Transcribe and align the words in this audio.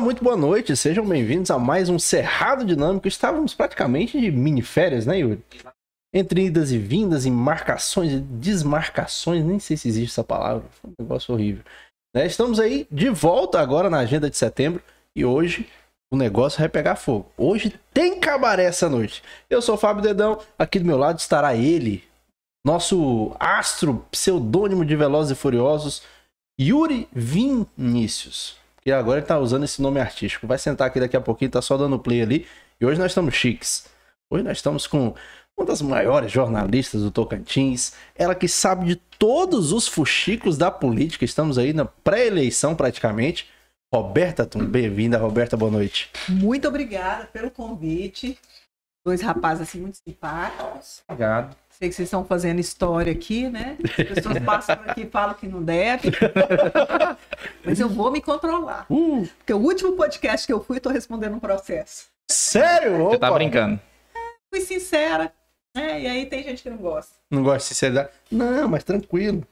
Muito 0.00 0.22
boa 0.22 0.36
noite. 0.36 0.76
Sejam 0.76 1.04
bem-vindos 1.04 1.50
a 1.50 1.58
mais 1.58 1.88
um 1.88 1.98
Cerrado 1.98 2.64
Dinâmico. 2.64 3.08
Estávamos 3.08 3.52
praticamente 3.52 4.20
de 4.20 4.30
mini 4.30 4.62
férias, 4.62 5.04
né, 5.04 5.18
Yuri? 5.18 5.44
Entre 6.14 6.46
idas 6.46 6.70
e 6.70 6.78
vindas, 6.78 7.26
e 7.26 7.30
marcações 7.30 8.12
e 8.12 8.20
desmarcações, 8.20 9.44
nem 9.44 9.58
sei 9.58 9.76
se 9.76 9.88
existe 9.88 10.12
essa 10.12 10.22
palavra. 10.22 10.64
Foi 10.80 10.90
um 10.90 11.02
negócio 11.02 11.34
horrível. 11.34 11.64
Né? 12.14 12.26
Estamos 12.26 12.60
aí 12.60 12.86
de 12.90 13.10
volta 13.10 13.60
agora 13.60 13.90
na 13.90 13.98
agenda 13.98 14.30
de 14.30 14.36
setembro 14.36 14.80
e 15.16 15.24
hoje 15.24 15.68
o 16.12 16.16
negócio 16.16 16.60
vai 16.60 16.68
pegar 16.68 16.94
fogo. 16.94 17.30
Hoje 17.36 17.74
tem 17.92 18.20
cabaré 18.20 18.64
essa 18.64 18.88
noite. 18.88 19.22
Eu 19.50 19.60
sou 19.60 19.74
o 19.74 19.78
Fábio 19.78 20.02
Dedão, 20.02 20.38
aqui 20.56 20.78
do 20.78 20.84
meu 20.84 20.96
lado 20.96 21.18
estará 21.18 21.56
ele, 21.56 22.04
nosso 22.64 23.34
astro 23.38 24.06
pseudônimo 24.12 24.84
de 24.84 24.94
Velozes 24.94 25.36
e 25.36 25.40
Furiosos, 25.40 26.02
Yuri 26.58 27.08
Vinícius. 27.12 28.56
Que 28.82 28.92
agora 28.92 29.18
ele 29.18 29.26
tá 29.26 29.38
usando 29.38 29.64
esse 29.64 29.82
nome 29.82 30.00
artístico. 30.00 30.46
Vai 30.46 30.58
sentar 30.58 30.86
aqui 30.86 31.00
daqui 31.00 31.16
a 31.16 31.20
pouquinho, 31.20 31.50
tá 31.50 31.60
só 31.60 31.76
dando 31.76 31.98
play 31.98 32.22
ali. 32.22 32.46
E 32.80 32.86
hoje 32.86 32.98
nós 32.98 33.10
estamos 33.10 33.34
chiques. 33.34 33.86
Hoje 34.30 34.44
nós 34.44 34.58
estamos 34.58 34.86
com 34.86 35.14
uma 35.58 35.66
das 35.66 35.82
maiores 35.82 36.30
jornalistas 36.30 37.02
do 37.02 37.10
Tocantins, 37.10 37.92
ela 38.14 38.34
que 38.34 38.46
sabe 38.46 38.86
de 38.86 38.96
todos 38.96 39.72
os 39.72 39.88
fuxicos 39.88 40.56
da 40.56 40.70
política. 40.70 41.24
Estamos 41.24 41.58
aí 41.58 41.72
na 41.72 41.84
pré-eleição 41.84 42.76
praticamente. 42.76 43.48
Roberta 43.92 44.46
Tum, 44.46 44.64
bem-vinda, 44.64 45.18
Roberta, 45.18 45.56
boa 45.56 45.70
noite. 45.70 46.10
Muito 46.28 46.68
obrigada 46.68 47.24
pelo 47.26 47.50
convite. 47.50 48.38
Dois 49.04 49.20
rapazes 49.20 49.62
assim 49.62 49.80
muito 49.80 49.96
simpáticos. 49.96 51.02
Obrigado. 51.08 51.56
Sei 51.78 51.88
que 51.88 51.94
vocês 51.94 52.08
estão 52.08 52.24
fazendo 52.24 52.58
história 52.58 53.12
aqui, 53.12 53.48
né? 53.48 53.76
As 53.84 54.14
pessoas 54.14 54.38
passam 54.40 54.74
aqui 54.84 55.02
e 55.02 55.06
falam 55.08 55.32
que 55.36 55.46
não 55.46 55.62
deve. 55.62 56.10
Mas 57.64 57.78
eu 57.78 57.88
vou 57.88 58.10
me 58.10 58.20
controlar. 58.20 58.84
Uh, 58.90 59.28
Porque 59.38 59.54
o 59.54 59.58
último 59.58 59.92
podcast 59.92 60.44
que 60.44 60.52
eu 60.52 60.60
fui, 60.60 60.78
eu 60.78 60.80
tô 60.80 60.88
respondendo 60.90 61.34
um 61.36 61.38
processo. 61.38 62.06
sério? 62.28 63.04
Você 63.04 63.18
tá 63.18 63.28
Opa. 63.28 63.36
brincando. 63.38 63.78
Fui 64.52 64.60
sincera. 64.60 65.32
né? 65.72 66.00
E 66.02 66.06
aí 66.08 66.26
tem 66.26 66.42
gente 66.42 66.64
que 66.64 66.70
não 66.70 66.78
gosta. 66.78 67.14
Não 67.30 67.44
gosta 67.44 67.58
de 67.60 67.64
sinceridade? 67.66 68.08
Não, 68.28 68.66
mas 68.66 68.82
tranquilo. 68.82 69.46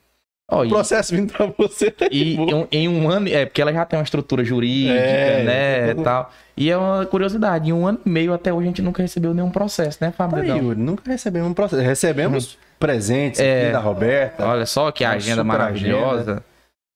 Ó, 0.48 0.60
O 0.60 0.64
e, 0.64 0.69
processo 0.69 1.12
vindo 1.14 1.32
pra 1.32 1.46
você 1.58 1.90
tá 1.90 2.06
e 2.10 2.34
em 2.37 2.54
um- 2.54 2.69
em 2.70 2.88
um 2.88 3.10
ano, 3.10 3.28
é 3.28 3.44
porque 3.44 3.60
ela 3.60 3.72
já 3.72 3.84
tem 3.84 3.98
uma 3.98 4.04
estrutura 4.04 4.44
jurídica, 4.44 4.94
É, 4.94 5.43
né, 5.43 5.94
tal. 6.04 6.31
E 6.56 6.70
é 6.70 6.76
uma 6.76 7.04
curiosidade, 7.04 7.69
em 7.69 7.72
um 7.72 7.84
ano 7.84 7.98
e 8.06 8.08
meio 8.08 8.32
até 8.32 8.52
hoje 8.52 8.62
a 8.66 8.69
gente 8.69 8.81
nunca 8.82 9.02
recebeu 9.02 9.34
nenhum 9.34 9.50
processo, 9.50 9.98
né, 10.00 10.12
Fábio 10.16 10.37
Tá 10.46 10.52
aí? 10.54 10.58
Yuri, 10.60 10.78
nunca 10.81 11.02
recebemos 11.10 11.50
um 11.50 11.54
processo. 11.54 11.82
Recebemos 11.82 12.56
presentes 12.78 13.40
É. 13.40 13.64
aqui 13.64 13.72
da 13.72 13.81
Roberta. 13.81 14.46
Olha 14.46 14.66
só 14.66 14.93
que 14.93 15.04
agenda 15.04 15.43
maravilhosa. 15.43 16.44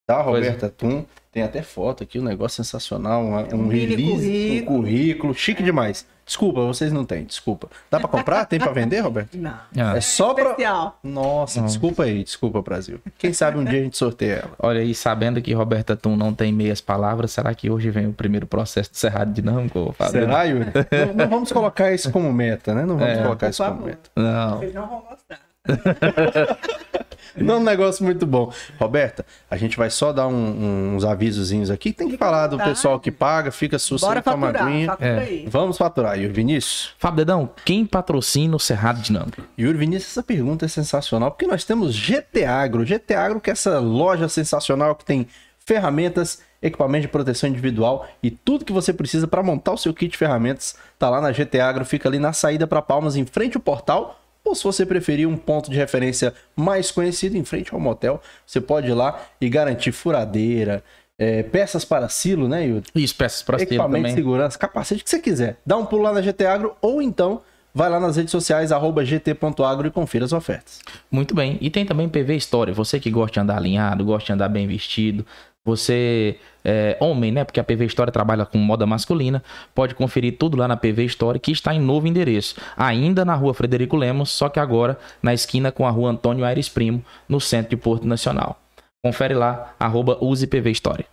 Da 0.08 0.22
Pois 0.22 0.44
Roberta 0.44 0.68
Tum. 0.68 1.04
Tem 1.32 1.44
até 1.44 1.62
foto 1.62 2.02
aqui, 2.02 2.18
um 2.18 2.24
negócio 2.24 2.56
sensacional. 2.62 3.22
um, 3.22 3.34
Um 3.56 3.68
release, 3.68 4.02
um 4.02 4.16
currículo. 4.16 4.78
currículo. 4.82 5.34
Chique 5.34 5.62
demais. 5.62 6.04
Desculpa, 6.26 6.60
vocês 6.64 6.92
não 6.92 7.04
têm, 7.04 7.24
desculpa. 7.24 7.68
Dá 7.90 7.98
pra 7.98 8.08
comprar? 8.08 8.44
Tem 8.46 8.58
pra 8.58 8.70
vender, 8.72 9.00
Roberto? 9.00 9.36
Não. 9.36 9.50
Ah, 9.76 9.96
É 9.96 10.00
só 10.00 10.32
pra. 10.34 10.44
Especial. 10.50 10.98
Nossa, 11.02 11.58
Não. 11.60 11.66
desculpa 11.66 12.04
aí, 12.04 12.22
desculpa, 12.22 12.62
Brasil. 12.62 13.00
Quem 13.18 13.32
sabe 13.32 13.58
um 13.58 13.64
dia 13.64 13.80
a 13.80 13.82
gente 13.82 13.96
sorteia 13.96 14.34
ela. 14.44 14.52
Olha 14.60 14.80
aí, 14.80 14.94
sabendo 14.94 15.40
que 15.42 15.52
Roberta 15.52 15.96
Tum 15.96 16.16
não 16.16 16.32
tem 16.32 16.52
meias 16.52 16.80
palavras, 16.80 17.32
será 17.32 17.52
que 17.54 17.68
hoje 17.70 17.90
vem 17.90 18.06
o 18.08 18.12
primeiro 18.12 18.46
processo 18.46 18.90
de 18.92 18.98
Cerrado 18.98 19.32
Dinâmico, 19.32 19.92
Fábio? 19.98 20.12
Será, 20.12 20.42
Yuri? 20.44 20.66
não, 21.08 21.14
não 21.14 21.28
vamos 21.28 21.50
colocar 21.50 21.92
isso 21.92 22.12
como 22.12 22.32
meta, 22.32 22.74
né? 22.74 22.84
Não 22.84 22.96
vamos 22.96 23.18
É. 23.18 23.22
colocar 23.22 23.48
isso 23.50 23.62
como 23.64 23.74
favor. 23.76 23.86
meta. 23.88 24.10
Não. 24.14 24.58
Vocês 24.58 24.74
não 24.74 24.86
vão 24.88 25.00
gostar. 25.08 25.49
Não, 27.36 27.58
um 27.58 27.62
negócio 27.62 28.04
muito 28.04 28.26
bom. 28.26 28.52
Roberta, 28.78 29.24
a 29.48 29.56
gente 29.56 29.76
vai 29.76 29.88
só 29.88 30.12
dar 30.12 30.26
um- 30.26 30.94
uns 30.96 31.04
avisozinhos 31.04 31.70
aqui. 31.70 31.92
Tem 31.92 32.08
que 32.08 32.16
falar 32.16 32.48
do 32.48 32.58
pessoal 32.58 32.98
que 32.98 33.10
paga, 33.12 33.52
fica 33.52 33.78
toma 34.22 34.48
faturar. 34.48 34.66
aguinha. 34.68 34.96
É. 35.00 35.44
Vamos 35.46 35.78
faturar, 35.78 36.18
Yuri 36.18 36.32
Vinícius. 36.32 36.92
Fábio 36.98 37.18
Dedão, 37.18 37.50
quem 37.64 37.86
patrocina 37.86 38.56
o 38.56 38.60
Cerrado 38.60 39.00
Dinâmico? 39.00 39.42
Yuri 39.58 39.78
Vinícius, 39.78 40.12
essa 40.12 40.22
pergunta 40.24 40.64
é 40.64 40.68
sensacional, 40.68 41.30
porque 41.30 41.46
nós 41.46 41.64
temos 41.64 41.94
GT 41.94 42.44
Agro. 42.44 42.84
GT 42.84 43.14
Agro, 43.14 43.40
que 43.40 43.50
é 43.50 43.52
essa 43.52 43.78
loja 43.78 44.28
sensacional 44.28 44.94
que 44.96 45.04
tem 45.04 45.28
ferramentas, 45.64 46.40
equipamento 46.60 47.02
de 47.02 47.08
proteção 47.08 47.48
individual 47.48 48.06
e 48.22 48.30
tudo 48.30 48.64
que 48.64 48.72
você 48.72 48.92
precisa 48.92 49.28
para 49.28 49.42
montar 49.42 49.72
o 49.72 49.78
seu 49.78 49.94
kit 49.94 50.10
de 50.10 50.18
ferramentas. 50.18 50.74
Tá 50.98 51.08
lá 51.08 51.20
na 51.20 51.30
GT 51.32 51.60
Agro, 51.60 51.84
fica 51.84 52.08
ali 52.08 52.18
na 52.18 52.32
saída 52.32 52.66
para 52.66 52.82
Palmas, 52.82 53.14
em 53.14 53.24
frente 53.24 53.56
ao 53.56 53.62
portal. 53.62 54.19
Ou 54.44 54.54
se 54.54 54.64
você 54.64 54.86
preferir 54.86 55.28
um 55.28 55.36
ponto 55.36 55.70
de 55.70 55.76
referência 55.76 56.32
mais 56.56 56.90
conhecido, 56.90 57.36
em 57.36 57.44
frente 57.44 57.72
ao 57.72 57.80
motel, 57.80 58.20
você 58.46 58.60
pode 58.60 58.88
ir 58.88 58.94
lá 58.94 59.20
e 59.40 59.48
garantir 59.48 59.92
furadeira, 59.92 60.82
é, 61.18 61.42
peças 61.42 61.84
para 61.84 62.08
silo, 62.08 62.48
né, 62.48 62.66
Yuri? 62.66 62.86
Isso, 62.94 63.14
peças 63.14 63.42
para 63.42 63.56
estilo 63.56 63.74
equipamento 63.74 64.04
de 64.04 64.10
também. 64.10 64.16
segurança, 64.16 64.58
capacete, 64.58 65.02
o 65.02 65.04
que 65.04 65.10
você 65.10 65.18
quiser. 65.18 65.58
Dá 65.66 65.76
um 65.76 65.84
pulo 65.84 66.02
lá 66.02 66.12
na 66.12 66.22
GT 66.22 66.46
Agro 66.46 66.74
ou 66.80 67.02
então 67.02 67.42
vai 67.74 67.88
lá 67.88 68.00
nas 68.00 68.16
redes 68.16 68.30
sociais, 68.30 68.72
arroba 68.72 69.04
gt.agro 69.04 69.86
e 69.86 69.90
confira 69.90 70.24
as 70.24 70.32
ofertas. 70.32 70.80
Muito 71.10 71.34
bem. 71.34 71.58
E 71.60 71.70
tem 71.70 71.84
também 71.84 72.08
PV 72.08 72.36
História. 72.36 72.74
Você 72.74 72.98
que 72.98 73.10
gosta 73.10 73.34
de 73.34 73.40
andar 73.40 73.58
alinhado, 73.58 74.04
gosta 74.04 74.26
de 74.26 74.32
andar 74.32 74.48
bem 74.48 74.66
vestido. 74.66 75.24
Você, 75.66 76.36
é, 76.64 76.96
homem, 77.00 77.30
né? 77.30 77.44
Porque 77.44 77.60
a 77.60 77.64
PV 77.64 77.84
História 77.84 78.12
trabalha 78.12 78.46
com 78.46 78.56
moda 78.58 78.86
masculina. 78.86 79.42
Pode 79.74 79.94
conferir 79.94 80.36
tudo 80.38 80.56
lá 80.56 80.66
na 80.66 80.76
PV 80.76 81.04
História, 81.04 81.38
que 81.38 81.52
está 81.52 81.74
em 81.74 81.78
novo 81.80 82.06
endereço. 82.06 82.56
Ainda 82.76 83.24
na 83.24 83.34
rua 83.34 83.52
Frederico 83.52 83.96
Lemos, 83.96 84.30
só 84.30 84.48
que 84.48 84.58
agora 84.58 84.98
na 85.22 85.34
esquina 85.34 85.70
com 85.70 85.86
a 85.86 85.90
rua 85.90 86.10
Antônio 86.10 86.44
Aires 86.44 86.68
Primo, 86.68 87.04
no 87.28 87.40
centro 87.40 87.70
de 87.70 87.76
Porto 87.76 88.06
Nacional. 88.06 88.58
Confere 89.04 89.34
lá, 89.34 89.74
arroba 89.78 90.16
use 90.20 90.46
PV 90.46 90.70
História. 90.70 91.04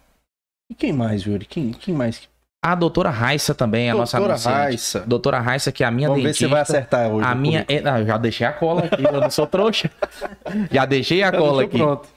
E 0.72 0.76
quem 0.76 0.92
mais, 0.94 1.24
Yuri? 1.24 1.46
Quem, 1.46 1.72
quem 1.72 1.94
mais? 1.94 2.28
A 2.66 2.74
doutora 2.76 3.10
Raissa 3.10 3.54
também, 3.54 3.90
a 3.90 3.94
nossa 3.94 4.18
Doutora 4.18 4.34
anunciante. 4.34 4.58
Raissa. 4.58 5.00
Doutora 5.02 5.40
Raissa, 5.40 5.72
que 5.72 5.84
é 5.84 5.88
a 5.88 5.92
minha 5.92 6.08
Vamos 6.10 6.24
ver 6.24 6.30
dentista. 6.30 6.46
se 6.48 6.52
vai 6.52 6.62
acertar 6.62 7.08
hoje. 7.10 7.26
A 7.26 7.36
minha. 7.36 7.66
é- 7.70 7.82
ah, 7.88 8.00
eu 8.00 8.06
já 8.08 8.18
deixei 8.18 8.46
a 8.48 8.52
cola 8.52 8.84
aqui, 8.86 9.04
eu 9.04 9.22
não 9.22 9.30
sou 9.30 9.46
trouxa. 9.48 9.90
Já 10.72 10.86
deixei 10.86 11.22
a 11.24 11.32
Já 11.32 11.38
cola 11.38 11.64
aqui. 11.64 11.78
Pronto. 11.78 12.10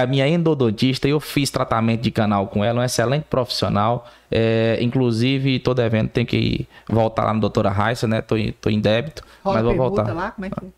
A 0.00 0.06
minha 0.06 0.26
endodontista, 0.28 1.06
eu 1.08 1.18
fiz 1.20 1.50
tratamento 1.50 2.02
de 2.02 2.10
canal 2.10 2.46
com 2.48 2.64
ela, 2.64 2.80
um 2.80 2.84
excelente 2.84 3.24
profissional. 3.24 4.06
É, 4.30 4.78
inclusive, 4.80 5.58
todo 5.60 5.80
evento 5.80 6.10
tem 6.10 6.26
que 6.26 6.66
voltar 6.88 7.24
lá 7.24 7.32
na 7.34 7.40
doutora 7.40 7.70
Raissa, 7.70 8.06
né? 8.08 8.20
Tô, 8.20 8.36
em- 8.36 8.52
tô 8.52 8.68
em 8.68 8.80
débito, 8.80 9.22
Rola 9.44 9.56
mas 9.56 9.64
vou 9.64 9.74
voltar. 9.76 10.12
lá? 10.14 10.30
Como 10.32 10.44
é 10.46 10.50
que 10.50 10.64
é? 10.64 10.68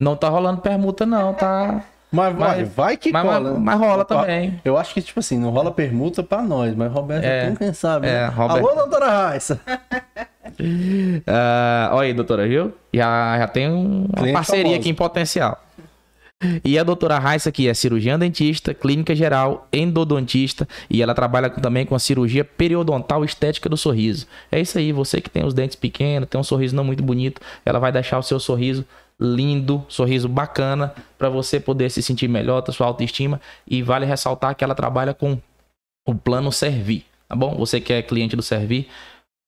Não 0.00 0.14
tá 0.16 0.28
rolando 0.28 0.60
permuta, 0.60 1.06
não, 1.06 1.32
tá? 1.34 1.82
Mas, 2.12 2.34
vai, 2.36 2.58
Mas- 2.60 2.74
vai 2.74 2.96
que 2.96 3.10
mas, 3.12 3.22
cola. 3.24 3.50
mas, 3.54 3.58
mas 3.62 3.78
rola 3.80 4.04
também. 4.04 4.60
Eu 4.64 4.78
acho 4.78 4.94
que, 4.94 5.02
tipo 5.02 5.18
assim, 5.18 5.38
não 5.38 5.50
rola 5.50 5.72
permuta 5.72 6.22
pra 6.22 6.40
nós, 6.40 6.72
mas 6.74 6.90
Roberto, 6.90 7.24
É. 7.24 7.52
quem 7.58 7.72
sabe? 7.74 8.06
É, 8.06 8.12
né? 8.12 8.26
Roberto. 8.28 8.64
Alô, 8.68 8.74
doutora 8.76 9.10
Raissa. 9.10 9.60
Ah, 11.26 11.90
olha 11.92 12.06
aí, 12.08 12.14
doutora, 12.14 12.46
viu? 12.46 12.72
Já, 12.94 13.38
já 13.38 13.48
tem 13.48 13.68
um- 13.68 14.06
uma 14.16 14.32
parceria 14.32 14.62
famoso. 14.64 14.80
aqui 14.80 14.88
em 14.88 14.94
potencial. 14.94 15.60
E 16.62 16.78
a 16.78 16.84
doutora 16.84 17.18
Raissa, 17.18 17.50
que 17.50 17.66
é 17.66 17.72
cirurgiã 17.72 18.18
dentista, 18.18 18.74
clínica 18.74 19.14
geral, 19.14 19.66
endodontista, 19.72 20.68
e 20.90 21.00
ela 21.00 21.14
trabalha 21.14 21.48
também 21.48 21.86
com 21.86 21.94
a 21.94 21.98
cirurgia 21.98 22.44
periodontal 22.44 23.24
estética 23.24 23.70
do 23.70 23.76
sorriso. 23.76 24.26
É 24.52 24.60
isso 24.60 24.76
aí, 24.76 24.92
você 24.92 25.20
que 25.20 25.30
tem 25.30 25.44
os 25.44 25.54
dentes 25.54 25.76
pequenos, 25.76 26.28
tem 26.28 26.38
um 26.38 26.44
sorriso 26.44 26.76
não 26.76 26.84
muito 26.84 27.02
bonito, 27.02 27.40
ela 27.64 27.78
vai 27.78 27.90
deixar 27.90 28.18
o 28.18 28.22
seu 28.22 28.38
sorriso 28.38 28.84
lindo, 29.18 29.82
sorriso 29.88 30.28
bacana, 30.28 30.94
para 31.16 31.30
você 31.30 31.58
poder 31.58 31.90
se 31.90 32.02
sentir 32.02 32.28
melhor, 32.28 32.60
ter 32.60 32.72
sua 32.72 32.86
autoestima. 32.86 33.40
E 33.66 33.82
vale 33.82 34.04
ressaltar 34.04 34.54
que 34.54 34.62
ela 34.62 34.74
trabalha 34.74 35.14
com 35.14 35.38
o 36.06 36.14
plano 36.14 36.52
Servir, 36.52 37.06
tá 37.26 37.34
bom? 37.34 37.56
Você 37.56 37.80
que 37.80 37.94
é 37.94 38.02
cliente 38.02 38.36
do 38.36 38.42
Servir, 38.42 38.88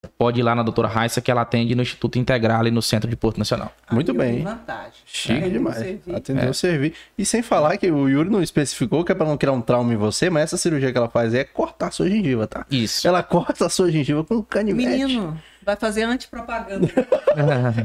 pode 0.07 0.41
ir 0.41 0.43
lá 0.43 0.55
na 0.55 0.63
doutora 0.63 0.87
Raissa, 0.87 1.21
que 1.21 1.31
ela 1.31 1.41
atende 1.41 1.75
no 1.75 1.83
Instituto 1.83 2.19
Integral 2.19 2.67
e 2.67 2.71
no 2.71 2.81
Centro 2.81 3.11
de 3.11 3.17
Porto 3.17 3.39
Nacional. 3.39 3.73
Muito 3.91 4.13
Aí, 4.13 4.19
bem. 4.19 4.43
Vantagem. 4.43 4.93
Chique 5.05 5.33
Atendeu 5.33 5.51
demais. 5.51 5.77
o 5.77 5.81
serviço. 5.81 6.17
Atendeu 6.17 6.55
servir. 6.55 6.95
E 7.17 7.25
sem 7.25 7.43
falar 7.43 7.77
que 7.77 7.91
o 7.91 8.09
Yuri 8.09 8.31
não 8.31 8.43
especificou 8.43 9.05
que 9.05 9.11
é 9.11 9.15
pra 9.15 9.27
não 9.27 9.37
criar 9.37 9.53
um 9.53 9.61
trauma 9.61 9.93
em 9.93 9.97
você, 9.97 10.31
mas 10.31 10.45
essa 10.45 10.57
cirurgia 10.57 10.93
que 10.93 10.99
ela 10.99 11.09
faz 11.09 11.35
é 11.35 11.45
cortar 11.45 11.89
a 11.89 11.91
sua 11.91 12.09
gengiva, 12.09 12.47
tá? 12.47 12.65
Isso. 12.71 13.07
Ela 13.07 13.23
corta 13.23 13.67
a 13.67 13.69
sua 13.69 13.91
gengiva 13.91 14.23
com 14.23 14.43
canivete. 14.43 14.89
Menino, 14.89 15.41
vai 15.69 15.77
fazer 15.77 16.03
antipropaganda. 16.05 16.89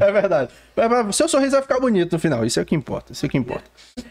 É 0.00 0.10
verdade. 0.10 0.50
Mas 0.74 1.06
O 1.06 1.12
seu 1.12 1.28
sorriso 1.28 1.52
vai 1.52 1.62
ficar 1.62 1.78
bonito 1.78 2.12
no 2.12 2.18
final. 2.18 2.44
Isso 2.44 2.58
é 2.58 2.62
o 2.62 2.66
que 2.66 2.74
importa. 2.74 3.12
Isso 3.12 3.24
é 3.24 3.28
o 3.28 3.30
que 3.30 3.36
importa. 3.36 3.64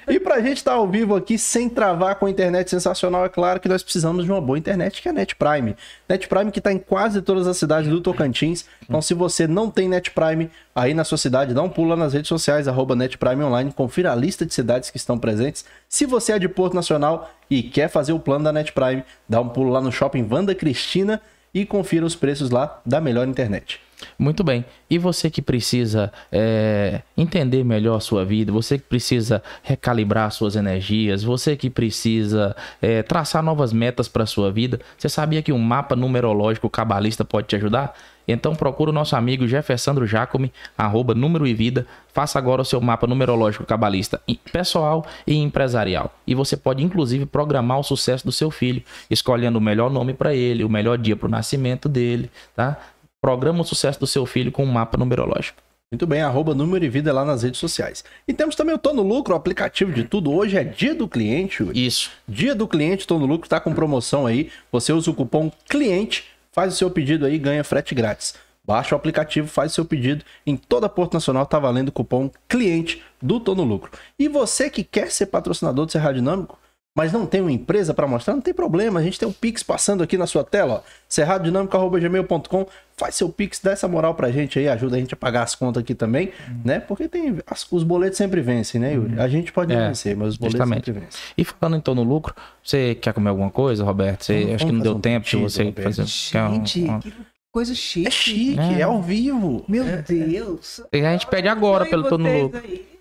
E 0.08 0.20
pra 0.20 0.40
gente 0.42 0.58
estar 0.58 0.74
ao 0.74 0.88
vivo 0.88 1.16
aqui, 1.16 1.38
sem 1.40 1.68
travar 1.68 2.16
com 2.16 2.28
a 2.28 2.30
internet 2.30 2.70
sensacional, 2.70 3.26
é 3.26 3.30
claro 3.30 3.60
que 3.60 3.68
nós 3.68 3.82
precisamos 3.82 4.26
de 4.26 4.32
uma 4.32 4.40
boa 4.40 4.58
internet, 4.58 5.02
que 5.02 5.08
é 5.08 5.12
a 5.12 5.14
Net 5.14 5.36
Prime. 5.36 5.76
Net 6.08 6.28
Prime 6.28 6.52
que 6.52 6.62
tá 6.62 6.72
em 6.72 6.78
quase 6.78 7.22
todas 7.22 7.48
as 7.48 7.58
cidades 7.58 7.90
do 7.90 8.00
Tocantins. 8.00 8.66
Então, 8.84 9.02
se 9.02 9.14
você 9.16 9.48
não 9.48 9.72
tem 9.72 9.90
Net 9.90 10.12
Prime 10.12 10.52
aí 10.76 10.94
na 10.94 11.04
sua 11.04 11.18
cidade, 11.18 11.54
dá 11.54 11.64
um 11.64 11.70
pulo 11.70 11.90
lá 11.90 11.96
nas 11.96 12.14
redes 12.14 12.30
sociais, 12.30 12.68
arroba 12.68 12.96
Net 12.96 13.18
Prime 13.18 13.44
Online, 13.44 13.72
confira 13.72 14.12
a 14.12 14.16
lista 14.16 14.46
de 14.46 14.54
cidades 14.54 14.92
que 14.92 14.98
estão 14.98 15.18
presentes. 15.18 15.66
Se 15.90 16.06
você 16.06 16.34
é 16.34 16.40
de 16.40 16.48
Porto 16.48 16.76
Nacional 16.76 17.32
e 17.50 17.64
quer 17.64 17.90
fazer 17.90 18.14
o 18.14 18.20
plano 18.20 18.46
da 18.46 18.54
Net 18.54 18.72
Prime, 18.72 19.04
dá 19.28 19.42
um 19.42 19.50
pulo 19.50 19.72
lá 19.72 19.82
no 19.82 19.92
Shopping 19.92 20.24
Vanda 20.24 20.54
Cristina 20.54 21.20
e 21.54 21.66
confira 21.66 22.06
os 22.06 22.16
preços 22.16 22.50
lá 22.50 22.82
da 22.86 23.00
melhor 23.00 23.28
internet. 23.28 23.80
Muito 24.18 24.44
bem. 24.44 24.66
E 24.90 24.98
você 24.98 25.30
que 25.30 25.42
precisa 25.42 26.12
é, 26.32 27.02
entender 27.18 27.64
melhor 27.64 27.96
a 27.96 28.00
sua 28.00 28.26
vida, 28.26 28.52
você 28.52 28.78
que 28.78 28.86
precisa 28.86 29.42
recalibrar 29.62 30.32
suas 30.32 30.56
energias, 30.56 31.24
você 31.24 31.56
que 31.56 31.70
precisa 31.70 32.56
é, 32.82 33.02
traçar 33.02 33.42
novas 33.42 33.72
metas 33.72 34.08
para 34.08 34.24
a 34.24 34.28
sua 34.28 34.52
vida, 34.52 34.80
você 34.98 35.10
sabia 35.10 35.42
que 35.42 35.52
um 35.52 35.60
mapa 35.60 35.96
numerológico 35.96 36.70
cabalista 36.70 37.24
pode 37.24 37.48
te 37.48 37.56
ajudar? 37.56 37.96
Então 38.28 38.56
procura 38.56 38.90
o 38.90 38.94
nosso 38.94 39.16
amigo 39.16 39.48
Jeffersandro 39.48 40.06
Jacome, 40.06 40.52
arroba 40.78 41.14
número 41.14 41.46
e 41.46 41.54
vida. 41.54 41.86
Faça 42.14 42.38
agora 42.38 42.62
o 42.62 42.66
seu 42.66 42.80
mapa 42.80 43.08
numerológico 43.08 43.66
cabalista 43.66 44.22
pessoal 44.52 45.06
e 45.26 45.36
empresarial. 45.36 46.14
E 46.26 46.36
você 46.36 46.56
pode 46.56 46.84
inclusive 46.84 47.26
programar 47.26 47.80
o 47.80 47.84
sucesso 47.84 48.26
do 48.26 48.32
seu 48.32 48.52
filho, 48.52 48.84
escolhendo 49.10 49.58
o 49.58 49.62
melhor 49.62 49.90
nome 49.90 50.14
para 50.14 50.34
ele, 50.34 50.64
o 50.64 50.70
melhor 50.70 50.98
dia 50.98 51.16
para 51.16 51.28
o 51.28 51.32
nascimento 51.32 51.90
dele, 51.90 52.30
tá? 52.56 52.78
Programa 53.22 53.62
o 53.62 53.66
sucesso 53.66 54.00
do 54.00 54.08
seu 54.08 54.26
filho 54.26 54.52
com 54.52 54.64
um 54.64 54.72
mapa 54.72 54.98
numerológico. 54.98 55.62
Muito 55.94 56.08
bem, 56.08 56.22
arroba 56.22 56.56
número 56.56 56.84
e 56.84 56.90
vida 56.90 57.14
lá 57.14 57.24
nas 57.24 57.44
redes 57.44 57.60
sociais. 57.60 58.04
E 58.28 58.34
temos 58.34 58.56
também 58.56 58.74
o 58.74 58.80
Tô 58.80 58.94
no 58.94 59.04
Lucro, 59.04 59.34
o 59.34 59.38
aplicativo 59.38 59.92
de 59.92 60.04
tudo. 60.04 60.34
Hoje 60.34 60.58
é 60.58 60.64
dia 60.64 60.96
do 60.96 61.08
cliente, 61.08 61.62
Yuri. 61.62 61.86
Isso. 61.86 62.10
Dia 62.28 62.56
do 62.56 62.68
cliente, 62.68 63.06
Tô 63.06 63.20
no 63.20 63.28
Lucro, 63.28 63.48
tá 63.48 63.60
com 63.60 63.76
promoção 63.76 64.26
aí. 64.26 64.50
Você 64.72 64.92
usa 64.92 65.12
o 65.12 65.14
cupom 65.14 65.52
CLIENTE, 65.70 66.24
faz 66.54 66.74
o 66.74 66.78
seu 66.78 66.90
pedido 66.90 67.26
aí 67.26 67.34
e 67.34 67.40
ganha 67.40 67.64
frete 67.64 67.94
grátis. 67.94 68.36
Baixa 68.66 68.96
o 68.96 68.98
aplicativo, 68.98 69.48
faz 69.48 69.72
o 69.72 69.76
seu 69.76 69.84
pedido. 69.84 70.24
Em 70.48 70.56
toda 70.56 70.86
a 70.86 70.90
Porto 70.90 71.16
Nacional 71.16 71.46
tá 71.46 71.60
valendo 71.60 71.90
o 71.90 71.92
cupom 71.92 72.32
CLIENTE 72.48 73.04
do 73.22 73.40
Tô 73.40 73.54
no 73.54 73.64
Lucro. 73.64 73.92
E 74.18 74.30
você 74.30 74.70
que 74.70 74.86
quer 74.86 75.12
ser 75.12 75.26
patrocinador 75.26 75.86
do 75.86 75.92
Serra 75.92 76.14
Dinâmico, 76.14 76.58
mas 76.96 77.12
não 77.12 77.26
tem 77.26 77.42
uma 77.42 77.52
empresa 77.52 77.94
para 77.94 78.06
mostrar, 78.08 78.34
não 78.36 78.42
tem 78.42 78.54
problema. 78.54 79.00
A 79.00 79.04
gente 79.04 79.18
tem 79.20 79.28
o 79.28 79.34
Pix 79.34 79.64
passando 79.64 80.04
aqui 80.04 80.18
na 80.18 80.28
sua 80.28 80.44
tela, 80.44 80.84
ó. 80.86 80.90
cerradodinâmico.gmail.com. 81.10 82.66
Faz 82.96 83.16
seu 83.16 83.28
Pix, 83.30 83.60
dá 83.60 83.72
essa 83.72 83.88
moral 83.88 84.14
pra 84.14 84.32
gente 84.32 84.60
aí, 84.60 84.68
ajuda 84.68 84.96
a 84.96 85.00
gente 85.00 85.14
a 85.16 85.18
pagar 85.18 85.42
as 85.44 85.56
contas 85.56 85.82
aqui 85.82 85.96
também, 85.96 86.32
Uhum. 86.48 86.60
né? 86.64 86.80
Porque 86.80 87.08
tem 87.08 87.40
as- 87.48 87.66
os 87.72 87.84
boletos 87.84 88.18
sempre 88.18 88.40
vencem, 88.42 88.80
né, 88.80 88.94
Yuri? 88.94 89.20
A 89.20 89.28
gente 89.28 89.52
pode 89.52 89.74
É, 89.74 89.88
vencer, 89.88 90.16
mas 90.16 90.30
os 90.30 90.38
boletos 90.38 90.60
justamente. 90.60 90.86
sempre 90.86 91.02
vencem. 91.02 91.20
E 91.36 91.44
falando 91.44 91.78
então 91.78 91.96
no 91.96 92.04
lucro, 92.04 92.36
você 92.64 92.94
quer 92.96 93.12
comer 93.14 93.30
alguma 93.30 93.50
coisa, 93.50 93.84
Roberto? 93.84 94.24
Você, 94.26 94.52
acho 94.56 94.66
que 94.66 94.72
não 94.72 94.80
deu 94.80 94.96
um 94.96 95.00
tempo 95.02 95.26
de 95.28 95.36
você 95.38 95.64
Roberto. 95.64 95.84
fazer. 95.86 96.04
um- 96.04 96.06
Gente, 96.06 96.84
um- 96.84 97.00
que 97.00 97.14
coisa 97.52 97.74
chique. 97.74 98.08
É 98.08 98.12
chique, 98.12 98.60
é, 98.60 98.80
É. 98.82 98.84
ao 98.84 99.02
vivo. 99.02 99.66
Meu 99.68 99.84
Deus. 100.08 100.82
E 100.94 101.00
a 101.04 101.12
gente 101.14 101.26
pede 101.26 101.48
agora 101.48 101.86
pelo 101.88 102.08
Tô 102.08 102.18
no 102.20 102.42
Lucro. 102.44 102.60
aí. 102.64 102.93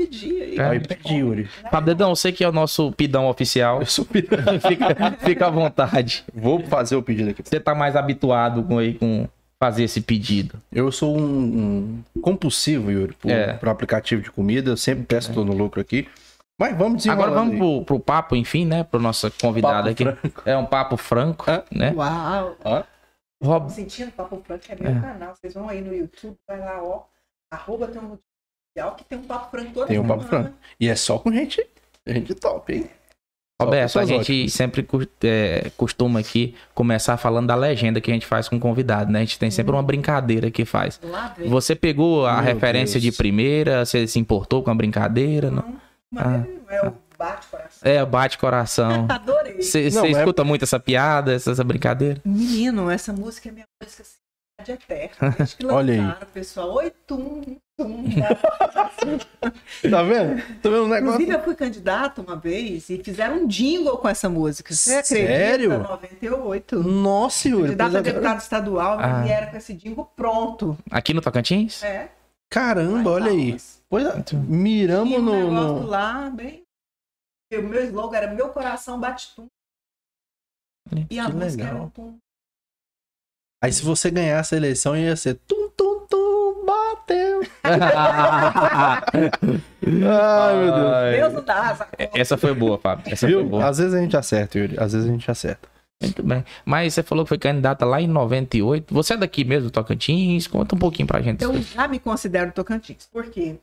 Pedi 0.00 0.42
aí. 0.42 0.58
É. 0.58 0.62
Aí 0.62 0.80
pedi, 0.80 1.14
Yuri. 1.16 1.44
Fábio 1.70 1.86
Dedão, 1.94 2.14
você 2.14 2.32
que 2.32 2.42
é 2.44 2.48
o 2.48 2.52
nosso 2.52 2.90
pidão 2.92 3.28
oficial, 3.28 3.80
Eu 3.80 3.86
sou... 3.86 4.04
fica, 4.66 5.12
fica 5.20 5.46
à 5.46 5.50
vontade. 5.50 6.24
Vou 6.34 6.60
fazer 6.66 6.96
o 6.96 7.02
pedido 7.02 7.30
aqui. 7.30 7.42
Você 7.44 7.60
tá 7.60 7.74
mais 7.74 7.96
habituado 7.96 8.62
com, 8.64 8.78
aí, 8.78 8.94
com 8.94 9.28
fazer 9.62 9.84
esse 9.84 10.00
pedido. 10.00 10.58
Eu 10.72 10.90
sou 10.90 11.18
um, 11.18 12.02
um 12.16 12.20
compulsivo, 12.22 12.90
Yuri, 12.90 13.12
pro, 13.14 13.30
É. 13.30 13.52
pro 13.54 13.70
aplicativo 13.70 14.22
de 14.22 14.30
comida. 14.30 14.70
Eu 14.70 14.76
sempre 14.76 15.04
peço 15.04 15.32
Tô 15.34 15.44
no 15.44 15.52
Lucro 15.52 15.80
aqui. 15.80 16.08
Mas 16.58 16.76
vamos 16.76 16.98
desenrolar. 16.98 17.26
Agora 17.28 17.40
vamos 17.40 17.56
pro, 17.58 17.84
pro 17.84 18.00
papo, 18.00 18.36
enfim, 18.36 18.66
né? 18.66 18.84
Pro 18.84 19.00
nosso 19.00 19.30
convidado 19.40 19.88
aqui. 19.88 20.04
É 20.44 20.56
um 20.56 20.66
papo 20.66 20.96
franco, 20.96 21.44
Ah. 21.50 21.62
né? 21.70 21.92
Uau. 21.96 22.56
Rob, 23.42 23.70
Sentindo 23.72 24.12
Papo 24.12 24.42
Franco 24.46 24.64
é 24.68 24.76
meu 24.78 24.90
É. 24.92 25.00
canal. 25.00 25.34
Vocês 25.34 25.54
vão 25.54 25.66
aí 25.68 25.80
no 25.80 25.94
YouTube, 25.94 26.36
vai 26.46 26.58
lá, 26.58 26.82
ó. 26.82 27.04
Arroba 27.50 27.86
tem 27.88 28.00
um 28.00 28.18
social 28.80 28.94
que 28.94 29.04
tem 29.04 29.18
um 29.18 29.22
Papo 29.22 29.50
Franco 29.50 29.72
toda 29.72 29.86
Tem 29.86 29.98
um 29.98 30.06
Papo. 30.06 30.24
Franco. 30.24 30.52
E 30.78 30.88
é 30.88 30.96
só 30.96 31.18
com 31.18 31.30
gente, 31.32 31.64
gente 32.06 32.34
top, 32.34 32.72
hein? 32.72 32.90
Roberto, 33.60 33.98
a 33.98 34.06
gente 34.06 34.20
ótimas. 34.32 34.52
sempre 34.54 34.88
é, 35.22 35.70
costuma 35.76 36.20
aqui 36.20 36.54
começar 36.74 37.18
falando 37.18 37.48
da 37.48 37.54
legenda 37.54 38.00
que 38.00 38.10
a 38.10 38.14
gente 38.14 38.24
faz 38.24 38.48
com 38.48 38.56
o 38.56 38.60
convidado, 38.60 39.12
né? 39.12 39.18
A 39.18 39.22
gente 39.22 39.38
tem 39.38 39.50
sempre 39.50 39.72
uma 39.72 39.82
brincadeira 39.82 40.50
que 40.50 40.64
faz. 40.64 40.98
Você 41.46 41.76
pegou 41.76 42.26
a 42.26 42.36
Meu 42.36 42.44
referência 42.54 42.98
Deus. 42.98 43.12
de 43.12 43.18
primeira? 43.18 43.84
Você 43.84 44.06
se 44.06 44.18
importou 44.18 44.62
com 44.62 44.70
a 44.70 44.74
brincadeira? 44.74 45.50
Não? 45.50 45.62
Não, 45.62 45.78
mas 46.10 46.46
é 46.70 46.88
o 46.88 46.94
bate-coração. 47.18 47.92
É, 47.92 48.06
bate 48.06 48.38
coração. 48.38 49.06
Adorei. 49.12 49.60
Você 49.60 49.82
é- 49.82 50.10
escuta 50.10 50.42
muito 50.42 50.62
essa 50.62 50.80
piada, 50.80 51.34
essa, 51.34 51.50
essa 51.50 51.62
brincadeira? 51.62 52.18
Menino, 52.24 52.90
essa 52.90 53.12
música 53.12 53.50
é 53.50 53.52
minha 53.52 53.66
música 53.82 54.02
assim, 54.02 54.16
eterna. 54.68 55.34
Desde 55.38 55.56
que 55.56 55.66
Olha 55.66 56.16
aí. 56.20 56.26
pessoal. 56.32 56.72
Oi, 56.74 56.90
tum, 57.06 57.42
tum. 57.76 58.04
Tá 59.90 60.02
vendo? 60.02 60.42
Tá 60.60 60.68
vendo 60.68 60.84
um 60.84 60.88
negócio? 60.88 61.14
Inclusive, 61.14 61.30
eu 61.32 61.42
fui 61.42 61.54
candidato 61.54 62.20
uma 62.22 62.36
vez 62.36 62.90
e 62.90 63.02
fizeram 63.02 63.36
um 63.42 63.46
jingle 63.46 63.96
com 63.98 64.08
essa 64.08 64.28
música. 64.28 64.74
Você 64.74 64.96
acredita? 64.96 65.26
Sério? 65.32 65.78
98. 65.78 66.82
Nossa, 66.82 67.48
Yuri. 67.48 67.62
Candidato 67.76 67.96
a 67.96 67.98
é. 67.98 68.02
deputado 68.02 68.40
estadual 68.40 68.98
Ah. 69.00 69.26
e 69.26 69.30
era 69.30 69.50
com 69.50 69.56
esse 69.56 69.72
jingle 69.74 70.04
pronto. 70.16 70.76
Aqui 70.90 71.14
no 71.14 71.20
Tocantins? 71.20 71.82
É. 71.82 72.10
Caramba, 72.50 73.10
olha 73.10 73.30
aí. 73.30 73.56
Pois 73.88 74.04
é, 74.06 74.12
miramos 74.46 75.14
um 75.18 75.22
no, 75.22 75.32
negócio 75.32 75.82
no- 75.82 75.86
lá, 75.86 76.30
bem. 76.30 76.62
O 77.52 77.62
meu 77.62 77.82
slogan 77.84 78.16
era 78.16 78.32
Meu 78.34 78.48
coração 78.50 79.00
bate 79.00 79.34
tum. 79.34 79.46
E 81.08 81.18
a 81.18 81.26
Que 81.26 81.32
música 81.32 81.62
legal. 81.64 81.76
era 81.76 81.82
um 81.84 81.88
tum. 81.90 82.18
Aí 83.62 83.72
se 83.72 83.82
você 83.82 84.10
ganhasse 84.10 84.54
a 84.54 84.58
eleição 84.58 84.96
ia 84.96 85.14
ser 85.16 85.34
tum 85.46 85.68
tum 85.76 86.06
tum 86.08 86.64
bateu. 86.64 87.40
Ai, 90.02 90.56
meu 90.56 90.72
Deus. 90.74 91.16
Deus 91.16 91.32
não 91.34 91.44
dá 91.44 91.68
asa. 91.70 91.88
Essa 91.98 92.38
foi 92.38 92.54
boa, 92.54 92.78
Fábio. 92.78 93.12
Essa 93.12 93.26
foi 93.26 93.36
Viu? 93.36 93.44
boa. 93.46 93.66
Às 93.68 93.78
vezes 93.78 93.92
a 93.94 94.00
gente 94.00 94.16
acerta, 94.16 94.58
Yuri. 94.58 94.76
Às 94.78 94.92
vezes 94.92 95.08
a 95.08 95.12
gente 95.12 95.30
acerta. 95.30 95.68
Muito 96.02 96.22
bem. 96.22 96.42
Mas 96.64 96.94
você 96.94 97.02
falou 97.02 97.24
que 97.24 97.28
foi 97.28 97.38
candidata 97.38 97.84
lá 97.84 98.00
em 98.00 98.06
98. 98.08 98.94
Você 98.94 99.12
é 99.12 99.16
daqui 99.18 99.44
mesmo, 99.44 99.68
do 99.68 99.72
Tocantins? 99.72 100.46
Conta 100.46 100.74
um 100.74 100.78
pouquinho 100.78 101.06
pra 101.06 101.20
gente. 101.20 101.44
Eu 101.44 101.60
já 101.60 101.86
me 101.86 101.98
considero 101.98 102.52
Tocantins, 102.52 103.06
porque 103.12 103.58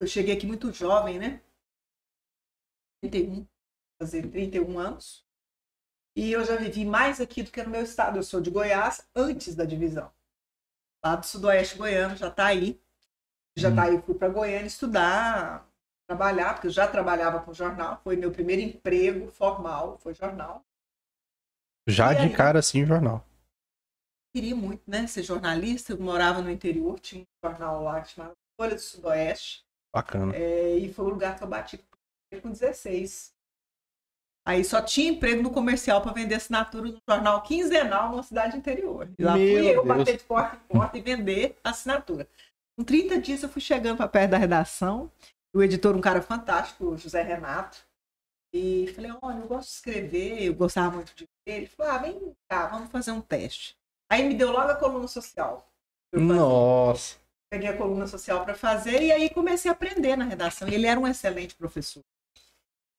eu 0.00 0.06
cheguei 0.06 0.34
aqui 0.34 0.46
muito 0.46 0.70
jovem, 0.72 1.18
né? 1.18 1.40
31, 3.02 3.46
fazer 4.02 4.26
31 4.28 4.78
anos. 4.78 5.24
E 6.18 6.32
eu 6.32 6.44
já 6.44 6.56
vivi 6.56 6.84
mais 6.84 7.20
aqui 7.20 7.44
do 7.44 7.52
que 7.52 7.62
no 7.62 7.70
meu 7.70 7.82
estado. 7.84 8.18
Eu 8.18 8.24
sou 8.24 8.40
de 8.40 8.50
Goiás 8.50 9.08
antes 9.14 9.54
da 9.54 9.64
divisão. 9.64 10.10
Lá 11.04 11.14
do 11.14 11.24
Sudoeste 11.24 11.78
Goiano, 11.78 12.16
já 12.16 12.28
tá 12.28 12.46
aí. 12.46 12.80
Já 13.56 13.72
tá 13.72 13.84
aí, 13.84 14.02
fui 14.02 14.16
para 14.16 14.28
Goiânia 14.28 14.66
estudar, 14.66 15.64
trabalhar, 16.08 16.54
porque 16.54 16.66
eu 16.66 16.72
já 16.72 16.88
trabalhava 16.88 17.40
com 17.40 17.54
jornal. 17.54 18.00
Foi 18.02 18.16
meu 18.16 18.32
primeiro 18.32 18.62
emprego 18.62 19.30
formal, 19.30 19.96
foi 19.98 20.12
jornal. 20.12 20.64
Já 21.88 22.12
E 22.12 22.16
de 22.16 22.22
aí? 22.22 22.32
cara 22.36 22.58
assim, 22.58 22.84
jornal. 22.84 23.24
queria 24.34 24.56
muito, 24.56 24.82
né, 24.90 25.06
ser 25.06 25.22
jornalista. 25.22 25.92
Eu 25.92 26.00
morava 26.00 26.42
no 26.42 26.50
interior, 26.50 26.98
tinha 26.98 27.22
um 27.22 27.48
jornal 27.48 27.80
lá 27.84 28.00
que 28.00 28.10
chamava 28.10 28.34
Folha 28.60 28.74
do 28.74 28.80
Sudoeste. 28.80 29.64
Bacana. 29.94 30.34
É, 30.34 30.76
e 30.78 30.92
foi 30.92 31.04
o 31.04 31.10
lugar 31.10 31.38
que 31.38 31.44
eu 31.44 31.48
bati 31.48 31.78
com 32.42 32.50
16. 32.50 33.37
Aí 34.48 34.64
só 34.64 34.80
tinha 34.80 35.10
emprego 35.10 35.42
no 35.42 35.50
comercial 35.50 36.00
para 36.00 36.14
vender 36.14 36.36
assinatura 36.36 36.90
no 36.90 36.98
jornal 37.06 37.42
quinzenal 37.42 38.08
numa 38.08 38.22
cidade 38.22 38.56
interior. 38.56 39.06
E 39.18 39.22
lá 39.22 39.36
Meu 39.36 39.46
fui 39.46 39.68
eu 39.68 39.84
Deus. 39.84 39.86
bater 39.86 40.16
de 40.16 40.24
porta 40.24 40.56
em 40.56 40.74
porta 40.74 40.96
e 40.96 41.02
vender 41.02 41.54
assinatura. 41.62 42.26
Com 42.74 42.82
30 42.82 43.20
dias 43.20 43.42
eu 43.42 43.48
fui 43.50 43.60
chegando 43.60 43.98
para 43.98 44.08
perto 44.08 44.30
da 44.30 44.38
redação. 44.38 45.12
O 45.54 45.62
editor, 45.62 45.94
um 45.94 46.00
cara 46.00 46.22
fantástico, 46.22 46.86
o 46.86 46.96
José 46.96 47.20
Renato. 47.20 47.76
E 48.54 48.90
falei, 48.94 49.12
olha, 49.20 49.40
eu 49.40 49.46
gosto 49.48 49.68
de 49.68 49.74
escrever, 49.74 50.42
eu 50.42 50.54
gostava 50.54 50.92
muito 50.92 51.14
de 51.14 51.28
ver. 51.46 51.54
Ele 51.54 51.66
falou, 51.66 51.92
ah, 51.92 51.98
vem 51.98 52.34
cá, 52.50 52.68
vamos 52.68 52.90
fazer 52.90 53.10
um 53.10 53.20
teste. 53.20 53.76
Aí 54.10 54.26
me 54.26 54.34
deu 54.34 54.50
logo 54.50 54.70
a 54.70 54.76
coluna 54.76 55.08
social. 55.08 55.70
Nossa. 56.14 57.18
peguei 57.52 57.68
a 57.68 57.76
coluna 57.76 58.06
social 58.06 58.42
para 58.46 58.54
fazer 58.54 59.02
e 59.02 59.12
aí 59.12 59.28
comecei 59.28 59.70
a 59.70 59.74
aprender 59.74 60.16
na 60.16 60.24
redação. 60.24 60.66
E 60.66 60.74
ele 60.74 60.86
era 60.86 60.98
um 60.98 61.06
excelente 61.06 61.54
professor. 61.54 62.02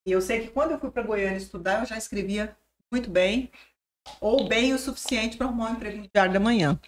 E 0.10 0.12
eu 0.12 0.22
sei 0.22 0.40
que 0.40 0.48
quando 0.48 0.72
eu 0.72 0.80
fui 0.80 0.90
para 0.90 1.04
Goiânia 1.04 1.38
estudar, 1.38 1.82
eu 1.82 1.86
já 1.86 1.96
escrevia 1.96 2.58
muito 2.92 3.12
bem, 3.12 3.52
ou 4.20 4.48
bem 4.48 4.74
o 4.74 4.80
suficiente 4.80 5.38
para 5.38 5.46
arrumar 5.46 5.70
um 5.70 5.74
emprego 5.74 5.98
no 5.98 6.08
Diário 6.12 6.34
da 6.34 6.40
Manhã. 6.40 6.80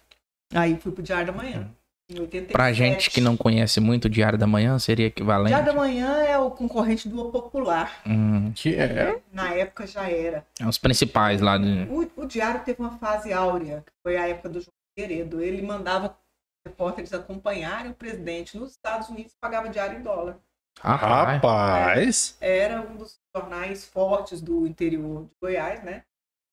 Aí 0.52 0.76
fui 0.76 0.90
pro 0.90 1.04
Diário 1.04 1.28
da 1.28 1.32
Manhã. 1.32 1.70
Em 2.10 2.18
87. 2.18 2.52
Pra 2.52 2.72
gente 2.72 3.10
que 3.10 3.20
não 3.20 3.36
conhece 3.36 3.78
muito 3.78 4.06
o 4.06 4.08
Diário 4.08 4.36
da 4.36 4.46
Manhã, 4.48 4.76
seria 4.80 5.06
equivalente. 5.06 5.50
Diário 5.50 5.66
da 5.66 5.72
Manhã 5.72 6.16
é 6.24 6.36
o 6.36 6.50
concorrente 6.50 7.08
do 7.08 7.28
O 7.28 7.30
Popular. 7.30 8.02
Hum, 8.04 8.50
Que 8.56 8.74
é? 8.74 9.20
Na 9.32 9.54
época 9.54 9.86
já 9.86 10.10
era. 10.10 10.44
é 10.58 10.66
os 10.66 10.76
principais 10.76 11.40
lá. 11.40 11.56
De... 11.56 11.86
O, 11.90 12.22
o 12.22 12.26
Diário 12.26 12.64
teve 12.64 12.80
uma 12.80 12.98
fase 12.98 13.32
áurea, 13.32 13.84
que 13.86 13.92
foi 14.02 14.16
a 14.16 14.26
época 14.26 14.48
do 14.48 14.60
João 14.60 14.74
Figueiredo. 14.98 15.40
Ele 15.40 15.62
mandava 15.62 16.18
repórteres 16.66 17.12
acompanharem 17.12 17.92
o 17.92 17.94
presidente 17.94 18.58
nos 18.58 18.72
Estados 18.72 19.08
Unidos 19.08 19.32
e 19.32 19.36
pagava 19.40 19.68
diário 19.68 20.00
em 20.00 20.02
dólar. 20.02 20.38
Ah, 20.80 20.96
rapaz. 20.96 22.36
Era 22.40 22.80
um 22.80 22.96
dos 22.96 23.20
jornais 23.34 23.84
fortes 23.84 24.40
do 24.40 24.66
interior 24.66 25.24
de 25.24 25.30
Goiás, 25.40 25.82
né? 25.84 26.04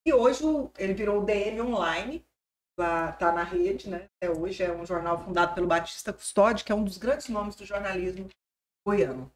E 0.06 0.14
hoje 0.14 0.44
ele 0.78 0.94
virou 0.94 1.22
o 1.22 1.26
DM 1.26 1.62
Online, 1.62 2.26
lá 2.80 3.12
tá 3.12 3.32
na 3.32 3.44
rede, 3.44 3.90
né? 3.90 4.08
Até 4.22 4.32
hoje 4.32 4.64
é 4.64 4.72
um 4.72 4.86
jornal 4.86 5.24
fundado 5.24 5.54
pelo 5.56 5.68
Batista 5.68 6.14
Custódio, 6.14 6.66
que 6.66 6.72
é 6.72 6.76
um 6.76 6.84
dos 6.84 6.98
grandes 6.98 7.28
nomes 7.30 7.56
do 7.56 7.66
jornalismo 7.66 8.28
goiano. 8.88 9.32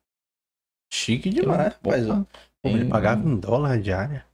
Chique 0.91 1.29
demais, 1.29 1.73
rapaz. 1.73 2.05
Pô, 2.07 2.69
Ele 2.69 2.87
pagava 2.87 3.21
em 3.27 3.39
dólar 3.39 3.79
diária. 3.81 4.25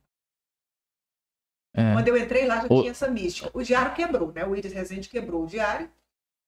É. 1.74 1.94
Quando 1.94 2.08
eu 2.08 2.18
entrei 2.18 2.46
lá, 2.46 2.62
já 2.62 2.68
O- 2.70 2.82
tinha 2.82 2.92
essa 2.92 3.08
mística. 3.08 3.50
O 3.54 3.64
diário 3.64 3.96
quebrou, 3.96 4.32
né? 4.34 4.46
O 4.46 4.56
Iris 4.56 4.74
Rezende 4.74 5.08
quebrou 5.08 5.44
o 5.44 5.48
diário. 5.48 5.90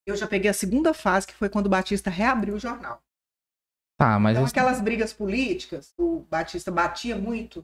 Eu 0.05 0.15
já 0.15 0.27
peguei 0.27 0.50
a 0.50 0.53
segunda 0.53 0.93
fase, 0.93 1.27
que 1.27 1.34
foi 1.34 1.48
quando 1.48 1.67
o 1.67 1.70
Batista 1.70 2.10
reabriu 2.10 2.55
o 2.55 2.60
jornal. 2.60 3.01
Tá, 4.01 4.17
mas 4.17 4.36
Então, 4.36 4.48
aquelas 4.48 4.81
brigas 4.81 5.13
políticas, 5.13 5.93
o 5.96 6.22
Batista 6.22 6.72
batia 6.72 7.15
muito 7.15 7.63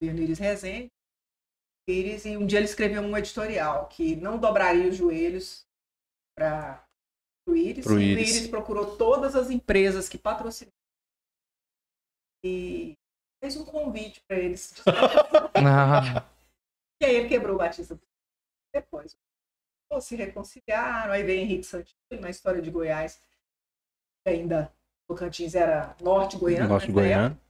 Iris 0.00 0.38
Rezende. 0.38 0.92
Iris, 1.88 2.24
e 2.24 2.36
um 2.36 2.46
dia 2.46 2.60
ele 2.60 2.66
escreveu 2.66 3.02
um 3.02 3.16
editorial 3.16 3.88
que 3.88 4.14
não 4.14 4.38
dobraria 4.38 4.88
os 4.88 4.96
joelhos 4.96 5.66
para 6.38 6.86
o 7.48 7.56
Iris. 7.56 7.84
Pro 7.84 8.00
E 8.00 8.14
o. 8.14 8.18
Iris 8.20 8.46
procurou 8.46 8.96
todas 8.96 9.34
as 9.34 9.50
empresas 9.50 10.08
que 10.08 10.16
patrocinaram 10.16 10.72
e 12.44 12.96
fez 13.42 13.56
um 13.56 13.64
convite 13.64 14.22
para 14.28 14.38
eles. 14.38 14.74
Ah, 15.56 16.28
E 17.00 17.04
aí 17.04 17.16
ele 17.16 17.28
quebrou 17.28 17.56
o 17.56 17.58
Batista 17.58 17.98
depois. 18.72 19.16
Se 20.00 20.14
reconciliaram, 20.14 21.12
aí 21.12 21.22
vem 21.22 21.42
Henrique 21.42 21.64
Santillo 21.64 22.20
na 22.20 22.30
história 22.30 22.60
de 22.60 22.70
Goiás, 22.70 23.20
que 24.24 24.32
ainda 24.32 24.72
Tocantins 25.08 25.54
era 25.54 25.94
norte 26.00 26.36
goiano. 26.36 26.68
Norte 26.68 26.84
época. 26.84 27.00
Goiano. 27.00 27.40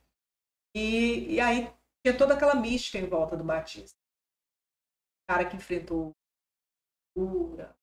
E, 0.77 1.35
e 1.35 1.41
aí 1.41 1.71
tinha 2.05 2.17
toda 2.17 2.35
aquela 2.35 2.55
mística 2.55 2.99
em 2.99 3.07
volta 3.07 3.37
do 3.37 3.45
Batista. 3.45 3.95
O 5.23 5.33
cara 5.33 5.45
que 5.45 5.57
enfrentou 5.57 6.13
cura. 7.17 7.75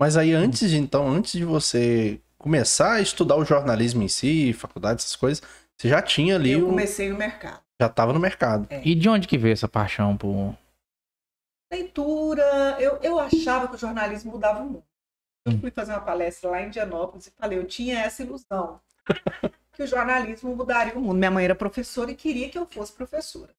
Mas 0.00 0.16
aí 0.16 0.32
antes 0.32 0.70
de 0.70 0.78
então, 0.78 1.08
antes 1.08 1.32
de 1.32 1.44
você 1.44 2.20
começar 2.38 2.94
a 2.94 3.00
estudar 3.00 3.36
o 3.36 3.44
jornalismo 3.44 4.02
em 4.02 4.08
si, 4.08 4.52
faculdade, 4.54 5.02
essas 5.02 5.16
coisas, 5.16 5.42
você 5.78 5.88
já 5.88 6.00
tinha 6.00 6.36
ali, 6.36 6.52
Eu 6.52 6.66
comecei 6.66 7.10
no 7.10 7.18
mercado. 7.18 7.62
já 7.80 7.88
tava 7.88 8.12
no 8.12 8.20
mercado. 8.20 8.66
E 8.84 8.94
de 8.94 9.08
onde 9.08 9.28
que 9.28 9.36
veio 9.36 9.52
essa 9.52 9.68
paixão 9.68 10.16
por. 10.16 10.56
Leitura, 11.72 12.76
eu, 12.80 12.96
eu 13.02 13.18
achava 13.18 13.68
que 13.68 13.74
o 13.74 13.78
jornalismo 13.78 14.32
mudava 14.32 14.60
o 14.60 14.66
mundo. 14.66 14.84
Eu 15.46 15.52
Hum. 15.52 15.60
fui 15.60 15.70
fazer 15.70 15.92
uma 15.92 16.00
palestra 16.04 16.50
lá 16.50 16.60
em 16.62 16.66
Indianópolis 16.66 17.26
e 17.26 17.30
falei, 17.30 17.58
eu 17.58 17.66
tinha 17.66 17.98
essa 18.00 18.22
ilusão. 18.22 18.80
que 19.72 19.82
o 19.82 19.86
jornalismo 19.86 20.54
mudaria 20.54 20.94
o 20.94 21.00
mundo. 21.00 21.16
Minha 21.18 21.30
mãe 21.30 21.44
era 21.44 21.54
professora 21.54 22.10
e 22.10 22.16
queria 22.16 22.50
que 22.50 22.58
eu 22.58 22.66
fosse 22.66 22.92
professora. 22.92 23.54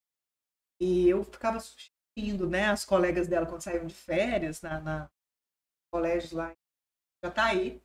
E 0.79 1.09
eu 1.09 1.23
ficava 1.23 1.59
substituindo, 1.59 2.47
né, 2.49 2.65
as 2.67 2.85
colegas 2.85 3.27
dela 3.27 3.45
quando 3.45 3.61
saíam 3.61 3.85
de 3.85 3.93
férias 3.95 4.61
na, 4.61 4.79
na 4.79 5.09
colégio 5.91 6.37
lá 6.37 6.51
em 6.51 6.55
Jataí. 7.25 7.81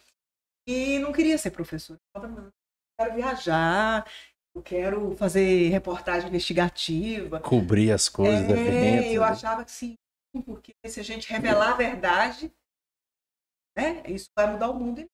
E 0.68 0.98
não 0.98 1.12
queria 1.12 1.38
ser 1.38 1.50
professora. 1.50 1.98
Eu 2.14 2.52
quero 2.98 3.14
viajar, 3.14 4.10
eu 4.54 4.62
quero 4.62 5.16
fazer 5.16 5.68
reportagem 5.70 6.28
investigativa. 6.28 7.40
Cobrir 7.40 7.92
as 7.92 8.08
coisas, 8.08 8.48
É, 8.50 8.52
eventos. 8.52 9.14
eu 9.14 9.22
né? 9.22 9.28
achava 9.28 9.64
que 9.64 9.70
sim, 9.70 9.96
porque 10.44 10.74
se 10.86 11.00
a 11.00 11.04
gente 11.04 11.30
revelar 11.30 11.72
a 11.72 11.76
verdade, 11.76 12.52
né, 13.76 14.02
isso 14.06 14.30
vai 14.34 14.50
mudar 14.50 14.70
o 14.70 14.74
mundo. 14.74 15.00
E 15.00 15.04
o 15.04 15.08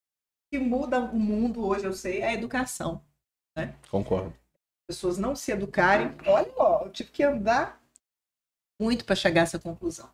que 0.50 0.58
muda 0.58 1.00
o 1.00 1.18
mundo 1.18 1.66
hoje, 1.66 1.84
eu 1.84 1.92
sei, 1.92 2.20
é 2.20 2.28
a 2.28 2.34
educação. 2.34 3.02
Concordo. 3.90 4.28
As 4.30 4.96
pessoas 4.96 5.18
não 5.18 5.34
se 5.34 5.52
educarem. 5.52 6.10
Olha, 6.26 6.50
ó, 6.56 6.84
eu 6.84 6.90
tive 6.90 7.10
que 7.10 7.22
andar 7.22 7.80
muito 8.80 9.04
para 9.04 9.14
chegar 9.14 9.42
a 9.42 9.44
essa 9.44 9.58
conclusão. 9.58 10.08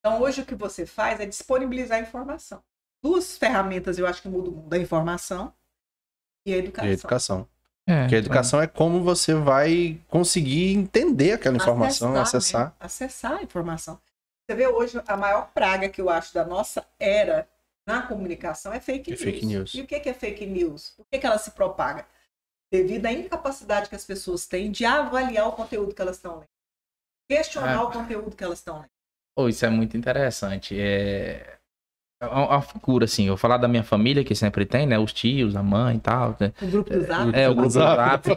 Então, 0.00 0.20
hoje 0.20 0.42
o 0.42 0.46
que 0.46 0.54
você 0.54 0.86
faz 0.86 1.18
é 1.20 1.26
disponibilizar 1.26 1.98
a 1.98 2.02
informação. 2.02 2.62
Duas 3.02 3.36
ferramentas 3.36 3.98
eu 3.98 4.06
acho 4.06 4.22
que 4.22 4.28
mudam 4.28 4.52
o 4.52 4.56
mundo: 4.56 4.72
a 4.72 4.78
informação 4.78 5.52
e 6.46 6.52
a 6.52 6.56
E 6.56 6.58
educação. 6.60 6.88
a 6.88 6.92
educação. 6.92 7.48
É, 7.88 8.00
Porque 8.00 8.14
a 8.16 8.18
educação 8.18 8.60
é 8.60 8.66
como 8.66 9.02
você 9.02 9.32
vai 9.34 10.00
conseguir 10.08 10.74
entender 10.74 11.32
aquela 11.32 11.56
informação, 11.56 12.16
acessar. 12.16 12.66
né? 12.70 12.72
Acessar 12.80 13.32
a 13.34 13.42
informação. 13.42 14.00
Você 14.48 14.56
vê 14.56 14.66
hoje 14.66 15.00
a 15.06 15.16
maior 15.16 15.50
praga 15.52 15.88
que 15.88 16.00
eu 16.00 16.10
acho 16.10 16.34
da 16.34 16.44
nossa 16.44 16.84
era 16.98 17.48
na 17.86 18.02
comunicação 18.02 18.72
é 18.72 18.80
fake 18.80 19.10
É 19.10 19.14
news. 19.14 19.22
fake 19.24 19.46
news. 19.46 19.74
E 19.74 19.80
o 19.80 19.86
que 19.86 19.94
é 20.08 20.12
fake 20.14 20.44
news? 20.46 20.92
Por 20.96 21.06
que, 21.10 21.18
que 21.18 21.26
ela 21.26 21.38
se 21.38 21.52
propaga? 21.52 22.04
Devido 22.72 23.06
à 23.06 23.12
incapacidade 23.12 23.88
que 23.88 23.94
as 23.94 24.04
pessoas 24.04 24.46
têm 24.46 24.70
de 24.72 24.84
avaliar 24.84 25.46
o 25.48 25.52
conteúdo 25.52 25.94
que 25.94 26.02
elas 26.02 26.16
estão 26.16 26.34
lendo. 26.38 26.46
Questionar 27.30 27.72
É. 27.74 27.78
o 27.78 27.90
conteúdo 27.90 28.34
que 28.36 28.42
elas 28.44 28.58
estão 28.58 28.76
lendo. 28.78 28.90
Pô, 29.36 29.48
isso 29.48 29.64
é 29.64 29.70
muito 29.70 29.96
interessante. 29.96 30.78
É 30.78 31.52
é 32.18 32.26
uma 32.26 32.46
uma 32.48 32.62
figura, 32.62 33.04
assim, 33.04 33.24
eu 33.24 33.32
vou 33.32 33.36
falar 33.36 33.58
da 33.58 33.68
minha 33.68 33.84
família, 33.84 34.24
que 34.24 34.34
sempre 34.34 34.64
tem, 34.64 34.86
né? 34.86 34.98
Os 34.98 35.12
tios, 35.12 35.54
a 35.54 35.62
mãe 35.62 35.96
e 35.96 36.00
tal. 36.00 36.34
né? 36.40 36.50
O 36.62 36.66
grupo 36.66 36.88
do 36.90 37.00
Zap. 37.02 37.36
É, 37.38 37.46
o 37.48 37.54
grupo 37.54 37.68
do 37.68 37.72
Zap. 37.74 38.28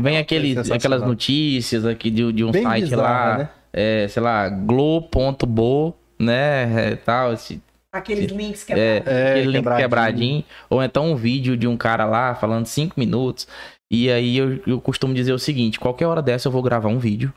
Vem 0.00 0.18
aquele, 0.18 0.50
Sensacional. 0.50 0.76
aquelas 0.78 1.02
notícias 1.02 1.84
aqui 1.84 2.10
de, 2.10 2.32
de 2.32 2.44
um 2.44 2.52
Bem 2.52 2.62
site 2.62 2.84
bizarro, 2.84 3.02
lá, 3.02 3.38
né? 3.38 3.50
é, 3.72 4.06
sei 4.06 4.22
lá, 4.22 4.48
glo.bo, 4.48 5.94
né? 6.16 6.92
é, 6.92 6.96
tal, 6.96 7.32
esse, 7.32 7.60
Aqueles 7.94 8.30
links 8.32 8.68
É, 8.70 8.74
é, 8.74 9.02
É, 9.06 9.30
aquele 9.30 9.46
link 9.46 9.54
quebradinho. 9.54 9.82
quebradinho. 9.82 10.44
Ou 10.68 10.82
então 10.82 11.12
um 11.12 11.16
vídeo 11.16 11.56
de 11.56 11.68
um 11.68 11.76
cara 11.76 12.04
lá 12.04 12.34
falando 12.34 12.66
cinco 12.66 12.98
minutos. 12.98 13.46
E 13.90 14.10
aí 14.10 14.36
eu, 14.36 14.60
eu 14.66 14.80
costumo 14.80 15.14
dizer 15.14 15.32
o 15.32 15.38
seguinte: 15.38 15.78
qualquer 15.78 16.06
hora 16.06 16.20
dessa 16.20 16.48
eu 16.48 16.52
vou 16.52 16.62
gravar 16.62 16.88
um 16.88 16.98
vídeo 16.98 17.32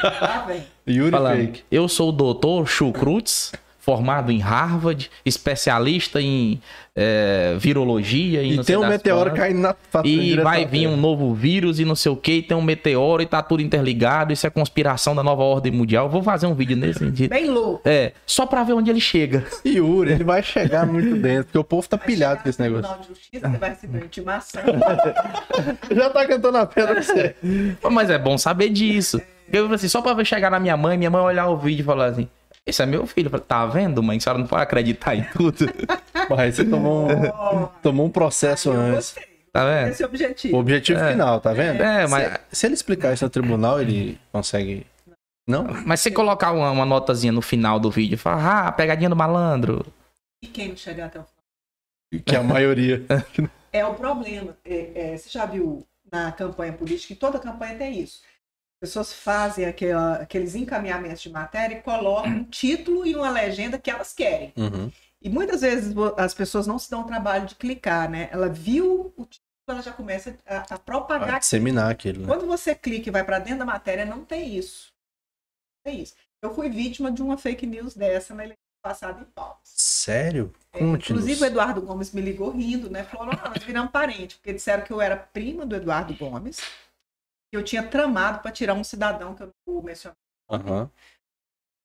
tá, 0.00 0.44
velho. 0.46 0.62
Yuri 0.86 1.10
falando. 1.10 1.36
Fake. 1.36 1.64
Eu 1.70 1.88
sou 1.88 2.08
o 2.08 2.12
doutor 2.12 2.66
Chucrutz, 2.66 3.52
formado 3.88 4.30
em 4.30 4.38
Harvard, 4.38 5.10
especialista 5.24 6.20
em 6.20 6.60
é, 6.94 7.56
virologia 7.58 8.42
e, 8.42 8.52
E 8.52 8.56
não 8.56 8.56
tem 8.56 8.64
sei 8.64 8.76
um 8.76 8.80
das 8.82 8.90
meteoro 8.90 9.32
caindo 9.32 9.60
na 9.60 9.74
E 10.04 10.36
vai 10.36 10.66
vir 10.66 10.86
um 10.86 10.94
novo 10.94 11.32
vírus 11.32 11.80
e 11.80 11.86
não 11.86 11.94
sei 11.94 12.12
o 12.12 12.16
que, 12.16 12.32
e 12.32 12.42
tem 12.42 12.54
um 12.54 12.60
meteoro 12.60 13.22
e 13.22 13.26
tá 13.26 13.42
tudo 13.42 13.62
interligado, 13.62 14.30
isso 14.30 14.46
é 14.46 14.50
conspiração 14.50 15.16
da 15.16 15.22
nova 15.22 15.42
ordem 15.42 15.72
mundial. 15.72 16.04
Eu 16.04 16.10
vou 16.10 16.22
fazer 16.22 16.46
um 16.46 16.52
vídeo 16.52 16.76
nesse 16.76 16.98
sentido. 17.00 17.30
Bem 17.30 17.48
louco. 17.48 17.80
É, 17.82 18.12
só 18.26 18.44
pra 18.44 18.62
ver 18.62 18.74
onde 18.74 18.90
ele 18.90 19.00
chega. 19.00 19.42
Yuri, 19.64 20.12
ele 20.12 20.24
vai 20.24 20.42
chegar 20.42 20.86
muito 20.86 21.16
dentro, 21.16 21.44
porque 21.44 21.58
o 21.58 21.64
povo 21.64 21.88
tá 21.88 21.96
Vai 21.96 22.06
pilhado 22.06 22.42
com 22.42 22.48
esse 22.50 22.60
negócio. 22.60 22.82
Tribunal 22.82 23.00
de 23.00 23.08
Justiça, 23.08 23.48
você 23.48 23.56
vai 23.56 23.70
receber 23.70 24.04
intimação. 24.04 24.62
Já 25.96 26.10
tá 26.10 26.26
cantando 26.26 26.58
a 26.58 26.66
pedra 26.66 26.92
pra 26.92 27.02
você. 27.02 27.34
Mas 27.90 28.10
é 28.10 28.18
bom 28.18 28.36
saber 28.36 28.68
disso. 28.68 29.18
Eu 29.50 29.72
assim, 29.72 29.88
só 29.88 30.02
pra 30.02 30.12
ver 30.12 30.26
chegar 30.26 30.50
na 30.50 30.60
minha 30.60 30.76
mãe, 30.76 30.98
minha 30.98 31.08
mãe 31.08 31.22
olhar 31.22 31.48
o 31.48 31.56
vídeo 31.56 31.80
e 31.80 31.84
falar 31.86 32.06
assim: 32.06 32.28
Esse 32.68 32.82
é 32.82 32.86
meu 32.86 33.06
filho. 33.06 33.30
Falei, 33.30 33.46
tá 33.46 33.66
vendo, 33.66 34.02
mãe? 34.02 34.18
A 34.18 34.20
senhora 34.20 34.38
não 34.38 34.46
pode 34.46 34.62
acreditar 34.62 35.14
em 35.14 35.22
tudo. 35.24 35.66
Mas 36.28 36.56
você 36.56 36.64
tomou 36.64 37.08
um, 37.10 37.66
tomou 37.82 38.06
um 38.06 38.10
processo 38.10 38.70
antes. 38.70 39.14
Tá 39.52 39.64
vendo? 39.64 39.88
Esse 39.88 40.02
é 40.02 40.06
o 40.06 40.08
objetivo. 40.08 40.56
O 40.56 40.60
objetivo 40.60 41.00
É. 41.00 41.12
final, 41.12 41.40
tá 41.40 41.52
vendo? 41.54 41.82
É, 41.82 42.06
mas, 42.06 42.32
Se, 42.32 42.38
se 42.52 42.66
ele 42.66 42.74
explicar 42.74 43.14
isso 43.14 43.24
no 43.24 43.30
tribunal, 43.30 43.80
ele 43.80 44.20
consegue. 44.30 44.86
Não? 45.48 45.64
mas 45.86 46.00
se 46.00 46.10
colocar 46.10 46.52
uma, 46.52 46.70
uma 46.70 46.84
notazinha 46.84 47.32
no 47.32 47.40
final 47.40 47.80
do 47.80 47.90
vídeo 47.90 48.14
e 48.14 48.18
falar, 48.18 48.66
ah, 48.68 48.72
pegadinha 48.72 49.08
do 49.08 49.16
malandro. 49.16 49.86
E 50.42 50.46
quem 50.46 50.68
não 50.68 50.76
chegar 50.76 51.06
até 51.06 51.18
o 51.18 51.24
final? 51.24 52.22
Que 52.26 52.36
é 52.36 52.38
a 52.38 52.42
maioria. 52.42 53.02
É 53.72 53.84
o 53.86 53.94
problema. 53.94 54.54
É, 54.62 55.12
é, 55.12 55.16
você 55.16 55.30
já 55.30 55.46
viu 55.46 55.86
na 56.12 56.30
campanha 56.32 56.74
política, 56.74 57.14
e 57.14 57.16
toda 57.16 57.38
campanha 57.38 57.76
tem 57.76 57.98
isso. 58.00 58.20
As 58.80 58.88
pessoas 58.90 59.12
fazem 59.12 59.64
aquela- 59.66 60.14
aqueles 60.16 60.54
encaminhamentos 60.54 61.20
de 61.22 61.30
matéria 61.30 61.76
e 61.78 61.82
colocam 61.82 62.30
um 62.30 62.44
título 62.44 63.04
e 63.04 63.16
uma 63.16 63.28
legenda 63.28 63.76
que 63.76 63.90
elas 63.90 64.12
querem. 64.12 64.52
Uhum. 64.56 64.90
E 65.20 65.28
muitas 65.28 65.62
vezes 65.62 65.92
as 66.16 66.32
pessoas 66.32 66.64
não 66.66 66.78
se 66.78 66.88
dão 66.88 67.00
o 67.00 67.04
trabalho 67.06 67.44
de 67.44 67.56
clicar, 67.56 68.08
né? 68.08 68.28
Ela 68.30 68.48
viu 68.48 69.12
o 69.16 69.24
título, 69.26 69.42
ela 69.68 69.82
já 69.82 69.90
começa 69.92 70.38
a, 70.46 70.74
a 70.74 70.78
propagar. 70.78 71.40
disseminar 71.40 71.90
aquilo, 71.90 72.20
né? 72.20 72.26
Quando 72.28 72.46
você 72.46 72.72
clica 72.72 73.08
e 73.08 73.12
vai 73.12 73.24
para 73.24 73.40
dentro 73.40 73.58
da 73.58 73.64
matéria, 73.64 74.06
não 74.06 74.24
tem 74.24 74.56
isso. 74.56 74.92
Não 75.84 75.92
tem 75.92 76.00
isso. 76.02 76.14
Eu 76.40 76.54
fui 76.54 76.70
vítima 76.70 77.10
de 77.10 77.20
uma 77.20 77.36
fake 77.36 77.66
news 77.66 77.94
dessa 77.96 78.32
na 78.32 78.44
eleição 78.44 78.56
passada 78.80 79.20
em 79.20 79.24
Palmas. 79.24 79.58
Sério? 79.64 80.52
É, 80.72 80.84
inclusive 80.84 81.42
o 81.42 81.46
Eduardo 81.46 81.82
Gomes 81.82 82.12
me 82.12 82.20
ligou 82.20 82.52
rindo, 82.52 82.88
né? 82.88 83.02
Falou, 83.02 83.26
não, 83.26 83.50
nós 83.50 83.64
viramos 83.64 83.90
parente, 83.90 84.36
porque 84.36 84.52
disseram 84.52 84.84
que 84.84 84.92
eu 84.92 85.00
era 85.00 85.16
prima 85.16 85.66
do 85.66 85.74
Eduardo 85.74 86.14
Gomes. 86.14 86.60
Que 87.50 87.56
eu 87.56 87.64
tinha 87.64 87.88
tramado 87.88 88.40
para 88.42 88.52
tirar 88.52 88.74
um 88.74 88.84
cidadão 88.84 89.34
que 89.34 89.42
eu 89.42 89.46
não 89.46 89.54
vou 89.66 89.82
mencionar. 89.82 90.16
Aham. 90.50 90.90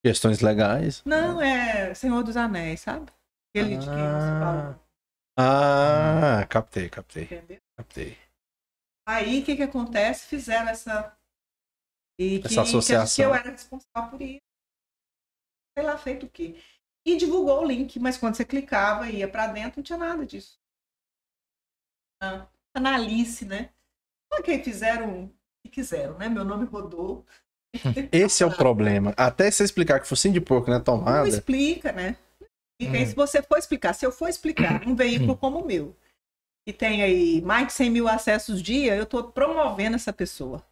Questões 0.04 0.40
legais. 0.40 1.02
Não, 1.04 1.40
é 1.40 1.94
Senhor 1.94 2.22
dos 2.22 2.36
Anéis, 2.36 2.80
sabe? 2.82 3.10
Aquele 3.50 3.76
de 3.78 3.86
quem 3.86 4.04
você 4.04 4.26
Ah. 4.26 4.38
fala, 4.40 4.84
Ah, 5.36 6.46
captei, 6.46 6.88
captei, 6.90 7.24
entendeu? 7.24 7.60
captei. 7.76 8.16
Aí 9.06 9.40
o 9.40 9.44
que 9.44 9.56
que 9.56 9.62
acontece? 9.62 10.26
Fizeram 10.26 10.68
essa. 10.68 11.16
E 12.18 12.38
que, 12.40 12.46
Essa 12.46 12.62
associação. 12.62 13.16
Que 13.16 13.28
eu 13.28 13.34
era 13.34 13.50
responsável 13.50 14.10
por 14.10 14.22
isso. 14.22 14.40
Sei 15.76 15.84
lá, 15.84 15.98
feito 15.98 16.26
o 16.26 16.30
quê? 16.30 16.62
E 17.06 17.16
divulgou 17.16 17.62
o 17.62 17.66
link, 17.66 17.98
mas 17.98 18.16
quando 18.16 18.36
você 18.36 18.44
clicava 18.44 19.10
e 19.10 19.18
ia 19.18 19.28
para 19.30 19.48
dentro, 19.48 19.78
não 19.78 19.82
tinha 19.84 19.98
nada 19.98 20.24
disso. 20.24 20.58
Ah, 22.22 22.46
Analice, 22.74 23.44
né? 23.44 23.74
Ok, 24.32 24.62
fizeram 24.62 25.24
o 25.24 25.36
que 25.64 25.70
quiseram, 25.70 26.16
né? 26.18 26.28
Meu 26.28 26.44
nome 26.44 26.66
rodou. 26.66 27.24
Esse 28.12 28.42
é 28.42 28.46
o 28.46 28.54
problema. 28.54 29.12
Até 29.16 29.50
você 29.50 29.64
explicar 29.64 29.98
que 29.98 30.06
focinho 30.06 30.34
de 30.34 30.40
porco 30.40 30.70
na 30.70 30.76
Não 30.78 30.84
tomada. 30.84 31.28
explica, 31.28 31.90
né? 31.90 32.16
Explica. 32.80 32.98
E 32.98 33.02
Hum. 33.02 33.06
se 33.06 33.14
você 33.14 33.42
for 33.42 33.58
explicar, 33.58 33.92
se 33.94 34.06
eu 34.06 34.12
for 34.12 34.28
explicar 34.28 34.86
um 34.86 34.94
veículo 34.94 35.36
como 35.36 35.60
o 35.60 35.66
meu, 35.66 35.96
que 36.66 36.72
tem 36.72 37.02
aí 37.02 37.40
mais 37.42 37.68
de 37.68 37.72
100 37.72 37.90
mil 37.90 38.08
acessos 38.08 38.62
dia, 38.62 38.94
eu 38.94 39.04
estou 39.04 39.24
promovendo 39.24 39.96
essa 39.96 40.12
pessoa. 40.12 40.62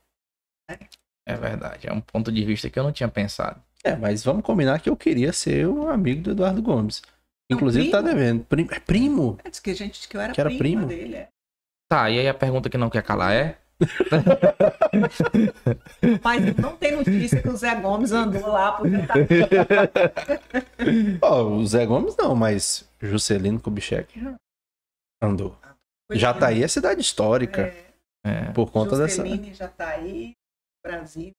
né? 0.70 0.78
É 1.26 1.35
verdade. 1.37 1.88
É 1.88 1.92
um 1.92 2.00
ponto 2.00 2.31
de 2.33 2.44
vista 2.44 2.68
que 2.70 2.78
eu 2.78 2.83
não 2.83 2.92
tinha 2.92 3.09
pensado. 3.09 3.61
É, 3.85 3.96
mas 3.96 4.22
vamos 4.24 4.42
combinar 4.44 4.81
que 4.81 4.88
eu 4.88 4.96
queria 4.96 5.33
ser 5.33 5.66
o 5.66 5.88
amigo 5.88 6.22
do 6.22 6.31
Eduardo 6.33 6.62
Gomes. 6.62 7.02
Não, 7.50 7.57
Inclusive 7.57 7.90
tá 7.90 8.00
primo? 8.02 8.14
devendo. 8.16 8.44
Primo- 8.44 8.72
É 8.72 8.81
primo? 8.81 9.38
É, 9.44 9.50
diz 9.50 9.59
que 9.61 9.70
a 9.70 9.74
gente 9.74 10.09
que 10.09 10.16
eu 10.16 10.20
era, 10.20 10.33
Que 10.33 10.40
era 10.40 10.50
primo? 10.50 10.87
dele. 10.87 11.16
É. 11.16 11.28
Tá, 11.90 12.09
e 12.11 12.18
aí 12.18 12.28
a 12.28 12.35
pergunta 12.35 12.70
que 12.70 12.78
não 12.78 12.88
quer 12.90 13.02
calar 13.02 13.33
é? 13.33 13.59
Mas 16.23 16.57
não 16.57 16.77
tem 16.77 16.97
notícia 16.97 17.40
que 17.42 17.49
o 17.49 17.57
Zé 17.57 17.75
Gomes 17.77 18.12
andou 18.12 18.47
lá 18.49 18.73
por. 18.73 18.87
Ó, 21.21 21.42
o 21.45 21.66
Zé 21.66 21.87
Gomes 21.87 22.16
não, 22.16 22.35
mas 22.35 22.88
Juscelino 23.01 23.61
Kubitschek 23.61 24.21
já 24.21 24.35
andou. 25.23 25.57
Jataí 26.12 26.62
é 26.62 26.68
cidade 26.68 27.01
histórica, 27.01 27.75
É. 28.25 28.51
por 28.53 28.71
conta 28.71 28.97
dessa... 28.97 29.23
Jusceline 29.25 29.55
já 29.55 29.68
tá 29.68 29.88
aí, 29.88 30.33
Brasil. 30.85 31.31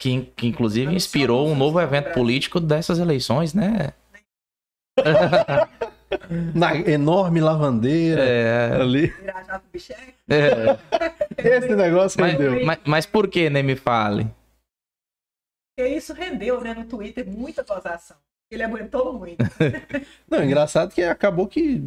Que, 0.00 0.22
que 0.22 0.46
inclusive 0.46 0.86
Não 0.86 0.94
inspirou 0.94 1.46
um 1.48 1.54
novo 1.54 1.78
do 1.78 1.82
evento 1.82 2.12
político 2.14 2.58
dessas 2.60 2.98
eleições, 2.98 3.52
né? 3.52 3.92
Na 6.54 6.74
enorme 6.76 7.40
lavandeira 7.40 8.22
É. 8.22 8.80
ali. 8.80 9.10
Com 9.12 9.60
Bicheque. 9.72 10.14
é. 10.28 10.78
Esse 11.38 11.74
negócio 11.74 12.20
Mas, 12.20 12.32
rendeu. 12.32 12.64
mas, 12.64 12.78
mas 12.84 13.06
por 13.06 13.28
que, 13.28 13.48
nem 13.48 13.62
me 13.62 13.76
fale? 13.76 14.26
Porque 15.76 15.90
isso 15.94 16.12
rendeu, 16.12 16.60
né, 16.60 16.74
no 16.74 16.84
Twitter, 16.84 17.26
muita 17.26 17.62
gozação. 17.62 18.16
Ele 18.50 18.62
aguentou 18.62 19.12
muito. 19.12 19.38
Não, 20.28 20.42
engraçado 20.42 20.92
que 20.92 21.02
acabou 21.02 21.46
que 21.46 21.82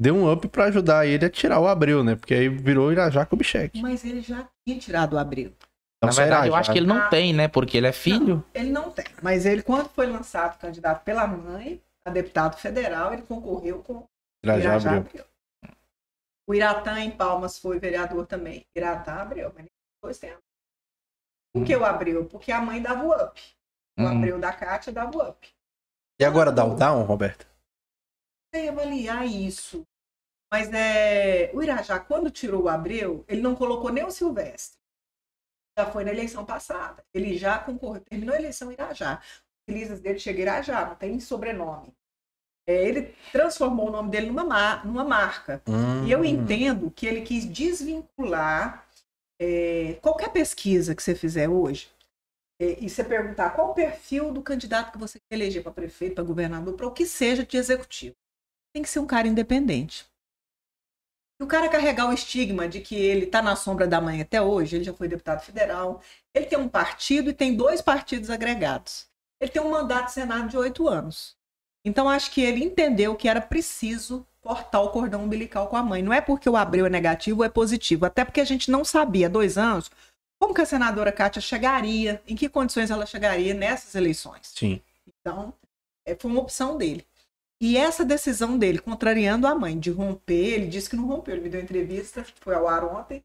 deu 0.00 0.16
um 0.16 0.32
up 0.32 0.48
pra 0.48 0.64
ajudar 0.64 1.06
ele 1.06 1.24
a 1.26 1.30
tirar 1.30 1.60
o 1.60 1.68
Abreu, 1.68 2.02
né? 2.02 2.16
Porque 2.16 2.34
aí 2.34 2.48
virou 2.48 2.90
Irajá 2.90 3.24
Kubitschek. 3.26 3.80
Mas 3.82 4.04
ele 4.04 4.22
já 4.22 4.48
tinha 4.66 4.78
tirado 4.78 5.12
o 5.14 5.18
abril. 5.18 5.52
Então, 5.98 6.08
Na 6.08 6.12
só 6.12 6.22
verdade, 6.22 6.48
eu 6.48 6.54
acho 6.54 6.72
que 6.72 6.78
ele 6.78 6.86
não 6.86 6.96
Ah. 6.98 7.08
tem, 7.08 7.32
né? 7.32 7.48
Porque 7.48 7.76
ele 7.76 7.86
é 7.86 7.92
filho. 7.92 8.42
Ele 8.54 8.70
não 8.70 8.90
tem. 8.90 9.04
Mas 9.22 9.44
ele, 9.46 9.62
quando 9.62 9.88
foi 9.90 10.06
lançado 10.06 10.58
candidato 10.58 11.04
pela 11.04 11.26
mãe 11.26 11.80
deputado 12.10 12.56
federal, 12.56 13.12
ele 13.12 13.22
concorreu 13.22 13.82
com 13.82 14.06
Irajá 14.44 14.60
Irajá 14.70 14.96
Abreu. 14.96 15.26
O 16.48 16.54
Iratã 16.54 17.00
em 17.00 17.10
Palmas 17.10 17.58
foi 17.58 17.78
vereador 17.78 18.26
também. 18.26 18.64
Iratã 18.74 19.14
Abreu, 19.14 19.52
mas 19.54 19.66
depois 19.96 20.18
tem 20.18 20.30
a... 20.30 20.38
Por 21.52 21.64
que 21.64 21.74
o 21.74 21.84
Abreu? 21.84 22.26
Porque 22.26 22.52
a 22.52 22.60
mãe 22.60 22.80
dava 22.80 23.02
o 23.04 23.12
up. 23.12 23.40
O 23.98 24.02
Hum. 24.02 24.08
Abreu 24.08 24.38
da 24.38 24.52
Cátia 24.52 24.92
dava 24.92 25.16
o 25.16 25.28
up. 25.28 25.48
E 26.20 26.24
agora 26.24 26.52
dá 26.52 26.64
o 26.64 26.76
down, 26.76 27.02
Roberto? 27.04 27.46
sei 28.54 28.68
avaliar 28.68 29.26
isso. 29.26 29.86
Mas 30.50 30.72
é, 30.72 31.50
o 31.52 31.62
Irajá, 31.62 31.98
quando 32.00 32.30
tirou 32.30 32.64
o 32.64 32.68
Abreu, 32.68 33.24
ele 33.28 33.42
não 33.42 33.54
colocou 33.56 33.90
nem 33.90 34.04
o 34.04 34.10
Silvestre. 34.10 34.78
Já 35.78 35.90
foi 35.90 36.04
na 36.04 36.12
eleição 36.12 36.44
passada. 36.46 37.04
Ele 37.12 37.36
já 37.36 37.58
concorreu, 37.58 38.02
terminou 38.02 38.34
a 38.34 38.38
eleição 38.38 38.72
Irajá. 38.72 39.20
Felizes 39.68 40.00
dele 40.00 40.18
chega 40.18 40.40
Irajá, 40.42 40.86
não 40.86 40.94
tem 40.94 41.18
sobrenome. 41.20 41.92
É, 42.68 42.88
ele 42.88 43.14
transformou 43.32 43.88
o 43.88 43.92
nome 43.92 44.10
dele 44.10 44.26
numa, 44.28 44.44
ma- 44.44 44.84
numa 44.84 45.04
marca. 45.04 45.62
E 46.04 46.10
eu 46.10 46.20
Hum. 46.20 46.24
entendo 46.24 46.90
que 46.90 47.06
ele 47.06 47.22
quis 47.22 47.44
desvincular 47.46 48.86
é, 49.40 49.94
qualquer 50.02 50.30
pesquisa 50.32 50.94
que 50.94 51.02
você 51.02 51.14
fizer 51.14 51.48
hoje. 51.48 51.90
é, 52.60 52.82
e 52.82 52.88
você 52.88 53.04
perguntar 53.04 53.50
qual 53.50 53.70
o 53.70 53.74
perfil 53.74 54.32
do 54.32 54.42
candidato 54.42 54.92
que 54.92 54.98
você 54.98 55.18
quer 55.20 55.36
eleger 55.36 55.62
para 55.62 55.72
prefeito, 55.72 56.14
para 56.14 56.24
governador, 56.24 56.74
para 56.74 56.86
o 56.86 56.92
que 56.92 57.04
seja 57.06 57.44
de 57.44 57.56
executivo. 57.56 58.16
Tem 58.74 58.82
que 58.82 58.88
ser 58.88 59.00
um 59.00 59.06
cara 59.06 59.28
independente. 59.28 60.06
E 61.40 61.44
o 61.44 61.46
cara 61.46 61.68
carregar 61.68 62.08
o 62.08 62.12
estigma 62.12 62.66
de 62.68 62.80
que 62.80 62.94
ele 62.94 63.26
está 63.26 63.42
na 63.42 63.56
sombra 63.56 63.86
da 63.86 64.00
mãe 64.00 64.22
até 64.22 64.40
hoje, 64.40 64.76
ele 64.76 64.84
já 64.84 64.94
foi 64.94 65.06
deputado 65.08 65.42
federal, 65.44 66.00
ele 66.34 66.46
tem 66.46 66.58
um 66.58 66.68
partido 66.68 67.28
e 67.30 67.34
tem 67.34 67.54
dois 67.54 67.82
partidos 67.82 68.30
agregados. 68.30 69.05
Ele 69.40 69.50
tem 69.50 69.62
um 69.62 69.70
mandato 69.70 70.06
de 70.06 70.12
Senado 70.12 70.48
de 70.48 70.56
oito 70.56 70.88
anos. 70.88 71.36
Então, 71.84 72.08
acho 72.08 72.30
que 72.30 72.40
ele 72.40 72.64
entendeu 72.64 73.14
que 73.14 73.28
era 73.28 73.40
preciso 73.40 74.26
cortar 74.40 74.80
o 74.80 74.90
cordão 74.90 75.24
umbilical 75.24 75.68
com 75.68 75.76
a 75.76 75.82
mãe. 75.82 76.02
Não 76.02 76.12
é 76.12 76.20
porque 76.20 76.48
o 76.48 76.56
Abreu 76.56 76.86
é 76.86 76.90
negativo 76.90 77.40
ou 77.40 77.44
é 77.44 77.48
positivo, 77.48 78.06
até 78.06 78.24
porque 78.24 78.40
a 78.40 78.44
gente 78.44 78.70
não 78.70 78.84
sabia 78.84 79.26
há 79.26 79.30
dois 79.30 79.58
anos 79.58 79.90
como 80.38 80.54
que 80.54 80.60
a 80.60 80.66
senadora 80.66 81.12
Kátia 81.12 81.40
chegaria, 81.40 82.22
em 82.26 82.36
que 82.36 82.48
condições 82.48 82.90
ela 82.90 83.06
chegaria 83.06 83.54
nessas 83.54 83.94
eleições. 83.94 84.52
Sim. 84.54 84.80
Então, 85.06 85.54
é, 86.04 86.14
foi 86.14 86.30
uma 86.30 86.40
opção 86.40 86.76
dele. 86.76 87.06
E 87.60 87.76
essa 87.76 88.04
decisão 88.04 88.58
dele, 88.58 88.78
contrariando 88.78 89.46
a 89.46 89.54
mãe, 89.54 89.78
de 89.78 89.90
romper, 89.90 90.54
ele 90.54 90.66
disse 90.66 90.90
que 90.90 90.96
não 90.96 91.06
rompeu. 91.06 91.34
Ele 91.34 91.44
me 91.44 91.48
deu 91.48 91.60
entrevista, 91.60 92.24
foi 92.40 92.54
ao 92.54 92.68
ar 92.68 92.84
ontem. 92.84 93.24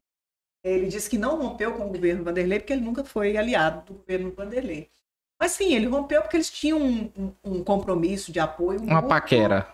Ele 0.64 0.86
disse 0.86 1.10
que 1.10 1.18
não 1.18 1.36
rompeu 1.36 1.74
com 1.74 1.86
o 1.86 1.90
governo 1.90 2.24
Vanderlei, 2.24 2.60
porque 2.60 2.72
ele 2.72 2.82
nunca 2.82 3.04
foi 3.04 3.36
aliado 3.36 3.84
do 3.84 3.98
governo 3.98 4.32
Vanderlei. 4.32 4.88
Mas 5.42 5.50
sim, 5.52 5.74
ele 5.74 5.86
rompeu 5.88 6.22
porque 6.22 6.36
eles 6.36 6.48
tinham 6.48 6.80
um, 6.80 7.12
um- 7.16 7.34
um 7.42 7.64
compromisso 7.64 8.30
de 8.30 8.38
apoio. 8.38 8.80
Uma 8.80 8.94
mútuo, 9.00 9.08
paquera. 9.08 9.66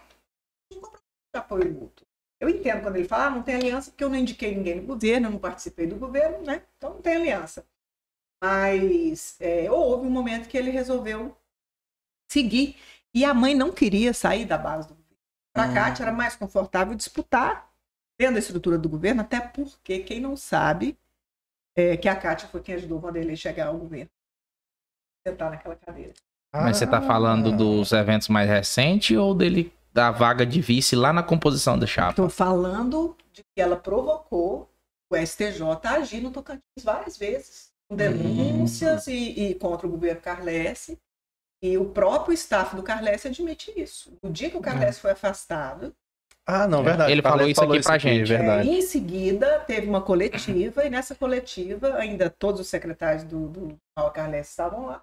de 0.73 1.39
apoio 1.39 1.71
mútuo. 1.71 2.07
Eu 2.41 2.49
entendo 2.49 2.81
quando 2.81 2.97
ele 2.97 3.07
fala, 3.07 3.27
ah, 3.27 3.31
não 3.31 3.43
tem 3.43 3.57
aliança, 3.57 3.91
porque 3.91 4.03
eu 4.03 4.09
não 4.09 4.17
indiquei 4.17 4.55
ninguém 4.55 4.77
no 4.77 4.87
governo, 4.87 5.27
eu 5.27 5.33
não 5.33 5.39
participei 5.39 5.87
do 5.87 5.97
governo, 5.97 6.43
né? 6.43 6.63
Então 6.79 6.95
não 6.95 7.03
tem 7.03 7.17
aliança. 7.17 7.67
Mas 8.43 9.37
é, 9.43 9.71
houve 9.71 10.07
um 10.07 10.11
momento 10.11 10.49
que 10.49 10.57
ele 10.57 10.71
resolveu 10.71 11.37
seguir. 12.33 12.75
E 13.13 13.23
a 13.23 13.35
mãe 13.35 13.55
não 13.55 13.71
queria 13.71 14.15
sair 14.15 14.47
da 14.47 14.57
base 14.57 14.89
do 14.89 14.95
governo. 14.95 15.19
Para 15.55 15.65
a 15.65 15.69
Hum. 15.71 15.75
Cátia 15.75 16.03
era 16.05 16.13
mais 16.13 16.35
confortável 16.35 16.95
disputar 16.95 17.71
dentro 18.19 18.37
da 18.37 18.41
estrutura 18.41 18.79
do 18.79 18.89
governo, 18.89 19.21
até 19.21 19.39
porque 19.39 19.99
quem 19.99 20.19
não 20.19 20.35
sabe 20.35 20.99
é 21.77 21.95
que 21.95 22.09
a 22.09 22.17
Cátia 22.17 22.49
foi 22.49 22.63
quem 22.63 22.75
ajudou 22.77 22.97
o 22.97 23.01
Vanderlei 23.03 23.37
chegar 23.37 23.67
ao 23.67 23.77
governo. 23.77 24.11
Sentar 25.31 25.51
naquela 25.51 25.77
cadeira. 25.77 26.13
Mas 26.53 26.77
você 26.79 26.87
tá 26.87 27.01
falando 27.03 27.53
dos 27.53 27.93
eventos 27.93 28.29
mais 28.29 28.49
recentes 28.49 29.17
ou 29.17 29.35
dele 29.35 29.73
da 29.93 30.11
vaga 30.11 30.47
de 30.47 30.61
vice 30.61 30.95
lá 30.97 31.13
na 31.13 31.23
composição 31.23 31.79
da 31.79 31.87
chapa? 31.87 32.11
Estou 32.11 32.29
falando 32.31 33.17
de 33.33 33.43
que 33.55 33.61
ela 33.61 33.77
provocou 33.77 34.69
o 35.11 35.17
STJ 35.17 35.63
a 35.85 35.91
agir 35.93 36.21
no 36.21 36.31
Tocantins 36.31 36.63
várias 36.85 37.17
vezes, 37.17 37.71
com 37.89 37.97
denúncias 37.97 39.07
e, 39.07 39.51
e 39.51 39.55
contra 39.55 39.87
o 39.87 39.91
governo 39.91 40.21
Carlesse. 40.21 40.99
E 41.63 41.77
o 41.77 41.87
próprio 41.87 42.33
staff 42.35 42.77
do 42.77 42.83
Carlesse 42.83 43.27
admite 43.29 43.73
isso. 43.77 44.13
No 44.23 44.31
dia 44.31 44.49
que 44.51 44.57
o 44.57 44.61
Carlesse 44.61 45.01
foi 45.01 45.11
afastado, 45.11 45.93
Ah, 46.47 46.69
não, 46.69 46.83
verdade. 46.85 47.11
Ele 47.11 47.21
falou 47.21 47.39
Carlos 47.39 47.53
isso 47.53 47.63
aqui 47.65 47.83
pra 47.83 47.99
gente. 47.99 48.33
é, 48.33 48.37
Verdade. 48.39 48.69
em 48.71 48.81
seguida 48.83 49.59
teve 49.67 49.89
uma 49.89 50.01
coletiva, 50.01 50.85
e 50.85 50.91
nessa 50.91 51.15
coletiva 51.15 51.95
ainda 51.97 52.31
todos 52.31 52.61
os 52.61 52.69
secretários 52.69 53.25
do, 53.25 53.49
do 53.49 53.77
Paulo 53.95 54.13
Carlesse 54.13 54.51
estavam 54.51 54.87
lá. 54.87 55.03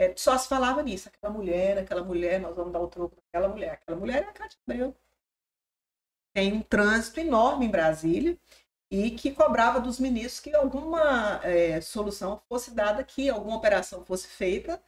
É, 0.00 0.16
só 0.16 0.38
se 0.38 0.48
falava 0.48 0.82
nisso, 0.82 1.08
aquela 1.08 1.32
mulher, 1.32 1.78
aquela 1.78 2.04
mulher, 2.04 2.40
nós 2.40 2.54
vamos 2.54 2.72
dar 2.72 2.80
o 2.80 2.86
troco 2.86 3.16
daquela 3.16 3.48
mulher. 3.48 3.72
Aquela 3.72 3.98
mulher 3.98 4.22
é 4.22 4.28
a 4.28 4.32
Cátia 4.32 4.58
Abreu. 4.66 4.96
Tem 6.32 6.52
um 6.52 6.62
trânsito 6.62 7.18
enorme 7.18 7.66
em 7.66 7.70
Brasília 7.70 8.38
e 8.90 9.10
que 9.10 9.32
cobrava 9.32 9.80
dos 9.80 9.98
ministros 9.98 10.40
que 10.40 10.54
alguma 10.54 11.40
é, 11.44 11.80
solução 11.80 12.40
fosse 12.48 12.70
dada 12.70 13.00
aqui, 13.00 13.28
alguma 13.28 13.56
operação 13.56 14.04
fosse 14.04 14.28
feita 14.28 14.80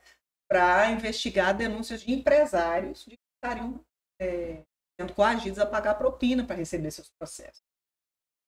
para 0.48 0.90
investigar 0.90 1.56
denúncias 1.56 2.02
de 2.02 2.12
empresários 2.12 3.04
de 3.04 3.16
que 3.16 3.22
estariam 3.36 3.84
é, 4.20 4.64
sendo 4.98 5.14
coagidos 5.14 5.58
a 5.58 5.66
pagar 5.66 5.94
propina 5.96 6.44
para 6.44 6.56
receber 6.56 6.90
seus 6.90 7.10
processos. 7.10 7.62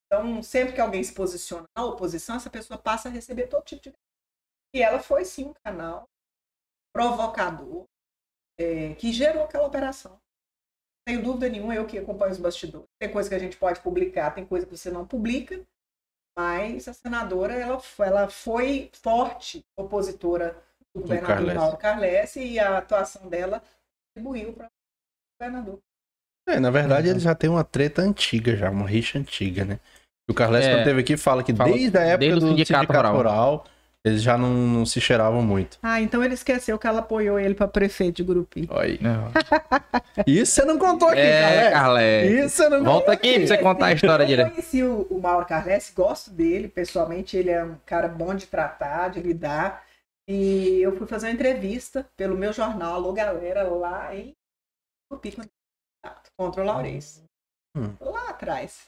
Então, 0.05 0.43
sempre 0.43 0.75
que 0.75 0.81
alguém 0.81 1.03
se 1.03 1.13
posiciona 1.13 1.65
na 1.75 1.85
oposição, 1.85 2.35
essa 2.35 2.49
pessoa 2.49 2.77
passa 2.77 3.09
a 3.09 3.11
receber 3.11 3.47
todo 3.47 3.63
tipo 3.63 3.81
de. 3.81 3.93
E 4.75 4.81
ela 4.81 4.99
foi 4.99 5.25
sim 5.25 5.45
um 5.45 5.53
canal 5.63 6.07
provocador 6.93 7.85
é, 8.59 8.93
que 8.95 9.11
gerou 9.11 9.43
aquela 9.43 9.67
operação. 9.67 10.17
Sem 11.07 11.21
dúvida 11.21 11.49
nenhuma, 11.49 11.75
eu 11.75 11.85
que 11.85 11.97
acompanho 11.97 12.31
os 12.31 12.37
bastidores. 12.37 12.87
Tem 13.01 13.11
coisa 13.11 13.27
que 13.27 13.35
a 13.35 13.39
gente 13.39 13.57
pode 13.57 13.79
publicar, 13.81 14.31
tem 14.31 14.45
coisa 14.45 14.65
que 14.65 14.75
você 14.77 14.89
não 14.89 15.05
publica, 15.05 15.61
mas 16.37 16.87
a 16.87 16.93
senadora 16.93 17.53
ela, 17.53 17.79
foi- 17.79 18.07
ela 18.07 18.29
foi 18.29 18.89
forte 18.93 19.61
opositora 19.77 20.55
do 20.95 21.01
governador 21.01 21.35
Carlesse. 21.35 21.57
Mauro 21.59 21.77
Carlesse 21.77 22.39
e 22.43 22.59
a 22.59 22.77
atuação 22.77 23.27
dela 23.27 23.61
contribuiu 24.15 24.53
para 24.53 24.67
o 24.67 24.69
governador. 25.41 25.79
É, 26.47 26.59
na 26.59 26.69
verdade, 26.69 27.07
Uhum. 27.07 27.13
ele 27.13 27.19
já 27.19 27.33
tem 27.35 27.49
uma 27.49 27.63
treta 27.63 28.01
antiga, 28.01 28.55
já, 28.55 28.69
uma 28.69 28.87
rixa 28.87 29.17
antiga, 29.17 29.65
né? 29.65 29.79
O 30.29 30.33
Carles, 30.33 30.65
É. 30.65 30.73
quando 30.73 30.83
teve 30.85 31.01
aqui, 31.01 31.17
fala 31.17 31.43
que 31.43 31.53
Fala 31.53 31.71
desde 31.73 31.97
a 31.97 32.01
época 32.01 32.17
desde 32.19 32.39
do 32.39 32.47
Sindicato 32.47 32.85
sindicato, 32.85 33.15
Rural. 33.17 33.65
Eles 34.05 34.21
já 34.21 34.37
não, 34.37 34.49
não 34.53 34.85
se 34.85 34.99
cheiravam 34.99 35.41
muito. 35.41 35.77
Ah, 35.81 36.01
então 36.01 36.23
ele 36.23 36.33
esqueceu 36.33 36.77
que 36.77 36.85
ela 36.85 36.99
apoiou 36.99 37.39
ele 37.39 37.55
para 37.55 37.67
prefeito 37.67 38.17
de 38.17 38.23
Gurupi. 38.23 38.67
Aí. 38.71 38.99
Não. 39.01 39.31
Isso 40.27 40.51
você 40.53 40.65
não 40.65 40.77
contou 40.77 41.07
aqui, 41.09 41.19
É, 41.21 41.41
Carles. 41.41 41.73
Carlé. 41.73 42.25
Isso 42.27 42.55
você 42.57 42.69
não 42.69 42.83
Volta 42.83 43.11
aqui 43.13 43.37
pra 43.39 43.47
você 43.47 43.57
contar 43.57 43.85
a 43.87 43.93
história 43.93 44.23
Eu 44.23 44.27
direito. 44.27 44.49
conheci 44.51 44.83
o, 44.83 45.03
o 45.09 45.21
Mauro 45.21 45.45
Carlesse, 45.45 45.93
gosto 45.93 46.29
dele, 46.31 46.67
pessoalmente 46.67 47.37
ele 47.37 47.49
é 47.49 47.63
um 47.63 47.75
cara 47.85 48.07
bom 48.09 48.35
de 48.35 48.45
tratar, 48.47 49.09
de 49.09 49.21
lidar. 49.21 49.83
E 50.27 50.81
eu 50.81 50.95
fui 50.97 51.07
fazer 51.07 51.27
uma 51.27 51.33
entrevista 51.33 52.05
pelo 52.17 52.37
meu 52.37 52.51
jornal, 52.53 52.95
Alô 52.95 53.13
Galera, 53.13 53.63
lá 53.63 54.13
em 54.15 54.33
Gurupi, 55.09 55.31
quando- 55.31 55.49
contra 56.37 56.61
o 56.61 56.65
Laurez. 56.65 57.23
Hum. 57.77 57.93
Lá 58.01 58.29
atrás. 58.29 58.87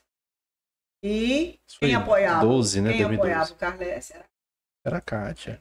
E 1.04 1.60
quem 1.80 1.94
apoiava, 1.96 2.46
12, 2.46 2.82
né? 2.82 2.90
quem 2.92 3.00
2012. 3.02 3.32
apoiava 3.32 3.52
o 3.54 3.56
Carlesse 3.56 4.14
era 4.14 4.26
Era 4.86 4.98
a 4.98 5.02
Kátia. 5.02 5.60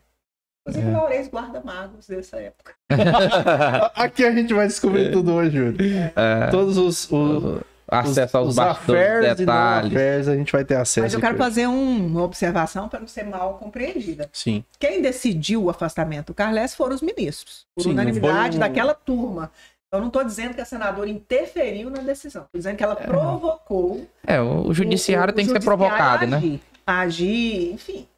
Inclusive, 0.67 0.89
É. 0.89 0.91
o 0.91 0.97
Laurez 0.97 1.29
guarda 1.29 1.61
magos 1.65 2.07
dessa 2.07 2.37
época. 2.39 2.73
Aqui 3.95 4.25
a 4.25 4.33
gente 4.33 4.53
vai 4.55 4.67
descobrir 4.67 5.11
tudo 5.13 5.33
hoje, 5.35 5.57
Júlio. 5.57 5.77
É, 6.17 6.47
Todos 6.51 6.77
os, 6.79 7.11
os, 7.11 7.61
acesso 7.89 8.37
aos 8.39 8.49
os 8.51 8.57
bastidores, 8.57 9.37
detalhes. 9.37 9.93
affairs 9.93 10.29
a 10.29 10.37
gente 10.37 10.53
vai 10.53 10.65
ter 10.65 10.75
acesso. 10.77 11.01
Mas 11.03 11.13
eu 11.15 11.21
quero 11.21 11.37
fazer 11.37 11.67
um- 11.67 12.07
uma 12.07 12.23
observação 12.23 12.89
para 12.89 13.01
não 13.01 13.07
ser 13.07 13.25
mal 13.25 13.55
compreendida. 13.59 14.29
Sim. 14.33 14.65
Quem 14.79 15.03
decidiu 15.03 15.65
o 15.65 15.71
afastamento 15.71 16.29
do 16.29 16.35
Carles 16.35 16.75
foram 16.75 16.95
os 16.95 17.03
ministros, 17.03 17.67
por 17.75 17.83
Sim, 17.83 17.91
unanimidade 17.91 18.57
um- 18.57 18.61
daquela 18.61 18.95
turma. 18.95 19.51
Eu 19.93 20.01
não 20.01 20.09
estou 20.09 20.25
dizendo 20.25 20.55
que 20.55 20.61
a 20.61 20.65
senadora 20.65 21.09
interferiu 21.09 21.89
na 21.89 21.99
decisão, 22.01 22.43
estou 22.45 22.59
dizendo 22.59 22.77
que 22.77 22.83
ela 22.83 22.97
provocou 22.97 24.07
É, 24.27 24.41
o 24.41 24.73
judiciário 24.75 25.33
o- 25.33 25.35
tem 25.37 25.45
o 25.45 25.49
que 25.49 25.53
ser 25.53 25.65
provocado, 25.65 26.27
né? 26.27 26.37
agir, 26.39 26.61
a 26.87 27.01
agir, 27.01 27.73
enfim, 27.75 28.09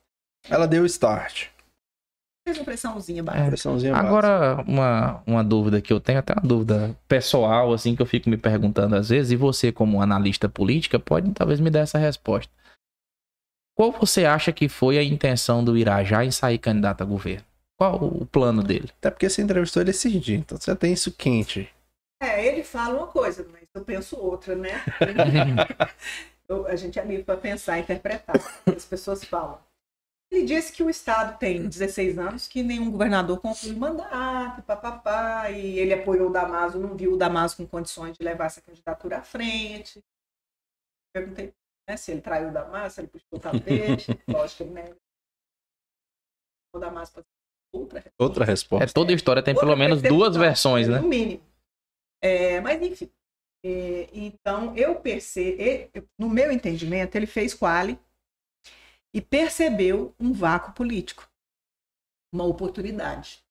Ela 0.48 0.66
deu 0.66 0.82
o 0.82 0.87
start. 0.87 1.46
fez 2.46 2.59
uma 2.59 2.64
pressãozinha 2.64 3.22
básica. 3.22 3.46
Pressãozinha 3.46 3.92
básica. 3.92 4.09
Agora, 4.09 4.64
uma, 4.66 5.22
uma 5.26 5.42
dúvida 5.44 5.80
que 5.80 5.92
eu 5.92 6.00
tenho, 6.00 6.18
até 6.20 6.32
uma 6.35 6.42
dúvida 6.46 6.96
pessoal, 7.09 7.72
assim, 7.72 7.96
que 7.96 8.02
eu 8.02 8.06
fico 8.06 8.30
me 8.30 8.37
perguntando 8.37 8.94
às 8.96 9.09
vezes, 9.09 9.32
e 9.32 9.37
você, 9.37 9.72
como 9.72 10.00
analista 10.00 10.48
política, 10.48 10.98
pode 10.98 11.30
talvez 11.32 11.59
me 11.61 11.70
dar 11.70 11.80
essa 11.80 11.98
resposta. 11.98 12.52
Qual 13.76 13.92
você 13.92 14.24
acha 14.24 14.52
que 14.52 14.68
foi 14.68 14.96
a 14.96 15.02
intenção 15.02 15.62
do 15.62 15.76
Irajá 15.76 16.24
em 16.24 16.30
sair 16.30 16.59
candidato 16.59 17.02
a 17.02 17.04
governo? 17.04 17.44
Qual 17.78 18.02
o 18.02 18.24
plano 18.24 18.62
dele? 18.62 18.90
Até 18.98 19.11
porque 19.11 19.28
você 19.28 19.42
entrevistou 19.42 19.82
ele 19.82 19.90
esse 19.90 20.09
dia, 20.18 20.38
então 20.38 20.56
você 20.56 20.74
tem 20.74 20.94
isso 20.94 21.12
quente. 21.12 21.68
É, 22.22 22.46
ele 22.46 22.62
fala 22.64 22.96
uma 22.96 23.06
coisa, 23.09 23.46
mas 23.52 23.64
eu 23.74 23.85
penso 23.85 24.16
outra, 24.16 24.54
né? 24.54 24.82
Eu- 26.48 26.66
a 26.66 26.76
gente 26.76 26.98
é 26.98 27.02
amigo 27.02 27.24
para 27.24 27.37
pensar 27.37 27.76
e 27.76 27.82
interpretar. 27.82 28.37
As 28.74 28.85
pessoas 28.85 29.24
falam. 29.24 29.59
Ele 30.31 30.45
disse 30.45 30.73
que 30.73 30.83
o 30.83 30.91
Estado 30.91 31.39
tem 31.39 31.69
16 31.69 32.19
anos, 32.19 32.49
que 32.49 32.62
nenhum 32.62 32.91
governador 32.91 33.41
conclui 33.41 33.75
mandato, 33.75 34.62
papapá, 34.62 35.51
e 35.51 35.79
ele 35.79 35.95
apoiou 35.95 36.29
o 36.29 36.33
Damaso, 36.33 36.79
não 36.79 36.97
viu 36.97 37.12
o 37.12 37.17
Damaso 37.17 37.57
com 37.57 37.67
condições 37.67 38.17
de 38.17 38.25
levar 38.25 38.47
essa 38.47 38.61
candidatura 38.61 39.19
à 39.19 39.23
frente. 39.23 40.03
Perguntei 41.15 41.55
né, 41.89 41.97
se 41.97 42.11
ele 42.11 42.21
traiu 42.21 42.49
o 42.49 42.53
Damaso, 42.53 42.95
se 42.97 43.01
ele 43.01 43.09
puxou 43.09 43.29
o 43.35 43.39
tapete. 43.41 44.07
Lógico 44.29 44.57
que 44.59 44.62
ele 44.65 44.73
né, 44.73 44.95
o 46.75 46.79
Damaso 46.79 47.12
pode 47.12 47.27
outra 47.73 48.05
Outra 48.19 48.45
É, 48.45 48.47
resposta. 48.47 48.93
toda 48.93 49.12
história 49.12 49.43
tem 49.43 49.55
pelo 49.55 49.71
Outra 49.71 49.85
menos 49.85 50.03
duas 50.03 50.37
versões, 50.37 50.89
né? 50.89 50.99
No 51.01 51.09
mínimo. 51.09 51.43
É, 52.23 52.61
mas 52.61 52.83
enfim. 52.83 53.11
É, 53.65 54.09
então, 54.12 54.77
eu 54.77 55.01
percebo, 55.01 55.59
no 56.19 56.29
meu 56.29 56.53
entendimento, 56.53 57.17
ele 57.17 57.27
fez 57.27 57.53
quali 57.55 57.99
e 59.16 59.20
percebeu 59.22 60.14
um 60.20 60.31
vácuo 60.31 60.74
político, 60.74 61.26
uma 62.31 62.44
oportunidade. 62.44 63.42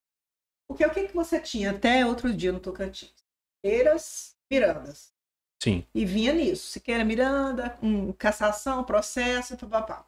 Porque 0.69 0.85
o 0.85 0.91
que, 0.91 1.07
que 1.07 1.15
você 1.15 1.39
tinha 1.39 1.71
até 1.71 2.05
outro 2.05 2.31
dia 2.31 2.51
no 2.51 2.59
Tocantins? 2.59 3.15
Eiras, 3.63 4.37
Mirandas. 4.47 5.11
Sim. 5.59 5.83
E 5.91 6.05
vinha 6.05 6.33
nisso. 6.33 6.67
Siqueira 6.67 7.03
Miranda, 7.03 7.79
um, 7.81 8.13
cassação, 8.13 8.83
processo, 8.83 9.57
papapá. 9.57 10.07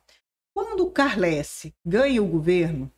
Quando 0.55 0.85
o 0.85 0.91
Carlesse 0.91 1.73
ganha 1.83 2.21
o 2.21 2.27
governo, 2.27 2.91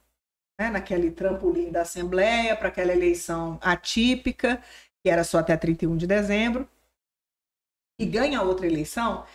né, 0.60 0.70
naquele 0.70 1.12
trampolim 1.12 1.72
da 1.72 1.84
Assembleia, 1.84 2.58
para 2.58 2.68
aquela 2.68 2.92
eleição 2.92 3.58
atípica, 3.62 4.62
que 5.02 5.10
era 5.10 5.24
só 5.24 5.38
até 5.38 5.56
31 5.56 5.96
de 5.96 6.06
dezembro, 6.06 6.68
e 7.98 8.06
ganha 8.06 8.42
outra 8.42 8.68
eleição, 8.68 9.26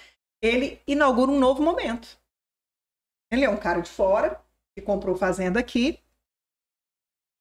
ele 0.42 0.78
inaugura 0.86 1.30
um 1.30 1.38
novo 1.38 1.62
momento. 1.62 2.22
Ele 3.34 3.44
é 3.44 3.50
um 3.50 3.56
cara 3.56 3.80
de 3.80 3.90
fora, 3.90 4.40
que 4.74 4.82
comprou 4.82 5.16
fazenda 5.16 5.60
aqui, 5.60 6.00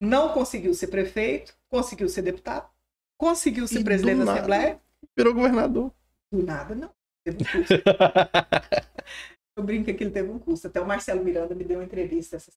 não 0.02 0.34
conseguiu 0.34 0.74
ser 0.74 0.88
prefeito, 0.88 1.56
conseguiu 1.70 2.10
ser 2.10 2.24
deputado, 2.24 2.70
conseguiu 3.18 3.68
ser 3.68 3.80
E 3.80 3.84
presidente 3.84 4.20
da 4.20 4.26
nada. 4.26 4.40
Assembleia, 4.40 4.82
Virou 5.18 5.34
governador. 5.34 5.94
do 6.32 6.44
nada, 6.44 6.76
não. 6.76 6.94
Teve 7.26 7.44
um 7.44 7.46
curso. 7.46 7.74
Eu 9.56 9.64
brinco 9.64 9.86
que 9.86 10.04
ele 10.04 10.12
teve 10.12 10.30
um 10.30 10.40
curso. 10.40 10.68
Até 10.68 10.82
o 10.82 10.86
Marcelo 10.86 11.24
Miranda 11.24 11.54
me 11.54 11.64
deu 11.64 11.78
uma 11.78 11.86
entrevista 11.86 12.36
essa 12.36 12.52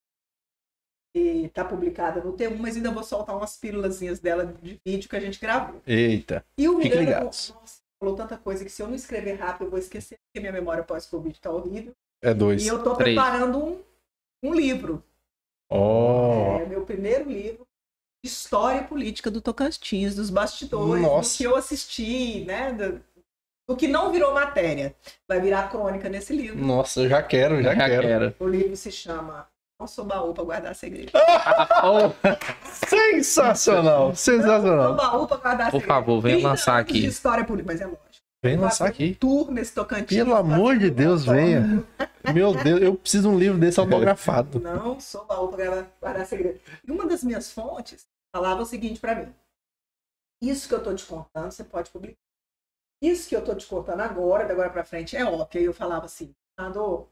e 1.15 1.49
tá 1.49 1.65
publicada 1.65 2.23
no 2.23 2.37
T1, 2.37 2.57
mas 2.59 2.77
ainda 2.77 2.91
vou 2.91 3.03
soltar 3.03 3.35
umas 3.37 3.57
pílulazinhas 3.57 4.19
dela 4.21 4.45
de 4.47 4.79
vídeo 4.85 5.09
que 5.09 5.17
a 5.17 5.21
gente 5.21 5.41
gravou. 5.41 5.81
Eita. 5.87 6.45
E 6.59 6.69
o 6.69 6.77
Miranda 6.77 7.01
ligados. 7.01 7.55
nossa, 7.55 7.81
falou 7.99 8.15
tanta 8.15 8.37
coisa 8.37 8.65
que 8.65 8.71
se 8.71 8.83
eu 8.83 8.87
não 8.87 8.95
escrever 8.95 9.35
rápido 9.35 9.67
eu 9.67 9.71
vou 9.71 9.79
esquecer, 9.79 10.19
porque 10.27 10.41
minha 10.41 10.53
memória 10.53 10.85
pós-Covid 10.85 11.41
tá 11.41 11.51
horrível. 11.51 11.95
É 12.23 12.33
dois. 12.35 12.65
E 12.65 12.69
eu 12.69 12.83
tô 12.83 12.95
Três. 12.97 13.15
preparando 13.17 13.59
um, 13.59 13.83
um 14.43 14.55
livro. 14.55 15.03
Oh. 15.71 16.59
É 16.61 16.67
meu 16.67 16.85
primeiro 16.85 17.31
livro 17.31 17.67
história 18.25 18.83
política 18.83 19.31
do 19.31 19.41
Tocantins, 19.41 20.17
dos 20.17 20.31
bastidores, 20.31 21.03
Nossa. 21.03 21.33
do 21.35 21.37
que 21.39 21.45
eu 21.45 21.57
assisti, 21.57 22.45
né? 22.45 22.73
Do, 22.73 23.01
do 23.69 23.77
que 23.77 23.87
não 23.89 24.11
virou 24.13 24.35
matéria. 24.35 24.95
Vai 25.29 25.41
virar 25.41 25.69
crônica 25.71 26.09
nesse 26.09 26.35
livro. 26.35 26.59
Nossa, 26.65 27.01
eu 27.03 27.09
já 27.09 27.23
quero, 27.23 27.63
já, 27.63 27.75
quero. 27.75 28.35
O 28.39 28.49
livro 28.49 28.77
se 28.77 28.91
chama 28.91 29.49
Não 29.79 29.87
Sou 29.87 30.05
Baú 30.05 30.35
para 30.35 30.45
Guardar 30.45 30.75
Segredo. 30.75 31.13
Sensacional, 32.89 34.09
Não 34.09 34.15
sensacional. 34.15 34.87
sou 34.89 34.97
baú 34.97 35.27
para 35.27 35.37
guardar 35.37 35.71
Por 35.71 35.81
segredo. 35.81 35.95
favor, 35.95 36.21
venha 36.21 36.35
30 36.37 36.49
lançar 36.49 36.79
aqui. 36.81 37.01
de 37.01 37.07
história 37.07 37.45
política, 37.45 37.73
mas 37.73 37.81
é 37.81 37.87
lógico. 37.87 38.06
Vem 38.43 38.57
lançar 38.57 38.89
aqui. 38.89 39.15
tour 39.15 39.51
nesse 39.51 39.75
Tocantins. 39.75 40.17
Pelo 40.17 40.35
amor 40.35 40.79
de 40.79 40.91
Deus, 40.91 41.25
venha. 41.25 41.85
Meu 42.33 42.55
Deus, 42.55 42.83
eu 42.83 42.95
preciso 42.95 43.29
de 43.29 43.35
um 43.35 43.39
livro 43.39 43.59
desse 43.59 43.81
autografado. 43.81 44.59
Não 44.61 45.01
sou 45.01 45.25
baú 45.25 45.49
para 45.49 45.83
guardar, 46.01 46.27
segredo. 46.27 46.61
E 46.87 46.91
uma 46.91 47.07
das 47.07 47.25
minhas 47.25 47.51
fontes 47.51 48.07
falava 48.35 48.63
o 48.63 48.67
seguinte 48.67 49.01
para 49.01 49.15
mim. 49.15 49.35
Isso 50.43 50.69
que 50.69 50.75
eu 50.75 50.83
tô 50.83 50.95
te 50.95 51.05
contando, 51.07 51.51
você 51.51 51.65
pode 51.65 51.91
publicar. 51.91 52.19
Isso 53.03 53.29
que 53.29 53.37
eu 53.37 53.45
tô 53.45 53.55
te 53.55 53.67
contando 53.67 54.01
agora, 54.01 54.45
de 54.45 54.53
agora 54.53 54.71
para 54.71 54.85
frente, 54.85 55.17
é 55.17 55.25
óbvio. 55.25 55.63
Eu 55.63 55.73
falava 55.73 56.07
assim, 56.07 56.35
Nando, 56.59 57.09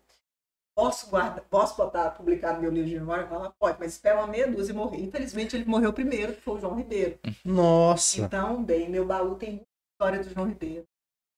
posso, 0.77 1.09
guardar, 1.09 1.45
posso 1.45 1.77
botar, 1.77 2.11
publicar 2.11 2.55
no 2.55 2.63
meu 2.63 2.71
livro 2.71 2.89
de 2.89 2.99
memória? 2.99 3.23
Eu 3.23 3.29
falava, 3.29 3.55
pode, 3.59 3.79
mas 3.79 3.93
espera 3.93 4.19
uma 4.19 4.27
meia 4.27 4.51
dúzia 4.51 4.73
e 4.73 4.77
morrer. 4.77 5.03
Infelizmente, 5.03 5.57
ele 5.57 5.65
morreu 5.65 5.93
primeiro, 5.93 6.35
que 6.35 6.41
foi 6.41 6.55
o 6.55 6.61
João 6.61 6.75
Ribeiro. 6.75 7.19
Nossa. 7.45 8.23
Então, 8.23 8.63
bem, 8.63 8.91
meu 8.91 9.07
baú 9.07 9.37
tem 9.37 9.63
história 9.93 10.23
do 10.23 10.31
João 10.31 10.49
Ribeiro. 10.49 10.85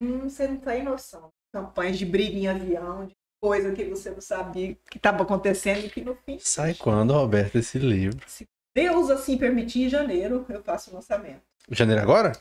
Hum, 0.00 0.28
você 0.28 0.46
não 0.46 0.56
tem 0.58 0.82
noção. 0.82 1.30
Campanhas 1.52 1.98
de 1.98 2.04
briga 2.04 2.36
em 2.36 2.48
avião, 2.48 3.06
de 3.06 3.14
coisa 3.40 3.72
que 3.72 3.84
você 3.84 4.10
não 4.10 4.20
sabia 4.20 4.76
que 4.90 4.98
estava 4.98 5.22
acontecendo 5.22 5.84
e 5.86 5.90
que 5.90 6.02
no 6.02 6.14
fim. 6.14 6.38
Sai 6.38 6.74
quando, 6.74 7.12
Roberto, 7.12 7.56
esse 7.56 7.78
livro? 7.78 8.18
Deus 8.74 9.10
assim 9.10 9.38
permitir, 9.38 9.84
em 9.84 9.88
janeiro 9.88 10.44
eu 10.48 10.62
faço 10.62 10.90
o 10.90 10.94
lançamento. 10.94 11.40
Janeiro 11.70 12.02
agora? 12.02 12.32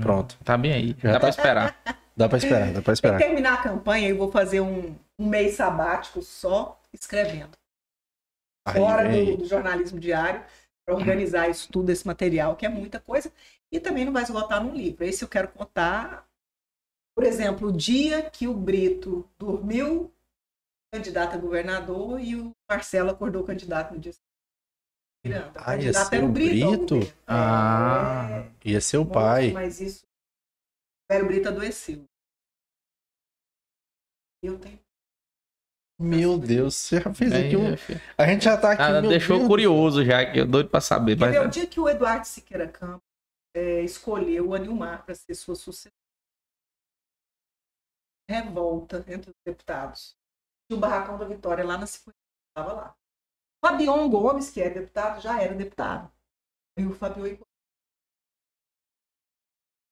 Pronto. 0.00 0.38
Tá 0.44 0.56
bem 0.56 0.72
aí. 0.72 0.96
Já 0.98 1.08
Dá 1.12 1.14
tá. 1.14 1.20
pra 1.20 1.28
esperar. 1.30 1.82
Dá 2.16 2.28
pra 2.28 2.38
esperar, 2.38 2.66
dá 2.66 2.72
pra 2.74 2.82
Pra 2.82 2.92
esperar. 2.92 3.18
terminar 3.18 3.54
a 3.54 3.62
campanha, 3.62 4.08
eu 4.08 4.16
vou 4.16 4.30
fazer 4.30 4.60
um, 4.60 4.94
um 5.18 5.26
mês 5.26 5.54
sabático 5.56 6.22
só 6.22 6.80
escrevendo. 6.92 7.56
Aí 8.68 8.76
fora 8.76 9.04
do, 9.04 9.10
vem. 9.10 9.36
do 9.36 9.44
jornalismo 9.46 9.98
diário, 9.98 10.42
para 10.86 10.94
organizar 10.94 11.48
isso 11.48 11.68
tudo, 11.72 11.90
esse 11.90 12.06
material, 12.06 12.56
que 12.56 12.66
é 12.66 12.68
muita 12.68 13.00
coisa. 13.00 13.32
E 13.72 13.80
também 13.80 14.04
não 14.04 14.12
vai 14.12 14.22
esgotar 14.22 14.62
num 14.62 14.74
livro. 14.74 15.02
Esse 15.04 15.24
eu 15.24 15.28
quero 15.28 15.48
contar, 15.48 16.26
por 17.20 17.26
exemplo, 17.26 17.68
o 17.68 17.72
dia 17.72 18.30
que 18.30 18.48
o 18.48 18.54
Brito 18.54 19.28
dormiu 19.38 20.10
candidato 20.90 21.34
a 21.34 21.38
governador 21.38 22.18
e 22.18 22.34
o 22.34 22.50
Marcelo 22.66 23.10
acordou 23.10 23.44
candidato 23.44 23.92
no 23.92 24.00
dia 24.00 24.14
seguinte. 24.14 25.52
Ah, 25.54 25.76
ia 25.76 25.92
candidato 25.92 26.08
ser 26.08 26.16
era 26.16 26.24
o 26.24 26.32
Brito. 26.32 26.70
Brito? 26.70 26.94
governo. 26.94 27.14
Ah. 27.26 28.50
É, 28.64 28.70
Ia 28.70 28.80
ser 28.80 28.96
o 28.96 29.04
pai. 29.04 29.52
Mas 29.52 29.82
isso. 29.82 30.02
O 30.02 31.12
velho 31.12 31.26
Brito 31.26 31.48
adoeceu. 31.50 32.04
Eu 34.42 34.58
tenho. 34.58 34.80
Meu 36.00 36.38
Deus, 36.38 36.74
você 36.74 37.02
já 37.02 37.12
fez 37.12 37.32
aqui 37.34 37.54
um. 37.54 37.76
filho. 37.76 38.00
A 38.16 38.26
gente 38.26 38.44
já 38.44 38.56
tá 38.56 38.72
aqui. 38.72 38.80
Ah, 38.82 39.02
deixou 39.02 39.36
Deus. 39.36 39.46
curioso 39.46 40.02
já, 40.06 40.24
que 40.24 40.40
eu 40.40 40.46
doido 40.46 40.70
pra 40.70 40.80
saber. 40.80 41.18
Mas, 41.18 41.32
ver, 41.32 41.46
o 41.46 41.50
dia 41.50 41.66
que 41.66 41.78
o 41.78 41.86
Eduardo 41.86 42.26
Siqueira 42.26 42.66
Campos 42.66 43.02
é, 43.54 43.82
escolheu 43.82 44.48
o 44.48 44.54
Anilmar 44.54 45.04
para 45.04 45.14
ser 45.14 45.34
sua 45.34 45.54
sucessora. 45.54 45.99
Revolta 48.34 49.04
entre 49.08 49.30
os 49.30 49.36
deputados. 49.44 50.16
E 50.70 50.74
o 50.74 50.78
Barracão 50.78 51.18
da 51.18 51.24
Vitória 51.24 51.64
lá 51.64 51.76
na 51.76 51.84
50 51.86 52.16
estava 52.48 52.72
lá. 52.72 52.94
Fabion 53.64 54.08
Gomes, 54.08 54.50
que 54.50 54.62
é 54.62 54.70
deputado, 54.70 55.20
já 55.20 55.42
era 55.42 55.52
deputado. 55.52 56.08
E 56.78 56.84
o 56.86 56.96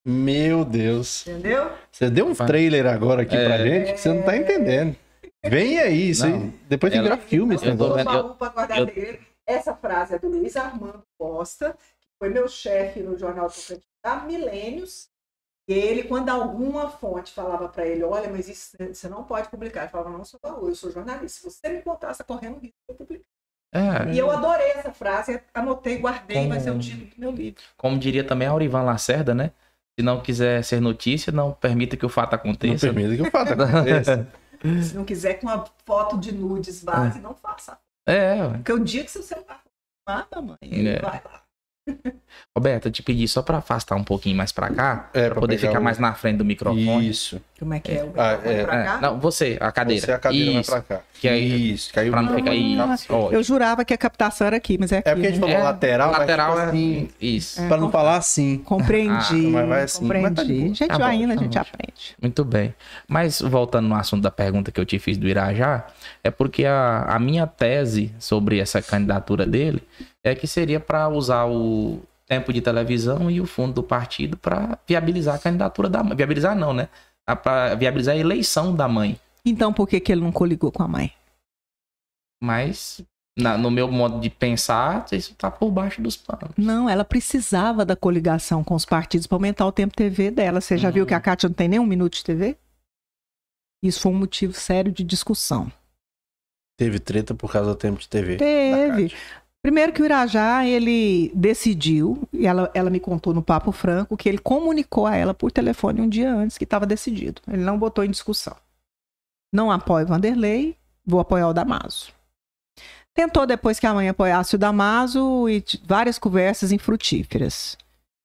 Meu 0.06 0.64
Deus. 0.64 1.26
entendeu? 1.26 1.76
Você 1.90 2.08
deu 2.08 2.26
um 2.28 2.34
trailer 2.34 2.86
agora 2.86 3.22
aqui 3.22 3.34
pra 3.36 3.56
É. 3.56 3.64
gente 3.64 3.92
que 3.94 3.98
você 4.00 4.12
não 4.12 4.24
tá 4.24 4.36
entendendo. 4.36 4.96
Vem 5.44 5.78
aí, 5.80 6.10
isso 6.10 6.26
Não. 6.26 6.36
aí. 6.42 6.50
Depois 6.68 6.92
tem 6.92 7.02
que 7.02 7.08
virar 7.08 7.18
filme 7.20 7.56
esse 7.56 7.64
Eu 7.66 7.72
negócio. 7.72 8.04
pra 8.36 8.78
eu- 8.78 8.86
segredo. 8.86 9.26
Essa 9.46 9.74
frase 9.74 10.14
é 10.14 10.18
do 10.18 10.28
Luiz 10.28 10.56
Armando 10.56 11.02
Costa, 11.18 11.76
que 12.00 12.08
foi 12.18 12.28
meu 12.28 12.48
chefe 12.48 13.00
no 13.00 13.18
jornal 13.18 13.48
Tocantins 13.50 13.84
há 14.04 14.16
milênios. 14.20 15.10
E 15.68 15.72
ele, 15.74 16.04
quando 16.04 16.30
alguma 16.30 16.88
fonte 16.88 17.30
falava 17.32 17.68
para 17.68 17.86
ele, 17.86 18.02
olha, 18.02 18.30
mas 18.30 18.48
isso 18.48 18.74
você 18.90 19.06
não 19.08 19.22
pode 19.22 19.48
publicar, 19.50 19.82
ele 19.82 19.90
falava, 19.90 20.08
não, 20.10 20.24
sou 20.24 20.40
baú, 20.42 20.66
eu 20.68 20.74
sou 20.74 20.90
jornalista. 20.90 21.40
Se 21.40 21.44
você 21.44 21.68
me 21.68 21.82
contar, 21.82 22.14
tá 22.16 22.24
correndo 22.24 22.54
risco 22.58 22.74
de 22.88 22.92
eu 22.92 22.94
publicar. 22.94 23.24
É, 23.70 24.12
E 24.14 24.18
eu 24.18 24.30
adorei 24.30 24.70
essa 24.70 24.90
frase, 24.92 25.42
anotei, 25.52 25.98
guardei, 25.98 26.38
Como- 26.38 26.48
vai 26.48 26.60
ser 26.60 26.70
o 26.70 26.78
título 26.78 27.10
do 27.10 27.20
meu 27.20 27.30
livro. 27.32 27.62
como 27.76 27.98
diria 27.98 28.24
também 28.24 28.48
Aurivan 28.48 28.80
Lacerda, 28.82 29.34
né? 29.34 29.52
Se 29.98 30.02
não 30.02 30.22
quiser 30.22 30.64
ser 30.64 30.80
notícia, 30.80 31.30
não 31.30 31.52
permita 31.52 31.96
que 31.96 32.06
o 32.06 32.08
fato 32.08 32.32
Não 32.32 32.38
aconteça. 32.38 32.86
permita 32.86 33.14
que 33.14 33.20
eu 33.26 33.30
faça 33.30 33.52
aconteça. 33.52 34.26
Se 34.82 34.94
não 34.96 35.04
quiser 35.04 35.34
com 35.34 35.46
uma 35.48 35.64
foto 35.84 36.16
de 36.18 36.32
nudes 36.32 36.82
vaze, 36.82 37.20
não 37.20 37.34
faça. 37.34 37.78
É. 38.06 38.48
Porque 38.48 38.72
o 38.72 38.80
dia 38.82 39.04
que 39.04 39.10
seu 39.10 39.22
celular 39.22 39.62
mata, 40.08 40.40
mãe, 40.40 40.56
ele 40.62 40.88
É. 40.88 40.98
vai 41.00 41.20
lá. 41.24 41.42
Roberto, 42.56 42.86
eu 42.86 42.92
te 42.92 43.02
pedi 43.02 43.26
só 43.28 43.40
pra 43.42 43.58
afastar 43.58 43.94
um 43.96 44.04
pouquinho 44.04 44.36
mais 44.36 44.52
pra 44.52 44.68
cá, 44.70 45.08
É, 45.14 45.22
pra 45.26 45.30
pra 45.32 45.40
poder 45.40 45.58
ficar 45.58 45.80
o- 45.80 45.82
mais 45.82 45.98
na 45.98 46.12
frente 46.14 46.36
do 46.38 46.44
microfone. 46.44 47.08
Isso. 47.08 47.40
Como 47.58 47.74
é 47.74 47.80
que 47.80 47.92
é? 47.92 48.04
O 48.04 48.12
Ah, 48.16 48.32
microfone 48.32 48.54
é. 48.54 48.64
pra 48.64 48.80
É, 48.80 48.84
cá? 48.84 48.98
não, 49.00 49.18
você, 49.20 49.56
a 49.60 49.72
cadeira. 49.72 50.06
Você, 50.06 50.12
a 50.12 50.18
cadeira 50.18 50.50
Isso. 50.60 50.70
vai 50.70 50.80
pra 50.82 50.96
cá. 50.98 51.02
Que 51.20 51.28
aí- 51.28 51.72
Isso, 51.72 51.92
caiu 51.92 52.12
Pra 52.12 52.22
não 52.22 52.34
ficar 52.36 52.50
aí. 52.50 52.78
Ah, 52.78 52.96
Eu 53.32 53.42
jurava 53.42 53.84
que 53.84 53.92
a 53.92 53.98
captação 53.98 54.46
era 54.46 54.56
aqui, 54.56 54.76
mas 54.78 54.92
é 54.92 54.98
aqui. 54.98 55.08
É 55.08 55.14
porque 55.14 55.26
a 55.26 55.30
gente 55.30 55.40
né? 55.40 55.46
falou 55.48 55.60
É, 55.60 55.64
lateral, 55.64 56.10
lateral 56.12 56.50
tipo 56.52 56.60
é 56.60 56.64
assim, 56.66 57.08
Isso. 57.20 57.60
É. 57.60 57.66
pra 57.68 57.76
não 57.76 57.90
falar 57.90 58.16
assim. 58.16 58.58
Compreendi. 58.58 59.46
Ah, 59.46 59.50
mas 59.50 59.68
vai 59.68 59.82
assim, 59.82 60.04
mas 60.04 60.22
tá 60.22 60.28
compreendi. 60.28 60.58
boa. 60.60 60.74
gente, 60.74 60.88
Tá 60.88 60.98
bom, 60.98 61.04
ainda 61.04 61.34
tá 61.34 61.40
a 61.40 61.42
gente 61.44 61.58
aprende. 61.58 62.16
Muito 62.22 62.44
bem. 62.44 62.74
Mas 63.08 63.40
voltando 63.40 63.88
no 63.88 63.94
assunto 63.96 64.22
da 64.22 64.30
pergunta 64.30 64.70
que 64.70 64.80
eu 64.80 64.84
te 64.86 64.98
fiz 64.98 65.16
do 65.18 65.26
Irajá, 65.28 65.86
é 66.24 66.30
porque 66.30 66.64
a, 66.64 67.02
a 67.02 67.18
minha 67.18 67.46
tese 67.46 68.12
sobre 68.18 68.58
essa 68.58 68.80
candidatura 68.82 69.46
dele 69.46 69.82
é 70.24 70.34
que 70.34 70.46
seria 70.46 70.78
para 70.80 71.08
usar 71.08 71.46
o 71.46 72.00
tempo 72.26 72.52
de 72.52 72.60
televisão 72.60 73.30
e 73.30 73.40
o 73.40 73.46
fundo 73.46 73.74
do 73.74 73.82
partido 73.82 74.36
para 74.36 74.78
viabilizar 74.86 75.36
a 75.36 75.38
candidatura 75.38 75.88
da 75.88 76.02
mãe. 76.02 76.16
Viabilizar 76.16 76.54
não, 76.56 76.72
né? 76.74 76.88
Para 77.42 77.74
viabilizar 77.74 78.14
a 78.14 78.18
eleição 78.18 78.74
da 78.74 78.86
mãe. 78.88 79.18
Então, 79.44 79.72
por 79.72 79.88
que, 79.88 79.98
que 80.00 80.12
ele 80.12 80.20
não 80.22 80.32
coligou 80.32 80.70
com 80.70 80.82
a 80.82 80.88
mãe? 80.88 81.12
Mas, 82.42 83.00
na- 83.36 83.56
no 83.58 83.70
meu 83.70 83.90
modo 83.90 84.20
de 84.20 84.30
pensar, 84.30 85.06
isso 85.12 85.34
tá 85.34 85.50
por 85.50 85.70
baixo 85.70 86.00
dos 86.02 86.16
panos. 86.16 86.50
Não, 86.56 86.88
ela 86.88 87.04
precisava 87.04 87.84
da 87.84 87.96
coligação 87.96 88.62
com 88.62 88.74
os 88.74 88.84
partidos 88.84 89.26
para 89.26 89.36
aumentar 89.36 89.66
o 89.66 89.72
tempo 89.72 89.94
TV 89.96 90.30
dela. 90.30 90.60
Você 90.60 90.76
já 90.76 90.88
Hum. 90.88 90.92
viu 90.92 91.06
que 91.06 91.14
a 91.14 91.20
Kátia 91.20 91.48
não 91.48 91.54
tem 91.54 91.68
nem 91.68 91.78
um 91.80 91.86
minuto 91.86 92.14
de 92.14 92.24
TV? 92.24 92.56
Isso 93.82 94.00
foi 94.00 94.12
um 94.12 94.16
motivo 94.18 94.52
sério 94.52 94.90
de 94.92 95.04
discussão. 95.04 95.70
Teve 96.78 97.00
treta 97.00 97.34
por 97.34 97.50
causa 97.50 97.70
do 97.70 97.76
tempo 97.76 97.98
de 97.98 98.08
TV. 98.08 98.36
Teve. 98.36 99.12
Primeiro 99.60 99.92
que 99.92 100.00
o 100.00 100.04
Irajá, 100.04 100.64
ele 100.64 101.32
decidiu, 101.34 102.22
e 102.32 102.46
ela, 102.46 102.70
ela 102.72 102.88
me 102.88 103.00
contou 103.00 103.34
no 103.34 103.42
Papo 103.42 103.72
Franco, 103.72 104.16
que 104.16 104.28
ele 104.28 104.38
comunicou 104.38 105.04
a 105.04 105.16
ela 105.16 105.34
por 105.34 105.50
telefone 105.50 106.00
um 106.00 106.08
dia 106.08 106.32
antes 106.32 106.56
que 106.56 106.62
estava 106.62 106.86
decidido. 106.86 107.42
Ele 107.48 107.64
não 107.64 107.76
botou 107.76 108.04
em 108.04 108.10
discussão. 108.10 108.56
Não 109.52 109.72
apoio 109.72 110.06
o 110.06 110.08
Vanderlei, 110.08 110.76
vou 111.04 111.18
apoiar 111.18 111.48
o 111.48 111.52
Damaso. 111.52 112.12
Tentou 113.12 113.44
depois 113.44 113.80
que 113.80 113.86
a 113.86 113.92
mãe 113.92 114.08
apoiasse 114.08 114.54
o 114.54 114.58
Damaso 114.58 115.48
e 115.48 115.64
várias 115.84 116.16
conversas 116.16 116.70
infrutíferas. 116.70 117.76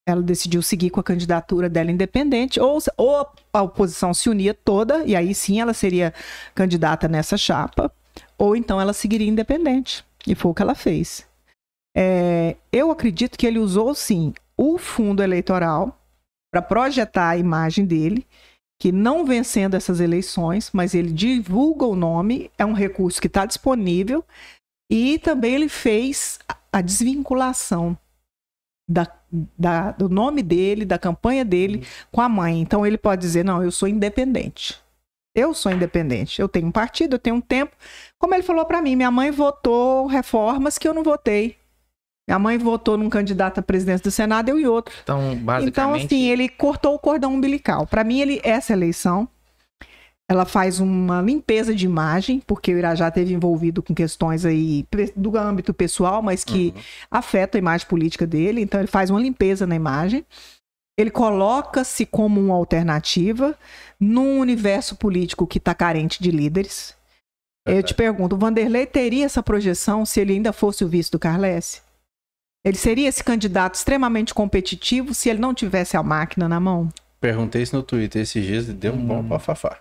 Ela 0.07 0.21
decidiu 0.21 0.61
seguir 0.61 0.91
com 0.91 0.99
a 0.99 1.03
candidatura 1.03 1.67
dela 1.67 1.89
independente, 1.89 2.59
ou, 2.59 2.77
ou 2.95 3.27
a 3.51 3.61
oposição 3.63 4.13
se 4.13 4.29
unia 4.29 4.53
toda, 4.53 5.03
e 5.05 5.15
aí 5.15 5.33
sim 5.33 5.59
ela 5.59 5.73
seria 5.73 6.13
candidata 6.53 7.07
nessa 7.07 7.35
chapa, 7.35 7.91
ou 8.37 8.55
então 8.55 8.79
ela 8.79 8.93
seguiria 8.93 9.27
independente. 9.27 10.05
E 10.25 10.35
foi 10.35 10.51
o 10.51 10.53
que 10.53 10.61
ela 10.61 10.75
fez. 10.75 11.27
É, 11.95 12.55
eu 12.71 12.91
acredito 12.91 13.37
que 13.37 13.45
ele 13.45 13.59
usou, 13.59 13.93
sim, 13.93 14.33
o 14.57 14.77
fundo 14.77 15.21
eleitoral 15.21 15.99
para 16.51 16.61
projetar 16.61 17.29
a 17.29 17.37
imagem 17.37 17.85
dele, 17.85 18.25
que 18.79 18.91
não 18.91 19.25
vencendo 19.25 19.75
essas 19.75 19.99
eleições, 19.99 20.69
mas 20.73 20.93
ele 20.93 21.11
divulga 21.11 21.85
o 21.85 21.95
nome, 21.95 22.51
é 22.57 22.65
um 22.65 22.73
recurso 22.73 23.21
que 23.21 23.27
está 23.27 23.45
disponível, 23.45 24.23
e 24.91 25.17
também 25.19 25.55
ele 25.55 25.69
fez 25.69 26.39
a- 26.71 26.81
desvinculação 26.81 27.97
da, 28.89 29.07
da- 29.57 29.91
do 29.91 30.09
nome 30.09 30.43
dele, 30.43 30.85
da 30.85 30.99
campanha 30.99 31.45
dele 31.45 31.85
com 32.11 32.21
a 32.21 32.27
mãe. 32.27 32.59
Então 32.59 32.85
ele 32.85 32.97
pode 32.97 33.21
dizer: 33.21 33.43
não, 33.45 33.63
eu 33.63 33.71
sou 33.71 33.87
independente. 33.87 34.82
Eu 35.35 35.53
sou 35.53 35.71
independente. 35.71 36.39
Eu 36.39 36.47
tenho 36.47 36.67
um 36.67 36.71
partido, 36.71 37.15
eu 37.15 37.19
tenho 37.19 37.37
um 37.37 37.41
tempo. 37.41 37.75
Como 38.19 38.33
ele 38.35 38.43
falou 38.43 38.65
para 38.65 38.81
mim, 38.81 38.95
minha 38.95 39.11
mãe 39.11 39.31
votou 39.31 40.05
reformas 40.05 40.77
que 40.77 40.87
eu 40.87 40.93
não 40.93 41.03
votei. 41.03 41.57
Minha 42.27 42.39
mãe 42.39 42.57
votou 42.57 42.97
num 42.97 43.09
candidato 43.09 43.59
à 43.59 43.61
presidência 43.61 44.03
do 44.03 44.11
Senado, 44.11 44.49
eu 44.49 44.59
em 44.59 44.65
outro. 44.65 44.95
Então, 45.03 45.35
basicamente. 45.35 45.69
Então, 45.69 45.93
assim, 45.93 46.29
ele 46.29 46.47
cortou 46.47 46.95
o 46.95 46.99
cordão 46.99 47.33
umbilical. 47.33 47.85
Para 47.85 48.03
mim, 48.03 48.21
ele, 48.21 48.39
essa 48.43 48.71
eleição, 48.71 49.27
ela 50.29 50.45
faz 50.45 50.79
uma 50.79 51.21
limpeza 51.21 51.75
de 51.75 51.85
imagem, 51.85 52.41
porque 52.47 52.73
o 52.73 52.77
Irajá 52.77 53.11
teve 53.11 53.33
envolvido 53.33 53.83
com 53.83 53.93
questões 53.93 54.45
aí 54.45 54.87
do 55.15 55.37
âmbito 55.37 55.73
pessoal, 55.73 56.21
mas 56.21 56.45
que 56.45 56.73
afetam 57.11 57.59
a 57.59 57.61
imagem 57.61 57.87
política 57.87 58.25
dele. 58.25 58.61
Então, 58.61 58.79
ele 58.79 58.87
faz 58.87 59.09
uma 59.09 59.19
limpeza 59.19 59.67
na 59.67 59.75
imagem. 59.75 60.25
Ele 60.97 61.09
coloca-se 61.09 62.05
como 62.05 62.39
uma 62.39 62.53
alternativa 62.55 63.57
num 63.99 64.39
universo 64.39 64.95
político 64.95 65.47
que 65.47 65.57
está 65.57 65.73
carente 65.73 66.21
de 66.21 66.29
líderes. 66.29 66.95
Eu 67.65 67.81
te 67.81 67.93
pergunto, 67.93 68.35
o 68.35 68.39
Vanderlei 68.39 68.85
teria 68.85 69.25
essa 69.25 69.41
projeção 69.41 70.05
se 70.05 70.19
ele 70.19 70.33
ainda 70.33 70.51
fosse 70.51 70.83
o 70.83 70.87
vice 70.87 71.09
do 71.09 71.17
Carlesse? 71.17 71.81
Ele 72.65 72.77
seria 72.77 73.07
esse 73.09 73.23
candidato 73.23 73.75
extremamente 73.75 74.33
competitivo 74.33 75.13
se 75.13 75.29
ele 75.29 75.39
não 75.39 75.53
tivesse 75.53 75.95
a 75.97 76.03
máquina 76.03 76.47
na 76.47 76.59
mão? 76.59 76.89
Perguntei 77.19 77.61
isso 77.63 77.75
no 77.75 77.81
Twitter 77.83 78.21
esses 78.21 78.45
dias 78.45 78.67
e 78.67 78.73
deu 78.73 78.93
um 78.93 79.05
bom 79.05 79.19
Hum. 79.19 79.27
pra 79.29 79.39
fafá. 79.39 79.79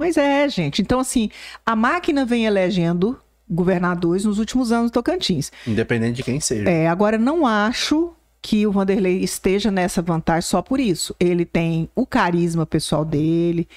Mas 0.00 0.16
é, 0.16 0.48
gente. 0.48 0.80
Então, 0.80 0.98
assim, 1.00 1.30
a 1.64 1.76
máquina 1.76 2.24
vem 2.24 2.46
elegendo 2.46 3.20
governadores 3.48 4.24
nos 4.24 4.38
últimos 4.38 4.72
anos 4.72 4.90
do 4.90 4.94
Tocantins. 4.94 5.50
Independente 5.66 6.16
de 6.16 6.22
quem 6.22 6.40
seja. 6.40 6.68
É, 6.68 6.88
agora, 6.88 7.18
não 7.18 7.46
acho 7.46 8.14
que 8.40 8.66
o 8.66 8.72
Vanderlei 8.72 9.18
esteja 9.18 9.70
nessa 9.70 10.00
vantagem 10.00 10.42
só 10.42 10.62
por 10.62 10.80
isso. 10.80 11.14
Ele 11.18 11.44
tem 11.44 11.88
o 11.94 12.06
carisma 12.06 12.64
pessoal 12.64 13.04
dele, 13.04 13.68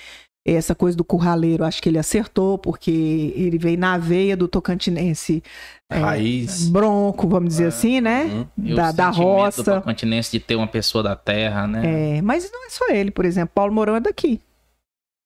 essa 0.45 0.73
coisa 0.73 0.97
do 0.97 1.03
curraleiro, 1.03 1.63
acho 1.63 1.81
que 1.81 1.87
ele 1.87 1.99
acertou, 1.99 2.57
porque 2.57 3.33
ele 3.35 3.57
veio 3.57 3.77
na 3.77 3.97
veia 3.97 4.35
do 4.35 4.47
tocantinense 4.47 5.43
é, 5.89 5.99
Raiz. 5.99 6.67
bronco, 6.67 7.27
vamos 7.27 7.49
dizer 7.49 7.67
assim, 7.67 8.01
né? 8.01 8.23
Hum. 8.25 8.45
E 8.65 8.73
o 8.73 8.75
da, 8.75 8.91
da 8.91 9.11
do 9.11 9.17
roça. 9.17 9.63
Tocantinense 9.63 10.31
de 10.31 10.39
ter 10.39 10.55
uma 10.55 10.67
pessoa 10.67 11.03
da 11.03 11.15
terra, 11.15 11.67
né? 11.67 12.17
É, 12.17 12.21
mas 12.21 12.49
não 12.51 12.65
é 12.65 12.69
só 12.69 12.89
ele, 12.89 13.11
por 13.11 13.25
exemplo, 13.25 13.51
Paulo 13.53 13.73
Mourão 13.73 13.95
é 13.95 13.99
daqui. 13.99 14.41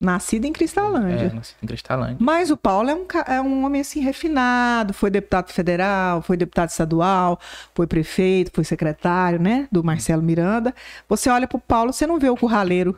Nascido 0.06 0.45
em 0.45 0.53
Cristalândia. 0.53 1.32
É, 1.32 1.34
nascido 1.34 1.58
em 1.64 1.68
Cristalândia. 1.68 2.18
Mas 2.20 2.51
o 2.51 2.58
Paulo 2.58 2.89
é 2.89 2.95
um, 2.95 3.06
é 3.28 3.41
um 3.41 3.66
homem 3.66 3.82
assim 3.82 3.99
refinado, 3.99 4.93
foi 4.93 5.10
deputado 5.10 5.51
federal, 5.51 6.22
foi 6.22 6.38
deputado 6.38 6.70
estadual, 6.70 7.39
foi 7.74 7.88
prefeito, 7.88 8.51
foi 8.53 8.64
secretário, 8.64 9.39
né, 9.41 9.68
do 9.72 9.84
Marcelo 9.84 10.22
Miranda. 10.22 10.74
Você 11.10 11.30
olha 11.30 11.47
pro 11.47 11.58
Paulo, 11.60 11.91
você 11.91 12.06
não 12.06 12.20
vê 12.20 12.30
o 12.30 12.38
curraleiro. 12.38 12.97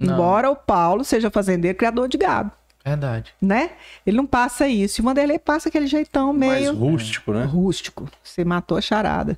Não. 0.00 0.14
Embora 0.14 0.50
o 0.50 0.56
Paulo 0.56 1.04
seja 1.04 1.30
fazendeiro, 1.30 1.76
criador 1.78 2.08
de 2.08 2.16
gado, 2.16 2.50
Verdade. 2.84 3.32
né? 3.40 3.72
Ele 4.04 4.16
não 4.16 4.26
passa 4.26 4.66
isso. 4.66 5.00
E 5.00 5.02
o 5.02 5.04
Vanderlei 5.04 5.38
passa 5.38 5.68
aquele 5.68 5.86
jeitão 5.86 6.32
Mais 6.32 6.62
meio 6.62 6.74
rústico, 6.74 7.32
né? 7.32 7.44
rústico. 7.44 8.08
Você 8.22 8.44
matou 8.44 8.76
a 8.76 8.80
charada. 8.80 9.36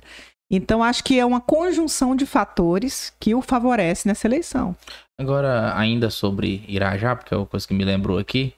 Então 0.49 0.83
acho 0.83 1.03
que 1.03 1.19
é 1.19 1.25
uma 1.25 1.41
conjunção 1.41 2.15
de 2.15 2.25
fatores 2.25 3.11
que 3.19 3.33
o 3.33 3.41
favorece 3.41 4.07
nessa 4.07 4.27
eleição. 4.27 4.75
Agora, 5.19 5.73
ainda 5.77 6.09
sobre 6.09 6.63
Irajá, 6.67 7.15
porque 7.15 7.33
é 7.33 7.37
uma 7.37 7.45
coisa 7.45 7.67
que 7.67 7.73
me 7.73 7.83
lembrou 7.85 8.17
aqui. 8.17 8.53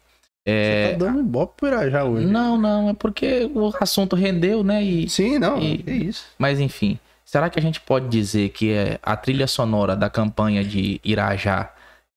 Você 0.46 0.54
É... 0.54 0.92
tá 0.94 1.06
dando 1.06 1.20
ibope 1.22 1.54
pro 1.58 1.68
Irajá 1.68 2.04
hoje. 2.04 2.26
Não, 2.26 2.58
não, 2.58 2.90
é 2.90 2.94
porque 2.94 3.50
o 3.54 3.72
assunto 3.80 4.16
rendeu, 4.16 4.64
né? 4.64 4.84
E... 4.84 5.10
Sim, 5.10 5.38
não. 5.40 5.60
E- 5.62 5.78
Que 5.78 5.92
isso. 5.92 6.26
Mas 6.38 6.60
enfim, 6.60 7.00
será 7.24 7.50
que 7.50 7.60
a 7.60 7.62
gente 7.62 7.80
pode 7.82 8.08
dizer 8.08 8.50
que 8.50 8.72
é 8.72 9.00
a 9.04 9.16
trilha 9.16 9.48
sonora 9.48 9.96
da 9.96 10.10
campanha 10.10 10.64
de 10.64 11.00
Irajá 11.04 11.72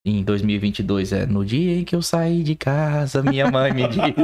em 0.04 0.22
2022 0.24 1.12
é 1.12 1.26
no 1.26 1.44
dia 1.44 1.76
em 1.78 1.84
que 1.84 1.94
eu 1.94 2.00
saí 2.00 2.42
de 2.42 2.54
casa, 2.54 3.22
minha 3.22 3.50
mãe 3.50 3.72
me 3.72 3.86
disse, 3.86 4.14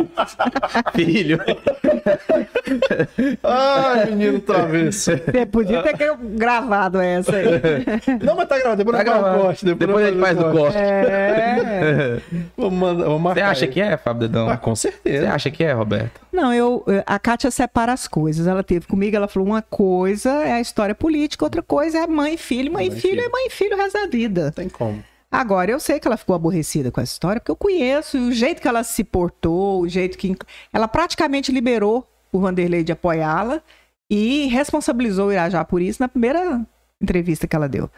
filho, 0.94 1.38
Ai, 3.42 4.06
menino 4.06 4.40
travesso. 4.40 5.10
Você 5.12 5.46
podia 5.46 5.82
ter 5.82 6.16
gravado 6.34 6.98
essa 7.00 7.36
aí. 7.36 7.46
Não, 8.24 8.36
mas 8.36 8.48
tá 8.48 8.56
gravado. 8.58 8.76
Depois 8.78 8.96
Tá 8.96 9.02
gravado. 9.04 9.42
corte. 9.42 9.64
Depois, 9.64 9.86
depois 9.88 10.06
a 10.06 10.10
gente 10.10 10.20
faz 10.20 10.38
o 10.38 10.52
corte. 10.52 10.76
É. 10.78 12.20
Vou, 12.56 12.70
mandar, 12.70 13.04
vou 13.06 13.18
marcar 13.18 13.40
Você 13.40 13.46
acha 13.50 13.64
aí. 13.66 13.70
que 13.70 13.80
é, 13.80 13.96
Fábio 13.96 14.20
Dedão? 14.28 14.48
Ah, 14.48 14.56
com 14.56 14.74
Você 14.74 14.90
certeza. 14.90 15.30
acha 15.32 15.50
que 15.50 15.64
é, 15.64 15.72
Roberto? 15.72 16.20
Não, 16.32 16.52
eu, 16.52 16.84
a 17.06 17.18
Kátia 17.18 17.50
separa 17.50 17.92
as 17.92 18.06
coisas. 18.08 18.46
Ela 18.46 18.62
teve 18.62 18.86
comigo, 18.86 19.14
ela 19.16 19.28
falou: 19.28 19.48
uma 19.48 19.62
coisa 19.62 20.30
é 20.44 20.52
a 20.52 20.60
história 20.60 20.94
política, 20.94 21.44
outra 21.44 21.62
coisa 21.62 21.98
é 21.98 22.06
mãe 22.06 22.34
e 22.34 22.38
filho. 22.38 22.72
Mãe 22.72 22.86
e 22.86 22.90
Mãe 22.90 22.98
e 22.98 23.00
filho 23.00 23.14
filho. 23.16 23.26
é 23.26 23.28
mãe 23.28 23.46
e 23.46 23.50
filho 23.50 23.74
o 23.74 23.78
resto 23.78 23.98
da 24.00 24.06
vida. 24.06 24.44
Não 24.46 24.52
tem 24.52 24.68
como. 24.68 25.02
Agora, 25.36 25.70
eu 25.70 25.78
sei 25.78 26.00
que 26.00 26.08
ela 26.08 26.16
ficou 26.16 26.34
aborrecida 26.34 26.90
com 26.90 26.98
essa 27.00 27.12
história, 27.12 27.40
porque 27.40 27.50
eu 27.50 27.56
conheço 27.56 28.16
o 28.18 28.32
jeito 28.32 28.62
que 28.62 28.66
ela 28.66 28.82
se 28.82 29.04
portou, 29.04 29.82
o 29.82 29.88
jeito 29.88 30.16
que. 30.16 30.34
Ela 30.72 30.88
praticamente 30.88 31.52
liberou 31.52 32.08
o 32.32 32.40
Vanderlei 32.40 32.82
de 32.82 32.92
apoiá-la 32.92 33.62
e 34.10 34.46
responsabilizou 34.46 35.28
o 35.28 35.32
Irajá 35.32 35.62
por 35.64 35.82
isso 35.82 36.02
na 36.02 36.08
primeira 36.08 36.64
entrevista 37.02 37.46
que 37.46 37.54
ela 37.54 37.68
deu. 37.68 37.90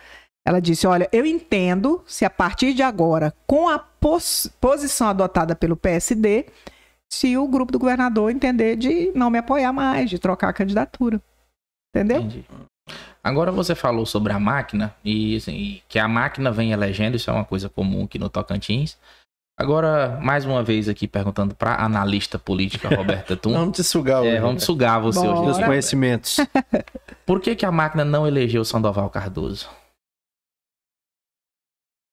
Ela 0.44 0.60
disse: 0.60 0.84
Olha, 0.86 1.08
eu 1.12 1.24
entendo 1.24 2.02
se 2.06 2.24
a 2.24 2.30
partir 2.30 2.74
de 2.74 2.82
agora, 2.82 3.32
com 3.46 3.68
a 3.68 3.78
pos- 3.78 4.50
posição 4.60 5.08
adotada 5.08 5.54
pelo 5.54 5.76
PSD, 5.76 6.46
se 7.12 7.36
o 7.36 7.46
grupo 7.46 7.70
do 7.70 7.78
governador 7.78 8.30
entender 8.32 8.74
de 8.74 9.12
não 9.14 9.30
me 9.30 9.38
apoiar 9.38 9.72
mais, 9.72 10.10
de 10.10 10.18
trocar 10.18 10.48
a 10.48 10.52
candidatura. 10.52 11.22
Entendeu? 11.94 12.22
Entendi. 12.22 12.44
Agora 13.28 13.52
você 13.52 13.74
falou 13.74 14.06
sobre 14.06 14.32
a 14.32 14.40
máquina 14.40 14.94
e 15.04 15.36
assim, 15.36 15.52
e 15.52 15.82
que 15.86 15.98
a 15.98 16.08
máquina 16.08 16.50
vem 16.50 16.72
elegendo, 16.72 17.14
isso 17.14 17.28
é 17.28 17.32
uma 17.32 17.44
coisa 17.44 17.68
comum 17.68 18.04
aqui 18.04 18.18
no 18.18 18.30
Tocantins. 18.30 18.96
Agora, 19.54 20.18
mais 20.22 20.46
uma 20.46 20.62
vez 20.62 20.88
aqui 20.88 21.06
perguntando 21.06 21.54
para 21.54 21.84
analista 21.84 22.38
política 22.38 22.88
Roberta 22.96 23.36
Tum. 23.36 23.52
Vamos 23.52 23.76
te 23.76 23.84
sugar 23.84 24.22
hoje. 24.22 24.30
É, 24.30 24.40
vamos 24.40 24.62
sugar 24.62 24.98
você 25.02 25.20
Bora. 25.20 25.40
hoje. 25.40 25.58
Aqui. 25.58 25.66
conhecimentos. 25.66 26.38
Por 27.26 27.38
que, 27.38 27.54
que 27.54 27.66
a 27.66 27.70
máquina 27.70 28.02
não 28.02 28.26
elegeu 28.26 28.64
Sandoval 28.64 29.10
Cardoso? 29.10 29.68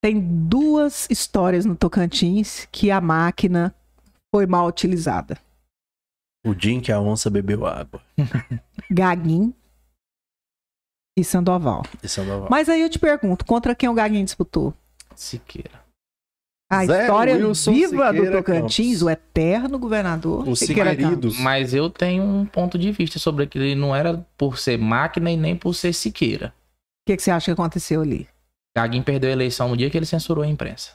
Tem 0.03 0.19
duas 0.19 1.07
histórias 1.09 1.63
no 1.65 1.77
Tocantins 1.77 2.67
que 2.69 2.91
a 2.91 2.99
máquina 2.99 3.73
foi 4.33 4.45
mal 4.45 4.67
utilizada. 4.67 5.39
O 6.45 6.53
dia 6.53 6.73
em 6.73 6.81
que 6.81 6.91
a 6.91 6.99
onça 6.99 7.29
bebeu 7.29 7.65
água. 7.65 8.01
Gaguin 8.91 9.53
e 11.17 11.23
Sandoval. 11.23 11.83
E 12.03 12.07
Sandoval. 12.07 12.47
Mas 12.49 12.67
aí 12.69 12.81
eu 12.81 12.89
te 12.89 12.99
pergunto, 12.99 13.45
contra 13.45 13.73
quem 13.73 13.87
o 13.89 13.93
Gaguin 13.93 14.23
disputou? 14.23 14.73
Siqueira. 15.15 15.85
A 16.69 16.85
Zé 16.85 17.01
história 17.03 17.35
Wilson 17.35 17.73
viva 17.73 18.11
do 18.11 18.17
Siqueira 18.17 18.37
Tocantins, 18.37 18.87
Campos. 18.87 19.01
o 19.03 19.09
eterno 19.09 19.79
governador 19.79 20.47
Os 20.47 20.59
Siqueira 20.59 20.95
Campos. 20.95 21.39
Mas 21.39 21.73
eu 21.73 21.89
tenho 21.89 22.23
um 22.23 22.45
ponto 22.45 22.77
de 22.77 22.91
vista 22.91 23.19
sobre 23.19 23.45
que 23.45 23.57
ele 23.57 23.75
não 23.75 23.95
era 23.95 24.25
por 24.35 24.57
ser 24.57 24.77
máquina 24.77 25.31
e 25.31 25.37
nem 25.37 25.55
por 25.55 25.73
ser 25.73 25.93
Siqueira. 25.93 26.47
O 26.47 27.11
que, 27.11 27.17
que 27.17 27.23
você 27.23 27.29
acha 27.29 27.45
que 27.45 27.51
aconteceu 27.51 28.01
ali? 28.01 28.27
Gaguinho 28.75 29.03
perdeu 29.03 29.29
a 29.29 29.33
eleição 29.33 29.69
no 29.69 29.77
dia 29.77 29.89
que 29.89 29.97
ele 29.97 30.07
censurou 30.07 30.43
a 30.43 30.47
imprensa. 30.47 30.91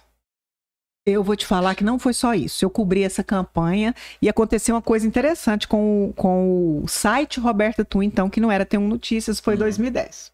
Eu 1.06 1.24
vou 1.24 1.34
te 1.34 1.46
falar 1.46 1.74
que 1.74 1.82
não 1.84 1.98
foi 1.98 2.12
só 2.12 2.34
isso. 2.34 2.64
Eu 2.64 2.70
cobri 2.70 3.02
essa 3.02 3.24
campanha 3.24 3.94
e 4.20 4.28
aconteceu 4.28 4.74
uma 4.74 4.82
coisa 4.82 5.06
interessante 5.06 5.66
com, 5.66 6.08
o- 6.08 6.12
com 6.12 6.82
o 6.84 6.88
site 6.88 7.40
Roberta 7.40 7.84
Tu, 7.84 8.02
então, 8.02 8.28
que 8.28 8.40
não 8.40 8.50
era 8.52 8.66
T1 8.66 8.86
Notícias, 8.86 9.40
foi 9.40 9.54
em 9.54 9.56
Uhum. 9.56 9.60
2010. 9.64 10.32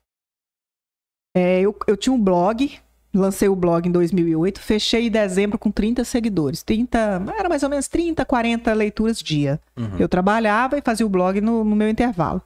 É, 1.36 1.60
eu, 1.60 1.76
eu 1.86 1.96
tinha 1.96 2.12
um 2.12 2.20
blog, 2.20 2.78
lancei 3.14 3.48
o 3.48 3.54
blog 3.56 3.86
em 3.88 3.92
2008, 3.92 4.58
fechei 4.60 5.06
em 5.06 5.10
dezembro 5.10 5.58
com 5.58 5.70
30 5.70 6.02
seguidores. 6.04 6.62
30, 6.62 7.22
era 7.38 7.48
mais 7.48 7.62
ou 7.62 7.68
menos 7.68 7.86
30, 7.88 8.24
40 8.24 8.72
leituras 8.72 9.22
dia. 9.22 9.60
Uhum. 9.76 9.98
Eu 9.98 10.08
trabalhava 10.08 10.76
e 10.78 10.82
fazia 10.82 11.06
o 11.06 11.10
blog 11.10 11.40
no, 11.40 11.62
no 11.62 11.76
meu 11.76 11.88
intervalo. 11.88 12.42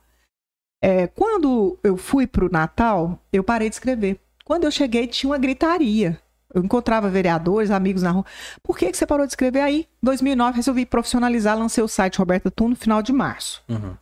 É, 0.83 1.07
quando 1.07 1.79
eu 1.83 1.97
fui 1.97 2.27
para 2.27 2.45
o 2.45 2.51
Natal, 2.51 3.18
eu 3.33 3.45
parei 3.45 3.68
de 3.68 3.75
escrever. 3.77 4.18
Quando 4.45 4.64
eu 4.64 4.71
cheguei, 4.71 5.07
tinha 5.07 5.31
uma 5.31 5.39
gritaria. 5.39 6.18
Eu 6.53 6.65
encontrava 6.65 7.09
vereadores, 7.09 7.71
amigos 7.71 8.03
na 8.03 8.11
rua. 8.11 8.25
Por 8.63 8.77
que, 8.77 8.91
que 8.91 8.97
você 8.97 9.07
parou 9.07 9.27
de 9.27 9.33
escrever 9.33 9.61
aí? 9.61 9.89
Em 10.03 10.07
2009, 10.07 10.57
resolvi 10.57 10.85
profissionalizar, 10.85 11.59
lancei 11.59 11.83
o 11.83 11.89
site 11.89 12.19
Roberta 12.19 12.51
Tum 12.51 12.69
no 12.71 12.77
final 12.77 13.03
de 13.03 13.13
março. 13.13 13.63
Uhum. 13.69 13.97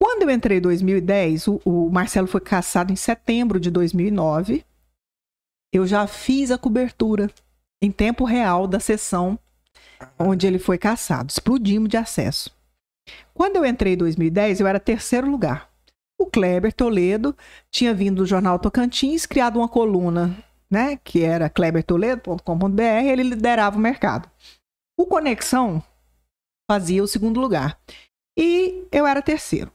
Quando 0.00 0.22
eu 0.22 0.30
entrei 0.30 0.58
em 0.58 0.62
2010, 0.62 1.48
o, 1.48 1.60
o 1.64 1.90
Marcelo 1.90 2.26
foi 2.26 2.40
caçado 2.40 2.92
em 2.92 2.96
setembro 2.96 3.58
de 3.58 3.70
2009. 3.70 4.64
Eu 5.72 5.86
já 5.86 6.06
fiz 6.06 6.50
a 6.50 6.58
cobertura 6.58 7.30
em 7.82 7.90
tempo 7.90 8.24
real 8.24 8.66
da 8.66 8.80
sessão 8.80 9.38
onde 10.18 10.46
ele 10.46 10.58
foi 10.58 10.78
caçado. 10.78 11.30
Explodimos 11.30 11.88
de 11.88 11.96
acesso. 11.96 12.50
Quando 13.34 13.56
eu 13.56 13.64
entrei 13.64 13.94
em 13.94 13.96
2010, 13.96 14.60
eu 14.60 14.66
era 14.66 14.78
terceiro 14.78 15.30
lugar. 15.30 15.68
O 16.20 16.26
Kleber 16.26 16.72
Toledo 16.72 17.36
tinha 17.70 17.94
vindo 17.94 18.16
do 18.16 18.26
jornal 18.26 18.58
Tocantins, 18.58 19.24
criado 19.24 19.58
uma 19.58 19.68
coluna, 19.68 20.36
né, 20.70 20.96
que 20.96 21.22
era 21.22 21.48
klebertoledo.com.br, 21.48 22.82
ele 22.82 23.22
liderava 23.22 23.76
o 23.76 23.80
mercado. 23.80 24.30
O 24.96 25.06
Conexão 25.06 25.82
fazia 26.70 27.02
o 27.02 27.08
segundo 27.08 27.40
lugar. 27.40 27.80
E 28.36 28.86
eu 28.92 29.06
era 29.06 29.22
terceiro. 29.22 29.72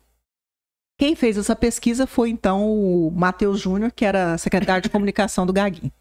Quem 0.98 1.16
fez 1.16 1.38
essa 1.38 1.56
pesquisa 1.56 2.06
foi 2.06 2.30
então 2.30 2.70
o 2.70 3.12
Matheus 3.12 3.60
Júnior, 3.60 3.92
que 3.92 4.06
era 4.06 4.38
secretário 4.38 4.84
de 4.84 4.90
comunicação 4.90 5.46
do 5.46 5.52
Gaguinho. 5.52 5.92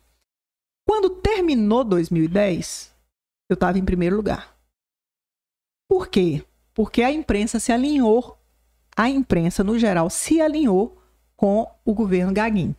Quando 0.86 1.10
terminou 1.10 1.82
2010, 1.82 2.94
eu 3.48 3.54
estava 3.54 3.78
em 3.78 3.84
primeiro 3.84 4.16
lugar. 4.16 4.56
Por 5.88 6.08
quê? 6.08 6.44
Porque 6.74 7.02
a 7.02 7.10
imprensa 7.10 7.58
se 7.58 7.72
alinhou, 7.72 8.38
a 8.96 9.08
imprensa 9.08 9.64
no 9.64 9.78
geral 9.78 10.10
se 10.10 10.40
alinhou 10.40 11.02
com 11.36 11.68
o 11.84 11.94
governo 11.94 12.32
Gaguinho. 12.32 12.76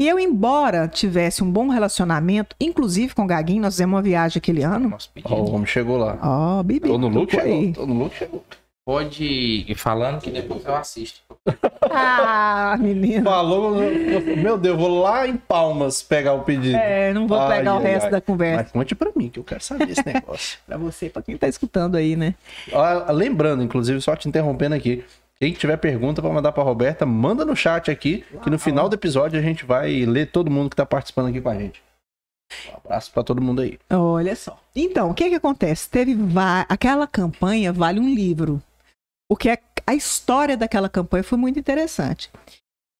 E 0.00 0.06
eu, 0.06 0.16
embora 0.18 0.86
tivesse 0.86 1.42
um 1.42 1.50
bom 1.50 1.68
relacionamento, 1.68 2.54
inclusive 2.60 3.14
com 3.14 3.24
o 3.24 3.26
Gaguinho, 3.26 3.62
nós 3.62 3.74
fizemos 3.74 3.96
uma 3.96 4.02
viagem 4.02 4.38
aquele 4.38 4.62
ano. 4.62 4.96
Ó, 5.24 5.34
o 5.34 5.54
homem 5.54 5.66
chegou 5.66 5.96
lá. 5.96 6.16
Ó, 6.22 6.62
Bibi. 6.62 6.88
Tô 6.88 6.96
no 6.98 7.08
look, 7.08 7.32
chegou. 7.32 7.72
Tô 7.72 7.86
no 7.86 7.94
look, 7.94 8.14
chegou. 8.14 8.44
Pode 8.86 9.24
ir 9.68 9.74
falando 9.74 10.20
que 10.20 10.30
depois 10.30 10.64
eu 10.64 10.74
assisto. 10.76 11.20
Ah, 11.90 12.76
menino. 12.78 13.24
Falou, 13.24 13.82
eu- 13.82 14.36
meu 14.36 14.58
Deus, 14.58 14.76
vou 14.78 15.00
lá 15.00 15.26
em 15.26 15.36
Palmas 15.38 16.02
pegar 16.02 16.34
o 16.34 16.42
pedido. 16.42 16.76
É, 16.76 17.14
não 17.14 17.26
vou 17.26 17.38
Ai, 17.40 17.58
pegar 17.58 17.74
o 17.76 17.78
ai, 17.78 17.82
resto 17.84 18.04
ai. 18.06 18.10
da 18.10 18.20
conversa 18.20 18.62
Mas 18.64 18.72
conte 18.72 18.94
pra 18.94 19.10
mim, 19.16 19.30
que 19.30 19.38
eu 19.40 19.44
quero 19.44 19.62
saber 19.62 19.88
esse 19.88 20.04
negócio. 20.04 20.58
pra 20.68 20.76
você, 20.76 21.08
pra 21.08 21.22
quem 21.22 21.36
tá 21.38 21.48
escutando 21.48 21.96
aí, 21.96 22.14
né? 22.14 22.34
Ó, 22.70 23.10
Lembrando, 23.12 23.62
inclusive, 23.62 24.00
só 24.02 24.14
te 24.14 24.28
interrompendo 24.28 24.74
aqui, 24.74 25.02
quem 25.40 25.52
tiver 25.52 25.76
pergunta 25.76 26.20
pra 26.20 26.32
mandar 26.32 26.52
pra 26.52 26.62
Roberta, 26.62 27.06
manda 27.06 27.44
no 27.44 27.54
chat 27.54 27.90
aqui, 27.90 28.24
que 28.42 28.50
no 28.50 28.58
final 28.58 28.88
do 28.88 28.94
episódio 28.94 29.38
a 29.38 29.42
gente 29.42 29.64
vai 29.64 30.04
ler 30.04 30.30
todo 30.30 30.50
mundo 30.50 30.70
que 30.70 30.76
tá 30.76 30.84
participando 30.86 31.28
aqui 31.28 31.40
com 31.40 31.48
a 31.48 31.54
gente. 31.58 31.82
Um 32.72 32.76
abraço 32.78 33.12
pra 33.12 33.22
todo 33.22 33.42
mundo 33.42 33.60
aí. 33.60 33.78
Olha 33.90 34.34
só. 34.34 34.58
Então, 34.74 35.10
o 35.10 35.14
que 35.14 35.28
que 35.28 35.34
acontece? 35.34 35.88
Teve 35.88 36.14
va- 36.14 36.66
aquela 36.68 37.06
campanha 37.06 37.72
vale 37.72 38.00
um 38.00 38.12
livro. 38.12 38.60
Porque 39.30 39.50
a, 39.50 39.58
a 39.86 39.94
história 39.94 40.56
daquela 40.56 40.88
campanha 40.88 41.22
foi 41.22 41.36
muito 41.38 41.58
interessante. 41.58 42.30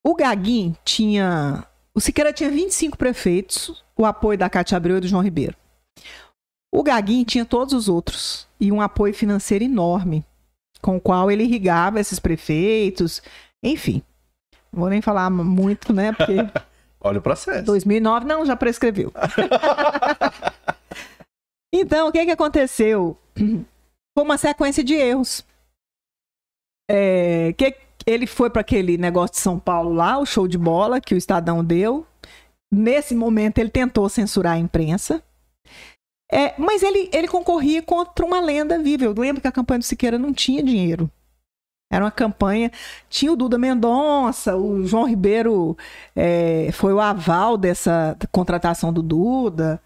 O 0.06 0.14
Gaguin 0.14 0.76
tinha, 0.84 1.64
o 1.94 2.00
Siqueira 2.00 2.32
tinha 2.32 2.50
25 2.50 2.96
prefeitos, 2.98 3.82
o 3.96 4.04
apoio 4.04 4.38
da 4.38 4.50
Cátia 4.50 4.76
Abreu 4.76 4.98
e 4.98 5.00
do 5.00 5.08
João 5.08 5.22
Ribeiro. 5.22 5.56
O 6.72 6.82
Gaguin 6.82 7.24
tinha 7.24 7.44
todos 7.46 7.72
os 7.72 7.88
outros 7.88 8.46
e 8.60 8.70
um 8.70 8.80
apoio 8.82 9.14
financeiro 9.14 9.64
enorme, 9.64 10.24
com 10.80 10.96
o 10.96 11.00
qual 11.00 11.30
ele 11.30 11.44
irrigava 11.44 12.00
esses 12.00 12.18
prefeitos, 12.18 13.22
enfim. 13.62 14.02
Não 14.72 14.80
vou 14.80 14.90
nem 14.90 15.00
falar 15.00 15.30
muito, 15.30 15.92
né? 15.92 16.12
Porque 16.12 16.34
Olha 17.00 17.18
o 17.18 17.22
processo. 17.22 17.64
2009, 17.64 18.26
não, 18.26 18.44
já 18.44 18.56
prescreveu. 18.56 19.12
então, 21.72 22.08
o 22.08 22.12
que, 22.12 22.24
que 22.24 22.30
aconteceu? 22.30 23.16
Foi 23.36 24.24
uma 24.24 24.36
sequência 24.36 24.82
de 24.82 24.94
erros. 24.94 25.44
É, 26.90 27.52
que 27.56 27.76
ele 28.06 28.26
foi 28.26 28.50
para 28.50 28.62
aquele 28.62 28.96
negócio 28.96 29.34
de 29.34 29.40
São 29.40 29.58
Paulo 29.58 29.92
lá, 29.92 30.18
o 30.18 30.26
show 30.26 30.48
de 30.48 30.58
bola 30.58 31.00
que 31.00 31.14
o 31.14 31.18
Estadão 31.18 31.64
deu. 31.64 32.06
Nesse 32.72 33.14
momento, 33.14 33.58
ele 33.58 33.70
tentou 33.70 34.08
censurar 34.08 34.54
a 34.54 34.58
imprensa. 34.58 35.22
É, 36.30 36.54
mas 36.58 36.82
ele, 36.82 37.08
ele 37.12 37.26
concorria 37.26 37.82
contra 37.82 38.24
uma 38.24 38.40
lenda 38.40 38.78
viva. 38.78 39.04
Eu 39.04 39.14
lembro 39.14 39.40
que 39.40 39.48
a 39.48 39.52
campanha 39.52 39.78
do 39.78 39.84
Siqueira 39.84 40.18
não 40.18 40.32
tinha 40.32 40.62
dinheiro. 40.62 41.10
Era 41.90 42.04
uma 42.04 42.10
campanha. 42.10 42.70
Tinha 43.08 43.32
o 43.32 43.36
Duda 43.36 43.58
Mendonça, 43.58 44.56
o 44.56 44.86
João 44.86 45.06
Ribeiro 45.06 45.76
é, 46.14 46.70
foi 46.72 46.92
o 46.92 47.00
aval 47.00 47.56
dessa 47.56 48.16
contratação 48.30 48.92
do 48.92 49.02
Duda. 49.02 49.82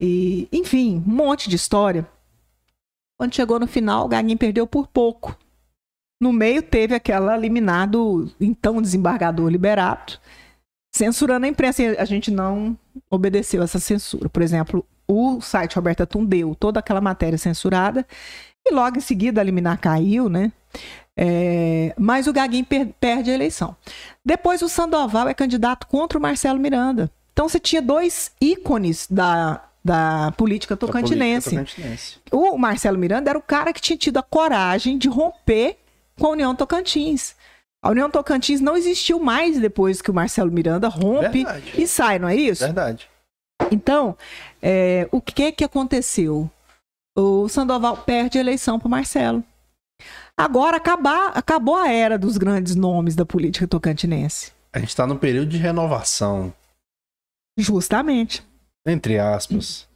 E, 0.00 0.48
enfim, 0.52 1.02
um 1.06 1.10
monte 1.10 1.48
de 1.48 1.56
história. 1.56 2.06
Quando 3.18 3.34
chegou 3.34 3.58
no 3.58 3.66
final, 3.66 4.04
o 4.04 4.08
Gaguinho 4.08 4.36
perdeu 4.36 4.66
por 4.66 4.86
pouco. 4.86 5.36
No 6.20 6.32
meio 6.32 6.62
teve 6.62 6.94
aquela 6.94 7.36
liminar 7.36 7.88
do 7.88 8.30
então 8.40 8.80
desembargador 8.80 9.48
Liberato, 9.48 10.20
censurando 10.94 11.46
a 11.46 11.48
imprensa. 11.48 11.82
E 11.82 11.96
A 11.96 12.04
gente 12.04 12.30
não 12.30 12.78
obedeceu 13.10 13.62
essa 13.62 13.78
censura. 13.78 14.28
Por 14.28 14.42
exemplo, 14.42 14.86
o 15.08 15.40
site 15.40 15.74
Roberta 15.76 16.06
Tum 16.06 16.24
deu 16.24 16.54
toda 16.54 16.80
aquela 16.80 17.00
matéria 17.00 17.38
censurada 17.38 18.06
e 18.66 18.72
logo 18.72 18.98
em 18.98 19.00
seguida 19.00 19.40
a 19.40 19.44
liminar 19.44 19.78
caiu, 19.80 20.28
né? 20.28 20.50
É, 21.16 21.94
mas 21.98 22.26
o 22.26 22.32
Gaguinho 22.32 22.64
per- 22.64 22.88
perde 23.00 23.30
a 23.30 23.34
eleição. 23.34 23.74
Depois 24.24 24.60
o 24.62 24.68
Sandoval 24.68 25.28
é 25.28 25.34
candidato 25.34 25.86
contra 25.86 26.18
o 26.18 26.20
Marcelo 26.22 26.58
Miranda. 26.58 27.10
Então 27.32 27.48
você 27.48 27.58
tinha 27.58 27.80
dois 27.80 28.32
ícones 28.40 29.06
da, 29.10 29.62
da 29.84 30.32
política 30.36 30.74
Da 30.74 30.80
tocantinense. 30.80 31.50
política 31.50 31.76
tocantinense. 31.82 32.16
O 32.32 32.58
Marcelo 32.58 32.98
Miranda 32.98 33.30
era 33.30 33.38
o 33.38 33.42
cara 33.42 33.72
que 33.72 33.80
tinha 33.80 33.96
tido 33.96 34.18
a 34.18 34.22
coragem 34.22 34.98
de 34.98 35.08
romper 35.08 35.78
com 36.18 36.26
a 36.26 36.30
União 36.30 36.54
Tocantins. 36.54 37.34
A 37.82 37.90
União 37.90 38.10
Tocantins 38.10 38.60
não 38.60 38.76
existiu 38.76 39.20
mais 39.20 39.58
depois 39.60 40.02
que 40.02 40.10
o 40.10 40.14
Marcelo 40.14 40.50
Miranda 40.50 40.88
rompe 40.88 41.44
Verdade. 41.44 41.72
e 41.78 41.86
sai, 41.86 42.18
não 42.18 42.28
é 42.28 42.34
isso? 42.34 42.64
Verdade. 42.64 43.08
Então, 43.70 44.16
é, 44.62 45.08
o 45.10 45.20
que 45.20 45.52
que 45.52 45.64
aconteceu? 45.64 46.50
O 47.16 47.48
Sandoval 47.48 47.96
perde 47.98 48.38
a 48.38 48.40
eleição 48.40 48.78
para 48.78 48.88
Marcelo. 48.88 49.42
Agora 50.36 50.76
acabar, 50.76 51.28
acabou 51.28 51.76
a 51.76 51.88
era 51.90 52.18
dos 52.18 52.36
grandes 52.36 52.74
nomes 52.76 53.16
da 53.16 53.24
política 53.24 53.66
tocantinense. 53.66 54.52
A 54.72 54.78
gente 54.78 54.94
tá 54.94 55.06
num 55.06 55.16
período 55.16 55.48
de 55.48 55.56
renovação, 55.56 56.52
Justamente. 57.58 58.44
entre 58.86 59.18
aspas. 59.18 59.88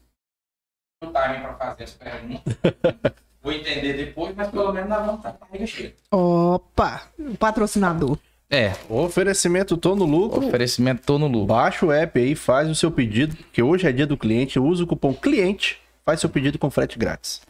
Não 1.02 1.12
tá 1.12 1.28
vir 1.32 1.42
pra 1.42 1.54
fazer 1.54 1.84
as 1.84 1.92
perguntas. 1.92 2.54
Vou 3.42 3.52
entender 3.52 3.94
depois, 3.94 4.34
mas 4.34 4.48
pelo 4.48 4.72
menos 4.72 4.88
nós 4.88 5.04
vamos 5.04 5.16
estar 5.16 5.32
com 5.32 5.44
a 5.44 5.46
barriga 5.48 5.66
cheia. 5.66 5.94
Opa, 6.10 7.02
o 7.18 7.36
patrocinador. 7.36 8.18
É, 8.50 8.72
Oferecimento 8.88 9.76
tô 9.76 9.94
no 9.94 10.04
lucro. 10.04 10.44
oferecimento 10.46 11.02
tô 11.04 11.18
no 11.18 11.26
lucro. 11.28 11.46
Baixa 11.46 11.86
o 11.86 11.92
app 11.92 12.18
aí, 12.18 12.34
faz 12.34 12.68
o 12.68 12.74
seu 12.74 12.90
pedido, 12.90 13.36
que 13.52 13.62
hoje 13.62 13.86
é 13.86 13.92
dia 13.92 14.06
do 14.06 14.16
cliente, 14.16 14.58
usa 14.58 14.82
o 14.82 14.86
cupom 14.86 15.14
CLIENTE, 15.14 15.78
faz 16.04 16.18
seu 16.20 16.28
pedido 16.28 16.58
com 16.58 16.68
frete 16.70 16.98
grátis. 16.98 17.40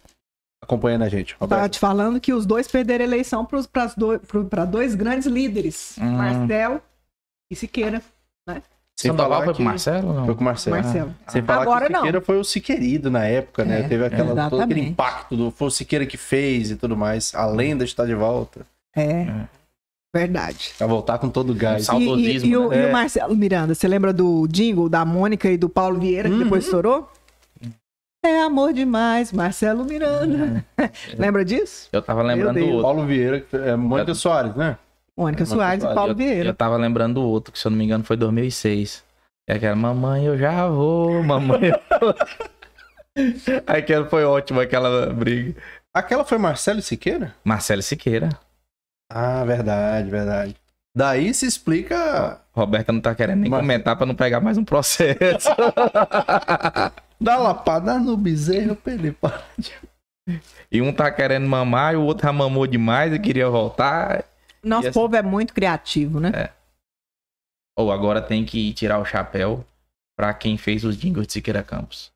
Acompanhando 0.62 1.02
a 1.04 1.08
gente, 1.08 1.34
Tava 1.38 1.54
Roberto. 1.56 1.72
te 1.72 1.78
falando 1.78 2.20
que 2.20 2.34
os 2.34 2.44
dois 2.44 2.68
perderam 2.68 3.02
a 3.04 3.08
eleição 3.08 3.46
para 3.46 4.64
dois 4.66 4.94
grandes 4.94 5.26
líderes, 5.26 5.96
Hum. 5.98 6.10
Marcelo 6.18 6.82
e 7.50 7.56
Siqueira. 7.56 8.02
Sem 8.98 9.10
Sandoval 9.12 9.30
falar 9.30 9.44
foi 9.44 9.54
que- 9.54 9.56
pro 9.56 9.64
Marcelo 9.64 10.08
ou 10.08 10.14
não? 10.14 10.26
Foi 10.26 10.34
com 10.34 10.40
o 10.42 10.44
Marcelo. 10.44 10.76
Marcelo. 10.76 11.14
Sem 11.28 11.42
falar 11.42 11.62
Agora 11.62 11.86
que 11.86 11.90
o 11.90 11.92
não. 11.94 12.00
Siqueira 12.00 12.20
foi 12.20 12.38
o 12.38 12.44
Siqueirido 12.44 13.10
na 13.10 13.24
época, 13.24 13.64
né? 13.64 13.80
É, 13.80 13.88
Teve 13.88 14.04
aquela, 14.04 14.50
todo 14.50 14.60
aquele 14.60 14.80
impacto 14.82 15.34
do 15.34 15.50
foi 15.50 15.68
o 15.68 15.70
Siqueira 15.70 16.04
que 16.04 16.18
fez 16.18 16.70
e 16.70 16.76
tudo 16.76 16.94
mais. 16.94 17.34
A 17.34 17.46
lenda 17.46 17.82
está 17.84 18.04
de 18.04 18.14
volta. 18.14 18.66
É, 18.94 19.26
verdade. 20.14 20.72
Pra 20.78 20.86
voltar 20.86 21.18
com 21.18 21.28
todo 21.28 21.50
o 21.50 21.54
gás. 21.54 21.84
Sal- 21.86 22.00
E, 22.00 22.04
e- 22.38 22.46
e 22.46 22.56
o, 22.56 22.68
né? 22.68 22.76
e 22.76 22.84
o 22.86 22.88
É. 22.88 22.92
Marcelo 22.92 23.36
Miranda, 23.36 23.74
você 23.74 23.86
lembra 23.88 24.12
do 24.12 24.46
jingle 24.48 24.88
da 24.88 25.04
Mônica 25.04 25.48
e 25.50 25.56
do 25.56 25.68
Paulo 25.68 25.98
Vieira, 26.00 26.28
que 26.28 26.34
Uhum. 26.34 26.42
depois 26.44 26.64
estourou? 26.64 27.10
É 28.24 28.40
amor 28.42 28.72
demais, 28.74 29.32
Marcelo 29.32 29.82
Miranda. 29.84 30.62
Lembra 31.18 31.42
disso? 31.44 31.88
Eu 31.90 32.02
tava 32.02 32.22
lembrando 32.22 32.58
do 32.60 32.66
outro. 32.66 32.82
Paulo 32.82 33.06
Vieira, 33.06 33.46
é 33.52 33.74
Mônica 33.76 34.12
Soares, 34.14 34.54
né? 34.54 34.76
Mônica 35.16 35.44
Mônica 35.44 35.46
Soares 35.46 35.78
e 35.78 35.80
Soares, 35.82 35.94
Paulo 35.94 36.12
Eu, 36.12 36.16
Vieira. 36.16 36.48
eu 36.50 36.54
tava 36.54 36.76
lembrando 36.76 37.14
do 37.14 37.22
outro, 37.22 37.50
que 37.52 37.58
se 37.58 37.66
eu 37.66 37.70
não 37.70 37.78
me 37.78 37.84
engano 37.84 38.04
foi 38.04 38.16
2006. 38.18 39.02
É 39.48 39.54
aquela, 39.54 39.74
mamãe, 39.74 40.26
eu 40.26 40.36
já 40.36 40.68
vou, 40.68 41.22
mamãe. 41.22 41.70
eu- 42.02 42.14
aquela 43.66 44.06
foi 44.06 44.24
ótima, 44.24 44.62
aquela 44.62 45.06
briga. 45.12 45.54
Aquela 45.92 46.24
foi 46.24 46.36
Marcelo 46.38 46.82
Siqueira? 46.82 47.34
Marcelo 47.42 47.82
Siqueira. 47.82 48.28
Ah, 49.10 49.44
verdade, 49.44 50.08
verdade. 50.08 50.56
Daí 50.96 51.32
se 51.34 51.44
explica. 51.46 52.40
Roberta 52.52 52.92
não 52.92 53.00
tá 53.00 53.14
querendo 53.14 53.40
nem 53.40 53.50
Mar- 53.50 53.60
comentar 53.60 53.96
pra 53.96 54.06
não 54.06 54.14
pegar 54.14 54.40
mais 54.40 54.56
um 54.56 54.64
processo. 54.64 55.48
Dá 57.20 57.36
lapada 57.36 57.98
no 57.98 58.16
bezerro 58.16 58.74
pra 58.76 58.92
ele 58.94 59.12
parar 59.12 59.46
de- 59.58 59.72
e 60.70 60.80
um 60.80 60.92
tá 60.92 61.10
querendo 61.10 61.46
mamar 61.48 61.94
e 61.94 61.96
o 61.96 62.02
outro 62.02 62.24
já 62.26 62.32
mamou 62.32 62.66
demais 62.66 63.12
e 63.12 63.18
queria 63.18 63.48
voltar. 63.50 64.24
Nosso 64.62 64.88
essa- 64.88 64.98
povo 65.00 65.16
é 65.16 65.22
muito 65.22 65.52
criativo, 65.52 66.20
né? 66.20 66.50
Ou 67.76 67.90
agora 67.92 68.20
tem 68.22 68.44
que 68.44 68.72
tirar 68.74 68.98
o 68.98 69.04
chapéu 69.04 69.64
pra 70.16 70.32
quem 70.34 70.56
fez 70.56 70.84
os 70.84 70.96
jingles 70.96 71.26
de 71.26 71.32
Siqueira 71.32 71.62
Campos. 71.62 72.10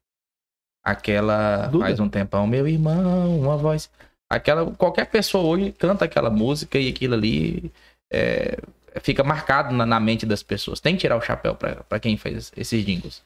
Aquela 0.85 1.67
Duda? 1.69 1.87
faz 1.87 1.99
um 2.01 2.09
tempão, 2.09 2.47
meu 2.47 2.69
irmão, 2.69 3.41
uma 3.41 3.57
voz. 3.57 3.91
Aquela 4.31 4.75
qualquer 4.75 5.11
pessoa 5.11 5.45
hoje 5.45 5.73
canta 5.73 6.05
aquela 6.05 6.31
música 6.31 6.79
e 6.79 6.89
aquilo 6.89 7.15
ali 7.15 7.71
é, 8.13 8.59
fica 9.01 9.23
marcado 9.23 9.75
na, 9.75 9.85
na 9.85 10.01
mente 10.01 10.25
das 10.27 10.43
pessoas. 10.43 10.81
Tem 10.81 10.95
que 10.95 11.03
tirar 11.03 11.17
o 11.17 11.21
chapéu 11.21 11.55
pra 11.55 11.85
pra 11.85 12.01
quem 12.01 12.17
fez 12.17 12.53
esses 12.57 12.85
jingles. 12.85 13.23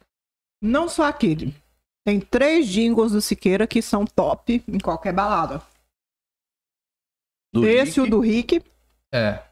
Não 0.63 0.89
só 0.89 1.05
aquele. 1.05 1.55
Tem 2.05 2.21
três 2.21 2.67
jingles 2.67 3.13
do 3.13 3.21
Siqueira 3.21 3.67
que 3.67 3.83
são 3.83 4.05
top 4.05 4.63
em 4.67 4.79
qualquer 4.79 5.13
balada. 5.13 5.63
do 7.53 7.67
Esse, 7.67 8.01
Rick. 8.01 8.01
o 8.01 8.11
do 8.11 8.21
Rick. 8.21 8.63
É. 9.13 9.43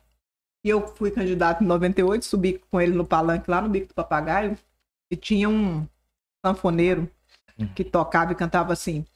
E 0.65 0.69
eu 0.69 0.87
fui 0.97 1.11
candidato 1.11 1.63
em 1.63 1.67
98, 1.67 2.25
subi 2.25 2.59
com 2.71 2.81
ele 2.81 2.93
no 2.93 3.07
palanque 3.07 3.51
lá 3.51 3.61
no 3.61 3.69
Bico 3.69 3.89
do 3.89 3.95
Papagaio. 3.95 4.59
E 5.11 5.17
tinha 5.17 5.49
um 5.49 5.87
sanfoneiro 6.45 7.09
que 7.75 7.85
tocava 7.85 8.33
e 8.33 8.35
cantava 8.35 8.73
assim: 8.73 9.07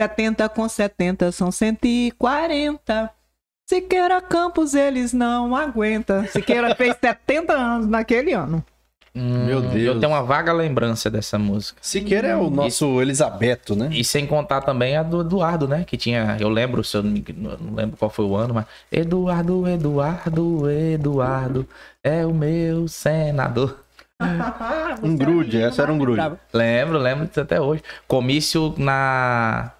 70 0.00 0.48
com 0.48 0.68
70 0.68 1.32
são 1.32 1.50
140. 1.50 3.10
Siqueira 3.68 4.20
Campos 4.20 4.74
eles 4.74 5.12
não 5.12 5.54
aguentam. 5.54 6.26
Siqueira 6.26 6.74
fez 6.76 6.96
70 7.00 7.52
anos 7.52 7.86
naquele 7.86 8.32
ano. 8.32 8.64
Meu 9.14 9.58
Hum, 9.58 9.68
Deus. 9.68 9.94
Eu 9.96 10.00
tenho 10.00 10.10
uma 10.10 10.22
vaga 10.22 10.52
lembrança 10.54 11.10
dessa 11.10 11.38
música. 11.38 11.78
Siqueira 11.82 12.28
é 12.28 12.36
o 12.36 12.48
nosso 12.48 13.00
Elisabeto, 13.00 13.76
né? 13.76 13.90
E 13.92 14.02
sem 14.02 14.26
contar 14.26 14.62
também 14.62 14.96
a 14.96 15.02
do 15.02 15.20
Eduardo, 15.20 15.68
né? 15.68 15.84
Que 15.84 15.98
tinha, 15.98 16.36
eu 16.40 16.48
lembro, 16.48 16.82
se 16.82 16.96
eu 16.96 17.02
não, 17.02 17.12
não 17.60 17.74
lembro 17.74 17.96
qual 17.98 18.10
foi 18.10 18.24
o 18.24 18.34
ano, 18.34 18.54
mas 18.54 18.64
Eduardo, 18.90 19.68
Eduardo, 19.68 20.70
Eduardo 20.70 21.68
é 22.02 22.24
o 22.24 22.32
meu 22.32 22.88
senador. 22.88 23.84
Um 25.02 25.16
grude, 25.16 25.60
essa 25.60 25.82
era 25.82 25.92
um 25.92 25.98
grude. 25.98 26.22
Lembro, 26.52 26.96
lembro 26.98 27.26
disso 27.26 27.40
até 27.40 27.60
hoje. 27.60 27.82
Comício 28.08 28.74
na 28.78 29.72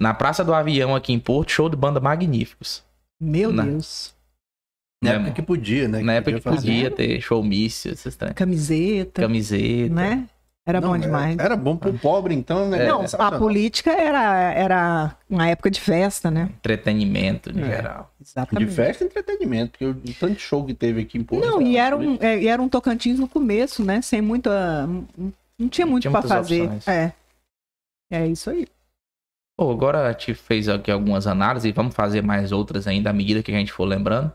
na 0.00 0.14
Praça 0.14 0.42
do 0.42 0.54
Avião 0.54 0.96
aqui 0.96 1.12
em 1.12 1.18
Porto, 1.20 1.52
show 1.52 1.68
de 1.68 1.76
banda 1.76 2.00
Magníficos. 2.00 2.82
Meu 3.20 3.52
Na- 3.52 3.64
Deus. 3.64 4.14
Na 5.02 5.10
Lembro. 5.12 5.26
época 5.28 5.40
que 5.40 5.46
podia, 5.46 5.88
né? 5.88 6.00
Na 6.00 6.14
época 6.14 6.36
que 6.36 6.40
fazer. 6.42 6.56
podia 6.56 6.90
ter 6.90 7.20
showmício, 7.20 7.92
esses 7.92 8.16
trem. 8.16 8.32
Camiseta, 8.34 9.22
camiseta. 9.22 9.94
né? 9.94 10.26
Era 10.66 10.78
Não, 10.80 10.90
bom 10.90 10.98
demais. 10.98 11.34
Era, 11.34 11.42
era 11.44 11.56
bom 11.56 11.74
pro 11.76 11.92
pobre, 11.94 12.34
então, 12.34 12.68
né? 12.68 12.86
Não, 12.86 12.98
a 12.98 13.08
Sensacional. 13.08 13.38
política 13.38 13.90
era, 13.92 14.52
era 14.52 15.16
uma 15.28 15.48
época 15.48 15.70
de 15.70 15.80
festa, 15.80 16.30
né? 16.30 16.50
Entretenimento 16.58 17.50
de 17.50 17.62
É. 17.62 17.64
geral. 17.76 18.12
De 18.20 18.28
Exatamente. 18.28 18.72
festa 18.72 19.02
e 19.02 19.06
entretenimento, 19.06 19.70
porque 19.72 19.86
o 19.86 19.94
tanto 20.20 20.34
de 20.34 20.40
show 20.40 20.64
que 20.64 20.74
teve 20.74 21.00
aqui 21.00 21.16
em 21.18 21.24
Porto. 21.24 21.44
Não, 21.46 21.62
e 21.62 21.76
era 21.78 21.96
um, 21.96 22.18
é, 22.20 22.38
e 22.42 22.46
era 22.46 22.60
um 22.60 22.68
Tocantins 22.68 23.18
no 23.18 23.26
começo, 23.26 23.82
né? 23.82 24.02
Sem 24.02 24.20
muita. 24.20 24.86
Não, 24.86 25.06
não 25.58 25.68
tinha 25.68 25.86
muito 25.86 26.02
tinha 26.02 26.10
pra 26.12 26.20
muitas 26.20 26.36
fazer. 26.38 26.62
opções. 26.62 26.86
É. 26.88 27.12
É 28.12 28.26
isso 28.26 28.50
aí. 28.50 28.66
Pô, 29.60 29.70
agora 29.72 30.06
a 30.08 30.12
gente 30.12 30.32
fez 30.32 30.70
aqui 30.70 30.90
algumas 30.90 31.26
análises 31.26 31.68
e 31.68 31.72
vamos 31.72 31.94
fazer 31.94 32.22
mais 32.22 32.50
outras 32.50 32.86
ainda 32.86 33.10
à 33.10 33.12
medida 33.12 33.42
que 33.42 33.52
a 33.52 33.54
gente 33.58 33.70
for 33.70 33.84
lembrando. 33.84 34.32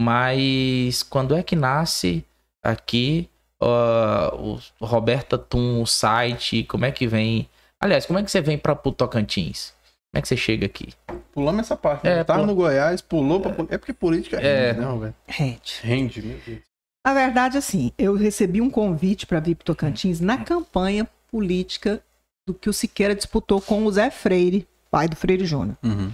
Mas 0.00 1.02
quando 1.02 1.36
é 1.36 1.42
que 1.42 1.54
nasce 1.54 2.24
aqui 2.64 3.28
ó, 3.60 4.34
o 4.34 4.58
Roberta 4.86 5.36
Tum, 5.36 5.82
o 5.82 5.86
site? 5.86 6.64
Como 6.64 6.86
é 6.86 6.90
que 6.90 7.06
vem? 7.06 7.46
Aliás, 7.78 8.06
como 8.06 8.18
é 8.18 8.22
que 8.22 8.30
você 8.30 8.40
vem 8.40 8.56
para 8.56 8.72
o 8.72 8.92
Tocantins? 8.92 9.74
Como 10.10 10.18
é 10.18 10.22
que 10.22 10.28
você 10.28 10.38
chega 10.38 10.64
aqui? 10.64 10.94
Pulamos 11.32 11.60
essa 11.60 11.76
parte. 11.76 12.06
É, 12.08 12.20
É, 12.20 12.24
Tava 12.24 12.38
pula- 12.40 12.46
no 12.50 12.54
Goiás, 12.56 13.02
pulou 13.02 13.40
pra. 13.40 13.50
É 13.68 13.76
porque 13.76 13.92
política 13.92 14.40
É. 14.40 14.68
rende, 14.68 14.80
né, 14.80 14.86
Roberto? 14.86 15.14
Gente. 15.28 15.86
Rende, 15.86 16.22
meu 16.22 16.38
Deus. 16.46 16.60
Na 17.06 17.12
verdade, 17.12 17.58
assim, 17.58 17.92
eu 17.98 18.14
recebi 18.14 18.62
um 18.62 18.70
convite 18.70 19.26
para 19.26 19.38
vir 19.38 19.54
para 19.54 19.66
Tocantins 19.66 20.18
na 20.18 20.38
campanha 20.38 21.06
política 21.30 22.02
do 22.46 22.54
que 22.54 22.68
o 22.68 22.72
Siqueira 22.72 23.14
disputou 23.14 23.60
com 23.60 23.84
o 23.84 23.92
Zé 23.92 24.10
Freire, 24.10 24.68
pai 24.90 25.08
do 25.08 25.16
Freire 25.16 25.44
Júnior. 25.44 25.76
Uhum. 25.82 26.12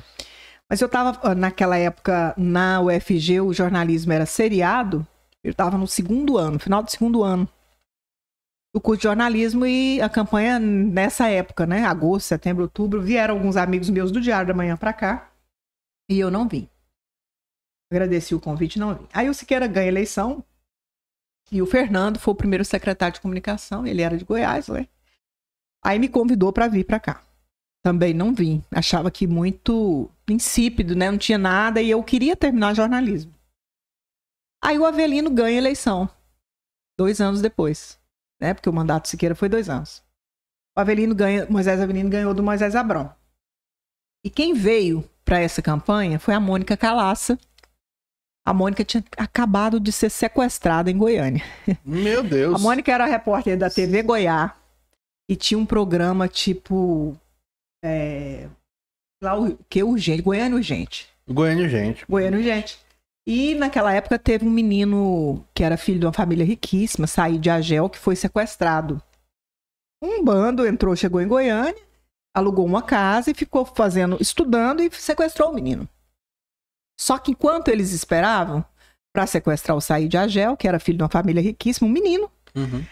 Mas 0.69 0.81
eu 0.81 0.87
estava, 0.87 1.35
naquela 1.35 1.79
época, 1.79 2.35
na 2.37 2.81
UFG, 2.81 3.41
o 3.41 3.55
jornalismo 3.55 4.13
era 4.13 4.27
seriado. 4.27 5.07
Eu 5.43 5.53
estava 5.53 5.79
no 5.79 5.87
segundo 5.87 6.37
ano, 6.37 6.59
final 6.59 6.83
do 6.83 6.91
segundo 6.91 7.23
ano 7.23 7.49
do 8.75 8.81
curso 8.81 9.01
de 9.01 9.05
jornalismo 9.05 9.67
e 9.67 10.01
a 10.01 10.09
campanha 10.09 10.59
nessa 10.59 11.29
época, 11.29 11.67
né? 11.67 11.85
Agosto, 11.85 12.29
setembro, 12.29 12.65
outubro, 12.65 13.01
vieram 13.01 13.35
alguns 13.35 13.57
amigos 13.57 13.89
meus 13.91 14.13
do 14.13 14.21
Diário 14.21 14.49
da 14.49 14.55
Manhã 14.55 14.77
para 14.77 14.93
cá 14.93 15.31
e 16.09 16.19
eu 16.19 16.31
não 16.31 16.47
vim. 16.47 16.69
Agradeci 17.91 18.35
o 18.35 18.41
convite 18.41 18.77
e 18.77 18.79
não 18.79 18.95
vim. 18.95 19.07
Aí 19.13 19.29
o 19.29 19.35
Siqueira 19.35 19.67
ganha 19.67 19.87
a 19.87 19.89
eleição 19.89 20.45
e 21.51 21.63
o 21.63 21.67
Fernando 21.67 22.19
foi 22.19 22.33
o 22.33 22.37
primeiro 22.37 22.65
secretário 22.65 23.15
de 23.15 23.21
comunicação, 23.21 23.87
ele 23.87 24.03
era 24.03 24.17
de 24.17 24.25
Goiás, 24.25 24.69
né? 24.69 24.87
Aí 25.85 25.99
me 25.99 26.09
convidou 26.09 26.53
para 26.53 26.69
vir 26.69 26.85
para 26.85 27.01
cá. 27.01 27.23
Também 27.83 28.13
não 28.13 28.35
vim. 28.35 28.63
Achava 28.71 29.11
que 29.11 29.27
muito 29.27 30.11
insípido, 30.29 30.95
né? 30.95 31.11
Não 31.11 31.19
tinha 31.19 31.39
nada 31.39 31.81
e 31.81 31.91
eu 31.91 32.03
queria 32.03 32.37
terminar 32.37 32.75
jornalismo. 32.75 33.33
Aí 34.63 34.79
o 34.79 34.85
Avelino 34.85 35.31
ganha 35.31 35.57
a 35.57 35.63
eleição. 35.63 36.09
Dois 36.99 37.21
anos 37.21 37.41
depois. 37.41 37.99
Né? 38.41 38.55
Porque 38.55 38.69
o 38.69 38.73
mandato 38.73 39.05
do 39.05 39.09
Siqueira 39.09 39.35
foi 39.35 39.49
dois 39.49 39.69
anos. 39.69 40.03
O 40.77 40.81
Avelino 40.81 41.15
ganha, 41.15 41.47
Moisés 41.49 41.81
Avelino 41.81 42.11
ganhou 42.11 42.35
do 42.35 42.43
Moisés 42.43 42.75
Abrão. 42.75 43.13
E 44.25 44.31
quem 44.31 44.53
veio 44.53 45.09
para 45.25 45.41
essa 45.41 45.63
campanha 45.63 46.19
foi 46.19 46.35
a 46.35 46.41
Mônica 46.41 46.77
Calaça. 46.77 47.39
A 48.45 48.53
Mônica 48.53 48.85
tinha 48.85 49.05
acabado 49.17 49.79
de 49.79 49.93
ser 49.93 50.11
sequestrada 50.11 50.91
em 50.91 50.99
Goiânia. 50.99 51.45
Meu 51.85 52.23
Deus. 52.23 52.55
A 52.55 52.59
Mônica 52.59 52.93
era 52.93 53.07
repórter 53.07 53.57
da 53.57 53.71
TV 53.71 54.03
Goiás 54.03 54.58
e 55.29 55.37
tinha 55.37 55.59
um 55.59 55.67
programa 55.67 56.29
tipo. 56.29 57.17
É, 57.85 58.49
lá 59.23 59.39
o 59.39 59.57
que 59.69 59.83
urgente, 59.83 60.23
Goiânia 60.23 60.57
Urgente. 60.57 61.09
Goiânia, 61.29 61.69
gente. 61.69 62.05
Goiânia 62.09 62.39
Urgente. 62.39 62.79
E 63.27 63.55
naquela 63.55 63.93
época 63.93 64.19
teve 64.19 64.47
um 64.47 64.51
menino 64.51 65.45
que 65.55 65.63
era 65.63 65.77
filho 65.77 66.01
de 66.01 66.07
uma 66.07 66.13
família 66.13 66.47
riquíssima, 66.47 67.07
saiu 67.07 67.39
de 67.39 67.51
Agel, 67.51 67.91
que 67.91 67.99
foi 67.99 68.17
sequestrado. 68.17 69.03
Um 70.03 70.25
bando 70.25 70.67
entrou, 70.67 70.97
chegou 70.97 71.21
em 71.21 71.29
Goiânia, 71.29 71.77
alugou 72.35 72.65
uma 72.65 72.81
casa 72.83 73.31
e 73.31 73.35
ficou 73.35 73.67
fazendo, 73.67 74.17
estudando 74.21 74.81
e 74.81 74.91
sequestrou 74.91 75.51
o 75.51 75.55
menino. 75.55 75.87
Só 76.99 77.19
que 77.19 77.33
enquanto 77.33 77.69
eles 77.69 77.93
esperavam 77.93 78.65
para 79.15 79.27
sequestrar 79.27 79.77
o 79.77 79.81
Saí 79.81 80.09
de 80.09 80.17
Agel, 80.17 80.57
que 80.57 80.67
era 80.67 80.81
filho 80.81 80.99
de 80.99 81.05
uma 81.05 81.11
família 81.11 81.43
riquíssima, 81.43 81.87
um 81.87 81.93
menino, 81.93 82.31
Uhum. 82.57 82.83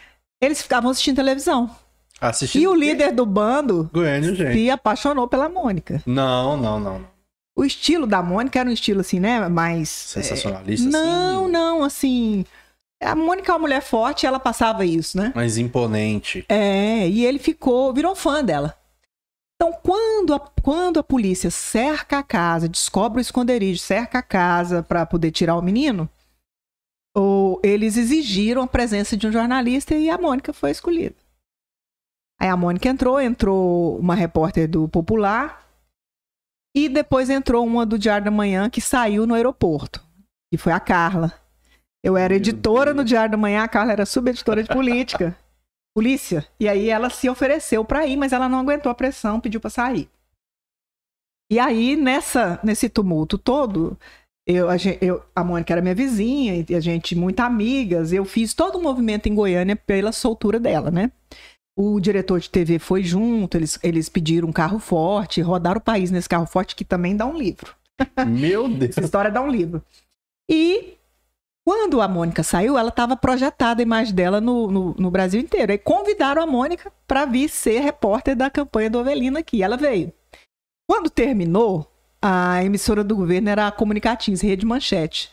eles 0.40 0.60
ficavam 0.60 0.90
assistindo 0.90 1.16
televisão. 1.16 1.74
Assisti. 2.20 2.60
E 2.60 2.66
o 2.66 2.74
líder 2.74 3.12
do 3.12 3.26
bando 3.26 3.90
Goiânia, 3.92 4.34
gente. 4.34 4.52
se 4.52 4.70
apaixonou 4.70 5.28
pela 5.28 5.48
Mônica. 5.48 6.02
Não, 6.06 6.56
não, 6.56 6.80
não. 6.80 6.98
não. 6.98 7.16
O 7.56 7.64
estilo 7.64 8.06
da 8.06 8.22
Mônica 8.22 8.58
era 8.58 8.68
um 8.68 8.72
estilo 8.72 9.00
assim, 9.00 9.18
né? 9.18 9.48
Mais. 9.48 9.88
Sensacionalista, 9.88 10.88
é, 10.88 10.90
Não, 10.90 11.44
assim. 11.44 11.52
não, 11.52 11.84
assim. 11.84 12.44
A 13.02 13.14
Mônica 13.14 13.50
é 13.50 13.54
uma 13.54 13.60
mulher 13.60 13.82
forte, 13.82 14.26
ela 14.26 14.38
passava 14.38 14.84
isso, 14.84 15.16
né? 15.16 15.32
Mais 15.34 15.58
imponente. 15.58 16.44
É, 16.48 17.08
e 17.08 17.24
ele 17.24 17.38
ficou, 17.38 17.92
virou 17.92 18.14
fã 18.14 18.42
dela. 18.42 18.74
Então, 19.54 19.72
quando 19.82 20.34
a, 20.34 20.40
quando 20.62 20.98
a 21.00 21.02
polícia 21.02 21.50
cerca 21.50 22.18
a 22.18 22.22
casa, 22.22 22.68
descobre 22.68 23.20
o 23.20 23.22
esconderijo, 23.22 23.80
cerca 23.80 24.18
a 24.18 24.22
casa 24.22 24.82
para 24.82 25.06
poder 25.06 25.30
tirar 25.30 25.56
o 25.56 25.62
menino, 25.62 26.08
ou 27.14 27.58
eles 27.62 27.96
exigiram 27.96 28.62
a 28.62 28.66
presença 28.66 29.16
de 29.16 29.26
um 29.26 29.32
jornalista 29.32 29.94
e 29.94 30.10
a 30.10 30.18
Mônica 30.18 30.52
foi 30.52 30.70
escolhida. 30.70 31.14
Aí 32.40 32.48
a 32.48 32.56
Mônica 32.56 32.88
entrou, 32.88 33.20
entrou 33.20 33.98
uma 33.98 34.14
repórter 34.14 34.68
do 34.68 34.88
Popular 34.88 35.66
e 36.76 36.88
depois 36.88 37.30
entrou 37.30 37.64
uma 37.66 37.86
do 37.86 37.98
Diário 37.98 38.26
da 38.26 38.30
Manhã 38.30 38.68
que 38.68 38.80
saiu 38.80 39.26
no 39.26 39.34
aeroporto, 39.34 40.04
que 40.52 40.58
foi 40.58 40.72
a 40.72 40.80
Carla. 40.80 41.32
Eu 42.04 42.16
era 42.16 42.30
Meu 42.34 42.36
editora 42.36 42.86
Deus. 42.92 42.96
no 42.96 43.04
Diário 43.04 43.30
da 43.32 43.36
Manhã, 43.38 43.62
a 43.64 43.68
Carla 43.68 43.92
era 43.92 44.06
subeditora 44.06 44.62
de 44.62 44.68
política 44.68 45.36
polícia. 45.96 46.46
E 46.60 46.68
aí 46.68 46.90
ela 46.90 47.08
se 47.08 47.26
ofereceu 47.28 47.82
para 47.82 48.06
ir, 48.06 48.18
mas 48.18 48.34
ela 48.34 48.50
não 48.50 48.58
aguentou 48.60 48.92
a 48.92 48.94
pressão, 48.94 49.40
pediu 49.40 49.58
para 49.60 49.70
sair. 49.70 50.10
E 51.50 51.58
aí, 51.58 51.96
nessa, 51.96 52.60
nesse 52.62 52.88
tumulto 52.88 53.38
todo, 53.38 53.96
eu, 54.46 54.68
a, 54.68 54.76
gen- 54.76 54.98
eu- 55.00 55.24
a 55.34 55.42
Mônica 55.42 55.72
era 55.72 55.80
minha 55.80 55.94
vizinha, 55.94 56.64
e 56.68 56.74
a 56.74 56.80
gente 56.80 57.14
muito 57.14 57.40
amigas, 57.40 58.12
eu 58.12 58.24
fiz 58.26 58.52
todo 58.52 58.76
o 58.76 58.82
movimento 58.82 59.26
em 59.28 59.34
Goiânia 59.34 59.74
pela 59.76 60.12
soltura 60.12 60.58
dela, 60.60 60.90
né? 60.90 61.10
O 61.78 62.00
diretor 62.00 62.40
de 62.40 62.48
TV 62.48 62.78
foi 62.78 63.02
junto, 63.02 63.56
eles, 63.56 63.78
eles 63.82 64.08
pediram 64.08 64.48
um 64.48 64.52
carro 64.52 64.78
forte, 64.78 65.42
rodaram 65.42 65.78
o 65.78 65.84
país 65.84 66.10
nesse 66.10 66.28
carro 66.28 66.46
forte, 66.46 66.74
que 66.74 66.84
também 66.84 67.14
dá 67.14 67.26
um 67.26 67.36
livro. 67.36 67.74
Meu 68.26 68.66
Deus. 68.68 68.96
Essa 68.96 69.02
história 69.02 69.30
dá 69.30 69.42
um 69.42 69.50
livro. 69.50 69.82
E 70.50 70.96
quando 71.66 72.00
a 72.00 72.08
Mônica 72.08 72.42
saiu, 72.42 72.78
ela 72.78 72.88
estava 72.88 73.16
projetada 73.16 73.82
a 73.82 73.84
imagem 73.84 74.14
dela 74.14 74.40
no, 74.40 74.70
no, 74.70 74.94
no 74.96 75.10
Brasil 75.10 75.40
inteiro. 75.40 75.72
Aí 75.72 75.78
convidaram 75.78 76.40
a 76.40 76.46
Mônica 76.46 76.90
para 77.06 77.26
vir 77.26 77.48
ser 77.48 77.80
repórter 77.80 78.34
da 78.34 78.48
campanha 78.48 78.88
do 78.88 78.98
Ovelino 78.98 79.36
aqui. 79.36 79.62
Ela 79.62 79.76
veio. 79.76 80.12
Quando 80.88 81.10
terminou, 81.10 81.90
a 82.22 82.64
emissora 82.64 83.02
do 83.02 83.16
governo 83.16 83.50
era 83.50 83.66
a 83.66 83.72
Comunicatins, 83.72 84.40
Rede 84.40 84.64
Manchete. 84.64 85.30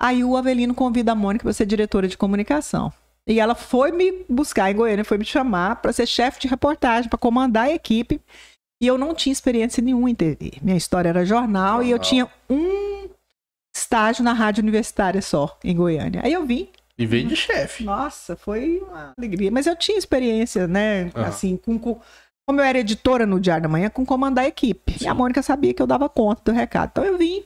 Aí 0.00 0.22
o 0.22 0.36
Avelino 0.36 0.74
convida 0.74 1.12
a 1.12 1.14
Mônica 1.14 1.44
para 1.44 1.52
ser 1.52 1.64
diretora 1.64 2.08
de 2.08 2.18
comunicação. 2.18 2.92
E 3.28 3.38
ela 3.38 3.54
foi 3.54 3.92
me 3.92 4.24
buscar 4.28 4.70
em 4.70 4.74
Goiânia, 4.74 5.04
foi 5.04 5.18
me 5.18 5.24
chamar 5.24 5.76
para 5.76 5.92
ser 5.92 6.06
chefe 6.06 6.40
de 6.40 6.48
reportagem, 6.48 7.10
para 7.10 7.18
comandar 7.18 7.66
a 7.66 7.72
equipe. 7.72 8.20
E 8.82 8.86
eu 8.86 8.96
não 8.96 9.14
tinha 9.14 9.32
experiência 9.32 9.82
nenhuma 9.82 10.08
em 10.08 10.14
TV. 10.14 10.52
Minha 10.62 10.76
história 10.76 11.08
era 11.10 11.26
jornal, 11.26 11.82
e 11.82 11.90
eu 11.90 11.98
tinha 11.98 12.26
um 12.48 13.08
estágio 13.76 14.24
na 14.24 14.32
rádio 14.32 14.62
universitária 14.62 15.20
só, 15.20 15.58
em 15.62 15.76
Goiânia. 15.76 16.22
Aí 16.24 16.32
eu 16.32 16.46
vim, 16.46 16.68
E 16.96 17.04
veio 17.06 17.26
de 17.28 17.36
chefe. 17.36 17.84
nossa, 17.84 18.34
foi 18.36 18.78
uma 18.78 19.12
alegria. 19.18 19.50
Mas 19.50 19.66
eu 19.66 19.76
tinha 19.76 19.98
experiência, 19.98 20.66
né? 20.66 21.10
Ah. 21.14 21.26
Assim, 21.26 21.56
com, 21.56 21.78
com- 21.78 22.00
como 22.48 22.60
eu 22.60 22.64
era 22.64 22.78
editora 22.78 23.26
no 23.26 23.38
Diário 23.38 23.64
da 23.64 23.68
Manhã, 23.68 23.90
com 23.90 24.06
comandar 24.06 24.44
a 24.44 24.48
equipe. 24.48 24.96
E 25.02 25.06
a 25.06 25.12
Sim. 25.12 25.18
Mônica 25.18 25.42
sabia 25.42 25.74
que 25.74 25.82
eu 25.82 25.86
dava 25.86 26.08
conta 26.08 26.40
do 26.50 26.52
recado. 26.56 26.90
Então 26.92 27.04
eu 27.04 27.18
vim 27.18 27.44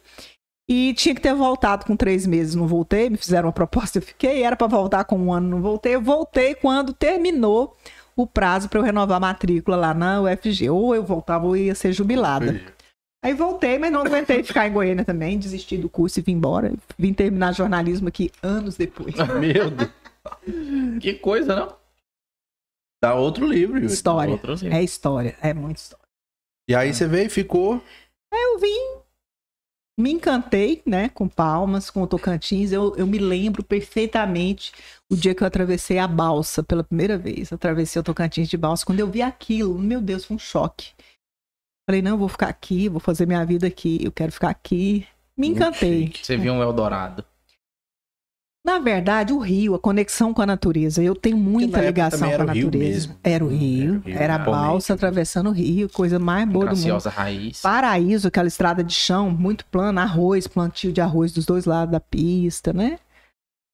e 0.68 0.94
tinha 0.94 1.14
que 1.14 1.20
ter 1.20 1.34
voltado 1.34 1.84
com 1.84 1.96
três 1.96 2.26
meses, 2.26 2.54
não 2.54 2.66
voltei. 2.66 3.10
Me 3.10 3.16
fizeram 3.16 3.48
uma 3.48 3.52
proposta, 3.52 3.98
eu 3.98 4.02
fiquei. 4.02 4.42
Era 4.42 4.56
para 4.56 4.66
voltar 4.66 5.04
com 5.04 5.18
um 5.18 5.32
ano, 5.32 5.48
não 5.48 5.60
voltei. 5.60 5.94
Eu 5.94 6.00
voltei 6.00 6.54
quando 6.54 6.92
terminou 6.92 7.76
o 8.14 8.26
prazo 8.26 8.68
para 8.68 8.78
eu 8.78 8.84
renovar 8.84 9.16
a 9.16 9.20
matrícula 9.20 9.76
lá 9.76 9.94
na 9.94 10.22
UFG. 10.22 10.70
Ou 10.70 10.94
eu 10.94 11.02
voltava 11.02 11.46
ou 11.46 11.56
ia 11.56 11.74
ser 11.74 11.92
jubilada. 11.92 12.60
Aí 13.24 13.34
voltei, 13.34 13.78
mas 13.78 13.92
não 13.92 14.00
aguentei 14.00 14.42
ficar 14.42 14.66
em 14.66 14.72
Goiânia 14.72 15.04
também. 15.04 15.38
Desisti 15.38 15.76
do 15.76 15.88
curso 15.88 16.20
e 16.20 16.22
vim 16.22 16.32
embora. 16.32 16.72
Vim 16.98 17.12
terminar 17.12 17.52
jornalismo 17.52 18.08
aqui 18.08 18.30
anos 18.42 18.76
depois. 18.76 19.14
Meu 19.40 19.70
Deus. 19.70 19.90
Que 21.00 21.14
coisa, 21.14 21.54
não? 21.54 21.76
Dá 23.02 23.14
outro 23.14 23.46
livro. 23.46 23.84
História. 23.84 24.32
Outro, 24.32 24.56
sim. 24.56 24.68
É 24.68 24.82
história, 24.82 25.36
é 25.42 25.52
muita 25.52 25.80
história. 25.80 26.04
E 26.68 26.74
aí 26.74 26.94
você 26.94 27.06
veio 27.06 27.26
e 27.26 27.30
ficou. 27.30 27.82
Eu 28.32 28.58
vim, 28.60 29.01
me 30.02 30.12
encantei, 30.12 30.82
né, 30.84 31.08
com 31.08 31.28
Palmas, 31.28 31.88
com 31.88 32.06
Tocantins. 32.06 32.72
Eu, 32.72 32.94
eu 32.96 33.06
me 33.06 33.18
lembro 33.18 33.62
perfeitamente 33.62 34.72
o 35.08 35.16
dia 35.16 35.34
que 35.34 35.42
eu 35.42 35.46
atravessei 35.46 35.98
a 35.98 36.08
balsa 36.08 36.62
pela 36.62 36.82
primeira 36.82 37.16
vez. 37.16 37.52
Atravessei 37.52 38.00
o 38.00 38.02
Tocantins 38.02 38.48
de 38.48 38.56
balsa. 38.56 38.84
Quando 38.84 39.00
eu 39.00 39.06
vi 39.06 39.22
aquilo, 39.22 39.78
meu 39.78 40.00
Deus, 40.00 40.24
foi 40.24 40.34
um 40.36 40.38
choque. 40.40 40.90
Falei, 41.88 42.02
não, 42.02 42.12
eu 42.12 42.18
vou 42.18 42.28
ficar 42.28 42.48
aqui, 42.48 42.88
vou 42.88 43.00
fazer 43.00 43.26
minha 43.26 43.44
vida 43.44 43.66
aqui, 43.66 44.00
eu 44.02 44.10
quero 44.10 44.32
ficar 44.32 44.50
aqui. 44.50 45.06
Me 45.36 45.48
encantei. 45.48 46.12
Você 46.20 46.36
viu 46.36 46.52
um 46.52 46.62
Eldorado. 46.62 47.24
Na 48.64 48.78
verdade, 48.78 49.32
o 49.32 49.38
rio, 49.38 49.74
a 49.74 49.78
conexão 49.78 50.32
com 50.32 50.40
a 50.40 50.46
natureza, 50.46 51.02
eu 51.02 51.16
tenho 51.16 51.36
muita 51.36 51.80
ligação 51.80 52.20
com 52.20 52.24
a 52.26 52.28
era 52.32 52.44
o 52.44 52.52
rio 52.52 52.64
natureza. 52.66 53.16
Era 53.24 53.44
o 53.44 53.48
rio, 53.48 54.02
era 54.06 54.34
a 54.36 54.38
balsa 54.38 54.94
atravessando 54.94 55.48
o 55.48 55.52
rio, 55.52 55.88
coisa 55.88 56.18
mais 56.20 56.48
boa 56.48 56.66
do 56.66 56.76
mundo. 56.76 57.08
Raiz. 57.08 57.60
Paraíso, 57.60 58.28
aquela 58.28 58.46
estrada 58.46 58.84
de 58.84 58.94
chão, 58.94 59.30
muito 59.30 59.64
plana, 59.66 60.02
arroz, 60.02 60.46
plantio 60.46 60.92
de 60.92 61.00
arroz 61.00 61.32
dos 61.32 61.44
dois 61.44 61.64
lados 61.64 61.90
da 61.90 61.98
pista, 61.98 62.72
né? 62.72 63.00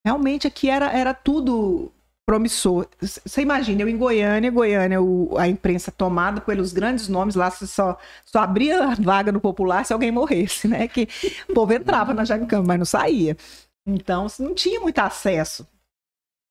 Realmente 0.06 0.46
aqui 0.46 0.70
era, 0.70 0.90
era 0.90 1.12
tudo 1.12 1.92
promissor. 2.26 2.86
Você 2.98 3.42
imagina, 3.42 3.82
eu 3.82 3.88
em 3.90 3.96
Goiânia, 3.96 4.50
Goiânia, 4.50 5.02
o- 5.02 5.36
a 5.36 5.46
imprensa 5.46 5.90
tomada 5.92 6.40
pelos 6.40 6.72
grandes 6.72 7.08
nomes 7.08 7.34
lá, 7.34 7.50
você 7.50 7.66
só, 7.66 7.98
só 8.24 8.38
abria 8.40 8.84
a 8.84 8.94
vaga 8.94 9.30
no 9.32 9.40
popular 9.40 9.84
se 9.84 9.92
alguém 9.92 10.10
morresse, 10.10 10.66
né? 10.66 10.88
Que 10.88 11.06
o 11.48 11.52
povo 11.52 11.74
entrava 11.74 12.14
na 12.14 12.24
Jacam, 12.24 12.64
mas 12.66 12.78
não 12.78 12.86
saía. 12.86 13.36
Então, 13.88 14.26
não 14.38 14.54
tinha 14.54 14.78
muito 14.80 14.98
acesso 14.98 15.66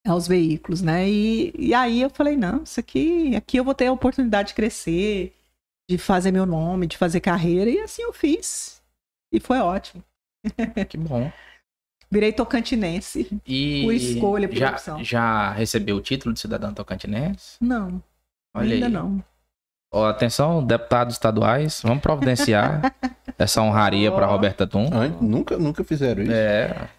aos 0.07 0.27
veículos, 0.27 0.81
né? 0.81 1.07
E, 1.07 1.53
e 1.57 1.73
aí 1.73 2.01
eu 2.01 2.09
falei, 2.09 2.35
não, 2.35 2.63
isso 2.63 2.79
aqui, 2.79 3.35
aqui 3.35 3.57
eu 3.57 3.63
vou 3.63 3.75
ter 3.75 3.87
a 3.87 3.91
oportunidade 3.91 4.49
de 4.49 4.53
crescer, 4.55 5.35
de 5.89 5.97
fazer 5.97 6.31
meu 6.31 6.45
nome, 6.45 6.87
de 6.87 6.97
fazer 6.97 7.19
carreira, 7.19 7.69
e 7.69 7.79
assim 7.79 8.01
eu 8.01 8.11
fiz. 8.13 8.81
E 9.31 9.39
foi 9.39 9.59
ótimo. 9.59 10.03
Que 10.89 10.97
bom. 10.97 11.31
Virei 12.09 12.31
tocantinense. 12.31 13.29
E 13.45 13.83
Por 13.83 13.93
escolha, 13.93 14.47
por 14.47 14.57
já, 14.57 14.71
opção. 14.71 15.03
já 15.03 15.51
recebeu 15.51 15.97
o 15.97 16.01
título 16.01 16.33
de 16.33 16.39
cidadão 16.39 16.73
tocantinense? 16.73 17.57
Não, 17.59 18.01
Olha 18.55 18.73
ainda 18.75 18.85
aí. 18.87 18.91
não. 18.91 19.23
Ó, 19.93 20.05
atenção, 20.07 20.65
deputados 20.65 21.15
estaduais, 21.15 21.81
vamos 21.83 22.01
providenciar 22.01 22.95
essa 23.37 23.61
honraria 23.61 24.09
para 24.11 24.25
Ó. 24.27 24.31
Roberta 24.31 24.65
Tum. 24.65 24.87
An- 24.93 25.17
Nunca, 25.21 25.57
nunca 25.57 25.83
fizeram 25.83 26.23
isso. 26.23 26.31
É, 26.31 26.89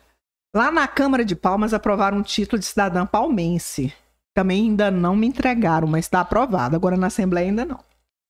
Lá 0.55 0.70
na 0.70 0.88
Câmara 0.88 1.24
de 1.24 1.36
Palmas 1.36 1.74
aprovaram 1.74 2.18
um 2.18 2.22
título 2.22 2.59
de 2.59 2.64
cidadã 2.64 3.05
palmense. 3.07 3.92
Também 4.34 4.62
ainda 4.64 4.90
não 4.90 5.14
me 5.16 5.26
entregaram, 5.26 5.86
mas 5.88 6.05
está 6.07 6.20
aprovado. 6.20 6.74
Agora 6.76 6.96
na 6.96 7.09
Assembleia 7.09 7.49
ainda 7.49 7.64
não. 7.64 7.80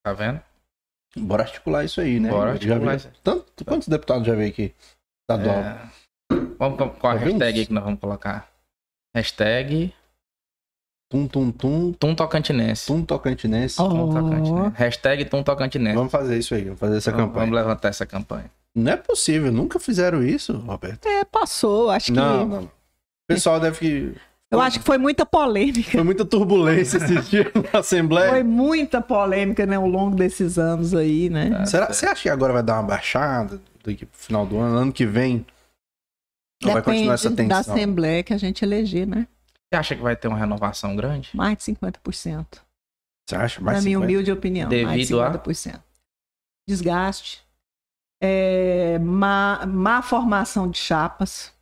tá 0.04 0.12
vendo? 0.12 0.40
Bora 1.16 1.42
articular 1.42 1.84
isso 1.84 2.00
aí, 2.00 2.18
né? 2.20 2.28
Bora 2.30 2.52
articular 2.52 2.96
isso. 2.96 3.10
Tanto, 3.22 3.64
quantos 3.64 3.88
deputados 3.88 4.26
já 4.26 4.34
veio 4.34 4.50
aqui? 4.50 4.74
Estadual. 5.22 5.56
É. 5.58 5.88
Vamos 6.58 6.78
com 6.78 6.90
qual 6.90 7.12
a 7.12 7.16
hashtag 7.16 7.58
aí 7.60 7.66
que 7.66 7.72
nós 7.72 7.84
vamos 7.84 8.00
colocar? 8.00 8.48
Hashtag 9.14 9.94
Tum, 11.10 11.26
tum, 11.26 11.50
tum, 11.50 11.92
Tum 11.94 12.14
Tocantinense. 12.14 12.86
tum 12.86 13.02
tocantinense. 13.02 13.80
Ó. 13.80 13.88
Tum 13.88 14.12
Tocantinense. 14.12 14.76
Hashtag 14.76 15.24
Tum 15.24 15.42
Tocantinense. 15.42 15.96
Vamos 15.96 16.12
fazer 16.12 16.38
isso 16.38 16.54
aí, 16.54 16.64
vamos 16.64 16.78
fazer 16.78 16.98
essa 16.98 17.10
Vamos- 17.10 17.26
campanha. 17.28 17.46
Vamos 17.46 17.58
levantar 17.58 17.88
essa 17.88 18.04
campanha. 18.04 18.50
Não 18.74 18.92
é 18.92 18.96
possível, 18.96 19.50
nunca 19.50 19.78
fizeram 19.78 20.22
isso, 20.22 20.56
Roberto. 20.58 21.06
É, 21.06 21.24
passou. 21.24 21.90
Acho 21.90 22.06
que. 22.06 22.12
Não, 22.12 22.46
não. 22.46 22.64
O 22.64 22.70
pessoal 23.26 23.58
deve 23.58 23.78
que. 23.78 24.14
Eu 24.50 24.60
acho 24.60 24.78
que 24.78 24.84
foi 24.84 24.96
muita 24.96 25.26
polêmica. 25.26 25.90
Foi 25.90 26.02
muita 26.02 26.24
turbulência 26.24 26.96
esse 26.98 27.20
dia 27.22 27.52
na 27.72 27.80
Assembleia. 27.80 28.30
Foi 28.30 28.42
muita 28.42 29.00
polêmica, 29.00 29.66
né, 29.66 29.76
ao 29.76 29.86
longo 29.86 30.16
desses 30.16 30.58
anos 30.58 30.94
aí, 30.94 31.28
né? 31.28 31.50
Tá 31.50 31.66
Será, 31.66 31.92
você 31.92 32.06
acha 32.06 32.22
que 32.22 32.28
agora 32.30 32.54
vai 32.54 32.62
dar 32.62 32.74
uma 32.74 32.84
baixada 32.84 33.60
daqui 33.84 34.06
pro 34.06 34.18
final 34.18 34.46
do 34.46 34.58
ano? 34.58 34.76
Ano 34.78 34.92
que 34.92 35.04
vem? 35.04 35.44
Ou 36.64 36.72
vai 36.72 36.82
continuar 36.82 37.14
essa 37.14 37.28
Depende 37.28 37.48
da 37.50 37.56
tensão? 37.58 37.74
Assembleia 37.74 38.22
que 38.22 38.32
a 38.32 38.38
gente 38.38 38.64
eleger, 38.64 39.06
né? 39.06 39.28
Você 39.70 39.78
acha 39.78 39.94
que 39.94 40.02
vai 40.02 40.16
ter 40.16 40.28
uma 40.28 40.38
renovação 40.38 40.96
grande? 40.96 41.28
Mais 41.34 41.58
de 41.58 41.64
50%. 41.64 42.46
Você 43.28 43.36
acha? 43.36 43.60
Mais 43.60 43.78
na 43.78 43.82
minha 43.82 43.98
50? 43.98 44.04
humilde 44.04 44.32
opinião. 44.32 44.70
mais 44.70 44.80
de 44.80 44.96
Devido 44.96 45.20
a? 45.20 45.38
50%. 45.38 45.80
Desgaste. 46.66 47.42
É, 48.20 48.98
má, 48.98 49.64
má 49.66 50.02
formação 50.02 50.68
de 50.70 50.78
chapas. 50.78 51.52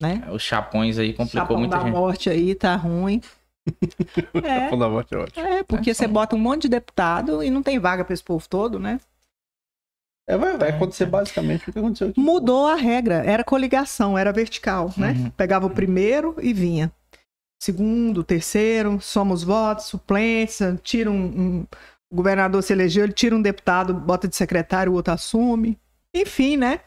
Né? 0.00 0.22
Os 0.30 0.42
chapões 0.42 0.98
aí 0.98 1.12
complicou 1.14 1.40
Chapão 1.42 1.58
muita 1.58 1.78
da 1.78 1.84
gente. 1.84 1.92
morte 1.92 2.30
aí 2.30 2.54
tá 2.54 2.76
ruim. 2.76 3.20
é, 4.44 4.68
Fundo 4.68 4.80
da 4.84 4.88
morte 4.90 5.14
é 5.14 5.18
ótimo. 5.18 5.46
é, 5.46 5.62
porque 5.62 5.90
É, 5.90 5.94
você 5.94 6.06
bota 6.06 6.36
um 6.36 6.38
monte 6.38 6.62
de 6.62 6.68
deputado 6.68 7.42
e 7.42 7.50
não 7.50 7.62
tem 7.62 7.78
vaga 7.78 8.04
pra 8.04 8.12
esse 8.14 8.22
povo 8.22 8.46
todo, 8.48 8.78
né? 8.78 9.00
É, 10.28 10.36
vai, 10.36 10.56
vai 10.58 10.70
acontecer 10.70 11.06
basicamente 11.06 11.68
o 11.68 11.72
que 11.72 11.78
aconteceu 11.78 12.08
aqui. 12.08 12.20
Mudou 12.20 12.66
a 12.66 12.74
regra. 12.74 13.24
Era 13.24 13.42
coligação, 13.44 14.18
era 14.18 14.32
vertical, 14.32 14.92
né? 14.96 15.12
Uhum. 15.12 15.30
Pegava 15.30 15.66
o 15.66 15.70
primeiro 15.70 16.34
e 16.42 16.52
vinha. 16.52 16.92
segundo, 17.60 18.22
terceiro, 18.22 19.00
somos 19.00 19.42
votos, 19.42 19.86
suplentes, 19.86 20.58
tira 20.82 21.10
um, 21.10 21.24
um- 21.24 21.66
O 22.10 22.16
governador 22.16 22.62
se 22.62 22.72
elegeu, 22.72 23.04
ele 23.04 23.12
tira 23.12 23.34
um 23.34 23.42
deputado, 23.42 23.94
bota 23.94 24.28
de 24.28 24.36
secretário, 24.36 24.92
o 24.92 24.94
outro 24.96 25.12
assume. 25.14 25.78
Enfim, 26.16 26.56
né? 26.56 26.80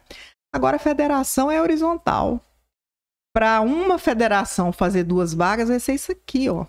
Agora 0.53 0.77
a 0.77 0.79
federação 0.79 1.49
é 1.51 1.61
horizontal. 1.61 2.39
Para 3.33 3.61
uma 3.61 3.99
federação 3.99 4.71
fazer 4.71 5.03
duas 5.03 5.33
vagas, 5.33 5.69
vai 5.69 5.79
ser 5.79 5.93
isso 5.93 6.11
aqui, 6.11 6.49
ó. 6.49 6.65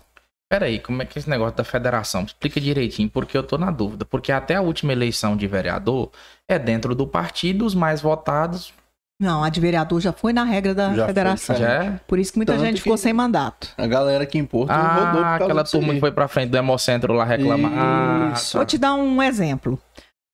Peraí, 0.49 0.79
como 0.79 1.01
é 1.01 1.05
que 1.05 1.17
é 1.17 1.19
esse 1.19 1.29
negócio 1.29 1.55
da 1.55 1.63
federação? 1.63 2.23
Explica 2.23 2.59
direitinho, 2.59 3.09
porque 3.09 3.37
eu 3.37 3.41
tô 3.43 3.57
na 3.57 3.71
dúvida. 3.71 4.03
Porque 4.05 4.31
até 4.31 4.55
a 4.55 4.61
última 4.61 4.91
eleição 4.91 5.35
de 5.35 5.47
vereador 5.47 6.11
é 6.47 6.59
dentro 6.59 6.93
do 6.93 7.07
partido, 7.07 7.65
os 7.65 7.73
mais 7.73 8.01
votados 8.01 8.73
Não, 9.19 9.43
a 9.43 9.49
de 9.49 9.61
vereador 9.61 9.99
já 10.01 10.11
foi 10.11 10.33
na 10.33 10.43
regra 10.43 10.73
da 10.75 10.89
Já 10.89 10.95
foi, 10.95 11.05
federação. 11.07 11.55
cara. 11.55 11.67
já 11.67 11.83
é. 11.85 11.99
Por 12.07 12.19
isso 12.19 12.33
que 12.33 12.39
muita 12.39 12.53
Tanto 12.53 12.65
gente 12.65 12.75
que- 12.77 12.81
ficou 12.83 12.97
sem 12.97 13.13
mandato. 13.13 13.69
A 13.77 13.87
galera 13.87 14.23
aqui 14.23 14.37
em 14.37 14.45
Porto 14.45 14.71
rodou 14.71 15.11
por 15.11 15.19
Ah, 15.23 15.37
causa 15.37 15.43
aquela 15.45 15.63
turma 15.63 15.87
aí. 15.89 15.93
que 15.95 15.99
foi 16.01 16.11
pra 16.11 16.27
frente 16.27 16.49
do 16.49 16.57
Hemocentro 16.57 17.13
lá 17.13 17.23
reclamar. 17.23 17.71
Ah, 17.73 18.33
tá. 18.33 18.41
Vou 18.57 18.65
te 18.65 18.77
dar 18.77 18.93
um 18.95 19.21
exemplo. 19.23 19.79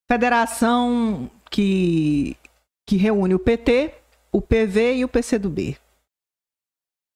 Federação 0.09 1.29
que, 1.49 2.35
que 2.87 2.97
reúne 2.97 3.33
o 3.33 3.39
PT, 3.39 3.93
o 4.31 4.41
PV 4.41 4.97
e 4.97 5.05
o 5.05 5.09
PCdoB. 5.09 5.77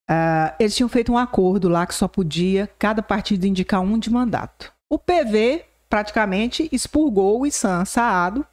Ah, 0.09 0.55
eles 0.59 0.75
tinham 0.75 0.89
feito 0.89 1.11
um 1.11 1.17
acordo 1.17 1.69
lá 1.69 1.87
que 1.87 1.95
só 1.95 2.07
podia 2.07 2.67
cada 2.77 3.01
partido 3.01 3.45
indicar 3.45 3.81
um 3.81 3.97
de 3.97 4.09
mandato. 4.09 4.73
O 4.89 4.99
PV 4.99 5.65
praticamente 5.89 6.67
expurgou 6.71 7.39
o 7.39 7.45
Issan 7.45 7.85
Saado, 7.85 8.45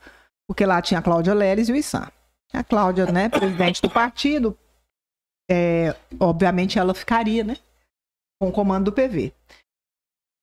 porque 0.49 0.65
lá 0.65 0.81
tinha 0.81 1.01
a 1.01 1.03
Cláudia 1.03 1.35
Leles 1.35 1.69
e 1.69 1.73
o 1.73 1.77
Issan. 1.77 2.09
A 2.53 2.63
Cláudia, 2.65 3.07
né, 3.07 3.29
presidente 3.29 3.83
do 3.83 3.91
partido, 3.91 4.57
é, 5.51 5.97
obviamente 6.21 6.79
ela 6.79 6.95
ficaria, 6.95 7.43
né, 7.43 7.57
com 8.41 8.49
o 8.49 8.53
comando 8.53 8.87
do 8.87 8.93
PV. 8.93 9.33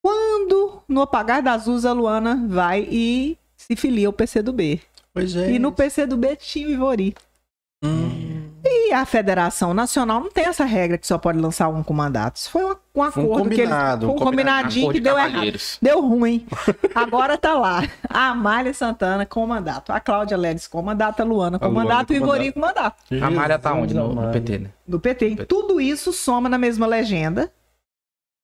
Quando, 0.03 0.83
no 0.87 1.01
apagar 1.01 1.41
das 1.41 1.65
luzes, 1.65 1.85
a 1.85 1.93
Luana 1.93 2.45
vai 2.47 2.87
e 2.91 3.37
se 3.55 3.75
filia 3.75 4.07
ao 4.07 4.13
PCdoB. 4.13 4.81
Pois 5.15 5.33
é. 5.35 5.51
E 5.53 5.57
no 5.59 5.71
PCdoB 5.71 6.35
tinha 6.35 6.67
o 6.67 6.71
Ivori. 6.71 7.15
Hum. 7.83 8.51
E 8.67 8.91
a 8.91 9.05
Federação 9.05 9.73
Nacional 9.73 10.19
não 10.19 10.29
tem 10.29 10.45
essa 10.45 10.65
regra 10.65 10.97
que 10.97 11.07
só 11.07 11.17
pode 11.17 11.37
lançar 11.39 11.69
um 11.69 11.81
com 11.83 11.93
mandato. 11.93 12.35
Isso 12.37 12.49
foi 12.49 12.63
um, 12.65 12.71
um 12.71 12.75
Foi 13.11 13.23
um 13.23 13.27
acordo 13.27 13.49
que 13.49 13.61
eles... 13.61 13.69
combinado, 13.69 14.05
Foi 14.07 14.15
um 14.15 14.19
combinadinho 14.19 14.85
Acordo 14.89 14.93
que 14.95 14.99
de 14.99 15.03
deu 15.03 15.17
errado. 15.17 15.59
Deu 15.81 16.01
ruim. 16.01 16.45
Agora 16.93 17.37
tá 17.37 17.53
lá. 17.53 17.83
A 18.09 18.29
Amália 18.29 18.73
Santana 18.73 19.25
com 19.25 19.45
mandato. 19.47 19.91
A 19.91 19.99
Cláudia 19.99 20.35
Leles 20.35 20.67
com 20.67 20.81
mandato. 20.81 21.21
A 21.21 21.23
Luana 21.23 21.57
com 21.59 21.65
A 21.65 21.67
Luana 21.67 21.83
mandato. 21.89 22.07
com 22.07 22.13
E 22.13 22.17
o 22.17 22.23
Ivori 22.23 22.53
mandato. 22.55 22.95
com 23.07 23.15
mandato. 23.15 23.23
A 23.23 23.31
Malha 23.31 23.59
tá 23.59 23.73
onde? 23.73 23.93
No, 23.93 24.13
no. 24.13 24.31
PT, 24.31 24.57
né? 24.57 24.69
Do 24.87 24.99
PT. 24.99 25.27
E 25.27 25.35
tudo 25.45 25.79
isso 25.79 26.11
soma 26.11 26.49
na 26.49 26.57
mesma 26.57 26.85
legenda. 26.87 27.51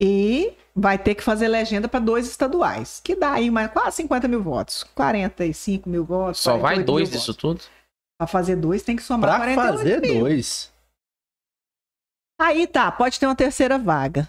E 0.02 0.58
vai 0.76 0.98
ter 0.98 1.14
que 1.14 1.22
fazer 1.24 1.48
legenda 1.48 1.88
para 1.88 2.00
dois 2.00 2.28
estaduais. 2.28 3.00
Que 3.04 3.16
dá 3.16 3.34
aí 3.34 3.52
mais, 3.52 3.72
quase 3.72 3.98
50 3.98 4.28
mil 4.28 4.42
votos. 4.42 4.84
45 4.96 5.88
mil 5.90 6.04
votos. 6.04 6.40
Só 6.42 6.54
vai 6.54 6.76
48 6.76 6.86
dois 6.86 7.10
disso 7.12 7.28
votos. 7.34 7.42
tudo? 7.42 7.62
Pra 8.18 8.28
fazer 8.28 8.56
dois 8.56 8.82
tem 8.84 8.96
que 8.96 9.04
somar 9.04 9.30
Pra 9.30 9.40
48 9.56 9.78
fazer 9.78 10.02
mil. 10.02 10.20
dois. 10.22 10.74
Aí 12.40 12.66
tá, 12.66 12.92
pode 12.92 13.20
ter 13.20 13.28
uma 13.28 13.36
terceira 13.36 13.78
vaga. 13.78 14.28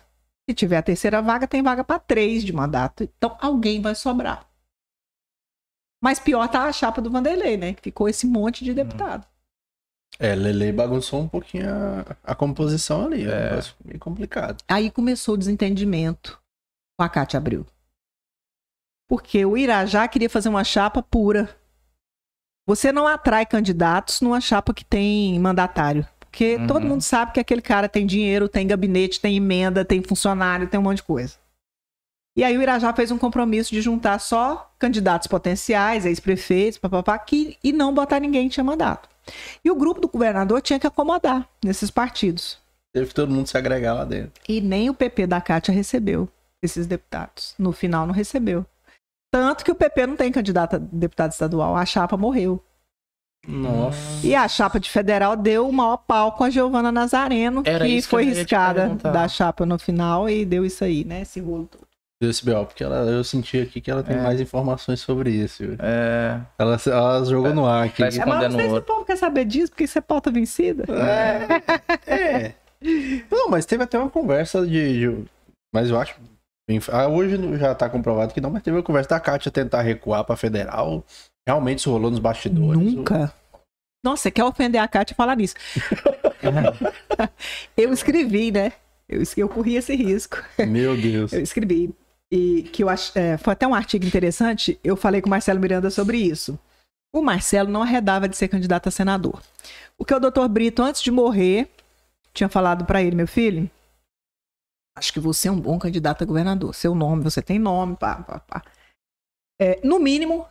Se 0.49 0.55
tiver 0.55 0.77
a 0.77 0.83
terceira 0.83 1.23
vaga, 1.23 1.47
tem 1.47 1.63
vaga 1.63 1.83
para 1.83 1.99
três 1.99 2.45
de 2.45 2.53
mandato. 2.53 3.05
Então 3.05 3.37
alguém 3.41 3.81
vai 3.81 3.95
sobrar. 3.95 4.47
Mas 6.03 6.19
pior 6.19 6.47
tá 6.49 6.65
a 6.65 6.73
chapa 6.73 7.01
do 7.01 7.11
Vanderlei, 7.11 7.57
né? 7.57 7.73
Que 7.75 7.83
ficou 7.83 8.09
esse 8.09 8.27
monte 8.27 8.65
de 8.65 8.75
deputado. 8.75 9.27
É, 10.19 10.35
Lele 10.35 10.73
bagunçou 10.73 11.21
um 11.23 11.29
pouquinho 11.29 11.67
a, 11.69 12.17
a 12.33 12.35
composição 12.35 13.07
ali. 13.07 13.25
É 13.25 13.55
um 13.55 13.59
É. 13.59 13.61
meio 13.85 13.99
complicado. 13.99 14.63
Aí 14.69 14.91
começou 14.91 15.35
o 15.35 15.39
desentendimento 15.39 16.41
com 16.97 17.05
a 17.05 17.09
Cátia 17.09 17.39
Abreu. 17.39 17.67
Porque 19.09 19.45
o 19.45 19.57
Irajá 19.57 20.07
queria 20.09 20.31
fazer 20.31 20.49
uma 20.49 20.65
chapa 20.65 21.03
pura. 21.03 21.55
Você 22.67 22.93
não 22.93 23.07
atrai 23.07 23.45
candidatos 23.45 24.21
numa 24.21 24.41
chapa 24.41 24.73
que 24.73 24.85
tem 24.85 25.39
mandatário. 25.39 26.07
Porque 26.21 26.57
Uhum. 26.57 26.67
todo 26.67 26.87
mundo 26.87 27.03
sabe 27.03 27.33
que 27.33 27.41
aquele 27.41 27.61
cara 27.61 27.89
tem 27.89 28.07
dinheiro, 28.07 28.49
tem 28.49 28.67
gabinete, 28.67 29.21
tem 29.21 29.37
emenda, 29.37 29.85
tem 29.85 30.03
funcionário, 30.03 30.69
tem 30.69 30.79
um 30.81 30.83
monte 30.83 30.99
de 30.99 31.03
coisa. 31.03 31.37
E 32.35 32.43
aí 32.43 32.57
o 32.57 32.63
Irajá 32.63 32.95
fez 32.95 33.11
um 33.11 33.19
compromisso 33.19 33.71
de 33.71 33.83
juntar 33.83 34.19
só 34.19 34.73
candidatos 34.79 35.27
potenciais, 35.27 36.07
ex-prefeitos, 36.07 36.79
papapá, 36.79 37.19
que, 37.19 37.59
e 37.63 37.73
não 37.73 37.93
botar 37.93 38.21
ninguém 38.21 38.49
que 38.49 38.55
tinha 38.55 38.65
mandato. 38.65 39.11
E 39.65 39.71
o 39.71 39.75
grupo 39.75 40.01
do 40.01 40.09
governador 40.09 40.61
tinha 40.61 40.79
que 40.79 40.87
acomodar 40.87 41.49
nesses 41.65 41.91
partidos. 41.91 42.59
Teve 42.93 43.07
que 43.07 43.15
todo 43.15 43.33
mundo 43.33 43.47
se 43.47 43.57
agregar 43.57 43.95
lá 43.95 44.05
dentro. 44.05 44.43
E 44.49 44.61
nem 44.61 44.91
o 44.91 44.95
PP 44.95 45.27
da 45.27 45.41
Cátia 45.41 45.73
recebeu 45.73 46.29
esses 46.63 46.87
deputados. 46.87 47.55
No 47.59 47.73
final 47.73 48.07
não 48.07 48.15
recebeu. 48.15 48.67
Tanto 49.33 49.65
que 49.65 49.71
o 49.71 49.75
PP 49.75 50.07
não 50.07 50.17
tem 50.17 50.31
candidato 50.31 50.77
a 50.77 50.79
deputado 50.79 51.33
estadual. 51.33 51.75
A 51.75 51.87
chapa 51.87 52.17
morreu. 52.17 52.63
Nossa. 53.47 54.25
E 54.25 54.35
a 54.35 54.47
chapa 54.47 54.79
de 54.79 54.89
federal 54.89 55.35
deu 55.35 55.69
o 55.69 55.73
maior 55.73 55.97
pau 55.97 56.33
com 56.33 56.45
a 56.45 56.51
Giovana 56.51 56.93
Nazareno, 56.93 57.63
Era 57.65 57.85
que 57.85 58.03
foi 58.03 58.25
riscada 58.25 58.95
da 58.95 59.27
chapa 59.27 59.67
no 59.67 59.79
final 59.79 60.29
e 60.29 60.45
deu 60.45 60.65
isso 60.65 60.85
aí, 60.85 61.05
né? 61.05 61.23
Esse 61.23 61.41
rolo 61.41 61.67
todo. 61.67 61.92
Deu 62.23 62.31
esse 62.31 62.45
B.O., 62.45 62.65
porque 62.65 62.85
ela, 62.85 62.99
eu 63.11 63.25
senti 63.25 63.59
aqui 63.61 63.81
que 63.81 63.91
ela 63.91 64.01
tem 64.01 64.17
É. 64.17 64.23
mais 64.23 64.41
informações 64.41 65.01
sobre 65.01 65.29
isso. 65.31 65.65
É. 65.81 66.39
Ela, 66.57 66.79
ela 66.87 67.25
jogou 67.25 67.53
no 67.53 67.67
ar 67.67 67.85
aqui. 67.87 67.99
Tá 67.99 68.07
É, 68.07 68.11
mas 68.11 68.17
não 68.17 68.25
Escondendo 68.35 68.53
sei 68.53 68.63
se 68.67 68.69
o 68.71 68.75
outro. 68.75 68.95
povo 68.95 69.05
quer 69.05 69.17
saber 69.17 69.45
disso, 69.45 69.73
porque 69.73 69.83
isso 69.83 69.99
é 69.99 70.01
pauta 70.01 70.31
vencida. 70.31 70.85
É. 72.07 72.13
é. 72.15 72.55
Não, 73.29 73.49
mas 73.49 73.67
teve 73.67 73.83
até 73.83 73.99
uma 73.99 74.09
conversa 74.09 74.65
de. 74.65 75.01
de- 75.17 75.25
mas 75.75 75.91
eu 75.91 75.99
acho. 75.99 76.15
ah, 76.93 77.09
hoje 77.09 77.37
já 77.59 77.75
tá 77.75 77.89
comprovado 77.91 78.33
que 78.33 78.41
não, 78.41 78.51
mas 78.51 78.63
teve 78.63 78.77
uma 78.77 78.83
conversa 78.85 79.09
da 79.11 79.19
Kátia 79.19 79.51
tentar 79.51 79.83
recuar 79.83 80.23
pra 80.23 80.37
federal. 80.37 81.05
Realmente 81.45 81.81
isso 81.81 81.91
rolou 81.91 82.09
nos 82.09 82.21
bastidores. 82.21 82.81
Nunca. 82.81 83.33
Nossa, 84.05 84.23
você 84.23 84.31
quer 84.31 84.45
ofender 84.45 84.81
a 84.81 84.87
Cátia 84.87 85.17
falar 85.17 85.35
nisso. 85.37 85.55
Eu 87.77 87.93
escrevi, 87.93 88.51
né? 88.53 88.73
Eu, 89.09 89.23
eu 89.37 89.49
corri 89.49 89.77
esse 89.77 89.95
risco. 89.95 90.43
Meu 90.67 90.97
Deus. 90.97 91.33
Eu 91.33 91.41
escrevi. 91.41 91.93
E 92.33 92.63
que 92.63 92.83
eu 92.83 92.89
ach... 92.89 93.15
é, 93.15 93.37
foi 93.37 93.53
até 93.53 93.67
um 93.67 93.75
artigo 93.75 94.07
interessante. 94.07 94.81
Eu 94.83 94.97
falei 94.97 95.21
com 95.21 95.27
o 95.27 95.31
Marcelo 95.31 95.61
Miranda 95.61 95.91
sobre 95.91 96.17
isso. 96.17 96.59
O 97.15 97.21
Marcelo 97.21 97.71
não 97.71 97.83
arredava 97.83 98.27
de 98.27 98.39
ser 98.39 98.49
candidato 98.49 98.89
a 98.89 98.91
senador. 98.91 99.43
O 99.99 100.05
que 100.05 100.15
o 100.15 100.19
doutor 100.19 100.49
Brito, 100.49 100.83
antes 100.83 101.03
de 101.03 101.11
morrer, 101.11 101.71
tinha 102.33 102.49
falado 102.49 102.87
para 102.87 103.03
ele, 103.03 103.15
meu 103.15 103.29
filho, 103.29 103.71
acho 104.97 105.13
que 105.13 105.21
você 105.21 105.49
é 105.49 105.53
um 105.53 105.61
bom 105.61 105.79
candidato 105.79 106.23
a 106.23 106.27
governador. 106.27 106.75
Seu 106.75 106.95
nome, 106.95 107.23
você 107.23 107.43
tem 107.43 107.59
nome, 107.59 107.97
pá, 107.97 108.17
pá, 108.23 108.41
pá. 108.41 108.65
É, 109.61 109.79
no 109.87 109.99
mínimo, 109.99 110.49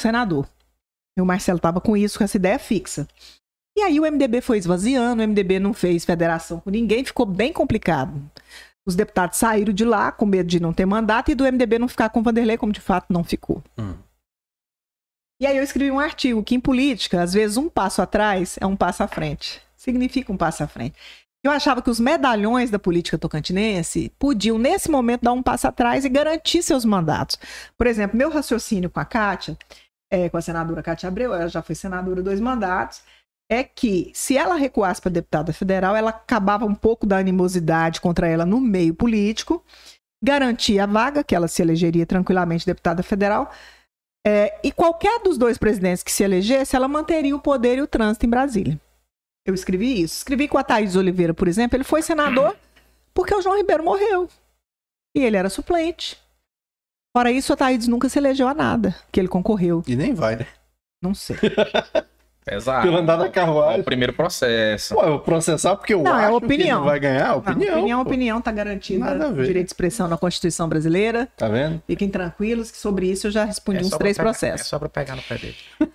senador. 0.00 0.48
E 1.16 1.22
o 1.22 1.26
Marcelo 1.26 1.58
estava 1.58 1.80
com 1.80 1.96
isso, 1.96 2.18
com 2.18 2.24
essa 2.24 2.36
ideia 2.36 2.58
fixa. 2.58 3.06
E 3.78 3.82
aí 3.82 4.00
o 4.00 4.02
MDB 4.02 4.40
foi 4.40 4.58
esvaziando, 4.58 5.22
o 5.22 5.28
MDB 5.28 5.60
não 5.60 5.72
fez 5.72 6.04
federação 6.04 6.58
com 6.58 6.70
ninguém, 6.70 7.04
ficou 7.04 7.24
bem 7.24 7.52
complicado. 7.52 8.20
Os 8.86 8.94
deputados 8.94 9.38
saíram 9.38 9.72
de 9.72 9.84
lá 9.84 10.12
com 10.12 10.26
medo 10.26 10.48
de 10.48 10.60
não 10.60 10.72
ter 10.72 10.84
mandato 10.84 11.30
e 11.30 11.34
do 11.34 11.44
MDB 11.44 11.78
não 11.78 11.88
ficar 11.88 12.10
com 12.10 12.20
o 12.20 12.22
Vanderlei, 12.22 12.58
como 12.58 12.72
de 12.72 12.80
fato 12.80 13.06
não 13.12 13.24
ficou. 13.24 13.62
Hum. 13.78 13.94
E 15.40 15.46
aí 15.46 15.56
eu 15.56 15.62
escrevi 15.62 15.90
um 15.90 15.98
artigo 15.98 16.42
que 16.42 16.54
em 16.54 16.60
política, 16.60 17.22
às 17.22 17.32
vezes 17.32 17.56
um 17.56 17.68
passo 17.68 18.00
atrás 18.00 18.56
é 18.60 18.66
um 18.66 18.76
passo 18.76 19.02
à 19.02 19.08
frente. 19.08 19.60
Significa 19.76 20.32
um 20.32 20.36
passo 20.36 20.62
à 20.62 20.66
frente. 20.66 20.94
Eu 21.42 21.50
achava 21.50 21.82
que 21.82 21.90
os 21.90 22.00
medalhões 22.00 22.70
da 22.70 22.78
política 22.78 23.18
tocantinense 23.18 24.10
podiam, 24.18 24.58
nesse 24.58 24.90
momento, 24.90 25.22
dar 25.22 25.32
um 25.32 25.42
passo 25.42 25.68
atrás 25.68 26.04
e 26.04 26.08
garantir 26.08 26.62
seus 26.62 26.86
mandatos. 26.86 27.38
Por 27.76 27.86
exemplo, 27.86 28.16
meu 28.16 28.30
raciocínio 28.30 28.88
com 28.88 28.98
a 28.98 29.04
Kátia, 29.04 29.58
é, 30.10 30.30
com 30.30 30.38
a 30.38 30.40
senadora 30.40 30.82
Kátia 30.82 31.08
Abreu, 31.08 31.34
ela 31.34 31.48
já 31.48 31.60
foi 31.60 31.74
senadora 31.74 32.22
dois 32.22 32.40
mandatos, 32.40 33.02
é 33.50 33.62
que 33.62 34.10
se 34.14 34.36
ela 34.36 34.54
recuasse 34.54 35.00
para 35.00 35.10
deputada 35.10 35.52
federal, 35.52 35.94
ela 35.94 36.10
acabava 36.10 36.64
um 36.64 36.74
pouco 36.74 37.06
da 37.06 37.18
animosidade 37.18 38.00
contra 38.00 38.26
ela 38.26 38.46
no 38.46 38.60
meio 38.60 38.94
político, 38.94 39.64
garantia 40.22 40.84
a 40.84 40.86
vaga, 40.86 41.22
que 41.22 41.34
ela 41.34 41.48
se 41.48 41.60
elegeria 41.60 42.06
tranquilamente 42.06 42.66
deputada 42.66 43.02
federal, 43.02 43.52
é, 44.26 44.58
e 44.64 44.72
qualquer 44.72 45.20
dos 45.22 45.36
dois 45.36 45.58
presidentes 45.58 46.02
que 46.02 46.10
se 46.10 46.24
elegesse, 46.24 46.74
ela 46.74 46.88
manteria 46.88 47.36
o 47.36 47.40
poder 47.40 47.76
e 47.76 47.82
o 47.82 47.86
trânsito 47.86 48.24
em 48.24 48.30
Brasília. 48.30 48.80
Eu 49.46 49.52
escrevi 49.52 50.00
isso. 50.00 50.16
Escrevi 50.16 50.48
com 50.48 50.56
a 50.56 50.64
Thaís 50.64 50.96
Oliveira, 50.96 51.34
por 51.34 51.46
exemplo, 51.46 51.76
ele 51.76 51.84
foi 51.84 52.00
senador 52.00 52.56
porque 53.12 53.34
o 53.34 53.42
João 53.42 53.56
Ribeiro 53.56 53.84
morreu. 53.84 54.28
E 55.14 55.20
ele 55.20 55.36
era 55.36 55.50
suplente. 55.50 56.18
Fora 57.16 57.30
isso, 57.30 57.52
a 57.52 57.56
Thaís 57.56 57.86
nunca 57.86 58.08
se 58.08 58.18
elegeu 58.18 58.48
a 58.48 58.54
nada, 58.54 58.96
que 59.12 59.20
ele 59.20 59.28
concorreu. 59.28 59.84
E 59.86 59.94
nem 59.94 60.14
vai, 60.14 60.36
né? 60.36 60.48
Não 61.00 61.14
sei. 61.14 61.36
Pesado. 62.44 62.82
Pelo 62.82 62.98
andar 62.98 63.16
da 63.16 63.26
É 63.26 63.28
carruagem. 63.30 63.80
o 63.80 63.84
primeiro 63.84 64.12
processo. 64.12 64.94
Pô, 64.94 65.02
eu 65.02 65.08
vou 65.12 65.18
processar 65.20 65.76
porque 65.76 65.94
eu 65.94 66.02
Não, 66.02 66.18
é 66.18 66.26
acho 66.26 66.36
opinião. 66.36 66.66
que 66.66 66.72
não 66.74 66.84
vai 66.84 67.00
ganhar. 67.00 67.28
Não, 67.28 67.38
Opinião. 67.38 67.78
opinião, 67.78 68.04
pô. 68.04 68.10
opinião, 68.10 68.40
tá 68.42 68.52
garantida. 68.52 69.04
Nada 69.04 69.28
a 69.28 69.30
ver. 69.30 69.46
Direito 69.46 69.66
de 69.66 69.70
expressão 69.72 70.06
na 70.08 70.18
Constituição 70.18 70.68
brasileira. 70.68 71.26
Tá 71.36 71.48
vendo? 71.48 71.82
Fiquem 71.86 72.08
tranquilos 72.10 72.70
que 72.70 72.76
sobre 72.76 73.10
isso 73.10 73.28
eu 73.28 73.30
já 73.30 73.44
respondi 73.44 73.78
É 73.78 73.82
uns 73.82 73.90
três 73.96 74.16
pegar- 74.18 74.28
processos. 74.30 74.66
É 74.66 74.70
só 74.70 74.78
pra 74.78 74.88
pegar 74.90 75.16
no 75.16 75.22
pé 75.22 75.38
dele. 75.38 75.56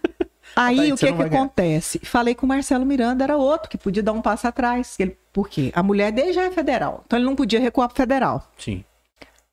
Aí 0.56 0.92
o 0.92 0.98
que 0.98 1.06
que 1.06 1.12
ganhar. 1.12 1.28
acontece? 1.28 2.00
Falei 2.04 2.34
com 2.34 2.46
o 2.46 2.50
Marcelo 2.50 2.84
Miranda, 2.86 3.24
era 3.24 3.38
outro 3.38 3.70
que 3.70 3.78
podia 3.78 4.02
dar 4.02 4.12
um 4.14 4.22
passo 4.22 4.48
atrás. 4.48 4.96
Ele 5.00 5.16
Por 5.32 5.48
quê? 5.48 5.72
A 5.76 5.84
mulher 5.84 6.12
dele 6.12 6.34
já 6.34 6.44
é 6.46 6.52
federal. 6.52 7.04
Então 7.06 7.20
ele 7.20 7.26
não 7.28 7.36
podia 7.36 7.60
recuar 7.60 7.88
para 7.88 7.96
federal. 7.96 8.52
Sim. 8.58 8.84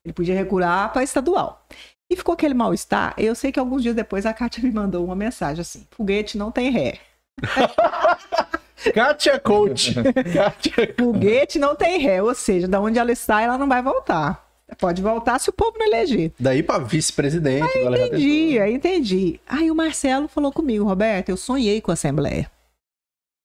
Ele 0.03 0.13
podia 0.13 0.33
recuar 0.35 0.91
para 0.91 1.03
estadual. 1.03 1.63
E 2.09 2.15
ficou 2.15 2.33
aquele 2.33 2.53
mal-estar. 2.53 3.13
Eu 3.17 3.35
sei 3.35 3.51
que 3.51 3.59
alguns 3.59 3.83
dias 3.83 3.95
depois 3.95 4.25
a 4.25 4.33
Kátia 4.33 4.63
me 4.63 4.71
mandou 4.71 5.03
uma 5.03 5.15
mensagem 5.15 5.61
assim: 5.61 5.85
foguete 5.91 6.37
não 6.37 6.51
tem 6.51 6.69
ré. 6.71 6.99
Kátia 8.93 9.39
Coach. 9.39 9.93
Kátia... 10.33 10.95
Foguete 10.97 11.59
não 11.59 11.75
tem 11.75 11.99
ré. 11.99 12.21
Ou 12.21 12.33
seja, 12.33 12.67
da 12.67 12.79
onde 12.79 12.97
ela 12.97 13.11
está, 13.11 13.41
ela 13.41 13.57
não 13.57 13.67
vai 13.67 13.81
voltar. 13.81 14.45
Pode 14.79 15.01
voltar 15.01 15.39
se 15.39 15.49
o 15.49 15.53
povo 15.53 15.77
não 15.77 15.87
eleger. 15.87 16.31
Daí 16.39 16.61
pra 16.61 16.77
vice-presidente. 16.77 17.65
já 17.73 17.89
Entendi, 17.89 18.59
aí 18.59 18.73
entendi. 18.73 19.39
Aí 19.47 19.71
o 19.71 19.75
Marcelo 19.75 20.27
falou 20.27 20.51
comigo, 20.51 20.83
Roberto, 20.83 21.29
eu 21.29 21.37
sonhei 21.37 21.79
com 21.79 21.91
a 21.91 21.93
Assembleia. 21.93 22.51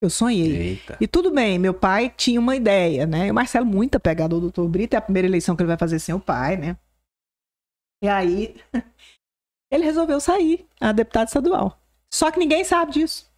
Eu 0.01 0.09
sonhei. 0.09 0.53
Eita. 0.53 0.97
E 0.99 1.07
tudo 1.07 1.31
bem, 1.31 1.57
meu 1.57 1.73
pai 1.73 2.11
tinha 2.15 2.37
uma 2.37 2.57
ideia, 2.57 3.07
né? 3.07 3.27
E 3.27 3.31
o 3.31 3.33
Marcelo, 3.33 3.65
muito 3.65 3.95
apegado 3.95 4.35
ao 4.35 4.41
doutor 4.41 4.67
Brito, 4.67 4.95
é 4.95 4.97
a 4.97 5.01
primeira 5.01 5.25
eleição 5.25 5.55
que 5.55 5.61
ele 5.61 5.69
vai 5.69 5.77
fazer 5.77 5.97
sem 5.97 6.13
o 6.13 6.19
pai, 6.19 6.57
né? 6.57 6.75
E 8.03 8.07
aí, 8.09 8.55
ele 9.71 9.85
resolveu 9.85 10.19
sair 10.19 10.67
a 10.79 10.91
deputado 10.91 11.27
estadual. 11.27 11.79
Só 12.13 12.29
que 12.29 12.37
ninguém 12.37 12.63
sabe 12.63 12.91
disso. 12.91 13.31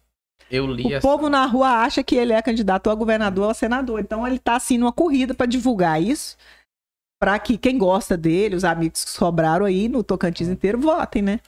Eu 0.50 0.66
li 0.66 0.84
O 0.84 0.92
essa. 0.94 1.00
povo 1.00 1.28
na 1.28 1.44
rua 1.46 1.82
acha 1.82 2.04
que 2.04 2.14
ele 2.14 2.32
é 2.32 2.42
candidato 2.42 2.90
a 2.90 2.94
governador 2.94 3.44
ou 3.44 3.50
a 3.50 3.54
senador. 3.54 4.00
Então 4.00 4.26
ele 4.26 4.38
tá 4.38 4.56
assim 4.56 4.76
numa 4.78 4.92
corrida 4.92 5.34
para 5.34 5.46
divulgar 5.46 6.02
isso, 6.02 6.36
para 7.20 7.38
que 7.38 7.56
quem 7.56 7.78
gosta 7.78 8.16
dele, 8.16 8.54
os 8.56 8.64
amigos 8.64 9.04
que 9.04 9.10
sobraram 9.10 9.64
aí 9.64 9.88
no 9.88 10.04
Tocantins 10.04 10.48
inteiro, 10.48 10.78
votem, 10.80 11.22
né? 11.22 11.40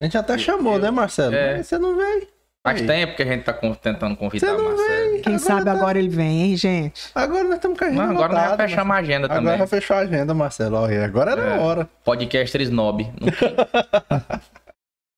A 0.00 0.04
gente 0.06 0.16
até 0.18 0.36
chamou, 0.38 0.78
né, 0.78 0.90
Marcelo? 0.90 1.34
É. 1.34 1.62
Você 1.62 1.78
não 1.78 1.96
veio. 1.96 2.28
Faz 2.68 2.80
Aí. 2.82 2.86
tempo 2.86 3.16
que 3.16 3.22
a 3.22 3.26
gente 3.26 3.42
tá 3.44 3.52
tentando 3.52 4.16
convidar 4.16 4.54
o 4.56 4.62
Marcelo. 4.64 4.76
vem. 5.10 5.22
Quem 5.22 5.34
Agora 5.34 5.38
sabe 5.38 5.64
tá- 5.64 5.72
agora 5.72 5.98
ele 5.98 6.08
vem, 6.08 6.42
hein, 6.42 6.56
gente? 6.56 7.10
Agora 7.14 7.44
nós 7.44 7.54
estamos 7.54 7.78
com 7.78 7.84
a 7.84 7.88
agenda 7.88 8.02
Não, 8.06 8.10
agora 8.12 8.28
nós 8.32 8.42
lotada, 8.42 8.62
já 8.62 8.68
fechamos 8.68 8.96
a 8.96 8.98
agenda 8.98 9.26
Agora 9.26 9.40
também. 9.40 9.58
já 9.58 9.66
fechou 9.66 9.96
a 9.96 10.00
agenda, 10.00 10.34
Marcelo. 10.34 10.76
Olha, 10.76 11.04
agora 11.04 11.30
era 11.32 11.42
a 11.54 11.56
É. 11.56 11.58
hora. 11.58 11.88
Podcaster 12.04 12.60
Snob. 12.62 13.10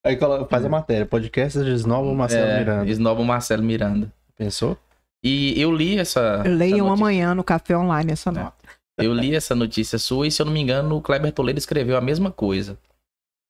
Aí 0.05 0.16
coloca- 0.16 0.46
faz 0.46 0.64
a 0.64 0.68
matéria. 0.68 1.05
Podcast 1.07 1.59
de 1.62 1.86
Novo 1.86 2.14
Marcelo 2.14 2.46
é, 2.51 2.59
Miranda. 2.61 2.90
Snob 2.90 3.22
Marcelo 3.24 3.62
Miranda. 3.62 4.11
Pensou? 4.36 4.76
E 5.22 5.61
eu 5.61 5.70
li 5.70 5.98
essa. 5.98 6.42
Leiam 6.46 6.78
essa 6.78 6.84
notícia. 6.86 6.92
amanhã 7.05 7.34
no 7.34 7.44
Café 7.44 7.76
Online 7.76 8.12
essa 8.12 8.30
É. 8.30 8.32
nota. 8.32 8.55
Eu 8.98 9.12
li 9.14 9.34
essa 9.34 9.55
notícia 9.55 9.98
sua 9.98 10.26
e, 10.26 10.30
se 10.30 10.40
eu 10.42 10.46
não 10.46 10.53
me 10.53 10.61
engano, 10.61 10.96
o 10.96 11.01
Kleber 11.03 11.32
Toledo 11.32 11.59
escreveu 11.59 11.96
a 11.96 12.01
mesma 12.01 12.30
coisa. 12.30 12.78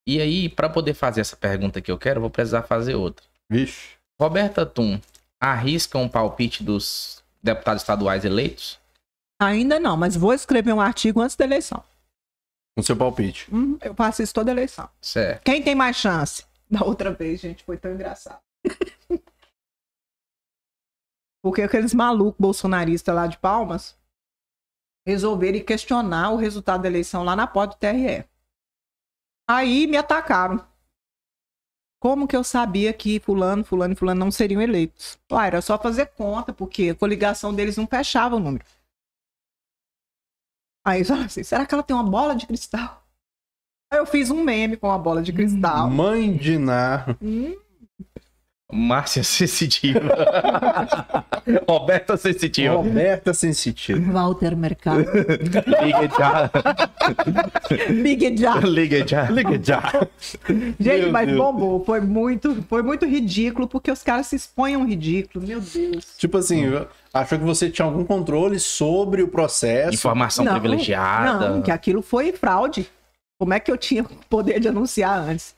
E 0.07 0.21
aí, 0.21 0.49
pra 0.49 0.69
poder 0.69 0.95
fazer 0.95 1.21
essa 1.21 1.37
pergunta 1.37 1.81
que 1.81 1.91
eu 1.91 1.99
quero, 1.99 2.19
eu 2.19 2.21
vou 2.23 2.31
precisar 2.31 2.63
fazer 2.63 2.95
outra. 2.95 3.25
Vixe. 3.51 3.99
Roberta 4.19 4.65
Tum 4.65 5.01
arrisca 5.41 5.99
um 5.99 6.09
palpite 6.09 6.63
dos 6.63 7.21
deputados 7.43 7.83
estaduais 7.83 8.25
eleitos? 8.25 8.79
Ainda 9.41 9.81
não, 9.81 9.97
mas 9.97 10.15
vou 10.15 10.33
escrever 10.33 10.73
um 10.73 10.81
artigo 10.81 11.21
antes 11.21 11.35
da 11.35 11.45
eleição. 11.45 11.83
Com 12.77 12.83
seu 12.83 12.97
palpite. 12.97 13.53
Hum, 13.53 13.77
eu 13.83 13.93
faço 13.95 14.23
isso 14.23 14.33
toda 14.33 14.53
eleição. 14.53 14.89
Certo. 15.01 15.43
Quem 15.43 15.63
tem 15.63 15.75
mais 15.75 15.97
chance? 15.97 16.49
Da 16.71 16.85
outra 16.85 17.13
vez, 17.13 17.41
gente, 17.41 17.65
foi 17.65 17.77
tão 17.77 17.93
engraçado. 17.93 18.41
Porque 21.43 21.63
aqueles 21.63 21.93
malucos 21.93 22.39
bolsonaristas 22.39 23.13
lá 23.13 23.27
de 23.27 23.37
Palmas 23.39 23.99
resolveram 25.05 25.65
questionar 25.65 26.31
o 26.31 26.37
resultado 26.37 26.83
da 26.83 26.89
eleição 26.89 27.25
lá 27.25 27.35
na 27.35 27.49
porta 27.49 27.75
do 27.75 27.81
TRE. 27.81 28.25
Aí 29.49 29.89
me 29.89 29.97
atacaram. 29.97 30.65
Como 32.01 32.27
que 32.27 32.35
eu 32.35 32.43
sabia 32.43 32.95
que 32.95 33.21
fulano, 33.21 33.63
fulano 33.63 33.93
e 33.93 33.97
fulano 33.97 34.19
não 34.19 34.31
seriam 34.31 34.63
eleitos? 34.63 35.19
Ué, 35.31 35.47
era 35.47 35.61
só 35.61 35.79
fazer 35.79 36.07
conta, 36.07 36.51
porque 36.51 36.89
a 36.89 36.95
coligação 36.95 37.55
deles 37.55 37.77
não 37.77 37.87
fechava 37.87 38.37
o 38.37 38.41
número. 38.41 38.65
Aí 40.83 41.05
falaram 41.05 41.27
assim, 41.27 41.43
será 41.43 41.67
que 41.67 41.75
ela 41.75 41.83
tem 41.83 41.95
uma 41.95 42.03
bola 42.03 42.35
de 42.35 42.47
cristal? 42.47 43.07
Aí 43.93 43.99
eu 43.99 44.07
fiz 44.07 44.31
um 44.31 44.43
meme 44.43 44.79
com 44.79 44.91
a 44.91 44.97
bola 44.97 45.21
de 45.21 45.31
cristal. 45.31 45.91
Mãe 45.91 46.35
de 46.35 46.57
Ná. 46.57 47.17
Hum, 47.21 47.55
Márcia 48.73 49.23
Sensitiva. 49.25 50.01
Roberta 51.69 52.17
Sensitiva. 52.17 52.75
Roberta 52.75 53.35
Sensitiva. 53.35 54.13
Walter 54.13 54.57
Mercado. 54.57 55.05
Liga 55.83 56.09
já. 56.19 56.51
Big 58.03 58.37
Já. 58.37 58.57
Liga 58.61 59.07
já. 59.09 59.31
Liga 59.31 59.61
já. 59.63 59.83
Gente, 60.79 61.03
Meu 61.03 61.13
mas 61.13 61.27
Deus. 61.27 61.39
bombou. 61.39 61.85
Foi 61.85 62.01
muito, 62.01 62.63
foi 62.69 62.83
muito 62.83 63.07
ridículo, 63.07 63.67
porque 63.67 63.91
os 63.91 64.03
caras 64.03 64.27
se 64.27 64.37
expõem 64.37 64.75
a 64.75 64.79
um 64.79 64.87
ridículo. 64.87 65.47
Meu 65.47 65.61
Deus. 65.61 66.17
Tipo 66.19 66.39
assim, 66.39 66.65
achou 67.13 67.39
que 67.39 67.45
você 67.45 67.71
tinha 67.71 67.85
algum 67.87 68.05
controle 68.05 68.59
sobre 68.59 69.23
o 69.23 69.29
processo. 69.29 69.95
Informação 69.95 70.45
Não, 70.45 70.53
privilegiada. 70.53 71.51
Não, 71.51 71.63
que 71.63 71.71
aquilo 71.71 72.03
foi 72.03 72.33
fraude. 72.33 72.87
Como 73.39 73.55
é 73.55 73.61
que 73.61 73.71
eu 73.73 73.77
tinha 73.79 74.05
poder 74.29 74.61
de 74.61 74.69
anunciar 74.69 75.19
antes? 75.19 75.55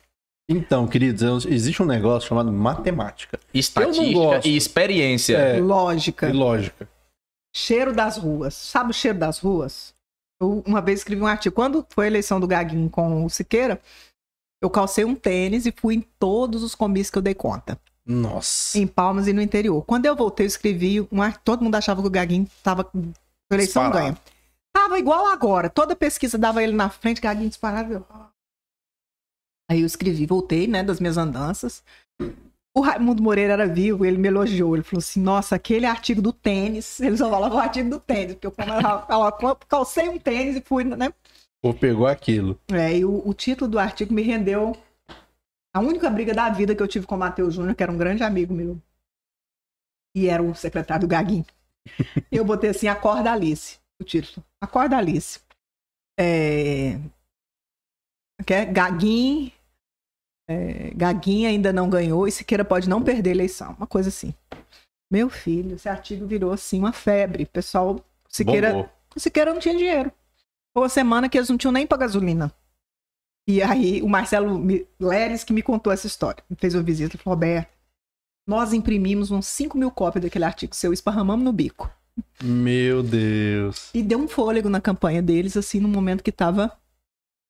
Então, 0.49 0.86
queridos, 0.86 1.47
existe 1.47 1.82
um 1.82 1.86
negócio 1.86 2.28
chamado 2.28 2.53
matemática 2.53 3.38
Estatística 3.55 4.40
e 4.45 4.57
experiência. 4.57 5.36
É. 5.36 5.61
Lógica. 5.61 6.28
e 6.28 6.32
lógica. 6.32 6.88
Cheiro 7.55 7.93
das 7.95 8.16
ruas. 8.16 8.55
Sabe 8.55 8.90
o 8.90 8.95
cheiro 8.95 9.18
das 9.18 9.38
ruas? 9.38 9.95
Eu 10.40 10.62
uma 10.66 10.80
vez 10.80 11.01
escrevi 11.01 11.22
um 11.22 11.26
artigo. 11.26 11.55
Quando 11.55 11.86
foi 11.90 12.07
a 12.07 12.09
eleição 12.09 12.40
do 12.40 12.47
Gaguinho 12.47 12.90
com 12.90 13.24
o 13.24 13.30
Siqueira, 13.30 13.80
eu 14.61 14.68
calcei 14.68 15.05
um 15.05 15.14
tênis 15.14 15.64
e 15.66 15.72
fui 15.76 15.95
em 15.95 16.01
todos 16.18 16.62
os 16.62 16.74
comícios 16.74 17.11
que 17.11 17.18
eu 17.18 17.22
dei 17.22 17.34
conta. 17.34 17.78
Nossa. 18.05 18.78
Em 18.78 18.86
Palmas 18.86 19.28
e 19.28 19.32
no 19.32 19.40
interior. 19.40 19.82
Quando 19.84 20.07
eu 20.07 20.16
voltei, 20.16 20.45
eu 20.45 20.49
escrevi. 20.49 21.07
Um, 21.12 21.22
ar- 21.22 21.36
todo 21.38 21.62
mundo 21.62 21.76
achava 21.76 22.01
que 22.03 22.09
o 22.09 22.11
Gaguinho 22.11 22.49
tava 22.62 22.82
com 22.82 23.12
eleição 23.51 23.84
Disparado. 23.84 24.14
ganha. 24.14 24.18
Tava 24.72 24.99
igual 24.99 25.26
agora. 25.28 25.70
Toda 25.70 25.95
pesquisa 25.95 26.36
dava 26.36 26.62
ele 26.62 26.72
na 26.72 26.88
frente, 26.88 27.20
Gaguinho 27.20 27.49
disparado. 27.49 28.05
Aí 29.72 29.80
eu 29.80 29.86
escrevi, 29.86 30.26
voltei, 30.26 30.66
né, 30.66 30.82
das 30.82 31.00
minhas 31.00 31.16
andanças. 31.16 31.82
O 32.76 32.82
Raimundo 32.82 33.22
Moreira 33.22 33.54
era 33.54 33.66
vivo, 33.66 34.04
ele 34.04 34.18
me 34.18 34.28
elogiou. 34.28 34.76
Ele 34.76 34.82
falou 34.82 34.98
assim: 34.98 35.20
Nossa, 35.20 35.56
aquele 35.56 35.86
artigo 35.86 36.20
do 36.20 36.30
tênis. 36.30 37.00
Ele 37.00 37.16
só 37.16 37.30
falava 37.30 37.54
o 37.54 37.58
artigo 37.58 37.88
do 37.88 37.98
tênis, 37.98 38.34
porque 38.34 38.46
eu 38.46 39.56
calcei 39.66 40.08
um 40.10 40.18
tênis 40.18 40.56
e 40.56 40.60
fui, 40.60 40.84
né? 40.84 41.12
Ou 41.62 41.72
pegou 41.72 42.06
aquilo. 42.06 42.58
É, 42.70 42.98
e 42.98 43.04
o, 43.04 43.26
o 43.26 43.32
título 43.32 43.70
do 43.70 43.78
artigo 43.78 44.12
me 44.12 44.20
rendeu 44.20 44.76
a 45.74 45.80
única 45.80 46.10
briga 46.10 46.34
da 46.34 46.50
vida 46.50 46.74
que 46.74 46.82
eu 46.82 46.88
tive 46.88 47.06
com 47.06 47.14
o 47.14 47.18
Matheus 47.18 47.54
Júnior, 47.54 47.74
que 47.74 47.82
era 47.82 47.92
um 47.92 47.96
grande 47.96 48.22
amigo 48.22 48.52
meu. 48.52 48.78
E 50.14 50.28
era 50.28 50.42
o 50.42 50.54
secretário 50.54 51.06
do 51.06 51.10
Gaguinho. 51.10 51.46
eu 52.30 52.44
botei 52.44 52.70
assim, 52.70 52.88
Acorda 52.88 53.32
Alice, 53.32 53.78
o 53.98 54.04
título. 54.04 54.44
Acorda 54.60 54.98
Alice. 54.98 55.40
É... 56.18 56.98
É 58.46 58.64
Gaguinho. 58.66 59.52
É... 60.49 60.90
Gaguinho 60.95 61.49
ainda 61.49 61.72
não 61.72 61.88
ganhou 61.88 62.26
e 62.26 62.32
Siqueira 62.32 62.64
pode 62.64 62.88
não 62.88 63.03
perder 63.03 63.30
a 63.30 63.34
eleição. 63.34 63.74
Uma 63.78 63.86
coisa 63.86 64.09
assim. 64.09 64.34
Meu 65.11 65.28
filho, 65.28 65.74
esse 65.74 65.88
artigo 65.88 66.26
virou 66.26 66.53
assim 66.53 66.78
uma 66.78 66.93
febre. 66.93 67.45
O 67.45 67.49
pessoal, 67.49 68.05
Siqueira, 68.28 68.72
Bombou. 68.72 68.90
Siqueira 69.16 69.53
não 69.53 69.61
tinha 69.61 69.76
dinheiro. 69.76 70.11
Foi 70.72 70.82
uma 70.82 70.88
semana 70.88 71.28
que 71.28 71.36
eles 71.36 71.51
não 71.51 71.59
tinham 71.59 71.72
nem 71.72 71.86
pra 71.86 71.99
gasolina. 71.99 72.53
E 73.47 73.62
aí 73.62 74.01
o 74.01 74.09
Marcelo 74.09 74.62
Leres 74.99 75.45
que 75.45 75.53
me 75.53 75.62
contou 75.62 75.93
essa 75.93 76.07
história. 76.07 76.43
Me 76.49 76.57
fez 76.57 76.74
uma 76.74 76.82
visita 76.82 77.16
e 77.16 77.18
falou, 77.18 77.34
Roberto, 77.34 77.70
nós 78.47 78.72
imprimimos 78.72 79.30
uns 79.30 79.47
5 79.47 79.76
mil 79.76 79.90
cópias 79.90 80.22
daquele 80.22 80.45
artigo 80.45 80.74
seu, 80.74 80.93
esparramamos 80.93 81.45
no 81.45 81.53
bico. 81.53 81.90
Meu 82.43 83.03
Deus. 83.03 83.90
E 83.95 84.03
deu 84.03 84.18
um 84.18 84.28
fôlego 84.28 84.68
na 84.68 84.80
campanha 84.80 85.22
deles, 85.22 85.57
assim, 85.57 85.80
no 85.80 85.88
momento 85.88 86.22
que 86.22 86.32
tava... 86.32 86.72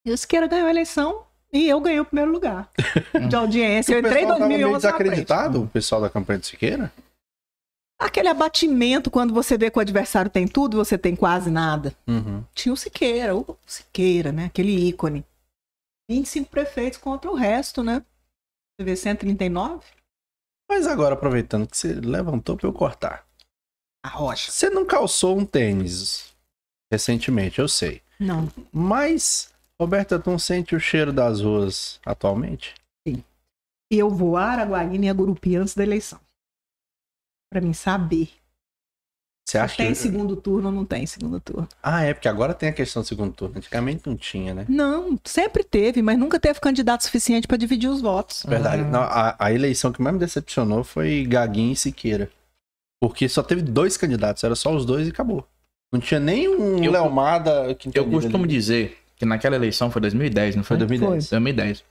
E 0.05 0.11
o 0.11 0.19
Siqueira 0.19 0.49
ganhou 0.49 0.67
a 0.67 0.71
eleição 0.71 1.25
e 1.53 1.69
eu 1.69 1.81
ganhei 1.81 2.01
o 2.01 2.05
primeiro 2.05 2.33
lugar 2.33 2.71
de 3.29 3.37
audiência. 3.37 3.95
Eu 3.95 3.99
entrei 3.99 4.23
em 4.23 4.27
pessoal 4.27 4.39
tava 4.39 4.49
meio 4.49 4.61
2011 4.61 4.73
na 4.73 4.93
frente. 4.93 5.11
desacreditado, 5.11 5.63
o 5.63 5.69
pessoal 5.69 6.01
da 6.01 6.11
campanha 6.11 6.39
de 6.39 6.47
Siqueira? 6.47 6.93
Aquele 7.99 8.29
abatimento 8.29 9.11
quando 9.11 9.33
você 9.33 9.57
vê 9.57 9.71
que 9.71 9.79
o 9.79 9.81
adversário 9.81 10.31
tem 10.31 10.49
tudo, 10.49 10.77
você 10.77 10.99
tem 10.99 11.15
quase 11.15 11.51
nada. 11.51 11.95
Uhum. 12.07 12.43
tinha 12.55 12.73
o 12.73 12.77
Siqueira, 12.77 13.37
o 13.37 13.57
Siqueira, 13.67 14.33
né? 14.33 14.47
Aquele 14.47 14.89
ícone. 14.89 15.25
25 16.11 16.51
prefeitos 16.51 16.99
contra 16.99 17.31
o 17.31 17.35
resto, 17.35 17.83
né? 17.83 18.05
Você 18.77 18.85
vê 18.85 18.97
139? 18.97 19.85
Mas 20.69 20.87
agora, 20.87 21.15
aproveitando 21.15 21.67
que 21.67 21.77
você 21.77 21.93
levantou 21.93 22.57
pra 22.57 22.67
eu 22.67 22.73
cortar. 22.73 23.25
A 24.05 24.09
rocha. 24.09 24.51
Você 24.51 24.69
não 24.69 24.85
calçou 24.85 25.39
um 25.39 25.45
tênis 25.45 26.35
recentemente, 26.91 27.61
eu 27.61 27.69
sei. 27.69 28.03
Não. 28.19 28.49
Mas, 28.73 29.52
Roberta, 29.83 30.19
tu 30.19 30.31
não 30.31 30.39
sente 30.39 30.75
o 30.77 30.81
cheiro 30.81 31.13
das 31.13 31.41
ruas 31.41 32.01
atualmente? 32.07 32.75
E 33.07 33.99
eu 33.99 34.09
vou 34.09 34.37
a 34.39 34.45
Araguaína 34.45 35.05
e 35.05 35.09
a 35.11 35.13
Gurupi 35.13 35.55
antes 35.57 35.75
da 35.75 35.83
eleição. 35.83 36.19
Pra 37.53 37.61
mim 37.61 37.75
saber. 37.75 38.31
Você 39.47 39.59
acha 39.59 39.77
Tem 39.77 39.89
que. 39.89 39.95
segundo 39.97 40.35
turno 40.37 40.69
ou 40.69 40.75
não 40.75 40.87
tem 40.87 41.05
segundo 41.05 41.39
turno? 41.41 41.69
Ah, 41.83 42.03
é, 42.03 42.15
porque 42.15 42.29
agora 42.29 42.55
tem 42.55 42.71
a 42.71 42.73
questão 42.73 43.03
do 43.03 43.09
segundo 43.09 43.35
turno. 43.35 43.59
Antigamente 43.59 44.07
não 44.07 44.17
tinha, 44.17 44.55
né? 44.55 44.65
Não, 44.69 45.19
sempre 45.25 45.63
teve, 45.63 46.01
mas 46.01 46.19
nunca 46.19 46.41
teve 46.41 46.59
candidato 46.61 47.03
suficiente 47.03 47.47
pra 47.47 47.59
dividir 47.59 47.91
os 47.91 48.01
votos. 48.01 48.45
Verdade. 48.49 48.83
Ah. 48.83 48.87
Não, 48.87 49.03
a, 49.03 49.37
a 49.39 49.53
eleição 49.53 49.93
que 49.93 50.01
mais 50.01 50.15
me 50.15 50.21
decepcionou 50.21 50.83
foi 50.85 51.27
Gaguinho 51.27 51.73
e 51.73 51.77
Siqueira. 51.77 52.31
Porque 53.03 53.29
só 53.29 53.43
teve 53.43 53.61
dois 53.61 53.97
candidatos, 53.99 54.43
era 54.45 54.55
só 54.55 54.75
os 54.75 54.87
dois 54.87 55.07
e 55.07 55.11
acabou. 55.11 55.47
Não 55.93 56.01
tinha 56.01 56.21
nem 56.21 56.49
um 56.49 56.83
Eu- 56.83 56.93
Leomada 56.93 57.75
que 57.75 57.91
Eu 57.93 58.09
costumo 58.09 58.47
dizer 58.47 59.02
que 59.23 59.27
naquela 59.27 59.55
eleição 59.55 59.89
foi 59.89 60.03
2010, 60.03 60.57
não 60.57 60.65
foi? 60.65 60.77
Foi 60.77 60.87
2010. 60.87 61.31
2010. 61.31 61.85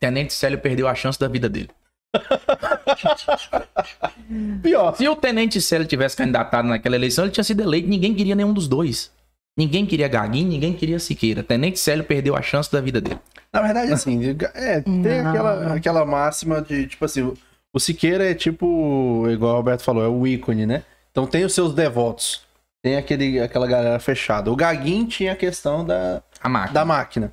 Tenente 0.00 0.32
Célio 0.32 0.58
perdeu 0.58 0.88
a 0.88 0.94
chance 0.94 1.18
da 1.20 1.28
vida 1.28 1.48
dele. 1.48 1.70
Pior. 4.60 4.96
Se 4.96 5.08
o 5.08 5.14
Tenente 5.14 5.60
Célio 5.60 5.86
tivesse 5.86 6.16
candidatado 6.16 6.66
naquela 6.66 6.96
eleição, 6.96 7.24
ele 7.24 7.32
tinha 7.32 7.44
sido 7.44 7.62
eleito. 7.62 7.88
Ninguém 7.88 8.12
queria 8.12 8.34
nenhum 8.34 8.52
dos 8.52 8.66
dois. 8.66 9.12
Ninguém 9.56 9.86
queria 9.86 10.08
Gaguinho, 10.08 10.48
ninguém 10.48 10.72
queria 10.74 10.98
Siqueira. 10.98 11.42
Tenente 11.44 11.78
Célio 11.78 12.02
perdeu 12.04 12.34
a 12.36 12.42
chance 12.42 12.70
da 12.70 12.80
vida 12.80 13.00
dele. 13.00 13.18
Na 13.52 13.62
verdade, 13.62 13.92
assim, 13.92 14.20
é, 14.54 14.80
tem 14.80 14.92
Não. 15.22 15.30
aquela, 15.30 15.74
aquela 15.74 16.04
máxima 16.04 16.60
de, 16.60 16.88
tipo 16.88 17.04
assim, 17.04 17.22
o- 17.22 17.34
o 17.72 17.78
Siqueira 17.80 18.28
é 18.28 18.34
tipo, 18.34 19.26
igual 19.30 19.54
o 19.54 19.56
Alberto 19.58 19.84
falou, 19.84 20.04
é 20.04 20.08
o 20.08 20.26
ícone, 20.26 20.66
né? 20.66 20.82
Então 21.12 21.24
tem 21.26 21.44
os 21.44 21.54
seus 21.54 21.72
devotos. 21.72 22.44
Tem 22.86 22.96
aquele, 22.96 23.40
aquela 23.40 23.66
galera 23.66 23.98
fechada. 23.98 24.48
O 24.48 24.54
Gaguinho 24.54 25.08
tinha 25.08 25.32
a 25.32 25.34
questão 25.36 25.84
da, 25.84 26.22
A 26.40 26.48
máquina. 26.48 26.72
da 26.72 26.84
máquina. 26.84 27.32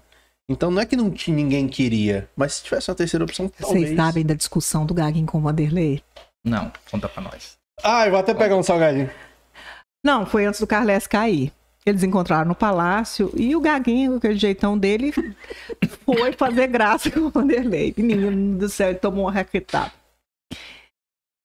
Então 0.50 0.72
não 0.72 0.82
é 0.82 0.86
que 0.88 0.96
não 0.96 1.12
tinha, 1.12 1.38
ninguém 1.38 1.68
queria, 1.68 2.28
mas 2.36 2.56
se 2.56 2.64
tivesse 2.64 2.90
uma 2.90 2.96
terceira 2.96 3.24
opção, 3.24 3.48
talvez... 3.48 3.84
Vocês 3.84 3.96
sabem 3.96 4.26
da 4.26 4.34
discussão 4.34 4.84
do 4.84 4.96
Gaguinho 4.96 5.28
com 5.28 5.38
o 5.38 5.42
Vanderlei? 5.42 6.02
Não, 6.44 6.74
conta 6.90 7.08
pra 7.08 7.22
nós. 7.22 7.56
Ai, 7.84 8.10
vou 8.10 8.20
até 8.20 8.34
pegar 8.34 8.56
um 8.56 8.64
salgadinho. 8.64 9.12
Não, 10.04 10.26
foi 10.26 10.44
antes 10.48 10.60
do 10.60 10.66
Carles 10.66 11.06
cair. 11.06 11.54
Eles 11.86 12.02
encontraram 12.02 12.48
no 12.48 12.56
palácio 12.56 13.32
e 13.36 13.56
o 13.56 13.62
Gaguinho, 13.62 14.14
com 14.14 14.18
aquele 14.18 14.40
jeitão 14.40 14.76
dele, 14.76 15.14
foi 16.04 16.34
fazer 16.34 16.66
graça 16.66 17.12
com 17.12 17.20
o 17.20 17.30
Vanderlei. 17.30 17.94
Menino 17.96 18.58
do 18.58 18.68
céu, 18.68 18.90
ele 18.90 18.98
tomou 18.98 19.26
uma 19.26 19.32
raquetada. 19.32 19.92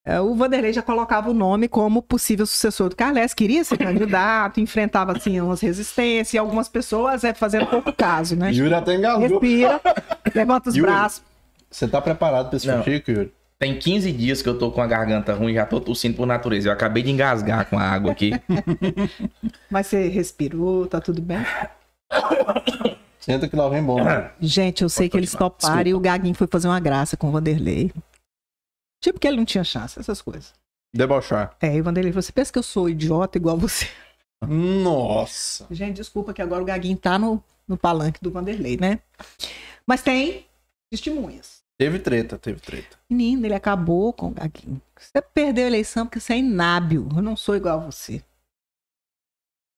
É, 0.09 0.19
O 0.21 0.35
Vanderlei 0.35 0.73
já 0.73 0.81
colocava 0.81 1.29
o 1.29 1.35
nome 1.35 1.69
como 1.69 2.01
possível 2.01 2.47
sucessor 2.47 2.89
do 2.89 2.97
Carles, 2.97 3.35
queria 3.35 3.63
ser 3.63 3.77
candidato, 3.77 4.59
enfrentava 4.59 5.13
assim 5.15 5.39
umas 5.39 5.61
resistências 5.61 6.33
e 6.33 6.39
algumas 6.39 6.67
pessoas 6.67 7.25
é, 7.25 7.35
fazendo 7.35 7.67
pouco 7.67 7.93
caso, 7.93 8.35
né? 8.35 8.51
Yuri 8.51 8.73
até 8.73 8.95
engasgou. 8.95 9.29
Respira, 9.29 9.81
levanta 10.35 10.71
os 10.71 10.77
Yuri. 10.77 10.91
braços. 10.91 11.23
Você 11.71 11.87
tá 11.87 12.01
preparado 12.01 12.49
pra 12.49 12.57
esse. 12.57 12.83
Chico, 12.85 13.11
Yuri? 13.11 13.33
Tem 13.59 13.79
15 13.79 14.11
dias 14.13 14.41
que 14.41 14.49
eu 14.49 14.57
tô 14.59 14.71
com 14.71 14.81
a 14.81 14.87
garganta 14.87 15.35
ruim, 15.35 15.53
já 15.53 15.67
tô 15.67 15.79
tossindo 15.81 16.17
por 16.17 16.27
natureza. 16.27 16.69
Eu 16.69 16.73
acabei 16.73 17.03
de 17.03 17.11
engasgar 17.11 17.69
com 17.69 17.77
a 17.79 17.83
água 17.83 18.13
aqui. 18.13 18.31
Mas 19.69 19.89
você 19.89 20.09
respirou, 20.09 20.87
tá 20.87 21.01
tudo 21.01 21.21
bem? 21.21 21.45
Senta 23.21 23.49
que 23.49 23.57
lá 23.57 23.69
vem 23.69 23.83
bom. 23.83 24.03
né? 24.03 24.31
Gente, 24.41 24.83
eu 24.83 24.89
sei 24.89 25.05
Pode 25.07 25.11
que 25.11 25.17
eles 25.19 25.33
toparam 25.33 25.51
desculpa. 25.83 25.89
e 25.89 25.93
o 25.95 26.01
Gaguinho 26.01 26.35
foi 26.35 26.47
fazer 26.47 26.69
uma 26.69 26.81
graça 26.81 27.17
com 27.17 27.29
o 27.29 27.33
Vanderlei. 27.33 27.91
Tipo 29.01 29.21
que 29.21 29.27
ele 29.27 29.37
não 29.37 29.45
tinha 29.45 29.65
chance, 29.65 29.99
essas 29.99 30.21
coisas. 30.21 30.53
Debochar. 30.95 31.57
É, 31.61 31.77
e 31.77 31.81
o 31.81 31.85
Vanderlei, 31.85 32.13
você 32.13 32.33
pensa 32.33 32.53
que 32.53 32.59
eu 32.59 32.63
sou 32.63 32.89
idiota 32.89 33.39
igual 33.39 33.57
você? 33.57 33.87
Nossa. 34.47 35.67
Gente, 35.71 35.97
desculpa 35.97 36.33
que 36.33 36.43
agora 36.43 36.63
o 36.63 36.67
Gaguinho 36.67 36.97
tá 36.97 37.19
no, 37.19 37.43
no 37.67 37.77
palanque 37.77 38.21
do 38.23 38.31
Vanderlei, 38.31 38.77
né? 38.77 39.01
Mas 39.87 40.03
tem 40.03 40.47
testemunhas. 40.91 41.63
Teve 41.79 41.99
treta, 41.99 42.39
teve 42.39 42.61
treta. 42.61 42.99
Menino, 43.09 43.47
ele 43.47 43.55
acabou 43.55 44.13
com 44.13 44.29
o 44.29 44.31
Gaguinho. 44.31 44.81
Você 44.99 45.23
perdeu 45.23 45.65
a 45.65 45.69
eleição 45.69 46.07
porque 46.07 46.19
você 46.19 46.35
é 46.35 46.39
inábil. 46.39 47.09
Eu 47.15 47.23
não 47.23 47.37
sou 47.37 47.55
igual 47.55 47.81
a 47.81 47.85
você. 47.85 48.23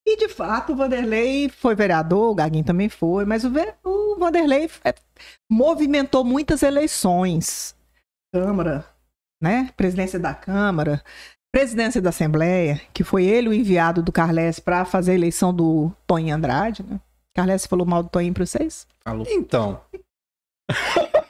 E 0.06 0.16
de 0.16 0.28
fato, 0.28 0.72
o 0.72 0.76
Vanderlei 0.76 1.48
foi 1.50 1.74
vereador, 1.74 2.30
o 2.30 2.34
Gaguinho 2.34 2.64
também 2.64 2.88
foi, 2.88 3.24
mas 3.24 3.44
o, 3.44 3.50
o 3.84 4.16
Vanderlei 4.16 4.68
é, 4.82 4.94
movimentou 5.48 6.24
muitas 6.24 6.62
eleições. 6.62 7.76
Câmara, 8.32 8.86
né? 9.40 9.70
Presidência 9.76 10.18
da 10.18 10.34
Câmara, 10.34 11.02
presidência 11.52 12.00
da 12.00 12.10
Assembleia, 12.10 12.80
que 12.92 13.02
foi 13.02 13.24
ele 13.24 13.48
o 13.48 13.54
enviado 13.54 14.02
do 14.02 14.12
Carles 14.12 14.60
para 14.60 14.84
fazer 14.84 15.12
a 15.12 15.14
eleição 15.14 15.54
do 15.54 15.92
Toninho 16.06 16.34
Andrade, 16.34 16.82
né? 16.82 17.00
Carles 17.34 17.66
falou 17.66 17.86
mal 17.86 18.02
do 18.02 18.08
Toninho 18.08 18.34
para 18.34 18.44
vocês? 18.44 18.86
Falou. 19.02 19.26
Então. 19.28 19.80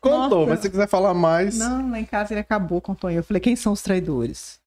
Contou, 0.00 0.40
Nossa. 0.40 0.50
mas 0.50 0.58
se 0.58 0.62
você 0.62 0.70
quiser 0.70 0.88
falar 0.88 1.14
mais. 1.14 1.56
Não, 1.56 1.90
lá 1.90 2.00
em 2.00 2.04
casa 2.04 2.32
ele 2.34 2.40
acabou 2.40 2.80
com 2.80 2.92
o 2.92 2.96
Tonho. 2.96 3.18
Eu 3.18 3.24
falei, 3.24 3.40
quem 3.40 3.54
são 3.54 3.72
os 3.72 3.82
traidores? 3.82 4.60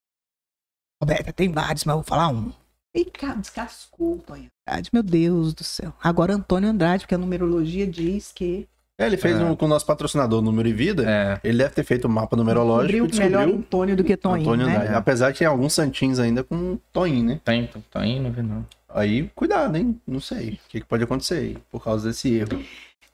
Roberta, 1.01 1.33
tem 1.33 1.51
vários, 1.51 1.83
mas 1.83 1.93
eu 1.93 1.97
vou 1.97 2.03
falar 2.03 2.29
um. 2.29 2.53
E 2.95 3.03
cara, 3.03 3.35
descascou 3.35 4.15
o 4.15 4.19
Tonho 4.19 4.47
Andrade. 4.65 4.89
Meu 4.93 5.03
Deus 5.03 5.53
do 5.53 5.63
céu. 5.63 5.93
Agora 6.01 6.33
Antônio 6.33 6.69
Andrade, 6.69 7.03
porque 7.03 7.15
a 7.15 7.17
numerologia 7.17 7.85
diz 7.85 8.31
que 8.31 8.67
É, 8.97 9.05
ele 9.07 9.17
fez 9.17 9.37
É. 9.39 9.43
um 9.43 9.55
com 9.55 9.65
o 9.65 9.67
nosso 9.67 9.85
patrocinador 9.85 10.41
Número 10.41 10.67
e 10.69 10.73
Vida. 10.73 11.03
É. 11.09 11.39
Ele 11.47 11.57
deve 11.57 11.73
ter 11.75 11.83
feito 11.83 12.07
um 12.07 12.11
mapa 12.11 12.35
numerológico 12.37 12.91
descobriu 12.93 13.19
e 13.19 13.23
melhor 13.25 13.39
descobriu 13.39 13.59
Antônio 13.65 13.95
do 13.97 14.03
que 14.03 14.15
Toninho, 14.15 14.47
Antônio 14.49 14.67
né? 14.67 14.75
Andrade. 14.77 14.95
Apesar 14.95 15.31
de 15.31 15.39
ter 15.39 15.45
alguns 15.45 15.73
santinhos 15.73 16.19
ainda 16.19 16.43
com 16.43 16.77
Toninho, 16.93 17.25
né? 17.25 17.41
Tem, 17.43 17.63
indo, 17.63 18.23
não 18.23 18.31
vi 18.31 18.41
não. 18.41 18.65
Aí, 18.89 19.29
cuidado, 19.35 19.75
hein? 19.75 19.99
Não 20.07 20.21
sei. 20.21 20.59
O 20.65 20.69
que, 20.69 20.79
que 20.79 20.85
pode 20.85 21.03
acontecer 21.03 21.35
aí 21.35 21.57
por 21.69 21.83
causa 21.83 22.07
desse 22.07 22.33
erro. 22.33 22.63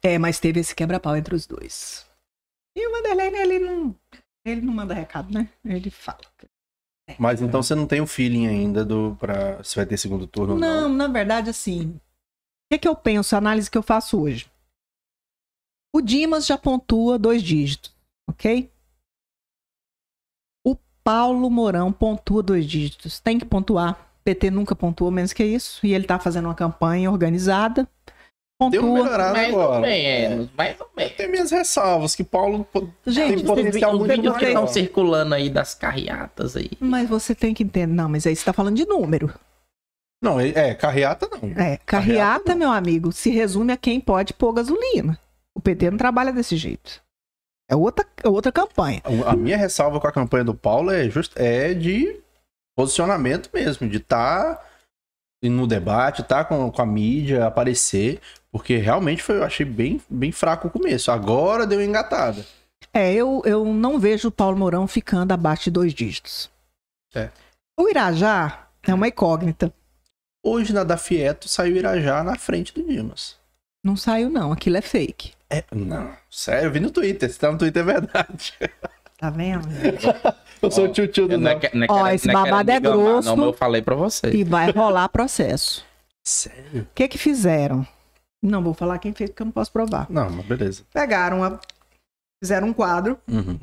É, 0.04 0.20
mas 0.20 0.40
teve 0.40 0.60
esse 0.60 0.76
quebra-pau 0.76 1.16
entre 1.18 1.34
os 1.34 1.48
dois. 1.48 2.06
E 2.78 2.88
o 2.88 2.92
Vanderlei, 2.92 3.32
né, 3.32 3.42
ele 3.42 3.60
não, 3.60 3.96
ele 4.46 4.62
não 4.62 4.74
manda 4.74 4.94
recado, 4.94 5.34
né? 5.34 5.50
Ele 5.66 5.90
fala. 5.90 6.20
Mas 7.18 7.42
então 7.42 7.62
você 7.64 7.74
não 7.76 7.88
tem 7.88 8.00
o 8.00 8.08
feeling 8.08 8.46
ainda 8.48 8.86
do 8.86 9.18
pra 9.20 9.62
se 9.64 9.76
vai 9.76 9.86
ter 9.86 9.98
segundo 9.98 10.26
turno 10.28 10.54
ou 10.54 10.60
Não, 10.60 10.88
não. 10.88 10.96
na 10.96 11.08
verdade, 11.08 11.50
assim. 11.50 11.90
O 11.90 12.00
que, 12.74 12.80
que 12.80 12.88
eu 12.88 12.96
penso? 12.96 13.34
A 13.36 13.40
análise 13.40 13.70
que 13.70 13.78
eu 13.78 13.84
faço 13.84 14.22
hoje. 14.22 14.46
O 15.94 16.02
Dimas 16.02 16.46
já 16.46 16.58
pontua 16.58 17.20
dois 17.20 17.44
dígitos, 17.44 17.94
ok? 18.30 18.72
O 20.66 20.76
Paulo 21.04 21.50
Mourão 21.50 21.92
pontua 21.92 22.42
dois 22.42 22.66
dígitos. 22.66 23.20
Tem 23.20 23.38
que 23.38 23.46
pontuar. 23.46 24.10
PT 24.24 24.52
nunca 24.52 24.76
pontuou 24.76 25.12
menos 25.12 25.34
que 25.34 25.44
isso. 25.44 25.86
E 25.86 25.94
ele 25.94 26.06
tá 26.06 26.20
fazendo 26.20 26.46
uma 26.46 26.56
campanha 26.56 27.12
organizada. 27.12 27.88
Deu 28.70 28.84
Pontua. 28.84 28.94
melhorada 29.04 29.34
Mais 29.34 29.54
ou 29.54 29.62
agora. 29.62 29.82
menos, 29.82 30.50
mais 30.56 30.80
ou 30.80 30.88
menos. 30.96 31.14
Tem 31.16 31.28
minhas 31.32 31.50
ressalvas, 31.50 32.14
que 32.14 32.24
Paulo 32.24 32.68
Gente, 33.08 33.38
tem 33.38 33.46
potencial 33.46 33.98
muito 33.98 34.12
vídeos 34.14 34.38
que 34.38 34.46
estão 34.46 34.68
circulando 34.68 35.34
aí 35.34 35.50
das 35.50 35.74
carreatas 35.74 36.56
aí. 36.56 36.70
Mas 36.80 37.10
você 37.10 37.34
tem 37.34 37.56
que 37.56 37.64
entender. 37.64 37.92
Não, 37.92 38.08
mas 38.08 38.28
aí 38.28 38.36
você 38.36 38.46
tá 38.46 38.54
falando 38.54 38.76
de 38.76 38.86
número. 38.86 39.34
Não, 40.24 40.40
é, 40.40 40.76
carreata 40.76 41.28
não. 41.28 41.50
É, 41.60 41.78
carreata, 41.78 42.54
meu 42.54 42.70
amigo, 42.70 43.12
se 43.12 43.32
resume 43.32 43.74
a 43.74 43.78
quem 43.78 44.00
pode 44.00 44.34
pôr 44.36 44.54
gasolina. 44.54 45.20
O 45.56 45.62
PT 45.62 45.92
não 45.92 45.98
trabalha 45.98 46.32
desse 46.32 46.56
jeito. 46.56 47.02
É 47.70 47.76
outra, 47.76 48.06
é 48.24 48.28
outra 48.28 48.52
campanha. 48.52 49.02
A 49.26 49.36
minha 49.36 49.58
ressalva 49.58 50.00
com 50.00 50.08
a 50.08 50.12
campanha 50.12 50.44
do 50.44 50.54
Paulo 50.54 50.92
é, 50.92 51.10
just, 51.10 51.32
é 51.36 51.74
de 51.74 52.22
posicionamento 52.76 53.50
mesmo, 53.54 53.88
de 53.88 53.98
estar 53.98 54.70
no 55.44 55.66
debate, 55.66 56.22
estar 56.22 56.46
com, 56.46 56.70
com 56.72 56.82
a 56.82 56.86
mídia, 56.86 57.46
aparecer, 57.46 58.20
porque 58.52 58.76
realmente 58.78 59.24
foi, 59.24 59.38
eu 59.38 59.44
achei 59.44 59.66
bem, 59.66 60.02
bem 60.10 60.32
fraco 60.32 60.68
o 60.68 60.72
começo. 60.72 61.12
Agora 61.12 61.66
deu 61.66 61.82
engatada. 61.82 62.46
É, 62.94 63.14
eu, 63.14 63.42
eu 63.46 63.66
não 63.66 64.00
vejo 64.00 64.28
o 64.28 64.32
Paulo 64.32 64.58
Mourão 64.58 64.86
ficando 64.88 65.32
abaixo 65.32 65.66
de 65.66 65.72
dois 65.72 65.94
dígitos. 65.94 66.50
É. 67.16 67.30
O 67.80 67.88
Irajá 67.90 68.68
é 68.84 68.94
uma 68.94 69.08
incógnita. 69.08 69.74
Hoje 70.44 70.74
na 70.74 70.84
da 70.84 70.98
Fieto 70.98 71.48
saiu 71.48 71.78
Irajá 71.78 72.24
na 72.24 72.36
frente 72.36 72.74
do 72.74 72.84
Dimas. 72.84 73.38
Não 73.84 73.96
saiu, 73.96 74.30
não. 74.30 74.52
Aquilo 74.52 74.78
é 74.78 74.82
fake. 74.82 75.34
É, 75.52 75.64
não, 75.76 76.12
sério, 76.30 76.68
eu 76.68 76.72
vi 76.72 76.80
no 76.80 76.90
Twitter. 76.92 77.30
Se 77.32 77.38
tá 77.38 77.52
no 77.52 77.58
Twitter 77.58 77.82
é 77.82 77.86
verdade. 77.86 78.54
Tá 79.22 79.30
vendo? 79.30 79.68
Eu 80.64 80.72
sou 80.72 80.86
o 80.86 80.92
tio 80.92 81.08
tio 81.08 81.28
do 81.28 81.38
Não 81.38 81.52
é 81.52 81.70
não. 81.76 81.84
é 81.84 81.88
Ó, 81.92 82.08
esse 82.08 82.26
não 82.26 82.34
querendo 82.42 82.52
babado 82.56 82.72
é 82.72 82.80
grosso. 82.80 83.30
Não, 83.30 83.36
mas 83.38 83.46
eu 83.46 83.54
falei 83.54 83.80
pra 83.84 83.94
você. 83.94 84.32
E 84.32 84.44
vai 84.44 84.72
rolar 84.72 85.08
processo. 85.10 85.86
Sério? 86.26 86.82
O 86.82 86.88
que 86.96 87.08
que 87.08 87.20
fizeram? 87.20 87.86
Não 88.42 88.64
vou 88.64 88.74
falar 88.74 88.98
quem 88.98 89.14
fez, 89.14 89.30
porque 89.30 89.44
eu 89.44 89.46
não 89.46 89.52
posso 89.52 89.72
provar. 89.72 90.08
Não, 90.10 90.28
mas 90.28 90.44
beleza. 90.48 90.84
Pegaram 90.92 91.44
a... 91.44 91.60
Fizeram 92.44 92.70
um 92.70 92.74
quadro 92.74 93.16
Uhum. 93.28 93.60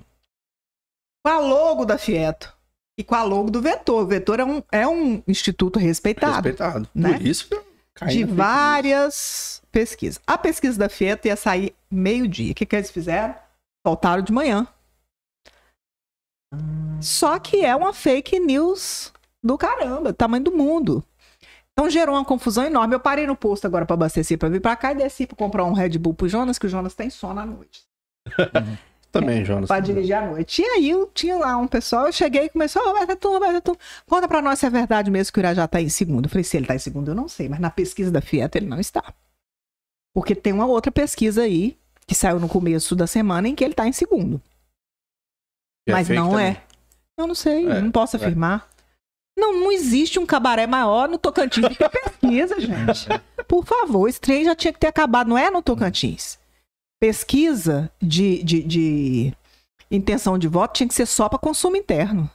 com 1.26 1.32
a 1.32 1.40
logo 1.40 1.84
da 1.84 1.98
Fieto 1.98 2.54
e 2.96 3.02
com 3.02 3.16
a 3.16 3.24
logo 3.24 3.50
do 3.50 3.60
Vetor. 3.60 4.04
O 4.04 4.06
Vetor 4.06 4.38
é 4.38 4.44
um, 4.44 4.62
é 4.70 4.86
um 4.86 5.20
instituto 5.26 5.80
respeitado. 5.80 6.34
Respeitado. 6.34 6.88
né? 6.94 7.14
Por 7.14 7.26
isso 7.26 7.48
que 7.48 7.60
de 8.06 8.24
várias 8.24 9.62
pesquisas. 9.72 10.20
A 10.26 10.38
pesquisa 10.38 10.78
da 10.78 10.88
Fieto 10.88 11.26
ia 11.26 11.36
sair 11.36 11.74
meio-dia. 11.90 12.52
O 12.52 12.54
que, 12.54 12.66
que 12.66 12.76
eles 12.76 12.90
fizeram? 12.90 13.34
Soltaram 13.86 14.22
de 14.22 14.32
manhã. 14.32 14.66
Só 17.00 17.38
que 17.38 17.64
é 17.64 17.74
uma 17.74 17.92
fake 17.92 18.38
news 18.40 19.12
do 19.42 19.56
caramba, 19.56 20.12
tamanho 20.12 20.44
do 20.44 20.52
mundo. 20.52 21.04
Então 21.72 21.88
gerou 21.88 22.16
uma 22.16 22.24
confusão 22.24 22.64
enorme. 22.64 22.94
Eu 22.94 23.00
parei 23.00 23.26
no 23.26 23.36
posto 23.36 23.66
agora 23.66 23.86
para 23.86 23.94
abastecer, 23.94 24.38
para 24.38 24.48
vir 24.48 24.60
para 24.60 24.74
cá 24.76 24.92
e 24.92 24.96
desci 24.96 25.26
para 25.26 25.36
comprar 25.36 25.64
um 25.64 25.72
Red 25.72 25.90
Bull 25.98 26.14
pro 26.14 26.28
Jonas, 26.28 26.58
que 26.58 26.66
o 26.66 26.68
Jonas 26.68 26.94
tem 26.94 27.08
sono 27.08 27.40
à 27.40 27.46
noite. 27.46 27.82
Também, 29.10 29.44
Jonas. 29.44 29.68
Para 29.68 29.80
dirigir 29.80 30.14
à 30.16 30.26
noite. 30.26 30.60
E 30.60 30.64
aí 30.64 30.90
eu 30.90 31.06
tinha 31.14 31.36
lá 31.36 31.56
um 31.56 31.66
pessoal, 31.66 32.06
eu 32.06 32.12
cheguei 32.12 32.44
e 32.44 32.48
começou, 32.50 32.82
oh, 32.84 32.90
Roberto, 32.90 33.16
tu, 33.16 33.72
tu. 33.72 33.78
conta 34.06 34.28
para 34.28 34.42
nós 34.42 34.58
se 34.58 34.66
é 34.66 34.70
verdade 34.70 35.10
mesmo 35.10 35.32
que 35.32 35.38
o 35.38 35.40
Irajá 35.40 35.66
tá 35.66 35.80
em 35.80 35.88
segundo. 35.88 36.26
Eu 36.26 36.30
falei, 36.30 36.44
se 36.44 36.56
ele 36.56 36.66
tá 36.66 36.74
em 36.74 36.78
segundo, 36.78 37.10
eu 37.10 37.14
não 37.14 37.26
sei, 37.26 37.48
mas 37.48 37.58
na 37.58 37.70
pesquisa 37.70 38.10
da 38.10 38.20
Fiat 38.20 38.56
ele 38.58 38.66
não 38.66 38.78
está. 38.78 39.14
Porque 40.14 40.34
tem 40.34 40.52
uma 40.52 40.66
outra 40.66 40.92
pesquisa 40.92 41.42
aí, 41.42 41.78
que 42.06 42.14
saiu 42.14 42.38
no 42.38 42.48
começo 42.48 42.94
da 42.94 43.06
semana, 43.06 43.48
em 43.48 43.54
que 43.54 43.64
ele 43.64 43.74
tá 43.74 43.86
em 43.86 43.92
segundo. 43.92 44.40
Que 45.86 45.92
mas 45.92 46.08
não 46.08 46.30
também. 46.30 46.46
é. 46.46 46.62
Eu 47.16 47.26
não 47.26 47.34
sei, 47.34 47.66
É, 47.66 47.80
não 47.80 47.90
posso 47.90 48.16
é. 48.16 48.20
afirmar. 48.20 48.68
Não, 49.36 49.52
não 49.54 49.72
existe 49.72 50.18
um 50.18 50.26
cabaré 50.26 50.66
maior 50.66 51.08
no 51.08 51.16
Tocantins 51.18 51.68
do 51.68 51.74
que 51.74 51.84
a 51.84 51.88
pesquisa, 51.90 52.58
gente. 52.60 53.06
Por 53.46 53.64
favor, 53.64 54.08
esse 54.08 54.20
trem 54.20 54.44
já 54.44 54.54
tinha 54.54 54.72
que 54.72 54.78
ter 54.80 54.88
acabado, 54.88 55.28
não 55.28 55.38
é 55.38 55.50
no 55.50 55.62
Tocantins. 55.62 56.37
Pesquisa 57.00 57.90
de, 58.00 58.42
de, 58.42 58.62
de 58.62 59.34
intenção 59.90 60.38
de 60.38 60.48
voto 60.48 60.74
tinha 60.74 60.88
que 60.88 60.94
ser 60.94 61.06
só 61.06 61.28
para 61.28 61.38
consumo 61.38 61.76
interno. 61.76 62.30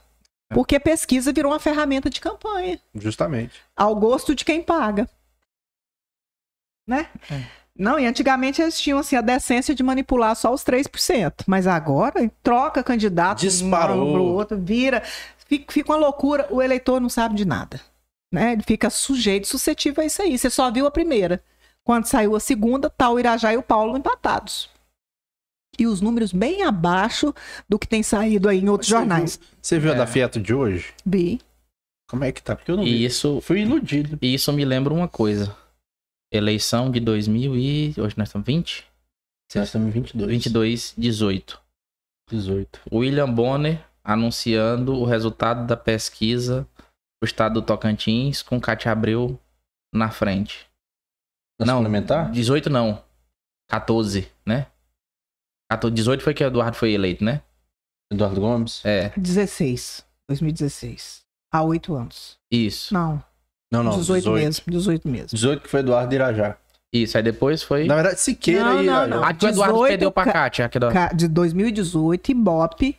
É. 0.50 0.54
Porque 0.54 0.78
pesquisa 0.80 1.32
virou 1.32 1.52
uma 1.52 1.60
ferramenta 1.60 2.08
de 2.08 2.20
campanha, 2.20 2.78
Justamente. 2.94 3.60
ao 3.76 3.94
gosto 3.94 4.34
de 4.34 4.44
quem 4.44 4.62
paga. 4.62 5.08
Né? 6.86 7.08
Não, 7.76 7.98
e 7.98 8.06
antigamente 8.06 8.60
eles 8.62 8.78
tinham 8.78 8.98
assim, 8.98 9.16
a 9.16 9.20
decência 9.20 9.74
de 9.74 9.82
manipular 9.82 10.36
só 10.36 10.52
os 10.52 10.62
3%. 10.62 11.44
Mas 11.46 11.66
agora 11.66 12.30
troca 12.42 12.84
candidato 12.84 13.40
Disparou. 13.40 14.08
um 14.08 14.12
pro 14.12 14.22
outro, 14.22 14.58
vira. 14.58 15.02
Fica, 15.46 15.72
fica 15.72 15.92
uma 15.92 15.98
loucura, 15.98 16.46
o 16.50 16.62
eleitor 16.62 17.00
não 17.00 17.08
sabe 17.08 17.34
de 17.34 17.44
nada. 17.44 17.80
Né? 18.32 18.52
Ele 18.52 18.62
fica 18.62 18.90
sujeito, 18.90 19.46
suscetível 19.46 20.02
a 20.02 20.06
isso 20.06 20.22
aí. 20.22 20.38
Você 20.38 20.50
só 20.50 20.70
viu 20.70 20.86
a 20.86 20.90
primeira. 20.90 21.42
Quando 21.84 22.06
saiu 22.06 22.34
a 22.34 22.40
segunda, 22.40 22.88
tá 22.88 23.10
o 23.10 23.18
Irajá 23.18 23.52
e 23.52 23.56
o 23.56 23.62
Paulo 23.62 23.96
empatados. 23.96 24.70
E 25.78 25.86
os 25.86 26.00
números 26.00 26.32
bem 26.32 26.62
abaixo 26.62 27.34
do 27.68 27.78
que 27.78 27.86
tem 27.86 28.02
saído 28.02 28.48
aí 28.48 28.58
em 28.60 28.68
outros 28.68 28.88
Você 28.88 28.94
jornais. 28.96 29.36
viu- 29.36 29.48
Você 29.60 29.78
viu 29.78 29.90
a 29.92 29.94
É. 29.94 29.98
da 29.98 30.06
Fiat 30.06 30.40
de 30.40 30.54
hoje? 30.54 30.94
Vi. 31.04 31.40
Como 32.08 32.22
é 32.24 32.30
que 32.32 32.42
tá? 32.42 32.54
Porque 32.54 32.70
eu 32.70 32.76
não 32.76 32.84
vi. 32.84 32.90
E 32.90 33.04
isso, 33.04 33.40
Fui 33.40 33.60
iludido. 33.60 34.18
e 34.22 34.34
isso 34.34 34.52
me 34.52 34.64
lembra 34.64 34.94
uma 34.94 35.08
coisa. 35.08 35.54
Eleição 36.32 36.90
de 36.90 37.00
2000 37.00 37.56
e... 37.56 37.94
Hoje 37.98 38.14
nós 38.16 38.28
estamos 38.28 38.46
20? 38.46 38.84
Nós 39.54 39.66
estamos 39.68 39.88
em 39.88 39.90
22. 39.90 40.30
22, 40.30 40.94
18. 40.96 41.60
18. 42.30 42.80
William 42.92 43.30
Bonner 43.32 43.84
anunciando 44.02 44.94
o 44.94 45.04
resultado 45.04 45.66
da 45.66 45.76
pesquisa 45.76 46.66
do 47.22 47.26
estado 47.26 47.54
do 47.60 47.62
Tocantins 47.66 48.42
com 48.42 48.60
Cátia 48.60 48.90
Abreu 48.92 49.38
na 49.92 50.10
frente. 50.10 50.66
Na 51.58 51.66
Não, 51.66 51.74
suplementar? 51.76 52.30
18 52.30 52.68
não. 52.70 53.02
14, 53.70 54.28
né? 54.44 54.66
14, 55.70 55.94
18 55.94 56.22
foi 56.22 56.34
que 56.34 56.44
o 56.44 56.46
Eduardo 56.46 56.76
foi 56.76 56.92
eleito, 56.92 57.24
né? 57.24 57.40
Eduardo 58.12 58.40
Gomes? 58.40 58.80
É, 58.84 59.10
16. 59.16 60.04
2016. 60.28 61.22
Há 61.52 61.62
oito 61.62 61.94
anos. 61.94 62.38
isso. 62.50 62.92
Não, 62.92 63.22
Não, 63.72 63.82
não. 63.82 63.96
18, 63.96 64.30
mesmo. 64.32 64.64
18 64.68 65.08
mesmo. 65.08 65.28
18 65.32 65.62
que 65.62 65.68
foi 65.68 65.80
Eduardo 65.80 66.14
Irajá. 66.14 66.56
Isso, 66.92 67.16
aí 67.16 67.22
depois 67.22 67.62
foi. 67.62 67.84
Na 67.86 67.94
verdade, 67.96 68.20
Siqueira 68.20 68.64
Não, 68.64 68.72
e 68.82 68.86
não, 68.86 68.92
Irajá. 68.94 69.06
não. 69.08 69.24
Ah, 69.24 69.34
que 69.34 69.46
o 69.46 69.48
Eduardo 69.48 69.74
18 69.74 69.88
perdeu 69.90 70.12
pra 70.12 70.32
Kátia. 70.32 70.68
Da- 70.68 71.08
De 71.08 71.26
2018, 71.28 72.30
Ibope 72.30 72.96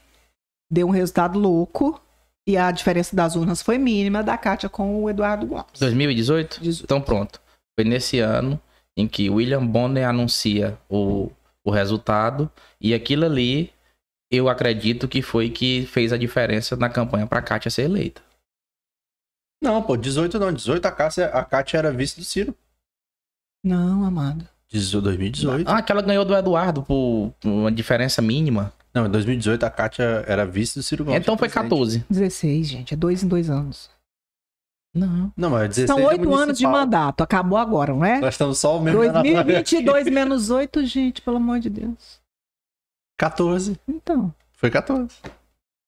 deu 0.71 0.87
um 0.87 0.91
resultado 0.91 1.37
louco. 1.39 2.01
E 2.47 2.57
a 2.57 2.69
diferença 2.69 3.15
das 3.15 3.35
urnas 3.35 3.61
foi 3.63 3.77
mínima 3.79 4.21
da 4.21 4.37
Kátia 4.37 4.69
com 4.69 5.03
o 5.03 5.09
Eduardo 5.09 5.47
Gomes. 5.47 5.65
2018? 5.79 6.61
18. 6.61 6.83
Então 6.83 7.01
pronto. 7.01 7.41
Foi 7.77 7.83
nesse 7.87 8.19
ano 8.19 8.59
em 8.97 9.07
que 9.07 9.29
William 9.29 9.65
Bonner 9.65 10.07
anuncia 10.07 10.77
o, 10.89 11.29
o 11.63 11.69
resultado. 11.71 12.49
E 12.79 12.93
aquilo 12.93 13.25
ali, 13.25 13.71
eu 14.31 14.47
acredito 14.47 15.07
que 15.07 15.21
foi 15.21 15.49
que 15.49 15.85
fez 15.85 16.13
a 16.13 16.17
diferença 16.17 16.75
na 16.75 16.89
campanha 16.89 17.27
pra 17.27 17.41
Kátia 17.41 17.69
ser 17.69 17.83
eleita. 17.83 18.21
Não, 19.61 19.81
pô, 19.81 19.97
18 19.97 20.39
não. 20.39 20.53
18 20.53 20.85
a 20.85 20.91
Kátia, 20.91 21.25
a 21.27 21.43
Kátia 21.43 21.77
era 21.77 21.91
vice 21.91 22.17
do 22.17 22.23
Ciro. 22.23 22.55
Não, 23.63 24.03
amada. 24.05 24.49
18, 24.69 25.03
2018. 25.03 25.69
Ah, 25.69 25.81
que 25.81 25.91
ela 25.91 26.01
ganhou 26.01 26.25
do 26.25 26.35
Eduardo 26.35 26.83
por 26.83 27.33
por 27.39 27.49
uma 27.49 27.71
diferença 27.71 28.21
mínima. 28.21 28.73
Não, 28.93 29.07
em 29.07 29.09
2018 29.09 29.63
a 29.63 29.69
Kátia 29.69 30.23
era 30.27 30.45
vice 30.45 30.77
do 30.79 30.83
Ciro 30.83 31.03
Gomes. 31.03 31.21
então 31.21 31.37
foi 31.37 31.49
presidente. 31.49 31.69
14. 31.69 32.05
16, 32.09 32.67
gente. 32.67 32.93
É 32.93 32.97
dois 32.97 33.23
em 33.23 33.27
dois 33.27 33.49
anos. 33.49 33.89
Não. 34.95 35.31
Não, 35.35 35.49
mas 35.49 35.69
16 35.75 35.87
São 35.87 35.99
é 35.99 36.13
oito 36.13 36.33
anos 36.33 36.57
de 36.57 36.65
mandato. 36.65 37.21
Acabou 37.21 37.57
agora, 37.57 37.93
não 37.93 38.05
é? 38.05 38.19
Nós 38.19 38.33
estamos 38.35 38.57
só 38.57 38.77
o 38.77 38.81
mesmo 38.81 39.01
ano 39.01 39.09
atrás. 39.09 39.23
2022 39.33 40.09
menos 40.09 40.49
8, 40.49 40.85
gente, 40.85 41.21
pelo 41.21 41.35
amor 41.37 41.59
de 41.59 41.69
Deus. 41.69 42.21
14. 43.19 43.77
Então, 43.87 44.33
Foi 44.53 44.71
14. 44.71 45.09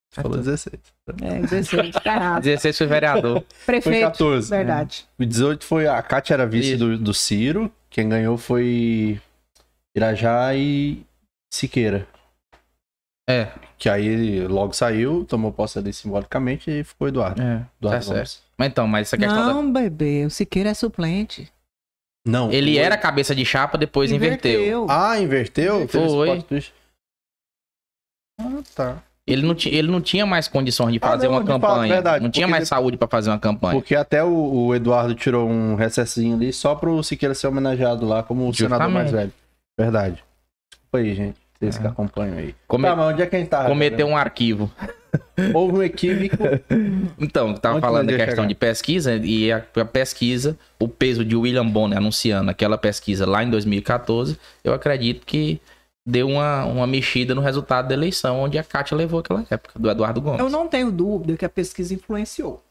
Você 0.10 0.22
falou 0.22 0.38
16. 0.38 0.76
é 1.22 1.40
16, 1.42 1.92
tá 1.96 2.16
errado. 2.16 2.44
16 2.44 2.78
foi 2.78 2.88
vereador. 2.88 3.44
Foi 3.50 3.66
Prefeito, 3.82 4.06
14. 4.12 4.50
verdade. 4.50 5.08
O 5.20 5.26
18 5.26 5.66
foi 5.66 5.88
a 5.88 6.02
Kátia 6.02 6.34
era 6.34 6.46
vice 6.48 6.76
do, 6.76 6.98
do 6.98 7.14
Ciro. 7.14 7.72
Quem 7.90 8.08
ganhou 8.10 8.38
foi 8.38 9.22
Irajá 9.96 10.54
e 10.56 11.06
Siqueira. 11.54 12.08
É, 13.30 13.52
Que 13.78 13.90
aí 13.90 14.06
ele 14.08 14.48
logo 14.48 14.72
saiu, 14.74 15.26
tomou 15.26 15.52
posse 15.52 15.78
ali 15.78 15.92
simbolicamente 15.92 16.72
e 16.72 16.84
ficou 16.84 17.08
Eduardo. 17.10 17.42
é. 17.42 17.60
Tá 17.60 17.68
Eduardo 17.80 18.06
certo. 18.06 18.16
Gomes. 18.16 18.42
Mas 18.42 18.47
então, 18.66 18.88
mas 18.88 19.08
essa 19.08 19.18
questão 19.18 19.46
da... 19.46 19.54
Não, 19.54 19.72
bebê, 19.72 20.26
o 20.26 20.30
Siqueira 20.30 20.70
é 20.70 20.74
suplente. 20.74 21.52
Não. 22.26 22.52
Ele 22.52 22.74
foi- 22.74 22.82
era 22.84 22.98
cabeça 22.98 23.36
de 23.36 23.46
chapa, 23.46 23.78
depois 23.78 24.12
inverteu. 24.12 24.88
Ah, 24.90 25.20
inverteu? 25.20 25.88
Fez 25.88 26.04
esse 26.04 26.14
Foi. 26.14 26.44
Ah, 28.40 28.62
tá. 28.76 29.04
Ele 29.26 29.42
não, 29.46 29.56
ele 29.66 29.92
não 29.92 30.00
tinha 30.02 30.26
mais 30.26 30.48
condições 30.48 30.94
de 30.94 31.00
Ah, 31.02 31.08
fazer 31.08 31.28
não, 31.28 31.34
uma 31.34 31.42
de 31.44 31.48
fato, 31.48 31.60
campanha. 31.62 31.94
verdade, 31.94 32.24
não 32.24 32.32
tinha 32.32 32.48
mais 32.48 32.64
de- 32.64 32.70
saúde 32.70 32.96
pra 32.98 33.08
fazer 33.08 33.30
uma 33.30 33.40
campanha. 33.40 33.74
Porque 33.74 33.94
até 33.96 34.24
o, 34.24 34.30
o 34.68 34.74
Eduardo 34.76 35.14
tirou 35.16 35.50
um 35.50 35.76
recessinho 35.76 36.36
ali 36.36 36.54
só 36.54 36.76
pro 36.76 37.04
Siqueira 37.04 37.36
ser 37.36 37.48
homenageado 37.48 38.06
lá 38.06 38.24
como 38.24 38.48
o 38.48 38.54
senador 38.54 38.90
mais 38.90 39.12
velho. 39.12 39.34
Verdade. 39.78 40.24
Desculpa 40.72 40.98
aí, 41.00 41.14
gente. 41.14 41.38
Vocês 41.60 41.76
É. 41.76 41.80
que 41.82 41.88
acompanham 41.88 42.38
aí. 42.38 42.56
Come- 42.68 42.88
Tá, 42.88 42.96
mas 42.96 43.14
onde 43.14 43.22
é 43.22 43.26
que 43.26 43.36
a 43.36 43.40
gente 43.40 43.50
tá? 43.50 43.66
Cometeu 43.66 44.08
um 44.08 44.16
arquivo. 44.16 44.72
Houve 45.54 45.78
um 45.78 45.84
equívoco. 45.84 46.44
Então, 47.20 47.54
tava 47.54 47.76
Onde 47.76 47.86
falando 47.86 48.08
da 48.08 48.16
questão 48.18 48.36
chegar? 48.36 48.48
de 48.48 48.56
pesquisa 48.56 49.16
e 49.16 49.52
a, 49.52 49.58
a 49.76 49.86
pesquisa, 49.86 50.58
o 50.80 50.88
peso 50.88 51.24
de 51.24 51.36
William 51.36 51.68
Bonner 51.68 51.98
anunciando 51.98 52.50
aquela 52.50 52.78
pesquisa 52.78 53.26
lá 53.26 53.44
em 53.44 53.50
2014, 53.50 54.38
eu 54.64 54.74
acredito 54.74 55.26
que 55.26 55.62
deu 56.06 56.28
uma, 56.30 56.66
uma 56.66 56.88
mexida 56.88 57.36
no 57.36 57.42
resultado 57.42 57.90
da 57.90 57.94
eleição, 57.94 58.40
onde 58.40 58.58
a 58.58 58.64
Kátia 58.64 58.96
levou 58.96 59.20
aquela 59.20 59.46
época, 59.50 59.78
do 59.78 59.90
Eduardo 59.90 60.22
Gomes. 60.22 60.40
Eu 60.40 60.50
não 60.50 60.68
tenho 60.68 60.92
dúvida 60.92 61.36
que 61.36 61.46
a 61.46 61.50
pesquisa 61.50 61.94
influenciou. 61.94 62.64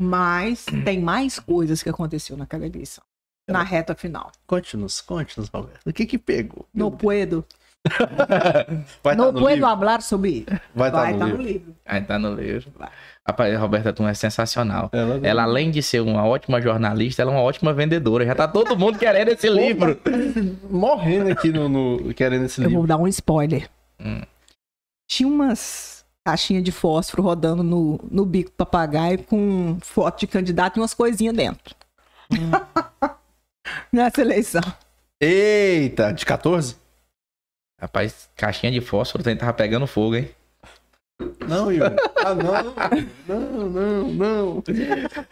Mas 0.00 0.66
tem 0.84 1.00
mais 1.00 1.38
coisas 1.38 1.82
que 1.82 1.88
aconteceu 1.88 2.36
naquela 2.36 2.66
eleição. 2.66 3.02
Na 3.48 3.62
reta 3.62 3.94
final. 3.94 4.32
Conte-nos, 4.46 5.00
conte-nos, 5.00 5.48
Roberto. 5.48 5.86
O 5.86 5.92
que 5.92 6.06
que 6.06 6.16
pegou? 6.16 6.66
No 6.72 6.90
puedo. 6.90 7.44
Vai 9.02 9.14
no 9.14 9.26
tá 9.26 9.32
no 9.32 9.40
puedo 9.40 9.54
livro? 9.56 9.66
hablar 9.66 10.02
sobre. 10.02 10.46
Vai 10.74 10.88
estar 10.88 11.00
Vai 11.02 11.12
no 11.12 11.24
estar 11.26 11.36
no 11.36 11.42
livro. 11.42 11.76
Aí 11.84 12.00
tá 12.02 12.18
no 12.18 12.34
livro. 12.34 12.72
Rapaz, 13.26 13.54
a 13.54 13.58
Roberta 13.58 13.92
Tum 13.92 14.08
é 14.08 14.14
sensacional. 14.14 14.90
Ela, 14.92 15.20
Ela, 15.22 15.42
além 15.44 15.70
de 15.70 15.82
ser 15.82 16.00
uma 16.00 16.24
ótima 16.26 16.60
jornalista, 16.60 17.22
ela 17.22 17.30
é 17.32 17.34
uma 17.34 17.42
ótima 17.42 17.72
vendedora. 17.72 18.24
Já 18.26 18.34
tá 18.34 18.48
todo 18.48 18.76
mundo 18.76 18.98
querendo 18.98 19.28
esse 19.28 19.48
livro. 19.48 19.98
morrendo 20.70 21.30
aqui 21.30 21.50
no, 21.52 21.68
no- 21.68 22.14
querendo 22.14 22.44
esse 22.46 22.60
Eu 22.60 22.64
livro. 22.68 22.78
vou 22.80 22.86
dar 22.86 22.96
um 22.98 23.06
spoiler. 23.08 23.68
Hum. 24.00 24.22
Tinha 25.08 25.28
umas 25.28 26.04
caixinhas 26.26 26.64
de 26.64 26.72
fósforo 26.72 27.22
rodando 27.22 27.62
no, 27.62 28.00
no 28.10 28.24
bico 28.24 28.50
do 28.50 28.54
papagaio 28.56 29.22
com 29.24 29.76
foto 29.80 30.20
de 30.20 30.26
candidato 30.26 30.78
e 30.78 30.80
umas 30.80 30.94
coisinhas 30.94 31.34
dentro. 31.36 31.74
Nessa 33.92 34.20
eleição. 34.20 34.62
Eita, 35.20 36.12
de 36.12 36.24
14? 36.26 36.76
Rapaz, 37.84 38.30
caixinha 38.34 38.72
de 38.72 38.80
fósforo, 38.80 39.22
trem 39.22 39.36
tava 39.36 39.52
pegando 39.52 39.86
fogo, 39.86 40.14
hein? 40.16 40.30
Não, 41.46 41.70
Yuri. 41.70 41.94
Ah, 42.16 42.34
não. 42.34 42.74
Não, 43.28 43.68
não, 43.68 44.08
não. 44.08 44.62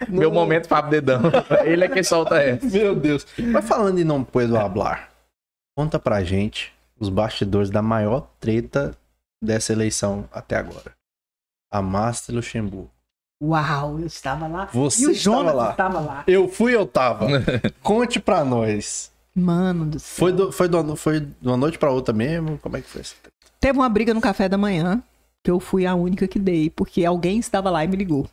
Meu 0.07 0.29
Não. 0.29 0.35
momento 0.35 0.69
Fábio 0.69 0.91
Dedão. 0.91 1.23
Ele 1.65 1.83
é 1.85 1.89
quem 1.89 2.03
solta 2.03 2.37
essa. 2.43 2.66
Meu 2.66 2.95
Deus. 2.95 3.27
Mas 3.39 3.66
falando 3.66 3.99
em 3.99 4.05
não 4.05 4.23
puedo 4.23 4.59
hablar, 4.59 5.09
conta 5.74 5.99
pra 5.99 6.23
gente 6.23 6.74
os 7.01 7.09
bastidores 7.09 7.70
da 7.70 7.81
maior 7.81 8.29
treta 8.39 8.95
dessa 9.43 9.73
eleição 9.73 10.29
até 10.31 10.57
agora. 10.57 10.93
A 11.73 11.81
Master 11.81 12.35
Luxemburgo. 12.35 12.91
Uau, 13.43 13.99
eu 13.99 14.07
estava 14.07 14.47
lá. 14.47 14.66
Você 14.74 15.05
e 15.05 15.07
o 15.07 15.11
estava 15.11 15.37
Jonas 15.39 15.55
lá. 15.55 15.70
estava 15.70 16.01
lá. 16.01 16.24
Eu 16.27 16.47
fui, 16.49 16.74
eu 16.77 16.87
tava. 16.87 17.27
Conte 17.83 18.20
pra 18.20 18.45
nós. 18.45 19.11
Mano 19.34 19.86
do 19.86 19.98
céu. 19.98 20.18
Foi, 20.18 20.32
do, 20.32 20.52
foi, 20.52 20.68
do, 20.68 20.96
foi 20.96 21.20
de 21.20 21.48
uma 21.48 21.56
noite 21.56 21.78
pra 21.78 21.90
outra 21.90 22.12
mesmo? 22.12 22.59
Como 22.59 22.76
é 22.76 22.82
que 22.82 22.88
foi 22.88 23.00
isso? 23.00 23.16
Teve 23.59 23.78
uma 23.78 23.88
briga 23.88 24.12
no 24.12 24.20
café 24.20 24.48
da 24.48 24.59
manhã, 24.59 25.02
que 25.42 25.50
eu 25.50 25.59
fui 25.59 25.86
a 25.86 25.94
única 25.94 26.28
que 26.28 26.38
dei, 26.38 26.68
porque 26.68 27.04
alguém 27.04 27.38
estava 27.38 27.70
lá 27.70 27.84
e 27.84 27.88
me 27.88 27.96
ligou. 27.96 28.28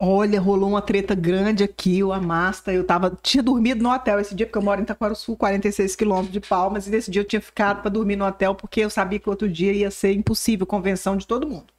Olha, 0.00 0.40
rolou 0.40 0.70
uma 0.70 0.80
treta 0.80 1.12
grande 1.12 1.64
aqui, 1.64 2.04
o 2.04 2.12
Amasta. 2.12 2.72
Eu 2.72 2.86
tava, 2.86 3.18
tinha 3.20 3.42
dormido 3.42 3.82
no 3.82 3.92
hotel 3.92 4.20
esse 4.20 4.34
dia, 4.34 4.46
porque 4.46 4.56
eu 4.56 4.62
moro 4.62 4.80
em 4.80 4.84
Itaquaruçu, 4.84 5.36
46 5.36 5.96
quilômetros 5.96 6.32
de 6.32 6.40
Palmas, 6.40 6.86
e 6.86 6.90
nesse 6.90 7.10
dia 7.10 7.20
eu 7.20 7.26
tinha 7.26 7.42
ficado 7.42 7.82
para 7.82 7.90
dormir 7.90 8.14
no 8.14 8.24
hotel, 8.24 8.54
porque 8.54 8.80
eu 8.80 8.90
sabia 8.90 9.18
que 9.18 9.28
outro 9.28 9.48
dia 9.48 9.72
ia 9.72 9.90
ser 9.90 10.12
impossível, 10.12 10.64
convenção 10.64 11.16
de 11.16 11.26
todo 11.26 11.48
mundo. 11.48 11.72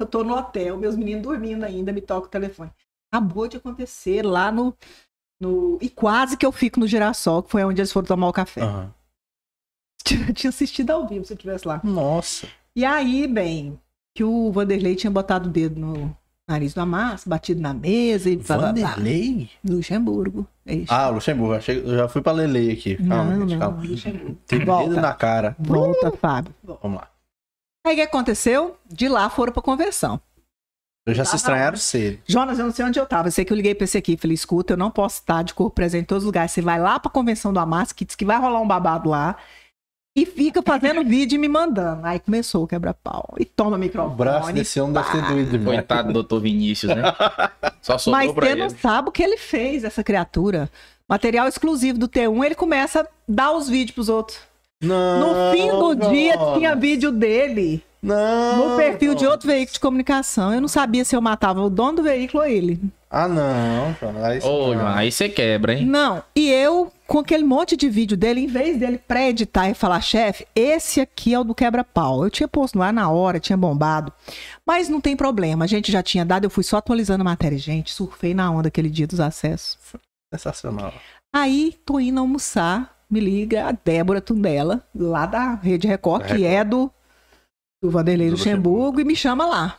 Eu 0.00 0.06
tô 0.06 0.24
no 0.24 0.34
hotel, 0.36 0.76
meus 0.76 0.96
meninos 0.96 1.22
dormindo 1.22 1.62
ainda, 1.62 1.92
me 1.92 2.00
toca 2.00 2.26
o 2.26 2.30
telefone. 2.30 2.72
Acabou 3.12 3.46
de 3.46 3.56
acontecer 3.56 4.26
lá 4.26 4.50
no, 4.50 4.76
no. 5.42 5.76
E 5.82 5.90
quase 5.90 6.36
que 6.36 6.46
eu 6.46 6.52
fico 6.52 6.78
no 6.78 6.86
Girassol, 6.86 7.42
que 7.42 7.50
foi 7.50 7.64
onde 7.64 7.80
eles 7.80 7.92
foram 7.92 8.06
tomar 8.06 8.28
o 8.28 8.32
café. 8.32 8.62
Aham. 8.62 8.94
Eu 10.28 10.34
tinha 10.34 10.50
assistido 10.50 10.90
ao 10.90 11.06
vivo 11.06 11.24
se 11.24 11.32
eu 11.32 11.36
estivesse 11.36 11.66
lá. 11.66 11.80
Nossa. 11.84 12.48
E 12.74 12.84
aí, 12.84 13.26
bem, 13.26 13.78
que 14.14 14.24
o 14.24 14.50
Vanderlei 14.50 14.96
tinha 14.96 15.10
botado 15.10 15.48
o 15.48 15.52
dedo 15.52 15.80
no 15.80 16.16
nariz 16.48 16.74
do 16.74 16.80
Amassa, 16.80 17.30
batido 17.30 17.60
na 17.62 17.72
mesa 17.72 18.28
e. 18.28 18.36
Vanderlei? 18.36 19.48
Luxemburgo. 19.64 20.46
É 20.66 20.74
isso. 20.74 20.92
Ah, 20.92 21.08
Luxemburgo. 21.08 21.54
Achei, 21.54 21.78
eu 21.78 21.96
já 21.96 22.08
fui 22.08 22.20
pra 22.20 22.32
Lele 22.32 22.72
aqui. 22.72 22.96
Calma, 22.96 23.36
não, 23.36 23.48
gente, 23.48 23.58
calma. 23.58 23.82
Tem 24.46 24.64
Volta. 24.64 24.88
dedo 24.90 25.00
na 25.00 25.14
cara. 25.14 25.56
Volta, 25.58 26.10
Fábio. 26.10 26.52
Vamos 26.64 26.98
lá. 26.98 27.08
Aí 27.86 27.94
o 27.94 27.96
que 27.96 28.02
aconteceu? 28.02 28.76
De 28.86 29.08
lá 29.08 29.30
foram 29.30 29.52
pra 29.52 29.62
convenção. 29.62 30.20
Eu 31.06 31.14
já 31.14 31.24
se 31.24 31.34
Ah, 31.34 31.36
estranharam 31.36 31.76
cedo. 31.76 32.18
Jonas, 32.26 32.58
eu 32.58 32.64
não 32.66 32.72
sei 32.72 32.84
onde 32.84 32.98
eu 33.00 33.06
tava. 33.06 33.28
Eu 33.28 33.32
sei 33.32 33.44
que 33.44 33.52
eu 33.52 33.56
liguei 33.56 33.74
pra 33.74 33.84
esse 33.84 33.98
aqui. 33.98 34.16
Falei, 34.16 34.34
escuta, 34.34 34.74
eu 34.74 34.76
não 34.76 34.90
posso 34.90 35.16
estar 35.20 35.42
de 35.42 35.52
corpo 35.52 35.74
presente 35.74 36.02
em 36.02 36.06
todos 36.06 36.22
os 36.22 36.26
lugares. 36.26 36.52
Você 36.52 36.62
vai 36.62 36.78
lá 36.80 36.98
pra 37.00 37.10
convenção 37.10 37.52
do 37.52 37.58
Amassa, 37.58 37.92
que 37.94 38.04
diz 38.04 38.14
que 38.14 38.24
vai 38.24 38.38
rolar 38.38 38.60
um 38.60 38.66
babado 38.68 39.08
lá. 39.10 39.36
E 40.16 40.24
fica 40.24 40.62
fazendo 40.62 41.02
vídeo 41.08 41.34
e 41.36 41.38
me 41.38 41.48
mandando. 41.48 42.06
Aí 42.06 42.20
começou 42.20 42.62
o 42.64 42.66
quebra-pau. 42.68 43.34
E 43.38 43.44
toma 43.44 43.76
O 43.76 43.80
microfone. 43.80 44.14
braço 44.16 44.52
desse 44.52 44.80
homem 44.80 44.92
deve 44.94 45.10
ter 45.10 45.22
doído 45.26 45.50
demais. 45.58 45.78
Coitado 45.78 46.08
do 46.08 46.14
doutor 46.14 46.40
Vinícius, 46.40 46.94
né? 46.94 47.02
Só 47.80 47.98
sobrou 47.98 48.22
Mas 48.24 48.32
pra 48.32 48.46
você 48.46 48.52
ele. 48.52 48.60
não 48.62 48.70
sabe 48.70 49.08
o 49.08 49.12
que 49.12 49.22
ele 49.24 49.38
fez, 49.38 49.82
essa 49.82 50.04
criatura. 50.04 50.70
Material 51.08 51.48
exclusivo 51.48 51.98
do 51.98 52.08
T1, 52.08 52.44
ele 52.44 52.54
começa 52.54 53.00
a 53.00 53.06
dar 53.28 53.50
os 53.52 53.68
vídeos 53.68 53.94
pros 53.94 54.08
outros. 54.08 54.38
Não, 54.80 55.50
No 55.50 55.52
fim 55.56 55.68
do 55.68 55.94
dia 56.10 56.34
Jonas. 56.34 56.58
tinha 56.58 56.76
vídeo 56.76 57.10
dele. 57.10 57.82
Não. 58.02 58.70
No 58.70 58.76
perfil 58.76 59.14
de 59.14 59.24
outro 59.26 59.46
veículo 59.46 59.74
de 59.74 59.80
comunicação. 59.80 60.52
Eu 60.52 60.60
não 60.60 60.68
sabia 60.68 61.04
se 61.04 61.14
eu 61.14 61.20
matava 61.20 61.62
o 61.62 61.70
dono 61.70 61.98
do 61.98 62.02
veículo 62.02 62.42
ou 62.42 62.48
ele. 62.48 62.80
Ah, 63.08 63.28
não. 63.28 63.94
Aí, 64.24 64.40
Ô, 64.40 64.68
não. 64.68 64.74
João, 64.74 64.88
aí 64.88 65.12
você 65.12 65.28
quebra, 65.28 65.74
hein? 65.74 65.86
Não, 65.86 66.22
e 66.34 66.50
eu, 66.50 66.90
com 67.06 67.18
aquele 67.18 67.44
monte 67.44 67.76
de 67.76 67.88
vídeo 67.88 68.16
dele, 68.16 68.40
em 68.40 68.46
vez 68.46 68.78
dele 68.78 68.98
pré-editar 68.98 69.68
e 69.68 69.74
falar, 69.74 70.00
chefe, 70.00 70.46
esse 70.56 71.00
aqui 71.00 71.34
é 71.34 71.38
o 71.38 71.44
do 71.44 71.54
quebra-pau. 71.54 72.24
Eu 72.24 72.30
tinha 72.30 72.48
posto 72.48 72.78
no 72.78 72.82
ar 72.82 72.92
na 72.92 73.10
hora, 73.10 73.38
tinha 73.38 73.56
bombado. 73.56 74.10
Mas 74.66 74.88
não 74.88 75.00
tem 75.00 75.14
problema, 75.14 75.64
a 75.64 75.68
gente 75.68 75.92
já 75.92 76.02
tinha 76.02 76.24
dado, 76.24 76.44
eu 76.44 76.50
fui 76.50 76.64
só 76.64 76.78
atualizando 76.78 77.20
a 77.20 77.24
matéria. 77.24 77.58
Gente, 77.58 77.92
surfei 77.92 78.32
na 78.32 78.50
onda 78.50 78.68
aquele 78.68 78.88
dia 78.88 79.06
dos 79.06 79.20
acessos. 79.20 79.78
Sensacional. 80.34 80.92
Aí, 81.34 81.78
tô 81.84 82.00
indo 82.00 82.18
almoçar, 82.18 83.04
me 83.10 83.20
liga 83.20 83.68
a 83.68 83.72
Débora 83.72 84.22
Tundela, 84.22 84.82
lá 84.94 85.26
da 85.26 85.54
Rede 85.54 85.86
Record, 85.86 86.22
Da 86.22 86.34
que 86.34 86.46
é 86.46 86.64
do, 86.64 86.90
do 87.82 87.90
Vanderlei 87.90 88.28
Do 88.28 88.32
Luxemburgo, 88.32 89.00
e 89.00 89.04
me 89.04 89.16
chama 89.16 89.44
lá. 89.46 89.78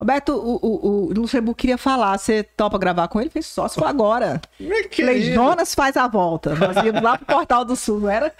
Roberto, 0.00 0.32
o, 0.32 0.56
o, 0.56 1.06
o 1.06 1.12
Luxemburgo 1.14 1.56
queria 1.56 1.78
falar, 1.78 2.18
você 2.18 2.42
topa 2.42 2.76
gravar 2.76 3.08
com 3.08 3.20
ele? 3.20 3.30
Fez 3.30 3.46
só 3.46 3.66
se 3.68 3.76
for 3.76 3.86
agora. 3.86 4.42
Falei. 4.94 5.32
Jonas 5.32 5.74
faz 5.74 5.96
a 5.96 6.06
volta. 6.06 6.54
Nós 6.54 6.76
íamos 6.84 7.00
lá 7.00 7.16
pro 7.16 7.26
Portal 7.26 7.64
do 7.64 7.76
Sul, 7.76 8.00
não 8.00 8.10
era? 8.10 8.34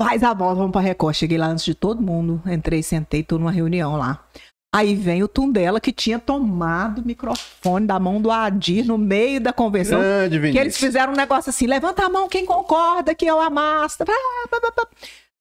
Faz 0.00 0.22
a 0.22 0.32
volta, 0.32 0.56
vamos 0.56 0.70
pra 0.70 0.80
Record. 0.80 1.16
Cheguei 1.16 1.36
lá 1.36 1.46
antes 1.46 1.64
de 1.64 1.74
todo 1.74 2.00
mundo. 2.00 2.40
Entrei, 2.46 2.82
sentei, 2.82 3.24
tô 3.24 3.38
numa 3.38 3.50
reunião 3.50 3.96
lá. 3.96 4.24
Aí 4.72 4.94
vem 4.94 5.20
o 5.20 5.26
Tundela, 5.26 5.80
que 5.80 5.92
tinha 5.92 6.20
tomado 6.20 7.00
o 7.00 7.04
microfone 7.04 7.88
da 7.88 7.98
mão 7.98 8.22
do 8.22 8.30
Adir 8.30 8.86
no 8.86 8.96
meio 8.96 9.40
da 9.40 9.52
convenção. 9.52 9.98
Grande 9.98 10.52
Que 10.52 10.58
eles 10.58 10.76
fizeram 10.76 11.12
um 11.12 11.16
negócio 11.16 11.50
assim: 11.50 11.66
levanta 11.66 12.06
a 12.06 12.08
mão 12.08 12.28
quem 12.28 12.46
concorda 12.46 13.16
que 13.16 13.26
é 13.26 13.34
o 13.34 13.40
Amasta. 13.40 14.04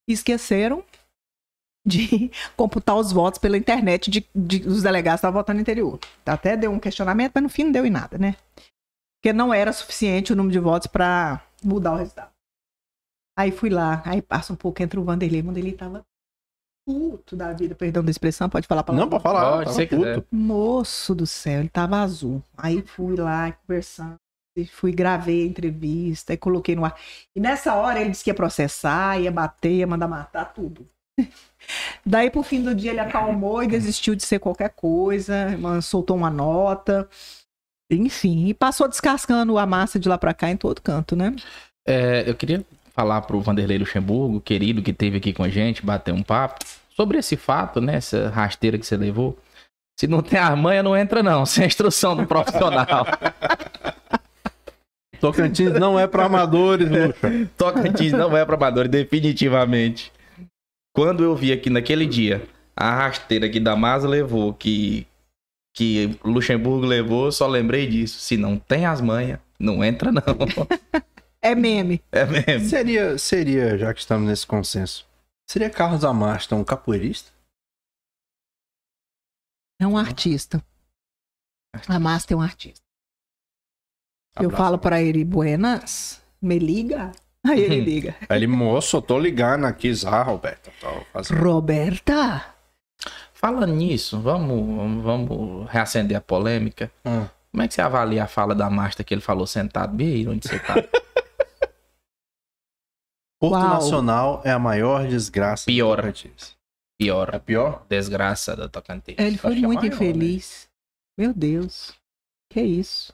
Esqueceram 0.07 0.83
de 1.89 2.31
computar 2.55 2.95
os 2.95 3.11
votos 3.11 3.39
pela 3.39 3.57
internet 3.57 4.09
de, 4.09 4.25
de- 4.35 4.59
dos 4.59 4.83
delegados 4.83 5.17
que 5.19 5.25
estavam 5.25 5.39
votando 5.41 5.57
no 5.57 5.61
interior. 5.61 5.99
Até 6.25 6.55
deu 6.55 6.71
um 6.71 6.79
questionamento, 6.79 7.31
mas 7.35 7.43
no 7.43 7.49
fim 7.49 7.65
não 7.65 7.71
deu 7.71 7.85
em 7.85 7.89
nada, 7.89 8.17
né? 8.17 8.35
Porque 9.17 9.33
não 9.33 9.53
era 9.53 9.73
suficiente 9.73 10.31
o 10.31 10.35
número 10.35 10.53
de 10.53 10.59
votos 10.59 10.87
para 10.87 11.41
mudar 11.63 11.93
o 11.93 11.97
resultado. 11.97 12.31
Aí 13.37 13.51
fui 13.51 13.69
lá, 13.69 14.01
aí 14.05 14.21
passa 14.21 14.53
um 14.53 14.55
pouco 14.55 14.81
entre 14.83 14.99
o 14.99 15.03
Vanderlei. 15.03 15.41
O 15.41 15.45
Vanderlei 15.45 15.73
tava 15.73 16.05
puto 16.85 17.35
da 17.35 17.53
vida, 17.53 17.75
perdão 17.75 18.03
da 18.03 18.09
expressão, 18.11 18.49
pode 18.49 18.65
falar 18.67 18.83
pra 18.83 18.95
Não, 18.95 19.09
pode 19.09 19.21
falar. 19.23 19.51
Pode, 19.51 19.65
tava 19.65 19.75
se 19.75 19.85
puto. 19.87 20.01
quiser. 20.01 20.23
Moço 20.31 21.13
do 21.13 21.27
céu, 21.27 21.59
ele 21.59 21.69
tava 21.69 21.97
azul. 22.01 22.41
Aí 22.57 22.81
fui 22.81 23.15
lá 23.15 23.51
conversando, 23.51 24.15
fui, 24.71 24.91
gravei 24.91 25.43
a 25.43 25.47
entrevista, 25.47 26.33
e 26.33 26.37
coloquei 26.37 26.75
no 26.75 26.83
ar. 26.83 26.97
E 27.35 27.39
nessa 27.39 27.75
hora 27.75 28.01
ele 28.01 28.09
disse 28.09 28.23
que 28.23 28.29
ia 28.29 28.33
processar, 28.35 29.19
ia 29.21 29.31
bater, 29.31 29.71
ia 29.71 29.87
mandar 29.87 30.07
matar 30.07 30.45
tudo. 30.53 30.85
Daí 32.05 32.29
pro 32.29 32.43
fim 32.43 32.61
do 32.61 32.73
dia 32.73 32.91
ele 32.91 32.99
acalmou 32.99 33.63
e 33.63 33.67
desistiu 33.67 34.15
de 34.15 34.23
ser 34.23 34.39
qualquer 34.39 34.69
coisa, 34.69 35.47
soltou 35.81 36.17
uma 36.17 36.29
nota. 36.29 37.07
Enfim, 37.91 38.47
e 38.47 38.53
passou 38.53 38.87
descascando 38.87 39.57
a 39.57 39.65
massa 39.65 39.99
de 39.99 40.07
lá 40.07 40.17
pra 40.17 40.33
cá 40.33 40.49
em 40.49 40.57
todo 40.57 40.81
canto, 40.81 41.15
né? 41.15 41.35
É, 41.87 42.23
eu 42.29 42.35
queria 42.35 42.63
falar 42.93 43.21
pro 43.21 43.41
Vanderlei 43.41 43.77
Luxemburgo, 43.77 44.41
querido, 44.41 44.81
que 44.81 44.91
esteve 44.91 45.17
aqui 45.17 45.33
com 45.33 45.43
a 45.43 45.49
gente, 45.49 45.85
bater 45.85 46.13
um 46.13 46.21
papo, 46.21 46.63
sobre 46.95 47.17
esse 47.17 47.35
fato, 47.35 47.81
né? 47.81 47.95
Essa 47.95 48.29
rasteira 48.29 48.77
que 48.77 48.85
você 48.85 48.97
levou. 48.97 49.37
Se 49.99 50.05
não 50.05 50.21
tem 50.21 50.39
a 50.39 50.55
manha, 50.55 50.83
não 50.83 50.95
entra, 50.95 51.23
não. 51.23 51.45
Sem 51.47 51.63
a 51.63 51.67
instrução 51.67 52.15
do 52.15 52.27
profissional. 52.27 53.07
Tocantins 55.19 55.73
não 55.73 55.99
é 55.99 56.07
pra 56.07 56.25
amadores, 56.25 56.89
Luxa. 56.89 57.49
Tocantins 57.57 58.11
não 58.11 58.37
é 58.37 58.45
para 58.45 58.55
amadores, 58.55 58.91
definitivamente. 58.91 60.11
Quando 60.99 61.23
eu 61.23 61.33
vi 61.33 61.53
aqui 61.53 61.69
naquele 61.69 62.05
dia 62.05 62.45
a 62.75 62.93
rasteira 62.93 63.47
que 63.47 63.57
Damas 63.57 64.03
levou, 64.03 64.53
que, 64.53 65.07
que 65.73 66.19
Luxemburgo 66.25 66.85
levou, 66.85 67.27
eu 67.27 67.31
só 67.31 67.47
lembrei 67.47 67.87
disso. 67.87 68.19
Se 68.19 68.35
não 68.35 68.59
tem 68.59 68.85
as 68.85 68.99
manhas, 68.99 69.39
não 69.57 69.81
entra, 69.81 70.11
não. 70.11 70.21
É 71.41 71.55
meme. 71.55 72.03
É 72.11 72.25
mesmo. 72.25 72.67
Seria, 72.67 73.17
seria, 73.17 73.77
já 73.77 73.93
que 73.93 74.01
estamos 74.01 74.27
nesse 74.27 74.45
consenso, 74.45 75.07
seria 75.49 75.69
Carlos 75.69 76.03
Amasta 76.03 76.53
um 76.53 76.65
capoeirista? 76.65 77.31
É 79.79 79.87
um 79.87 79.97
artista. 79.97 80.61
A 81.87 81.97
massa 81.97 82.33
é 82.33 82.35
um 82.35 82.41
artista. 82.41 82.83
Eu 84.35 84.47
Abraço. 84.47 84.57
falo 84.57 84.77
pra 84.77 85.01
ele, 85.01 85.23
buenas, 85.23 86.21
me 86.41 86.59
liga. 86.59 87.13
Aí 87.45 87.61
ele 87.61 87.81
liga. 87.81 88.15
Aí 88.27 88.37
ele, 88.37 88.47
moço, 88.47 88.97
eu 88.97 89.01
tô 89.01 89.19
ligando 89.19 89.65
aqui, 89.65 89.93
Zá, 89.93 90.21
Roberto. 90.21 90.71
Tô 90.79 91.01
fazendo... 91.13 91.41
Roberta? 91.41 92.45
Falando 93.33 93.73
nisso, 93.73 94.19
vamos, 94.19 95.01
vamos 95.01 95.69
reacender 95.69 96.17
a 96.17 96.21
polêmica. 96.21 96.91
Hum. 97.05 97.25
Como 97.51 97.63
é 97.63 97.67
que 97.67 97.73
você 97.73 97.81
avalia 97.81 98.25
a 98.25 98.27
fala 98.27 98.53
da 98.53 98.69
Masta 98.69 99.03
que 99.03 99.13
ele 99.13 99.21
falou 99.21 99.47
sentado 99.47 99.95
bem 99.95 100.13
aí 100.13 100.27
onde 100.27 100.47
você 100.47 100.59
tá? 100.59 100.75
Porto 103.39 103.53
Uau. 103.53 103.69
Nacional 103.69 104.41
é 104.43 104.51
a 104.51 104.59
maior 104.59 105.07
desgraça 105.07 105.63
do 105.63 105.67
Pior. 105.67 105.95
Tocantins. 105.95 106.51
É 106.51 107.03
Pior. 107.05 107.39
pior? 107.39 107.85
Desgraça 107.87 108.57
da 108.57 108.67
Tocantins. 108.67 109.15
Ele 109.17 109.37
foi 109.37 109.53
é 109.53 109.61
muito 109.61 109.79
maior, 109.79 109.93
infeliz. 109.93 110.69
Meu 111.17 111.33
Deus. 111.33 111.95
Que 112.49 112.61
isso? 112.61 113.13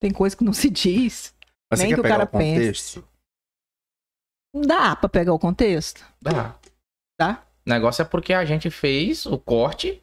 Tem 0.00 0.12
coisa 0.12 0.36
que 0.36 0.44
não 0.44 0.52
se 0.52 0.70
diz. 0.70 1.34
Mas 1.70 1.80
Nem 1.80 1.88
você 1.90 1.94
que 1.94 1.94
quer 1.96 2.00
o 2.00 2.02
pegar 2.02 2.14
cara 2.16 2.24
o 2.24 2.28
contexto? 2.28 3.08
Dá 4.54 4.96
pra 4.96 5.08
pegar 5.08 5.32
o 5.32 5.38
contexto? 5.38 6.04
Dá. 6.20 6.56
Dá? 7.20 7.42
O 7.66 7.70
negócio 7.70 8.02
é 8.02 8.04
porque 8.04 8.32
a 8.32 8.44
gente 8.44 8.70
fez 8.70 9.26
o 9.26 9.36
corte 9.38 10.02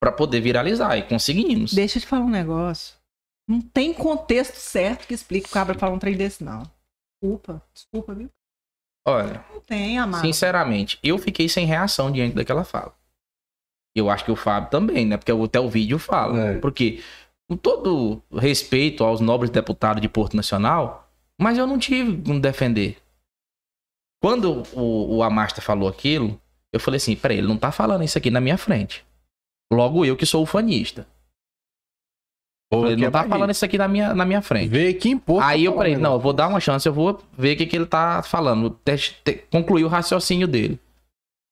pra 0.00 0.12
poder 0.12 0.40
viralizar 0.40 0.96
e 0.96 1.02
conseguimos. 1.02 1.72
Deixa 1.72 1.98
eu 1.98 2.02
te 2.02 2.06
falar 2.06 2.24
um 2.24 2.30
negócio. 2.30 2.96
Não 3.48 3.60
tem 3.60 3.94
contexto 3.94 4.56
certo 4.56 5.06
que 5.06 5.14
explique 5.14 5.48
o 5.48 5.52
cabra 5.52 5.78
falar 5.78 5.92
um 5.94 5.98
trem 5.98 6.16
desse, 6.16 6.42
não. 6.42 6.62
Desculpa, 7.22 7.62
desculpa, 7.72 8.14
viu? 8.14 8.28
Olha, 9.06 9.44
Não 9.52 9.60
tem, 9.60 9.98
amado. 9.98 10.20
sinceramente, 10.22 10.98
eu 11.02 11.16
fiquei 11.16 11.48
sem 11.48 11.64
reação 11.64 12.10
diante 12.10 12.34
daquela 12.34 12.64
fala. 12.64 12.92
Eu 13.94 14.10
acho 14.10 14.24
que 14.24 14.32
o 14.32 14.36
Fábio 14.36 14.68
também, 14.68 15.06
né? 15.06 15.16
Porque 15.16 15.30
até 15.32 15.60
o 15.60 15.70
vídeo 15.70 15.98
fala. 15.98 16.38
É. 16.38 16.58
Porque, 16.58 17.02
com 17.48 17.56
todo 17.56 18.22
respeito 18.32 19.04
aos 19.04 19.20
nobres 19.20 19.50
deputados 19.50 20.00
de 20.02 20.08
Porto 20.08 20.36
Nacional, 20.36 21.08
mas 21.40 21.58
eu 21.58 21.66
não 21.66 21.78
tive 21.78 22.20
como 22.22 22.40
defender. 22.40 22.98
Quando 24.22 24.62
o, 24.74 25.16
o 25.16 25.22
Amasta 25.22 25.60
falou 25.60 25.88
aquilo, 25.88 26.40
eu 26.72 26.80
falei 26.80 26.96
assim: 26.96 27.14
peraí, 27.14 27.38
ele 27.38 27.46
não 27.46 27.56
tá 27.56 27.70
falando 27.70 28.02
isso 28.02 28.18
aqui 28.18 28.30
na 28.30 28.40
minha 28.40 28.58
frente. 28.58 29.04
Logo 29.72 30.04
eu 30.04 30.16
que 30.16 30.26
sou 30.26 30.42
o 30.42 30.46
fanista. 30.46 31.06
Ou 32.72 32.86
Ele 32.86 33.02
não 33.02 33.08
é 33.08 33.10
tá 33.10 33.24
falando 33.28 33.50
isso 33.50 33.64
aqui 33.64 33.78
na 33.78 33.86
minha, 33.86 34.12
na 34.12 34.24
minha 34.24 34.42
frente. 34.42 34.68
Vê 34.68 34.92
que 34.92 35.08
importa. 35.08 35.46
Aí 35.46 35.64
eu 35.64 35.74
falei, 35.74 35.96
não, 35.96 36.14
eu 36.14 36.20
vou 36.20 36.32
dar 36.32 36.48
uma 36.48 36.58
chance, 36.58 36.88
eu 36.88 36.92
vou 36.92 37.22
ver 37.36 37.54
o 37.54 37.56
que, 37.58 37.66
que 37.66 37.76
ele 37.76 37.86
tá 37.86 38.22
falando. 38.24 38.70
Te- 38.84 39.14
te- 39.22 39.44
concluir 39.52 39.84
o 39.84 39.88
raciocínio 39.88 40.48
dele. 40.48 40.80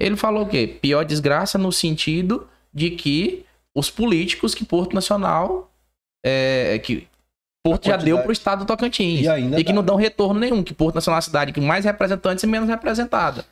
Ele 0.01 0.17
falou 0.17 0.43
o 0.43 0.49
quê? 0.49 0.67
Pior 0.67 1.05
desgraça 1.05 1.57
no 1.57 1.71
sentido 1.71 2.49
de 2.73 2.91
que 2.91 3.45
os 3.73 3.91
políticos 3.91 4.55
que 4.55 4.65
Porto 4.65 4.95
Nacional. 4.95 5.71
É, 6.25 6.79
que 6.79 7.07
Porto 7.63 7.87
já 7.87 7.97
deu 7.97 8.17
quantidade- 8.17 8.23
pro 8.25 8.33
estado 8.33 8.59
do 8.61 8.67
Tocantins. 8.67 9.21
E 9.21 9.29
ainda 9.29 9.57
que 9.59 9.65
dá. 9.65 9.73
não 9.73 9.83
dão 9.85 9.97
retorno 9.97 10.41
nenhum. 10.41 10.63
Que 10.63 10.73
Porto 10.73 10.95
Nacional 10.95 11.19
é 11.19 11.21
a 11.21 11.23
cidade 11.23 11.53
com 11.53 11.61
mais 11.61 11.85
representantes 11.85 12.43
e 12.43 12.47
menos 12.47 12.69
representada. 12.69 13.45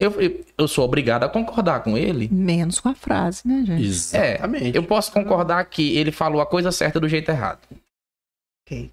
Eu, 0.00 0.14
eu, 0.56 0.68
sou 0.68 0.84
obrigado 0.84 1.24
a 1.24 1.28
concordar 1.28 1.82
com 1.82 1.98
ele. 1.98 2.28
Menos 2.30 2.78
com 2.78 2.88
a 2.88 2.94
frase, 2.94 3.46
né, 3.48 3.64
gente? 3.66 3.84
Exatamente. 3.84 4.76
Eu 4.76 4.84
posso 4.84 5.10
concordar 5.10 5.64
que 5.64 5.96
ele 5.96 6.12
falou 6.12 6.40
a 6.40 6.46
coisa 6.46 6.70
certa 6.70 7.00
do 7.00 7.08
jeito 7.08 7.28
errado. 7.30 7.58
Ok. 8.64 8.92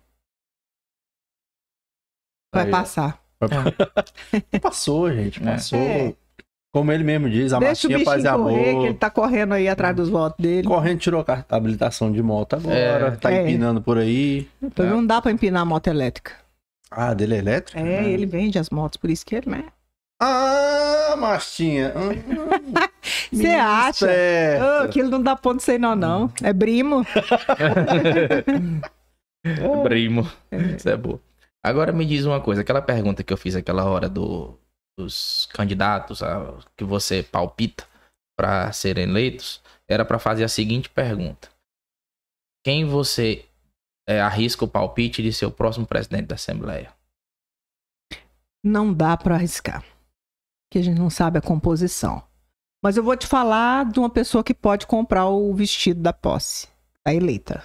Vai 2.53 2.65
Aí, 2.65 2.71
passar. 2.71 3.23
Passou, 4.61 5.11
gente. 5.13 5.41
É. 5.43 5.45
Passou. 5.45 5.79
É. 5.79 6.15
Como 6.75 6.91
ele 6.91 7.05
mesmo 7.05 7.29
diz, 7.29 7.53
a 7.53 7.59
Deixa 7.59 7.87
bichinho 7.87 8.03
faz 8.03 8.21
correr, 8.23 8.33
amor. 8.69 8.81
que 8.81 8.87
ele 8.87 8.93
tá 8.95 9.09
correndo 9.09 9.53
aí 9.53 9.65
atrás 9.69 9.95
dos 9.95 10.09
votos 10.09 10.37
dele. 10.43 10.67
Correndo 10.67 10.99
tirou 10.99 11.23
a 11.25 11.45
habilitação 11.55 12.11
de 12.11 12.21
moto 12.21 12.57
agora, 12.57 12.75
É. 13.07 13.11
tá 13.11 13.31
É. 13.31 13.43
empinando 13.43 13.81
por 13.81 13.97
aí. 13.97 14.45
Então 14.61 14.85
não 14.85 15.05
dá 15.05 15.21
pra 15.21 15.31
empinar 15.31 15.61
a 15.61 15.65
moto 15.65 15.87
elétrica. 15.87 16.33
Ah, 16.91 17.13
dele 17.13 17.35
é 17.35 17.37
elétrico? 17.37 17.79
É, 17.79 18.03
ele 18.09 18.25
vende 18.25 18.59
as 18.59 18.69
motos, 18.69 18.97
por 18.97 19.09
isso 19.09 19.23
que 19.25 19.35
ele, 19.35 19.49
né? 19.49 19.63
Ah, 20.21 21.15
mastinha. 21.17 21.93
Você 23.31 23.47
acha? 23.47 24.07
Oh, 24.81 24.83
aquilo 24.83 25.09
não 25.09 25.23
dá 25.23 25.33
ponto 25.37 25.63
sem 25.63 25.79
nó, 25.79 25.95
não. 25.95 26.29
É 26.43 26.51
brimo. 26.51 27.05
Primo. 29.83 30.27
Isso 30.75 30.89
é 30.89 30.97
bom. 30.97 31.19
Agora 31.63 31.93
me 31.93 32.05
diz 32.05 32.25
uma 32.25 32.41
coisa, 32.41 32.61
aquela 32.63 32.81
pergunta 32.81 33.23
que 33.23 33.31
eu 33.31 33.37
fiz 33.37 33.55
aquela 33.55 33.85
hora 33.85 34.09
do, 34.09 34.57
dos 34.97 35.47
candidatos 35.53 36.23
a- 36.23 36.57
que 36.77 36.83
você 36.83 37.21
palpita 37.23 37.87
para 38.37 38.71
serem 38.71 39.03
eleitos, 39.09 39.61
era 39.87 40.03
para 40.05 40.19
fazer 40.19 40.43
a 40.43 40.49
seguinte 40.49 40.89
pergunta: 40.89 41.49
Quem 42.65 42.85
você 42.85 43.45
é, 44.07 44.21
arrisca 44.21 44.65
o 44.65 44.67
palpite 44.67 45.21
de 45.21 45.33
ser 45.33 45.45
o 45.45 45.51
próximo 45.51 45.85
presidente 45.85 46.27
da 46.27 46.35
Assembleia? 46.35 46.93
Não 48.63 48.93
dá 48.93 49.15
pra 49.15 49.35
arriscar. 49.35 49.81
Porque 49.83 50.79
a 50.79 50.81
gente 50.81 50.99
não 50.99 51.09
sabe 51.09 51.37
a 51.37 51.41
composição. 51.41 52.23
Mas 52.83 52.97
eu 52.97 53.03
vou 53.03 53.15
te 53.15 53.27
falar 53.27 53.85
de 53.91 53.99
uma 53.99 54.09
pessoa 54.09 54.43
que 54.43 54.53
pode 54.53 54.85
comprar 54.87 55.27
o 55.27 55.53
vestido 55.53 56.01
da 56.01 56.11
posse, 56.13 56.67
da 57.05 57.13
eleita. 57.13 57.63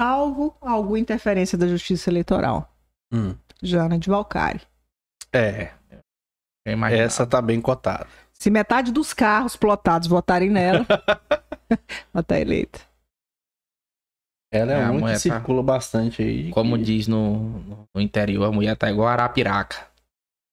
Salvo 0.00 0.56
alguma 0.60 0.98
interferência 0.98 1.56
da 1.56 1.66
justiça 1.68 2.10
eleitoral. 2.10 2.74
Hum, 3.12 3.36
Jana 3.62 3.98
de 3.98 4.08
Valcari. 4.08 4.60
É, 5.34 5.70
Eu 6.64 6.72
imaginava. 6.74 7.04
essa 7.06 7.26
tá 7.26 7.40
bem 7.40 7.60
cotada. 7.60 8.06
Se 8.32 8.50
metade 8.50 8.90
dos 8.92 9.12
carros 9.14 9.56
plotados 9.56 10.08
votarem 10.08 10.50
nela, 10.50 10.84
ela 12.12 12.22
tá 12.22 12.38
eleita. 12.38 12.80
Ela 14.52 14.72
é, 14.72 14.80
É, 14.82 14.90
uma 14.90 15.06
que 15.08 15.12
tá- 15.14 15.18
circula 15.18 15.62
bastante 15.62 16.22
aí. 16.22 16.50
Como 16.50 16.76
que- 16.76 16.82
diz 16.84 17.08
no, 17.08 17.86
no 17.94 18.00
interior, 18.00 18.44
a 18.44 18.52
mulher 18.52 18.76
tá 18.76 18.90
igual 18.90 19.08
a 19.08 19.12
Arapiraca. 19.12 19.86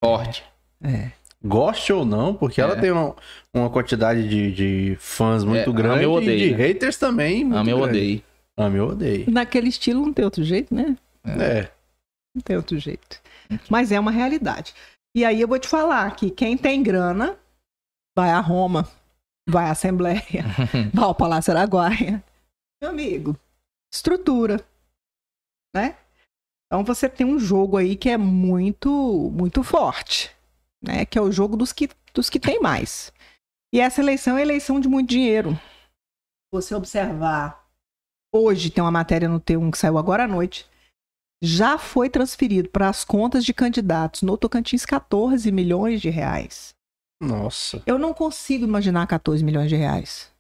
Forte. 0.04 0.44
É. 0.82 1.12
Goste 1.44 1.92
ou 1.92 2.06
não, 2.06 2.34
porque 2.34 2.62
ela 2.62 2.78
É. 2.78 2.80
tem 2.82 2.92
uma, 2.92 3.16
uma 3.54 3.70
quantidade 3.70 4.28
de, 4.28 4.52
de 4.54 4.96
fãs 5.00 5.44
muito 5.44 5.70
É, 5.70 5.74
grande 5.74 5.96
ame 5.98 6.06
ou 6.06 6.18
odeie, 6.18 6.44
e 6.44 6.50
de 6.50 6.56
né? 6.56 6.68
haters 6.68 6.98
também 6.98 7.44
muito 7.44 7.58
Ame 7.58 7.74
ou 7.74 7.80
grande. 7.82 7.98
odeio. 7.98 8.24
Ame 8.58 8.80
ou 8.80 8.90
odeio. 8.92 9.32
Naquele 9.32 9.68
estilo 9.70 10.02
não 10.06 10.14
tem 10.14 10.24
outro 10.26 10.44
jeito, 10.44 10.74
né? 10.74 10.96
É. 11.26 11.70
Não 12.36 12.42
tem 12.42 12.56
outro 12.56 12.78
jeito. 12.78 13.22
Mas 13.70 13.92
é 13.92 14.00
uma 14.00 14.12
realidade. 14.12 14.74
E 15.16 15.26
aí 15.26 15.42
eu 15.42 15.48
vou 15.48 15.60
te 15.60 15.68
falar 15.68 16.16
que 16.16 16.30
quem 16.30 16.58
tem 16.58 16.84
grana 16.84 17.38
vai 18.16 18.30
a 18.30 18.40
Roma, 18.40 18.88
vai 19.48 19.66
à 19.66 19.72
Assembleia, 19.72 20.46
vai 20.94 21.04
ao 21.04 21.16
Palácio 21.16 21.52
Araguaia. 21.52 22.24
Meu 22.82 22.92
amigo, 22.92 23.38
estrutura, 23.94 24.64
né? 25.76 25.98
Então 26.68 26.84
você 26.84 27.10
tem 27.10 27.26
um 27.26 27.40
jogo 27.40 27.78
aí 27.78 27.96
que 27.96 28.10
é 28.10 28.18
muito, 28.18 29.32
muito 29.34 29.64
forte, 29.64 30.36
né? 30.82 31.06
Que 31.06 31.18
é 31.18 31.22
o 31.22 31.32
jogo 31.32 31.58
dos 31.58 31.74
que, 31.74 31.90
dos 32.14 32.30
que 32.30 32.40
tem 32.40 32.62
mais. 32.62 33.12
E 33.74 33.80
essa 33.80 34.02
eleição 34.02 34.38
é 34.38 34.42
eleição 34.42 34.80
de 34.80 34.88
muito 34.88 35.10
dinheiro. 35.10 35.60
Você 36.52 36.74
observar, 36.74 37.68
hoje 38.34 38.70
tem 38.70 38.84
uma 38.84 38.92
matéria 38.92 39.28
no 39.28 39.40
T1 39.40 39.72
que 39.72 39.78
saiu 39.78 39.98
agora 39.98 40.24
à 40.24 40.28
noite, 40.28 40.68
já 41.42 41.78
foi 41.78 42.10
transferido 42.10 42.70
para 42.70 42.90
as 42.90 43.04
contas 43.06 43.46
de 43.46 43.54
candidatos 43.54 44.22
no 44.22 44.38
Tocantins 44.38 44.86
14 44.86 45.52
milhões 45.52 46.02
de 46.02 46.10
reais. 46.10 46.74
Nossa. 47.22 47.82
Eu 47.86 47.98
não 48.00 48.14
consigo 48.14 48.64
imaginar 48.66 49.06
14 49.08 49.44
milhões 49.44 49.70
de 49.70 49.76
reais. 49.76 50.32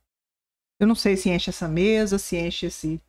Eu 0.79 0.87
não 0.87 0.95
sei 0.95 1.17
se 1.17 1.29
enche 1.29 1.49
essa 1.49 1.67
mesa, 1.67 2.17
se 2.17 2.37
enche 2.37 2.67
esse 2.67 3.01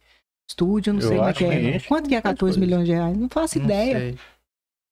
estúdio, 0.49 0.91
eu 0.91 0.95
não 0.95 1.01
Eu 1.01 1.09
sei 1.09 1.17
como 1.17 1.29
é 1.29 1.31
acho 1.31 1.39
que 1.39 1.45
é. 1.45 1.77
enche 1.77 1.89
Quanto 1.89 2.09
que 2.09 2.15
é 2.15 2.19
bastante 2.19 2.35
14 2.39 2.39
coisa. 2.59 2.61
milhões 2.61 2.87
de 2.87 2.93
reais? 2.93 3.17
Não 3.17 3.29
faço 3.29 3.59
Não 3.59 3.65
ideia, 3.65 3.99
sei. 3.99 4.19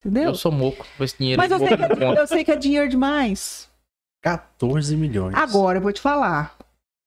entendeu? 0.01 0.25
Eu 0.25 0.35
sou 0.35 0.53
moco 0.53 0.87
com 0.97 1.05
esse 1.05 1.19
dinheiro. 1.19 1.41
Mas 1.43 1.51
eu 1.51 1.59
sei, 1.59 1.69
que 1.77 1.83
é, 2.05 2.21
eu 2.21 2.27
sei 2.27 2.45
que 2.45 2.51
é 2.53 2.57
dinheiro 2.57 2.89
demais. 2.89 3.69
14 4.23 4.97
milhões. 4.97 5.35
Agora 5.35 5.79
eu 5.79 5.83
vou 5.83 5.93
te 5.93 6.01
falar. 6.01 6.57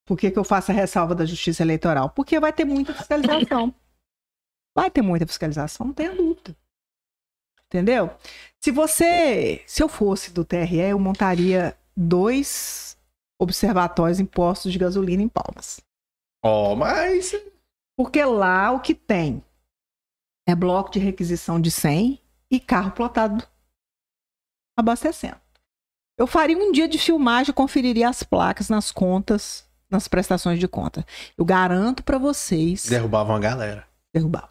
Por 0.06 0.18
que, 0.18 0.30
que 0.30 0.38
eu 0.38 0.44
faço 0.44 0.72
a 0.72 0.74
ressalva 0.74 1.14
da 1.14 1.24
justiça 1.24 1.62
eleitoral? 1.62 2.10
Porque 2.10 2.38
vai 2.40 2.52
ter 2.52 2.64
muita 2.64 2.92
fiscalização. 2.92 3.74
Vai 4.74 4.90
ter 4.90 5.02
muita 5.02 5.26
fiscalização, 5.26 5.86
não 5.86 5.94
tenha 5.94 6.14
dúvida. 6.14 6.56
Entendeu? 7.66 8.14
Se 8.60 8.70
você. 8.70 9.62
Se 9.66 9.82
eu 9.82 9.88
fosse 9.88 10.30
do 10.30 10.44
TRE, 10.44 10.76
eu 10.78 10.98
montaria 10.98 11.76
dois 11.96 12.96
observatórios 13.40 14.20
em 14.20 14.26
postos 14.26 14.72
de 14.72 14.78
gasolina 14.78 15.22
em 15.22 15.28
Palmas. 15.28 15.80
Ó, 16.44 16.74
mas. 16.74 17.32
Porque 17.96 18.22
lá 18.24 18.70
o 18.72 18.80
que 18.80 18.94
tem 18.94 19.42
é 20.46 20.54
bloco 20.54 20.90
de 20.90 20.98
requisição 20.98 21.60
de 21.60 21.70
100 21.70 22.20
e 22.50 22.60
carro 22.60 22.90
plotado 22.92 23.46
abastecendo. 24.76 25.40
Eu 26.18 26.26
faria 26.26 26.56
um 26.56 26.72
dia 26.72 26.88
de 26.88 26.98
filmagem 26.98 27.50
e 27.50 27.54
conferiria 27.54 28.08
as 28.08 28.22
placas 28.22 28.68
nas 28.68 28.90
contas, 28.92 29.66
nas 29.90 30.08
prestações 30.08 30.58
de 30.58 30.68
conta. 30.68 31.06
Eu 31.36 31.44
garanto 31.44 32.02
pra 32.02 32.18
vocês 32.18 32.86
Derrubavam 32.86 33.34
a 33.36 33.38
galera. 33.40 33.86
derrubava. 34.14 34.50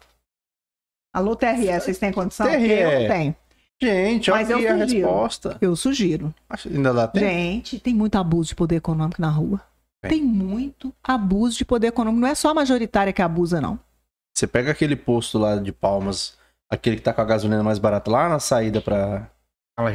Alô, 1.12 1.36
TRE, 1.36 1.66
vocês 1.80 1.98
têm 1.98 2.12
condição? 2.12 2.46
TRE. 2.46 2.70
Eu 2.70 3.00
não 3.00 3.08
tenho. 3.08 3.36
Gente, 3.80 4.30
Mas 4.30 4.48
olha 4.48 4.52
eu 4.54 4.58
aqui 4.58 4.66
a 4.68 4.86
sugiro. 4.86 5.06
resposta. 5.08 5.58
Eu 5.60 5.76
sugiro. 5.76 6.34
Acho- 6.48 6.68
Ainda 6.68 6.92
dá 6.94 7.08
tempo? 7.08 7.26
Gente, 7.26 7.80
tem 7.80 7.92
muito 7.92 8.16
abuso 8.16 8.50
de 8.50 8.54
poder 8.54 8.76
econômico 8.76 9.20
na 9.20 9.28
rua. 9.28 9.60
Tem. 10.00 10.10
Tem 10.10 10.22
muito 10.22 10.92
abuso 11.02 11.58
de 11.58 11.64
poder 11.64 11.88
econômico. 11.88 12.20
Não 12.20 12.28
é 12.28 12.34
só 12.34 12.50
a 12.50 12.54
majoritária 12.54 13.12
que 13.12 13.20
abusa, 13.20 13.60
não. 13.60 13.78
Você 14.36 14.46
pega 14.46 14.70
aquele 14.70 14.94
posto 14.96 15.36
lá 15.36 15.56
de 15.56 15.72
Palmas, 15.72 16.38
aquele 16.70 16.96
que 16.96 17.02
tá 17.02 17.12
com 17.12 17.20
a 17.20 17.24
gasolina 17.24 17.62
mais 17.62 17.78
barata 17.78 18.10
lá 18.10 18.28
na 18.28 18.38
saída 18.38 18.80
pra, 18.80 19.28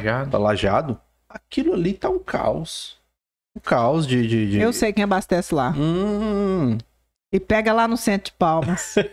já. 0.02 0.26
pra 0.26 0.38
Lajeado, 0.38 1.00
aquilo 1.28 1.72
ali 1.72 1.94
tá 1.94 2.08
um 2.10 2.18
caos. 2.18 2.98
Um 3.56 3.60
caos 3.60 4.06
de. 4.06 4.28
de, 4.28 4.50
de- 4.50 4.60
Eu 4.60 4.72
sei 4.72 4.92
quem 4.92 5.02
abastece 5.02 5.54
lá. 5.54 5.70
Hum, 5.76 6.76
E 7.32 7.38
pega 7.38 7.72
lá 7.72 7.86
no 7.86 7.96
centro 7.96 8.32
de 8.32 8.36
Palmas. 8.38 8.94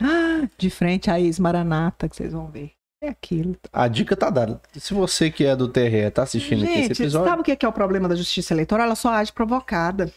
Ah, 0.00 0.48
de 0.56 0.70
frente 0.70 1.10
à 1.10 1.18
ex-Maranata, 1.20 2.08
que 2.08 2.14
vocês 2.14 2.32
vão 2.32 2.48
ver. 2.48 2.72
É 3.02 3.08
aquilo. 3.08 3.56
a 3.72 3.86
dica 3.88 4.16
tá 4.16 4.30
dada. 4.30 4.60
Se 4.74 4.94
você 4.94 5.28
que 5.30 5.44
é 5.44 5.54
do 5.56 5.68
TRE 5.68 6.08
tá 6.12 6.22
assistindo 6.22 6.62
aqui 6.64 6.72
esse 6.72 6.82
Gente, 6.88 7.02
episódio, 7.02 7.28
sabe 7.28 7.40
o 7.42 7.44
que 7.44 7.56
que 7.56 7.66
é 7.66 7.68
o 7.68 7.72
problema 7.72 8.08
da 8.08 8.14
justiça 8.16 8.54
eleitoral? 8.54 8.86
Ela 8.86 8.94
só 8.96 9.10
age 9.12 9.32
provocada. 9.32 10.12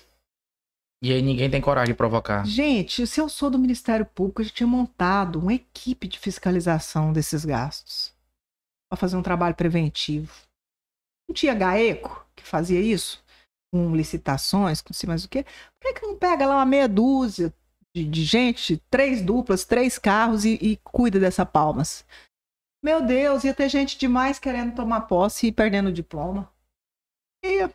E 1.04 1.12
aí 1.12 1.22
ninguém 1.22 1.50
tem 1.50 1.62
coragem 1.62 1.94
de 1.94 1.98
provocar. 1.98 2.46
Gente, 2.46 3.08
se 3.08 3.20
eu 3.20 3.28
sou 3.28 3.50
do 3.50 3.58
Ministério 3.58 4.06
Público, 4.06 4.42
a 4.42 4.46
gente 4.46 4.56
tinha 4.56 4.68
montado 4.68 5.40
uma 5.40 5.54
equipe 5.54 6.08
de 6.08 6.20
fiscalização 6.20 7.12
desses 7.12 7.44
gastos. 7.44 8.14
Para 8.90 8.98
fazer 8.98 9.16
um 9.18 9.24
trabalho 9.24 9.56
preventivo. 9.56 10.32
Não 11.28 11.34
tinha 11.34 11.56
GAECO 11.56 12.24
que 12.36 12.44
fazia 12.44 12.80
isso? 12.80 13.24
Com 13.72 13.96
licitações, 13.96 14.82
com 14.82 14.94
sei 14.94 15.08
mais 15.08 15.24
o 15.24 15.30
quê. 15.30 15.44
Por 15.80 15.94
que, 15.94 16.00
que 16.00 16.08
não 16.08 16.18
pega 16.18 16.46
lá 16.46 16.58
uma 16.58 16.66
meia 16.66 16.88
dúzia 16.88 17.54
de, 17.96 18.04
de 18.04 18.24
gente, 18.24 18.82
três 18.90 19.22
duplas, 19.22 19.66
três 19.66 19.98
carros 19.98 20.44
e, 20.46 20.58
e 20.62 20.78
cuida 20.84 21.20
dessa 21.20 21.46
palmas? 21.46 22.06
Meu 22.84 23.02
Deus, 23.02 23.44
ia 23.44 23.54
ter 23.54 23.70
gente 23.70 23.98
demais 23.98 24.40
querendo 24.40 24.76
tomar 24.76 25.02
posse 25.02 25.48
e 25.48 25.52
perdendo 25.52 25.90
o 25.90 25.94
diploma. 25.94 26.52
Ia. 27.44 27.72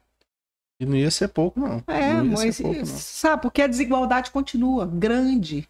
e 0.81 0.87
não 0.87 0.97
ia 0.97 1.11
ser 1.11 1.29
pouco, 1.29 1.59
não. 1.59 1.83
É, 1.87 2.13
não 2.15 2.25
mas 2.25 2.61
pouco, 2.61 2.79
não. 2.79 2.87
sabe, 2.87 3.43
porque 3.43 3.63
a 3.63 3.67
desigualdade 3.67 4.31
continua 4.31 4.87
grande. 4.87 5.69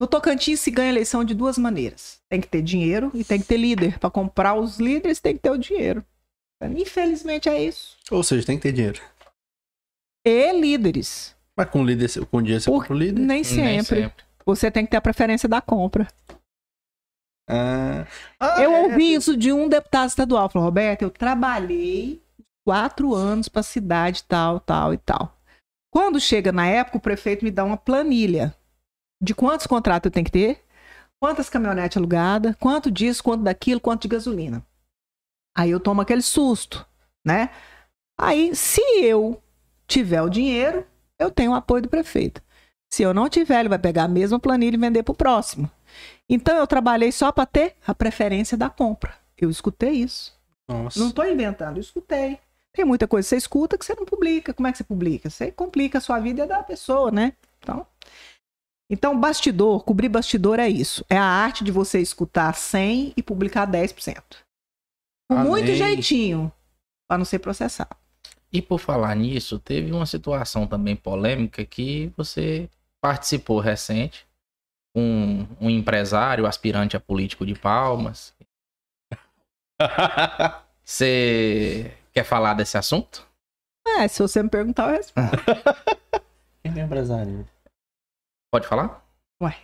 No 0.00 0.06
Tocantins 0.06 0.60
se 0.60 0.70
ganha 0.70 0.90
eleição 0.90 1.22
de 1.22 1.34
duas 1.34 1.56
maneiras. 1.56 2.20
Tem 2.28 2.40
que 2.40 2.48
ter 2.48 2.62
dinheiro 2.62 3.10
e 3.14 3.22
tem 3.22 3.40
que 3.40 3.46
ter 3.46 3.56
líder. 3.56 3.98
Para 3.98 4.10
comprar 4.10 4.54
os 4.54 4.78
líderes 4.78 5.20
tem 5.20 5.36
que 5.36 5.42
ter 5.42 5.50
o 5.50 5.58
dinheiro. 5.58 6.04
Infelizmente 6.76 7.48
é 7.48 7.62
isso. 7.62 7.96
Ou 8.10 8.22
seja, 8.22 8.46
tem 8.46 8.56
que 8.56 8.62
ter 8.62 8.72
dinheiro. 8.72 9.00
E 10.24 10.52
líderes. 10.52 11.36
Mas 11.56 11.68
com 11.70 11.84
líder, 11.84 12.08
com 12.26 12.40
dinheiro 12.40 12.62
você 12.62 12.70
Por- 12.70 12.80
compra 12.80 12.94
o 12.94 12.98
líder. 12.98 13.20
Nem 13.20 13.44
sempre. 13.44 14.00
Nem 14.00 14.12
Você 14.46 14.70
tem 14.70 14.84
que 14.84 14.90
ter 14.90 14.96
a 14.96 15.02
preferência 15.02 15.48
da 15.48 15.60
compra. 15.60 16.08
Ah, 17.48 18.06
ah, 18.40 18.62
eu 18.62 18.72
é, 18.72 18.80
ouvi 18.82 19.14
isso 19.14 19.36
de 19.36 19.52
um 19.52 19.68
deputado 19.68 20.08
estadual. 20.08 20.48
Falou, 20.48 20.66
Roberto, 20.66 21.02
eu 21.02 21.10
trabalhei 21.10 22.22
quatro 22.64 23.14
anos 23.14 23.48
para 23.48 23.62
cidade 23.62 24.24
tal, 24.24 24.60
tal 24.60 24.94
e 24.94 24.98
tal. 24.98 25.36
Quando 25.92 26.18
chega 26.20 26.52
na 26.52 26.66
época, 26.66 26.96
o 26.96 27.00
prefeito 27.00 27.44
me 27.44 27.50
dá 27.50 27.64
uma 27.64 27.76
planilha 27.76 28.54
de 29.22 29.34
quantos 29.34 29.66
contratos 29.66 30.06
eu 30.06 30.12
tenho 30.12 30.24
que 30.24 30.32
ter, 30.32 30.64
quantas 31.20 31.50
caminhonetes 31.50 31.96
alugadas, 31.96 32.56
quanto 32.56 32.90
disso, 32.90 33.22
quanto 33.22 33.42
daquilo, 33.42 33.80
quanto 33.80 34.02
de 34.02 34.08
gasolina. 34.08 34.64
Aí 35.56 35.70
eu 35.70 35.78
tomo 35.78 36.00
aquele 36.00 36.22
susto, 36.22 36.86
né? 37.24 37.50
Aí, 38.18 38.54
se 38.56 38.80
eu 39.02 39.42
tiver 39.86 40.22
o 40.22 40.28
dinheiro, 40.28 40.86
eu 41.18 41.30
tenho 41.30 41.52
o 41.52 41.54
apoio 41.54 41.82
do 41.82 41.88
prefeito. 41.88 42.42
Se 42.92 43.02
eu 43.02 43.14
não 43.14 43.28
tiver, 43.28 43.60
ele 43.60 43.68
vai 43.68 43.78
pegar 43.78 44.04
a 44.04 44.08
mesma 44.08 44.38
planilha 44.38 44.76
e 44.76 44.78
vender 44.78 45.02
para 45.02 45.12
o 45.12 45.16
próximo. 45.16 45.70
Então 46.28 46.56
eu 46.56 46.66
trabalhei 46.66 47.10
só 47.10 47.32
para 47.32 47.46
ter 47.46 47.74
a 47.86 47.94
preferência 47.94 48.56
da 48.56 48.68
compra. 48.68 49.14
Eu 49.36 49.50
escutei 49.50 49.92
isso. 49.92 50.38
Nossa. 50.68 50.98
Não 51.00 51.08
estou 51.08 51.26
inventando, 51.26 51.76
eu 51.76 51.80
escutei. 51.80 52.38
Tem 52.72 52.84
muita 52.84 53.06
coisa 53.06 53.26
que 53.26 53.30
você 53.30 53.36
escuta 53.36 53.76
que 53.76 53.84
você 53.84 53.94
não 53.94 54.06
publica. 54.06 54.54
Como 54.54 54.66
é 54.66 54.72
que 54.72 54.78
você 54.78 54.84
publica? 54.84 55.28
Você 55.28 55.50
complica 55.50 55.98
a 55.98 56.00
sua 56.00 56.18
vida 56.18 56.46
da 56.46 56.62
pessoa, 56.62 57.10
né? 57.10 57.34
Então, 57.58 57.86
então 58.90 59.18
bastidor, 59.18 59.84
cobrir 59.84 60.08
bastidor 60.08 60.58
é 60.58 60.68
isso. 60.68 61.04
É 61.08 61.16
a 61.16 61.24
arte 61.24 61.64
de 61.64 61.70
você 61.70 62.00
escutar 62.00 62.54
100 62.54 63.14
e 63.16 63.22
publicar 63.22 63.66
10%. 63.66 64.22
Com 65.30 65.38
Amém. 65.38 65.50
muito 65.50 65.74
jeitinho, 65.74 66.52
para 67.08 67.18
não 67.18 67.24
ser 67.24 67.38
processado. 67.38 67.96
E 68.52 68.60
por 68.60 68.78
falar 68.78 69.14
nisso, 69.16 69.58
teve 69.58 69.90
uma 69.92 70.04
situação 70.04 70.66
também 70.66 70.94
polêmica 70.94 71.64
que 71.64 72.12
você 72.16 72.68
participou 73.00 73.58
recente 73.60 74.26
com 74.94 75.46
um 75.60 75.70
empresário 75.70 76.46
aspirante 76.46 76.96
a 76.96 77.00
político 77.00 77.46
de 77.46 77.54
Palmas. 77.54 78.34
Você 80.84 81.96
quer 82.12 82.24
falar 82.24 82.54
desse 82.54 82.76
assunto? 82.76 83.26
É, 83.86 84.06
se 84.08 84.22
você 84.22 84.42
me 84.42 84.48
perguntar, 84.48 84.88
eu 84.88 84.96
respondo. 84.96 85.30
Quem 86.62 86.80
é 86.80 86.84
empresário? 86.84 87.48
Pode 88.52 88.66
falar? 88.66 89.04
Ué, 89.42 89.56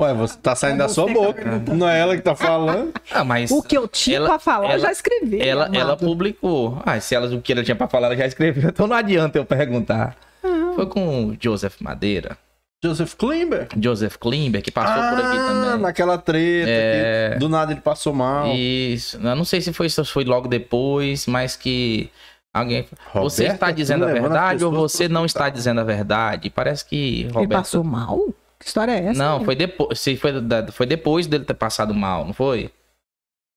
Ué, 0.00 0.14
você 0.14 0.38
tá 0.38 0.54
saindo 0.56 0.78
da 0.78 0.88
Você 0.88 0.94
sua 0.94 1.06
tá 1.06 1.12
boca. 1.12 1.62
Não 1.74 1.88
é 1.88 1.98
ela 2.00 2.16
que 2.16 2.22
tá 2.22 2.34
falando. 2.34 2.92
Ah, 3.12 3.24
mas 3.24 3.50
o 3.50 3.62
que 3.62 3.76
eu 3.76 3.86
tinha 3.88 4.16
ela- 4.16 4.28
pra 4.28 4.38
falar, 4.38 4.66
eu 4.66 4.70
ela- 4.72 4.78
já 4.78 4.92
escrevi. 4.92 5.40
ela, 5.40 5.64
amado. 5.66 5.78
ela 5.78 5.96
publicou. 5.96 6.80
Ah, 6.86 6.98
se 7.00 7.14
ela, 7.14 7.26
o 7.34 7.42
que 7.42 7.52
ela 7.52 7.62
tinha 7.62 7.74
pra 7.76 7.88
falar, 7.88 8.06
ela 8.08 8.16
já 8.16 8.26
escreveu. 8.26 8.70
Então 8.70 8.86
não 8.86 8.96
adianta 8.96 9.38
eu 9.38 9.44
perguntar. 9.44 10.16
Ah, 10.42 10.72
Foi 10.74 10.86
com 10.86 11.26
o 11.26 11.36
Joseph 11.40 11.80
Madeira. 11.80 12.36
Joseph 12.82 13.12
Klimber. 13.14 13.68
Joseph 13.78 14.16
Klimber, 14.16 14.62
que 14.62 14.70
passou 14.70 14.94
por 15.10 15.18
aqui 15.22 15.36
Ah, 15.38 15.46
também. 15.64 15.80
naquela 15.82 16.16
treta. 16.16 16.70
É. 16.70 17.30
que 17.34 17.38
do 17.38 17.46
nada 17.48 17.72
ele 17.72 17.80
passou 17.82 18.14
mal. 18.14 18.46
Isso. 18.54 19.18
Eu 19.22 19.36
não 19.36 19.44
sei 19.44 19.60
se 19.60 19.70
foi, 19.72 19.86
se 19.90 20.02
foi 20.06 20.24
logo 20.24 20.48
depois, 20.48 21.26
mas 21.26 21.56
que 21.56 22.08
alguém. 22.54 22.86
você 23.12 23.42
Roberta, 23.42 23.52
está 23.66 23.70
dizendo 23.70 24.04
a 24.06 24.08
verdade 24.12 24.64
ou 24.64 24.72
você 24.72 25.08
não 25.08 25.26
está 25.26 25.50
dizendo 25.50 25.78
a 25.80 25.84
verdade? 25.84 26.48
Parece 26.48 26.86
que 26.86 27.20
Ele 27.24 27.32
Roberto. 27.32 27.50
passou 27.60 27.84
mal? 27.84 28.18
Que 28.60 28.66
história 28.66 28.92
é 28.92 29.06
essa? 29.06 29.18
Não, 29.18 29.42
foi 29.44 29.56
depois. 29.56 29.98
Se 29.98 30.16
foi, 30.16 30.32
foi 30.70 30.86
depois 30.86 31.26
dele 31.26 31.44
ter 31.44 31.54
passado 31.54 31.94
mal, 31.94 32.24
não 32.24 32.32
foi? 32.34 32.70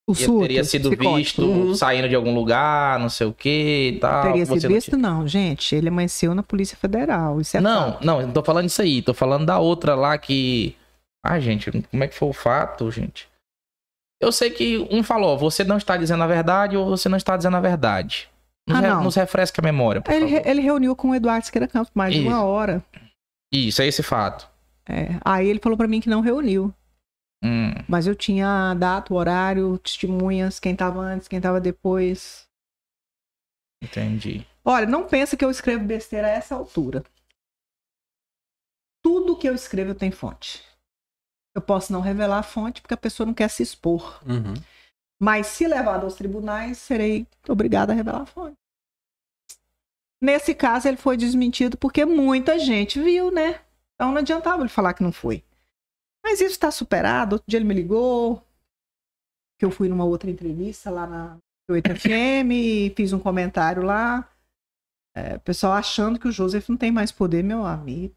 o 0.06 0.14
surto, 0.14 0.40
teria 0.42 0.62
sido 0.64 0.90
visto 0.90 1.42
Uhum. 1.42 1.74
saindo 1.74 2.06
de 2.10 2.14
algum 2.14 2.34
lugar, 2.34 2.98
não 2.98 3.08
sei 3.08 3.26
o 3.26 3.32
que 3.32 3.92
e 3.94 3.98
tal. 4.00 4.22
Teria 4.22 4.44
você 4.44 4.60
sido 4.60 4.68
não 4.68 4.74
visto, 4.76 4.96
não, 4.98 5.26
gente. 5.28 5.74
Ele 5.74 5.88
amanheceu 5.88 6.34
na 6.34 6.42
Polícia 6.42 6.76
Federal. 6.76 7.40
Isso 7.40 7.56
é 7.56 7.60
Não, 7.62 7.92
fato. 7.92 8.04
não, 8.04 8.20
não 8.20 8.30
tô 8.30 8.42
falando 8.42 8.66
isso 8.66 8.82
aí. 8.82 9.00
Tô 9.00 9.14
falando 9.14 9.46
da 9.46 9.58
outra 9.58 9.94
lá 9.94 10.18
que. 10.18 10.76
Ah, 11.24 11.40
gente, 11.40 11.70
como 11.90 12.04
é 12.04 12.08
que 12.08 12.14
foi 12.14 12.28
o 12.28 12.34
fato, 12.34 12.90
gente? 12.90 13.26
Eu 14.20 14.30
sei 14.30 14.50
que 14.50 14.86
um 14.90 15.02
falou, 15.02 15.38
você 15.38 15.64
não 15.64 15.78
está 15.78 15.96
dizendo 15.96 16.22
a 16.22 16.26
verdade 16.26 16.76
ou 16.76 16.84
você 16.86 17.08
não 17.08 17.16
está 17.16 17.34
dizendo 17.34 17.56
a 17.56 17.60
verdade. 17.60 18.28
Nos, 18.68 18.76
Ah, 18.78 18.80
re- 18.82 18.88
não. 18.88 19.04
nos 19.04 19.14
refresca 19.14 19.62
a 19.62 19.64
memória, 19.64 20.02
Ele, 20.08 20.28
favor. 20.36 20.46
ele 20.46 20.60
reuniu 20.60 20.94
com 20.94 21.10
o 21.10 21.14
Eduardo 21.14 21.46
Siqueira 21.46 21.66
Campos 21.66 21.90
mais 21.94 22.12
de 22.12 22.20
Isso. 22.20 22.28
uma 22.28 22.42
hora. 22.44 22.84
Isso, 23.52 23.80
é 23.80 23.86
esse 23.86 24.02
fato. 24.02 24.46
É, 24.88 25.18
Aí 25.24 25.48
ele 25.48 25.60
falou 25.60 25.78
pra 25.78 25.88
mim 25.88 26.00
que 26.00 26.08
não 26.08 26.20
reuniu. 26.20 26.74
Hum, 27.42 27.72
Mas 27.88 28.06
eu 28.06 28.14
tinha 28.14 28.70
a 28.70 28.74
data, 28.74 29.12
o 29.12 29.16
horário, 29.16 29.78
testemunhas, 29.78 30.58
quem 30.58 30.74
tava 30.74 31.00
antes, 31.00 31.28
quem 31.28 31.40
tava 31.40 31.60
depois. 31.60 32.48
entendi. 33.82 34.46
Olha, 34.64 34.86
não 34.86 35.06
pensa 35.06 35.36
que 35.36 35.44
eu 35.44 35.50
escrevo 35.50 35.84
besteira 35.84 36.26
a 36.26 36.30
essa 36.30 36.54
altura. 36.54 37.04
Tudo 39.02 39.36
que 39.36 39.46
eu 39.46 39.54
escrevo 39.54 39.90
eu 39.90 39.94
tenho 39.94 40.12
fonte. 40.12 40.62
Eu 41.54 41.60
posso 41.60 41.92
não 41.92 42.00
revelar 42.00 42.38
a 42.38 42.42
fonte 42.42 42.80
porque 42.80 42.94
a 42.94 42.98
pessoa 42.98 43.26
não 43.26 43.34
quer 43.34 43.48
se 43.48 43.62
expor. 43.62 44.20
Uhum. 44.26 44.54
Mas 45.20 45.46
se 45.48 45.68
levado 45.68 46.04
aos 46.04 46.14
tribunais, 46.14 46.78
serei 46.78 47.26
obrigada 47.48 47.92
a 47.92 47.94
revelar 47.94 48.22
a 48.22 48.26
fonte. 48.26 48.56
Nesse 50.20 50.54
caso, 50.54 50.88
ele 50.88 50.96
foi 50.96 51.16
desmentido 51.16 51.76
porque 51.76 52.04
muita 52.06 52.58
gente 52.58 53.00
viu, 53.00 53.30
né? 53.30 53.60
Então 53.94 54.10
não 54.12 54.18
adiantava 54.18 54.62
ele 54.62 54.68
falar 54.68 54.94
que 54.94 55.02
não 55.02 55.12
foi. 55.12 55.44
Mas 56.24 56.40
isso 56.40 56.52
está 56.52 56.70
superado. 56.70 57.34
Outro 57.34 57.46
dia 57.48 57.58
ele 57.58 57.66
me 57.66 57.74
ligou, 57.74 58.42
que 59.58 59.64
eu 59.64 59.70
fui 59.70 59.88
numa 59.88 60.04
outra 60.04 60.30
entrevista 60.30 60.90
lá 60.90 61.06
na 61.06 61.38
8 61.70 61.90
FM 61.96 62.50
e 62.52 62.94
fiz 62.96 63.12
um 63.12 63.18
comentário 63.18 63.82
lá. 63.82 64.28
É, 65.16 65.36
o 65.36 65.40
pessoal 65.40 65.74
achando 65.74 66.18
que 66.18 66.26
o 66.26 66.32
Joseph 66.32 66.68
não 66.68 66.76
tem 66.76 66.90
mais 66.90 67.12
poder, 67.12 67.42
meu 67.44 67.64
amigo. 67.64 68.14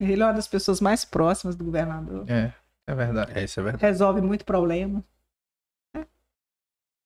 Ele 0.00 0.22
é 0.22 0.26
uma 0.26 0.32
das 0.32 0.48
pessoas 0.48 0.80
mais 0.80 1.04
próximas 1.04 1.54
do 1.54 1.64
governador 1.64 2.28
É, 2.28 2.54
é 2.86 2.94
verdade. 2.94 3.38
É, 3.38 3.44
isso 3.44 3.60
é 3.60 3.62
verdade. 3.62 3.84
resolve 3.84 4.20
muito 4.20 4.44
problema. 4.44 5.04
É. 5.94 6.06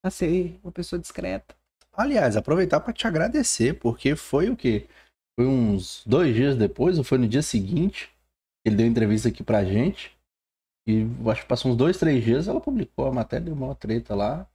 Pra 0.01 0.09
ser 0.09 0.59
uma 0.63 0.71
pessoa 0.71 0.99
discreta. 0.99 1.55
Aliás, 1.93 2.35
aproveitar 2.35 2.79
para 2.79 2.93
te 2.93 3.05
agradecer, 3.05 3.77
porque 3.79 4.15
foi 4.15 4.49
o 4.49 4.55
quê? 4.57 4.87
Foi 5.37 5.45
uns 5.47 6.01
dois 6.05 6.33
dias 6.33 6.55
depois, 6.55 6.97
ou 6.97 7.03
foi 7.03 7.17
no 7.17 7.27
dia 7.27 7.41
seguinte, 7.41 8.09
ele 8.65 8.75
deu 8.75 8.85
entrevista 8.87 9.27
aqui 9.29 9.43
pra 9.43 9.63
gente. 9.65 10.15
E 10.87 11.05
acho 11.29 11.41
que 11.41 11.47
passou 11.47 11.71
uns 11.71 11.77
dois, 11.77 11.97
três 11.97 12.23
dias, 12.23 12.47
ela 12.47 12.61
publicou 12.61 13.07
a 13.07 13.11
matéria, 13.11 13.45
deu 13.45 13.53
uma 13.55 13.75
treta 13.75 14.13
lá. 14.15 14.47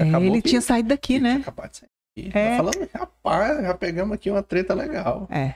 É, 0.00 0.04
ele 0.06 0.40
que- 0.42 0.48
tinha 0.50 0.60
saído 0.60 0.88
daqui, 0.88 1.14
que 1.14 1.20
né? 1.20 1.30
tinha 1.32 1.40
acabado 1.42 1.70
de 1.70 1.76
sair 1.78 1.88
aqui. 2.16 2.30
É. 2.38 2.50
Tá 2.50 2.64
falando, 2.64 2.90
rapaz, 2.94 3.62
já 3.62 3.74
pegamos 3.74 4.14
aqui 4.14 4.30
uma 4.30 4.42
treta 4.42 4.74
legal. 4.74 5.26
É. 5.30 5.54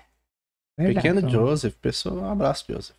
Verdade. 0.78 0.94
Pequeno 1.08 1.28
Joseph, 1.30 1.74
pessoa, 1.76 2.22
um 2.22 2.30
abraço, 2.30 2.64
Joseph. 2.68 2.96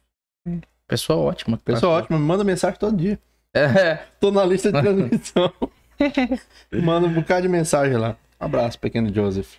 Pessoa 0.88 1.19
ótima. 1.19 1.57
Pessoa 1.57 1.97
ótima, 1.99 2.18
me 2.18 2.26
manda 2.26 2.43
mensagem 2.43 2.80
todo 2.80 2.97
dia. 2.97 3.19
É, 3.53 3.95
Tô 4.19 4.31
na 4.31 4.43
lista 4.45 4.72
de 4.72 4.81
transmissão. 4.81 5.53
Manda 6.84 7.07
um 7.07 7.14
bocado 7.14 7.41
de 7.43 7.49
mensagem 7.49 7.97
lá. 7.97 8.15
Um 8.39 8.45
abraço, 8.45 8.80
pequeno 8.80 9.14
Joseph. 9.14 9.56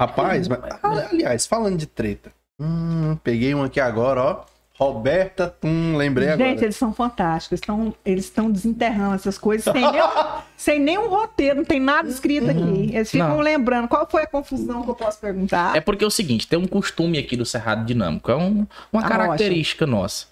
Rapaz, 0.00 0.46
mas, 0.48 0.60
ah, 0.82 1.08
aliás, 1.10 1.46
falando 1.46 1.76
de 1.76 1.86
treta. 1.86 2.30
Hum, 2.60 3.16
peguei 3.22 3.54
um 3.54 3.62
aqui 3.64 3.80
agora, 3.80 4.22
ó. 4.22 4.44
Roberta 4.78 5.48
Tum, 5.60 5.96
lembrei 5.96 6.28
agora. 6.28 6.50
Gente, 6.50 6.62
eles 6.62 6.76
são 6.76 6.92
fantásticos. 6.92 7.50
Eles 7.50 7.60
estão 7.62 7.94
eles 8.04 8.24
estão 8.26 8.48
desenterrando 8.48 9.16
essas 9.16 9.36
coisas 9.36 9.64
sem, 9.72 9.82
nem, 9.82 10.00
sem 10.56 10.78
nenhum 10.78 11.08
roteiro, 11.08 11.56
não 11.56 11.64
tem 11.64 11.80
nada 11.80 12.08
escrito 12.08 12.48
aqui. 12.48 12.90
Eles 12.94 13.10
ficam 13.10 13.28
Não. 13.30 13.40
lembrando. 13.40 13.88
Qual 13.88 14.08
foi 14.08 14.22
a 14.22 14.26
confusão 14.28 14.84
que 14.84 14.90
eu 14.90 14.94
posso 14.94 15.18
perguntar? 15.18 15.74
é 15.76 15.80
porque 15.80 16.04
é 16.04 16.06
o 16.06 16.10
seguinte, 16.10 16.46
tem 16.46 16.56
um 16.56 16.66
costume 16.68 17.18
aqui 17.18 17.36
do 17.36 17.44
Cerrado 17.44 17.84
Dinâmico, 17.84 18.30
é 18.30 18.36
um- 18.36 18.64
uma 18.92 19.02
A 19.04 19.08
característica 19.08 19.84
nossa. 19.84 20.26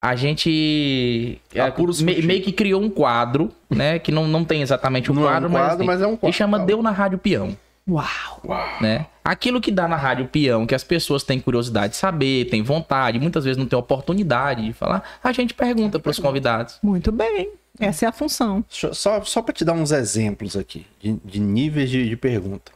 A 0.00 0.14
gente 0.14 1.40
é, 1.52 1.72
me- 2.04 2.22
meio 2.22 2.42
que 2.42 2.52
criou 2.52 2.80
um 2.80 2.90
quadro, 2.90 3.50
né? 3.68 3.98
Que 3.98 4.12
não, 4.12 4.28
não 4.28 4.44
tem 4.44 4.62
exatamente 4.62 5.10
um 5.10 5.14
Não 5.14 5.22
é 5.22 5.24
um 5.24 5.28
quadro, 5.30 5.50
quadro, 5.50 5.78
mas, 5.78 5.86
mas 5.96 6.00
é 6.02 6.06
um 6.06 6.10
ele 6.10 6.18
quadro. 6.18 6.36
chama 6.36 6.58
Deu 6.60 6.80
na 6.82 6.90
Rádio 6.92 7.18
Peão. 7.18 7.56
Uau! 7.88 8.40
né? 8.80 9.06
Aquilo 9.22 9.60
que 9.60 9.70
dá 9.70 9.86
na 9.86 9.96
Rádio 9.96 10.28
Peão, 10.28 10.66
que 10.66 10.74
as 10.74 10.84
pessoas 10.84 11.22
têm 11.22 11.40
curiosidade 11.40 11.92
de 11.92 11.96
saber, 11.98 12.46
têm 12.46 12.62
vontade, 12.62 13.18
muitas 13.18 13.44
vezes 13.44 13.58
não 13.58 13.66
têm 13.66 13.78
oportunidade 13.78 14.64
de 14.64 14.72
falar, 14.72 15.18
a 15.22 15.32
gente 15.32 15.54
pergunta 15.54 15.98
para 15.98 16.10
os 16.10 16.18
convidados. 16.18 16.78
Muito 16.82 17.12
bem. 17.12 17.52
Essa 17.78 18.06
é 18.06 18.08
a 18.08 18.12
função. 18.12 18.64
Só, 18.68 19.22
só 19.24 19.42
para 19.42 19.54
te 19.54 19.64
dar 19.64 19.72
uns 19.72 19.90
exemplos 19.90 20.56
aqui, 20.56 20.86
de, 21.00 21.14
de 21.24 21.40
níveis 21.40 21.90
de, 21.90 22.08
de 22.08 22.16
pergunta. 22.16 22.72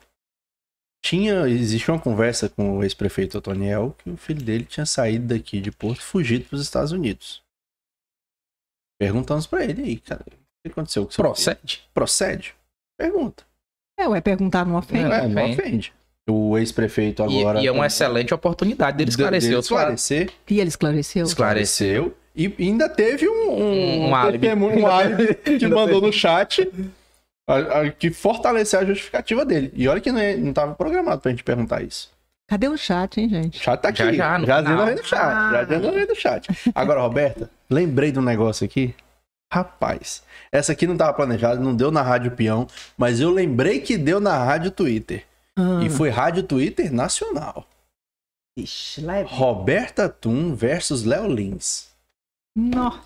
Tinha, 1.05 1.49
existe 1.49 1.91
uma 1.91 2.01
conversa 2.01 2.49
com 2.49 2.79
o 2.79 2.83
ex-prefeito 2.83 3.39
Otoniel 3.39 3.95
que 3.99 4.11
o 4.11 4.17
filho 4.17 4.43
dele 4.43 4.65
tinha 4.65 4.85
saído 4.85 5.29
daqui 5.29 5.61
de 5.61 5.71
Porto 5.71 6.01
e 6.01 6.05
fugido 6.05 6.45
para 6.45 6.57
os 6.57 6.63
Estados 6.63 6.91
Unidos. 6.91 7.43
Perguntamos 9.01 9.47
para 9.47 9.65
ele 9.65 9.83
aí, 9.83 9.97
cara, 9.97 10.25
o 10.27 10.33
que 10.63 10.73
aconteceu 10.73 11.05
com 11.05 11.11
seu 11.13 11.23
filho? 11.23 11.29
Procede. 11.29 11.89
Procede? 11.95 12.55
Pergunta. 12.99 13.47
É, 13.99 14.09
ué, 14.09 14.21
perguntar 14.21 14.65
não 14.65 14.77
ofende. 14.77 15.13
É, 15.13 15.25
É, 15.25 15.29
não 15.29 15.51
ofende. 15.51 15.93
O 16.31 16.57
ex-prefeito 16.59 17.23
E, 17.29 17.41
agora. 17.41 17.61
e 17.61 17.67
é 17.67 17.73
uma 17.73 17.87
excelente 17.87 18.33
oportunidade 18.35 18.97
dele 18.99 19.09
esclarecer 19.11 19.49
dele 19.51 19.61
esclarecer. 19.61 20.31
E 20.49 20.61
ele 20.61 20.69
esclareceu? 20.69 21.25
Esclareceu. 21.25 22.15
E 22.37 22.55
ainda 22.61 22.89
teve 22.89 23.27
um, 23.29 23.51
um, 23.51 24.09
Um 24.11 24.15
álibi. 24.15 24.49
um 24.49 24.87
álibi 24.87 25.35
que 25.59 25.67
mandou 25.67 26.01
no 26.03 26.13
chat 26.13 26.71
a- 27.49 27.81
a- 27.81 27.91
que 27.91 28.11
fortaleceu 28.11 28.79
a 28.81 28.85
justificativa 28.85 29.45
dele. 29.45 29.73
E 29.75 29.89
olha 29.89 30.01
que 30.01 30.13
não, 30.13 30.21
é- 30.21 30.37
não 30.37 30.53
tava 30.53 30.75
programado 30.75 31.21
pra 31.23 31.31
gente 31.31 31.43
perguntar 31.43 31.83
isso. 31.83 32.11
Cadê 32.47 32.69
o 32.69 32.77
chat, 32.77 33.19
hein, 33.21 33.29
gente? 33.29 33.59
O 33.59 33.63
chat 33.63 33.81
tá 33.81 33.89
aqui. 33.89 33.99
Já, 33.99 34.13
já, 34.13 34.39
no 34.39 34.47
já 34.47 34.61
deu 34.61 34.77
no 34.77 35.05
chat. 35.05 35.11
Já 35.53 35.61
Ah. 35.61 35.65
deu 35.65 36.07
no 36.09 36.15
chat. 36.15 36.49
Agora, 36.75 37.01
Roberta, 37.01 37.51
lembrei 37.69 38.13
de 38.13 38.19
um 38.19 38.23
negócio 38.23 38.65
aqui. 38.65 38.95
Rapaz, 39.53 40.23
essa 40.53 40.73
aqui 40.73 40.87
não 40.87 40.97
tava 40.97 41.15
planejada, 41.15 41.59
não 41.59 41.75
deu 41.75 41.91
na 41.91 42.03
Rádio 42.03 42.33
Peão, 42.33 42.67
mas 42.97 43.19
eu 43.19 43.31
lembrei 43.31 43.81
que 43.81 43.97
deu 43.97 44.21
na 44.21 44.37
Rádio 44.37 44.71
Twitter. 44.71 45.27
Ah, 45.57 45.83
E 45.83 45.89
foi 45.89 46.11
Rádio 46.11 46.43
Twitter 46.43 46.93
Nacional. 46.93 47.67
Ixi, 48.59 49.01
lá 49.01 49.17
é... 49.19 49.23
Roberta 49.23 50.09
Tum 50.09 50.55
versus 50.55 51.05
Léo 51.05 51.27
Lins. 51.29 51.89
Nó. 52.57 52.99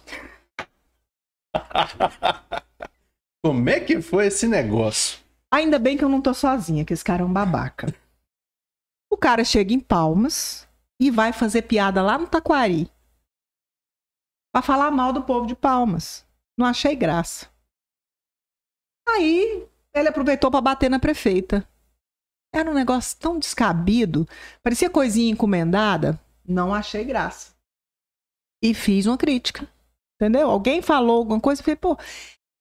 Como 3.44 3.68
é 3.68 3.80
que 3.80 4.00
foi 4.00 4.26
esse 4.26 4.48
negócio? 4.48 5.20
Ainda 5.52 5.78
bem 5.78 5.96
que 5.96 6.04
eu 6.04 6.08
não 6.08 6.22
tô 6.22 6.32
sozinha, 6.32 6.84
que 6.84 6.92
esse 6.92 7.04
cara 7.04 7.22
é 7.22 7.24
um 7.24 7.32
babaca. 7.32 7.94
O 9.10 9.16
cara 9.16 9.44
chega 9.44 9.74
em 9.74 9.80
Palmas 9.80 10.66
e 10.98 11.10
vai 11.10 11.32
fazer 11.32 11.62
piada 11.62 12.02
lá 12.02 12.16
no 12.16 12.26
Taquari. 12.26 12.90
Pra 14.52 14.62
falar 14.62 14.90
mal 14.90 15.12
do 15.12 15.22
povo 15.22 15.46
de 15.46 15.54
Palmas. 15.54 16.24
Não 16.58 16.66
achei 16.66 16.94
graça. 16.94 17.48
Aí 19.08 19.66
ele 19.94 20.08
aproveitou 20.08 20.50
para 20.50 20.60
bater 20.60 20.88
na 20.90 20.98
prefeita. 20.98 21.66
Era 22.54 22.70
um 22.70 22.74
negócio 22.74 23.16
tão 23.18 23.38
descabido, 23.38 24.28
parecia 24.62 24.90
coisinha 24.90 25.30
encomendada. 25.30 26.20
Não 26.46 26.74
achei 26.74 27.04
graça. 27.04 27.52
E 28.62 28.74
fiz 28.74 29.06
uma 29.06 29.16
crítica. 29.16 29.66
Entendeu? 30.20 30.50
Alguém 30.50 30.82
falou 30.82 31.16
alguma 31.18 31.40
coisa, 31.40 31.60
eu 31.60 31.64
falei, 31.64 31.76
pô. 31.76 31.96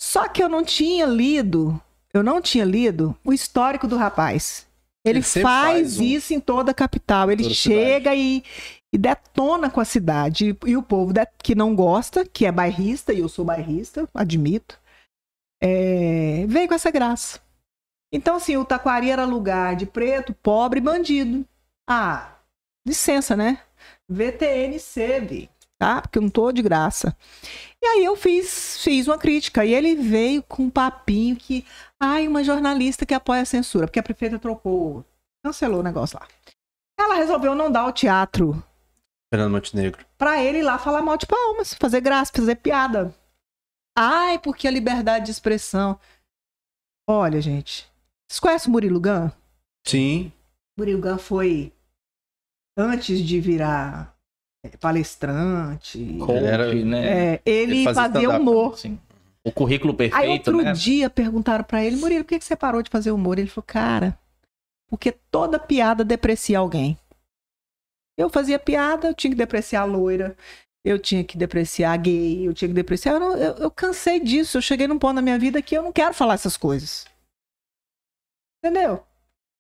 Só 0.01 0.27
que 0.27 0.41
eu 0.41 0.49
não 0.49 0.63
tinha 0.63 1.05
lido, 1.05 1.79
eu 2.13 2.23
não 2.23 2.41
tinha 2.41 2.65
lido 2.65 3.15
o 3.23 3.31
histórico 3.33 3.87
do 3.87 3.97
rapaz. 3.97 4.65
Ele, 5.05 5.19
Ele 5.19 5.23
faz, 5.23 5.43
faz 5.43 5.99
um- 5.99 6.03
isso 6.03 6.33
em 6.33 6.39
toda 6.39 6.71
a 6.71 6.73
capital. 6.75 7.29
Ele 7.29 7.43
Toda 7.43 7.53
chega 7.55 8.15
e, 8.15 8.43
e 8.93 8.97
detona 8.97 9.69
com 9.69 9.79
a 9.79 9.85
cidade. 9.85 10.57
E, 10.65 10.75
o 10.75 10.83
povo 10.83 11.13
que 11.41 11.55
não 11.55 11.75
gosta, 11.75 12.25
que 12.25 12.45
é 12.45 12.51
bairrista, 12.51 13.13
e 13.13 13.19
eu 13.19 13.29
sou 13.29 13.45
bairrista, 13.45 14.07
admito, 14.13 14.79
é, 15.61 16.45
veio 16.47 16.67
com 16.67 16.73
essa 16.73 16.91
graça. 16.91 17.39
Então, 18.13 18.35
assim, 18.35 18.57
o 18.57 18.65
Taquari 18.65 19.09
era 19.09 19.23
lugar 19.23 19.75
de 19.75 19.85
preto, 19.85 20.33
pobre 20.33 20.79
e 20.79 20.83
bandido. 20.83 21.47
Ah, 21.89 22.35
licença, 22.85 23.37
né? 23.37 23.61
VTNC, 24.09 25.21
vi, 25.21 25.49
tá? 25.79 26.01
Porque 26.01 26.17
eu 26.17 26.23
não 26.23 26.29
tô 26.29 26.51
de 26.51 26.61
graça. 26.61 27.15
E 27.81 27.85
aí 27.85 28.03
eu 28.03 28.17
fiz, 28.17 28.83
fiz 28.83 29.07
uma 29.07 29.17
crítica. 29.17 29.63
E 29.63 29.73
ele 29.73 29.95
veio 29.95 30.43
com 30.43 30.63
um 30.63 30.69
papinho 30.69 31.37
que. 31.37 31.65
Ai, 31.97 32.27
uma 32.27 32.43
jornalista 32.43 33.05
que 33.05 33.13
apoia 33.13 33.43
a 33.43 33.45
censura, 33.45 33.87
porque 33.87 33.99
a 33.99 34.03
prefeita 34.03 34.37
trocou, 34.37 35.05
cancelou 35.45 35.79
o 35.79 35.83
negócio 35.83 36.19
lá. 36.19 36.27
Ela 36.99 37.15
resolveu 37.15 37.55
não 37.55 37.71
dar 37.71 37.85
o 37.85 37.91
teatro 37.93 38.61
Fernando 39.31 39.51
Montenegro. 39.53 40.05
pra 40.17 40.43
ele 40.43 40.59
ir 40.59 40.63
lá 40.63 40.77
falar 40.77 41.01
mal 41.01 41.17
de 41.17 41.25
palmas, 41.25 41.73
fazer 41.73 42.01
graça, 42.01 42.31
fazer 42.35 42.55
piada. 42.55 43.15
Ai, 43.97 44.37
porque 44.39 44.67
a 44.67 44.71
liberdade 44.71 45.25
de 45.25 45.31
expressão. 45.31 45.97
Olha, 47.09 47.41
gente. 47.41 47.89
Vocês 48.29 48.39
conhecem 48.39 48.69
o 48.69 48.71
Murilo 48.71 48.99
Gun? 48.99 49.29
Sim. 49.85 50.31
Murilo 50.77 51.01
Gun 51.01 51.17
foi 51.17 51.73
antes 52.77 53.19
de 53.19 53.39
virar 53.39 54.15
é, 54.65 54.69
palestrante. 54.77 56.17
Coach, 56.19 56.43
era- 56.43 56.73
né? 56.73 57.33
é, 57.35 57.41
ele, 57.45 57.71
ele 57.79 57.83
fazia 57.83 58.09
fazia 58.11 58.29
humor. 58.29 58.73
Assim, 58.73 58.99
o 59.45 59.51
currículo 59.51 59.91
Aí 59.93 59.97
perfeito, 59.97 60.29
outro 60.51 60.57
né? 60.61 60.73
dia 60.73 61.09
perguntaram 61.09 61.63
pra 61.63 61.83
ele, 61.83 61.95
Murilo, 61.97 62.23
por 62.23 62.29
que 62.29 62.39
que 62.39 62.45
você 62.45 62.55
parou 62.55 62.81
de 62.81 62.89
fazer 62.89 63.11
humor? 63.11 63.39
Ele 63.39 63.49
falou, 63.49 63.65
cara, 63.65 64.17
porque 64.89 65.11
toda 65.31 65.57
piada 65.59 66.03
deprecia 66.03 66.59
alguém. 66.59 66.97
Eu 68.17 68.29
fazia 68.29 68.59
piada, 68.59 69.07
eu 69.07 69.13
tinha 69.13 69.31
que 69.31 69.37
depreciar 69.37 69.81
a 69.81 69.85
loira, 69.85 70.35
eu 70.85 70.99
tinha 70.99 71.23
que 71.23 71.37
depreciar 71.37 71.93
a 71.93 71.97
gay, 71.97 72.47
eu 72.47 72.53
tinha 72.53 72.67
que 72.69 72.73
depreciar. 72.75 73.13
Eu, 73.13 73.19
não- 73.19 73.37
eu- 73.37 73.55
eu 73.57 73.71
cansei 73.71 74.19
disso, 74.19 74.57
eu 74.57 74.61
cheguei 74.61 74.87
num 74.87 74.99
ponto 74.99 75.13
na 75.15 75.21
minha 75.21 75.39
vida 75.39 75.61
que 75.61 75.75
eu 75.75 75.83
não 75.83 75.91
quero 75.91 76.13
falar 76.13 76.35
essas 76.35 76.57
coisas. 76.57 77.05
Entendeu? 78.63 79.03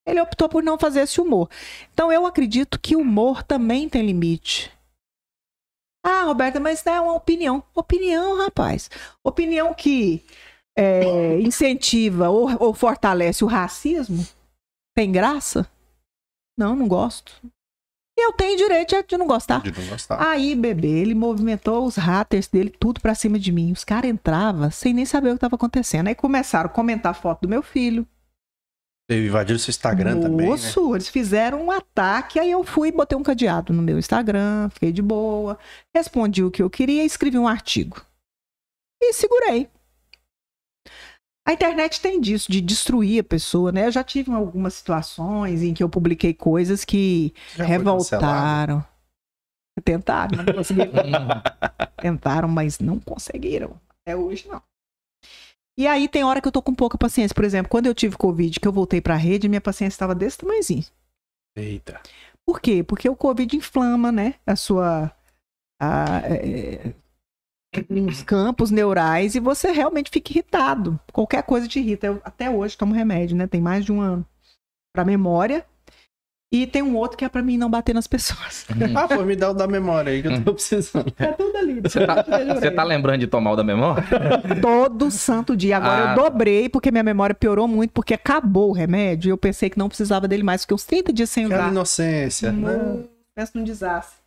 Ele 0.05 0.21
optou 0.21 0.49
por 0.49 0.63
não 0.63 0.79
fazer 0.79 1.01
esse 1.01 1.21
humor. 1.21 1.49
Então 1.93 2.11
eu 2.11 2.25
acredito 2.25 2.79
que 2.79 2.95
o 2.95 3.01
humor 3.01 3.43
também 3.43 3.87
tem 3.89 4.05
limite. 4.05 4.71
Ah, 6.03 6.23
Roberta, 6.23 6.59
mas 6.59 6.83
não 6.83 6.93
é 6.93 7.01
uma 7.01 7.13
opinião. 7.15 7.63
Opinião, 7.75 8.37
rapaz. 8.37 8.89
Opinião 9.23 9.73
que 9.73 10.23
é, 10.77 11.39
incentiva 11.41 12.29
ou, 12.29 12.49
ou 12.61 12.73
fortalece 12.73 13.43
o 13.43 13.47
racismo? 13.47 14.25
Tem 14.95 15.11
graça? 15.11 15.69
Não, 16.57 16.75
não 16.75 16.87
gosto. 16.87 17.41
E 18.17 18.25
eu 18.25 18.33
tenho 18.33 18.57
direito 18.57 18.95
de 19.07 19.17
não 19.17 19.25
gostar. 19.25 19.61
De 19.61 19.71
não 19.71 19.87
gostar. 19.87 20.21
Aí, 20.21 20.55
bebê, 20.55 20.87
ele 20.87 21.15
movimentou 21.15 21.85
os 21.85 21.95
haters 21.95 22.47
dele 22.47 22.69
tudo 22.69 22.99
pra 22.99 23.15
cima 23.15 23.39
de 23.39 23.51
mim. 23.51 23.71
Os 23.71 23.83
caras 23.83 24.11
entravam 24.11 24.69
sem 24.69 24.93
nem 24.93 25.05
saber 25.05 25.29
o 25.29 25.33
que 25.33 25.39
tava 25.39 25.55
acontecendo. 25.55 26.07
Aí 26.07 26.15
começaram 26.15 26.67
a 26.69 26.73
comentar 26.73 27.15
foto 27.15 27.41
do 27.41 27.49
meu 27.49 27.63
filho. 27.63 28.05
Teve 29.09 29.27
invadido 29.27 29.59
seu 29.59 29.71
Instagram 29.71 30.21
também, 30.21 30.45
né? 30.45 30.51
Moço, 30.51 30.95
eles 30.95 31.09
fizeram 31.09 31.65
um 31.65 31.71
ataque, 31.71 32.39
aí 32.39 32.49
eu 32.49 32.63
fui 32.63 32.89
e 32.89 32.91
botei 32.93 33.17
um 33.17 33.23
cadeado 33.23 33.73
no 33.73 33.81
meu 33.81 33.99
Instagram, 33.99 34.69
fiquei 34.69 34.91
de 34.93 35.01
boa, 35.01 35.59
respondi 35.93 36.43
o 36.43 36.51
que 36.51 36.63
eu 36.63 36.69
queria 36.69 37.03
e 37.03 37.07
escrevi 37.07 37.37
um 37.37 37.47
artigo. 37.47 38.01
E 39.01 39.11
segurei. 39.11 39.67
A 41.47 41.53
internet 41.53 41.99
tem 42.01 42.21
disso, 42.21 42.51
de 42.51 42.61
destruir 42.61 43.21
a 43.21 43.23
pessoa, 43.23 43.71
né? 43.71 43.87
Eu 43.87 43.91
já 43.91 44.03
tive 44.03 44.31
algumas 44.31 44.75
situações 44.75 45.63
em 45.63 45.73
que 45.73 45.83
eu 45.83 45.89
publiquei 45.89 46.33
coisas 46.33 46.85
que 46.85 47.33
Já 47.55 47.63
revoltaram. 47.63 48.85
Tentaram, 49.83 50.37
mas 50.37 50.45
não 50.45 50.53
conseguiram. 50.53 50.91
Tentaram, 51.97 52.47
mas 52.47 52.79
não 52.79 52.99
conseguiram. 52.99 53.79
Até 54.01 54.15
hoje, 54.15 54.47
não. 54.47 54.61
E 55.77 55.87
aí 55.87 56.07
tem 56.07 56.23
hora 56.23 56.41
que 56.41 56.47
eu 56.47 56.51
tô 56.51 56.61
com 56.61 56.75
pouca 56.75 56.97
paciência. 56.97 57.33
Por 57.33 57.43
exemplo, 57.43 57.69
quando 57.69 57.87
eu 57.87 57.95
tive 57.95 58.17
Covid, 58.17 58.59
que 58.59 58.67
eu 58.67 58.71
voltei 58.71 59.01
pra 59.01 59.15
rede, 59.15 59.49
minha 59.49 59.61
paciência 59.61 59.95
estava 59.95 60.13
desse 60.13 60.37
tamanhozinho. 60.37 60.85
Eita. 61.55 61.99
Por 62.45 62.59
quê? 62.59 62.83
Porque 62.83 63.09
o 63.09 63.15
Covid 63.15 63.55
inflama, 63.55 64.11
né? 64.11 64.35
A 64.45 64.55
sua. 64.55 65.11
A, 65.79 66.19
é, 66.25 66.93
uns 67.89 68.21
campos 68.23 68.69
neurais 68.71 69.35
e 69.35 69.39
você 69.39 69.71
realmente 69.71 70.09
fica 70.11 70.31
irritado. 70.31 70.99
Qualquer 71.11 71.43
coisa 71.43 71.67
te 71.67 71.79
irrita. 71.79 72.07
Eu 72.07 72.21
até 72.23 72.49
hoje 72.49 72.77
tomo 72.77 72.93
remédio, 72.93 73.35
né? 73.37 73.47
Tem 73.47 73.61
mais 73.61 73.85
de 73.85 73.91
um 73.91 74.01
ano. 74.01 74.25
Pra 74.93 75.05
memória. 75.05 75.65
E 76.53 76.67
tem 76.67 76.81
um 76.81 76.97
outro 76.97 77.17
que 77.17 77.23
é 77.23 77.29
pra 77.29 77.41
mim 77.41 77.55
não 77.55 77.69
bater 77.69 77.95
nas 77.95 78.07
pessoas. 78.07 78.65
Ah, 78.93 79.07
pô, 79.07 79.23
me 79.23 79.37
dá 79.37 79.51
o 79.51 79.53
da 79.53 79.67
memória 79.69 80.11
aí 80.11 80.21
que 80.21 80.27
eu 80.27 80.43
tô 80.43 80.53
precisando. 80.53 81.13
É 81.17 81.27
tudo 81.27 81.55
ali. 81.57 81.79
Você 81.79 82.05
tá, 82.05 82.25
você 82.55 82.71
tá 82.71 82.83
lembrando 82.83 83.21
de 83.21 83.27
tomar 83.27 83.51
o 83.51 83.55
da 83.55 83.63
memória? 83.63 84.03
Todo 84.61 85.09
santo 85.09 85.55
dia. 85.55 85.77
Agora 85.77 86.09
Ah, 86.09 86.11
eu 86.11 86.23
dobrei 86.23 86.67
porque 86.67 86.91
minha 86.91 87.03
memória 87.05 87.33
piorou 87.33 87.69
muito, 87.69 87.91
porque 87.91 88.13
acabou 88.13 88.71
o 88.71 88.73
remédio 88.73 89.29
e 89.29 89.31
eu 89.31 89.37
pensei 89.37 89.69
que 89.69 89.77
não 89.77 89.87
precisava 89.87 90.27
dele 90.27 90.43
mais, 90.43 90.63
porque 90.65 90.73
uns 90.73 90.83
30 90.83 91.13
dias 91.13 91.29
sem 91.29 91.45
usar. 91.45 91.69
inocência, 91.69 92.51
né? 92.51 92.75
Não, 92.75 93.09
Pensa 93.33 93.51
num 93.55 93.63
desastre. 93.63 94.19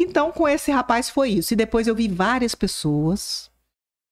Então, 0.00 0.32
com 0.32 0.48
esse 0.48 0.70
rapaz 0.70 1.08
foi 1.08 1.30
isso. 1.30 1.52
E 1.52 1.56
depois 1.56 1.86
eu 1.86 1.94
vi 1.94 2.08
várias 2.08 2.54
pessoas 2.54 3.50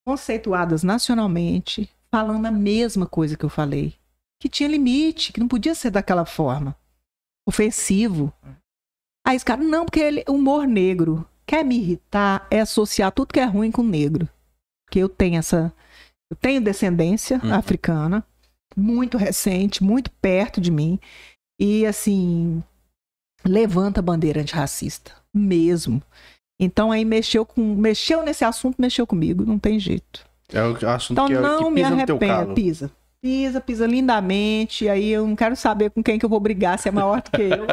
conceituadas 0.07 0.83
nacionalmente 0.83 1.91
falando 2.11 2.47
a 2.47 2.51
mesma 2.51 3.07
coisa 3.07 3.37
que 3.37 3.45
eu 3.45 3.49
falei. 3.51 3.95
Que 4.41 4.49
tinha 4.49 4.69
limite, 4.69 5.33
que 5.33 5.41
não 5.41 5.49
podia 5.49 5.75
ser 5.75 5.91
daquela 5.91 6.25
forma. 6.25 6.77
Ofensivo. 7.47 8.33
Aí 9.27 9.37
os 9.37 9.45
caras, 9.45 9.67
não, 9.67 9.85
porque 9.85 10.01
ele 10.01 10.25
humor 10.29 10.67
negro. 10.67 11.27
Quer 11.47 11.65
me 11.65 11.77
irritar 11.77 12.47
é 12.51 12.61
associar 12.61 13.13
tudo 13.13 13.33
que 13.33 13.41
é 13.41 13.45
ruim 13.45 13.71
com 13.71 13.83
negro. 13.83 14.29
Porque 14.87 14.99
eu 15.01 15.09
tenho 15.09 15.39
essa. 15.39 15.73
Eu 16.31 16.37
tenho 16.37 16.61
descendência 16.61 17.41
Uhum. 17.43 17.53
africana, 17.55 18.25
muito 18.77 19.19
recente, 19.19 19.83
muito 19.83 20.11
perto 20.13 20.61
de 20.61 20.71
mim. 20.71 20.99
E 21.61 21.85
assim, 21.85 22.63
levanta 23.45 24.01
a 24.01 24.03
bandeira 24.03 24.41
antirracista. 24.41 25.13
Mesmo. 25.35 26.03
Então 26.61 26.93
aí 26.93 27.05
mexeu 27.05 27.47
com. 27.47 27.75
Mexeu 27.75 28.23
nesse 28.23 28.45
assunto, 28.45 28.77
mexeu 28.79 29.07
comigo, 29.07 29.45
não 29.45 29.59
tem 29.59 29.79
jeito. 29.79 30.25
É 30.53 30.63
o 30.63 30.91
assunto 30.91 31.13
Então 31.13 31.27
que, 31.27 31.35
é, 31.35 31.41
não 31.41 31.65
que 31.65 31.71
me 31.71 31.83
pisa 31.83 32.07
teu 32.07 32.17
arrependo. 32.17 32.55
Pisa. 32.55 32.91
Pisa, 33.23 33.61
pisa 33.61 33.87
lindamente. 33.87 34.89
Aí 34.89 35.09
eu 35.11 35.27
não 35.27 35.37
quero 35.37 35.55
saber 35.57 35.91
com 35.91 36.03
quem 36.03 36.19
que 36.19 36.25
eu 36.25 36.29
vou 36.29 36.41
brigar, 36.41 36.79
se 36.79 36.89
é 36.89 36.93
maior 36.93 37.23
do 37.23 37.31
que 37.31 37.43
eu. 37.43 37.67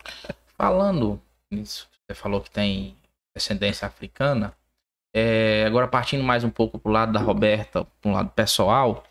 Falando 0.56 1.20
nisso, 1.50 1.88
você 2.06 2.14
falou 2.14 2.40
que 2.40 2.50
tem 2.50 2.96
descendência 3.36 3.86
africana. 3.86 4.54
É, 5.14 5.64
agora, 5.66 5.86
partindo 5.86 6.24
mais 6.24 6.42
um 6.42 6.50
pouco 6.50 6.78
pro 6.78 6.90
lado 6.90 7.12
da 7.12 7.20
Roberta, 7.20 7.86
pro 8.00 8.10
lado 8.10 8.30
pessoal, 8.30 9.04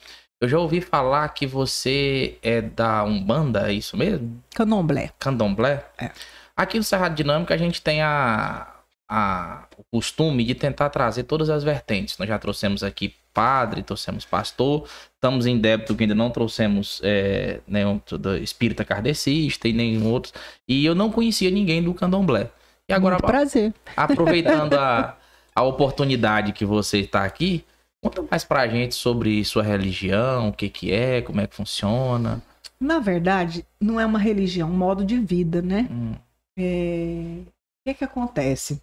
eu 0.43 0.49
já 0.49 0.59
ouvi 0.59 0.81
falar 0.81 1.29
que 1.29 1.47
você 1.47 2.37
é 2.41 2.61
da 2.61 3.01
Umbanda, 3.05 3.69
é 3.69 3.73
isso 3.73 3.95
mesmo? 3.95 4.43
Candomblé. 4.53 5.09
Candomblé? 5.17 5.85
É. 5.97 6.11
Aqui 6.53 6.77
no 6.77 6.83
Cerrado 6.83 7.15
Dinâmica 7.15 7.53
a 7.53 7.57
gente 7.57 7.81
tem 7.81 8.01
a, 8.01 8.67
a, 9.07 9.63
o 9.77 9.83
costume 9.85 10.43
de 10.43 10.53
tentar 10.53 10.89
trazer 10.89 11.23
todas 11.23 11.49
as 11.49 11.63
vertentes. 11.63 12.17
Nós 12.17 12.27
já 12.27 12.37
trouxemos 12.37 12.83
aqui 12.83 13.15
padre, 13.33 13.83
trouxemos 13.83 14.25
pastor, 14.25 14.85
estamos 15.15 15.45
em 15.45 15.57
débito 15.57 15.95
que 15.95 16.03
ainda 16.03 16.13
não 16.13 16.29
trouxemos 16.29 16.99
é, 17.05 17.61
nenhum 17.65 18.01
do 18.11 18.35
espírita 18.35 18.83
kardecista 18.83 19.69
e 19.69 19.71
nenhum 19.71 20.11
outro. 20.11 20.33
E 20.67 20.85
eu 20.85 20.93
não 20.93 21.09
conhecia 21.09 21.49
ninguém 21.49 21.81
do 21.81 21.93
candomblé. 21.93 22.49
E 22.89 22.93
agora, 22.93 23.15
Muito 23.15 23.27
prazer. 23.27 23.73
aproveitando 23.95 24.73
a, 24.73 25.15
a 25.55 25.63
oportunidade 25.63 26.51
que 26.51 26.65
você 26.65 26.99
está 26.99 27.23
aqui, 27.23 27.63
conta 28.03 28.21
mais 28.29 28.43
pra 28.43 28.67
gente 28.67 28.93
sobre 28.95 29.43
sua 29.45 29.63
religião, 29.63 30.49
o 30.49 30.53
que 30.53 30.69
que 30.69 30.91
é, 30.91 31.21
como 31.21 31.39
é 31.41 31.47
que 31.47 31.55
funciona. 31.55 32.41
Na 32.79 32.99
verdade, 32.99 33.65
não 33.79 33.99
é 33.99 34.05
uma 34.05 34.19
religião, 34.19 34.69
um 34.69 34.77
modo 34.77 35.05
de 35.05 35.17
vida, 35.19 35.61
né? 35.61 35.87
Hum, 35.89 36.13
É, 36.57 37.39
O 37.41 37.89
que 37.89 37.93
que 37.95 38.03
acontece? 38.03 38.81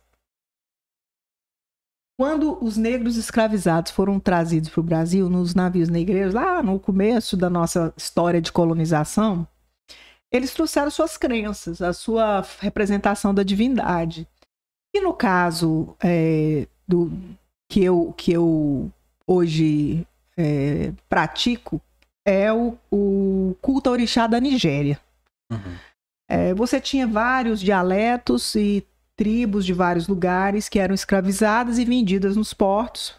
Quando 2.18 2.62
os 2.62 2.76
negros 2.76 3.16
escravizados 3.16 3.92
foram 3.92 4.20
trazidos 4.20 4.68
para 4.68 4.80
o 4.80 4.84
Brasil 4.84 5.30
nos 5.30 5.54
navios 5.54 5.88
negreiros, 5.88 6.34
lá 6.34 6.62
no 6.62 6.78
começo 6.78 7.36
da 7.36 7.48
nossa 7.48 7.94
história 7.96 8.42
de 8.42 8.52
colonização, 8.52 9.46
eles 10.30 10.52
trouxeram 10.52 10.90
suas 10.90 11.16
crenças, 11.16 11.80
a 11.80 11.92
sua 11.92 12.44
representação 12.58 13.32
da 13.34 13.42
divindade. 13.42 14.28
E 14.94 15.00
no 15.00 15.14
caso 15.14 15.96
é, 16.02 16.66
do 16.86 17.10
que 17.70 17.82
eu, 17.82 18.12
que 18.16 18.32
eu 18.32 18.92
hoje 19.30 20.04
é, 20.36 20.92
pratico, 21.08 21.80
é 22.26 22.52
o, 22.52 22.76
o 22.90 23.56
culto 23.62 23.88
ao 23.88 23.92
orixá 23.92 24.26
da 24.26 24.40
Nigéria. 24.40 25.00
Uhum. 25.52 25.76
É, 26.28 26.52
você 26.54 26.80
tinha 26.80 27.06
vários 27.06 27.60
dialetos 27.60 28.54
e 28.56 28.84
tribos 29.16 29.64
de 29.64 29.72
vários 29.72 30.08
lugares 30.08 30.68
que 30.68 30.78
eram 30.78 30.94
escravizadas 30.94 31.78
e 31.78 31.84
vendidas 31.84 32.36
nos 32.36 32.52
portos 32.52 33.14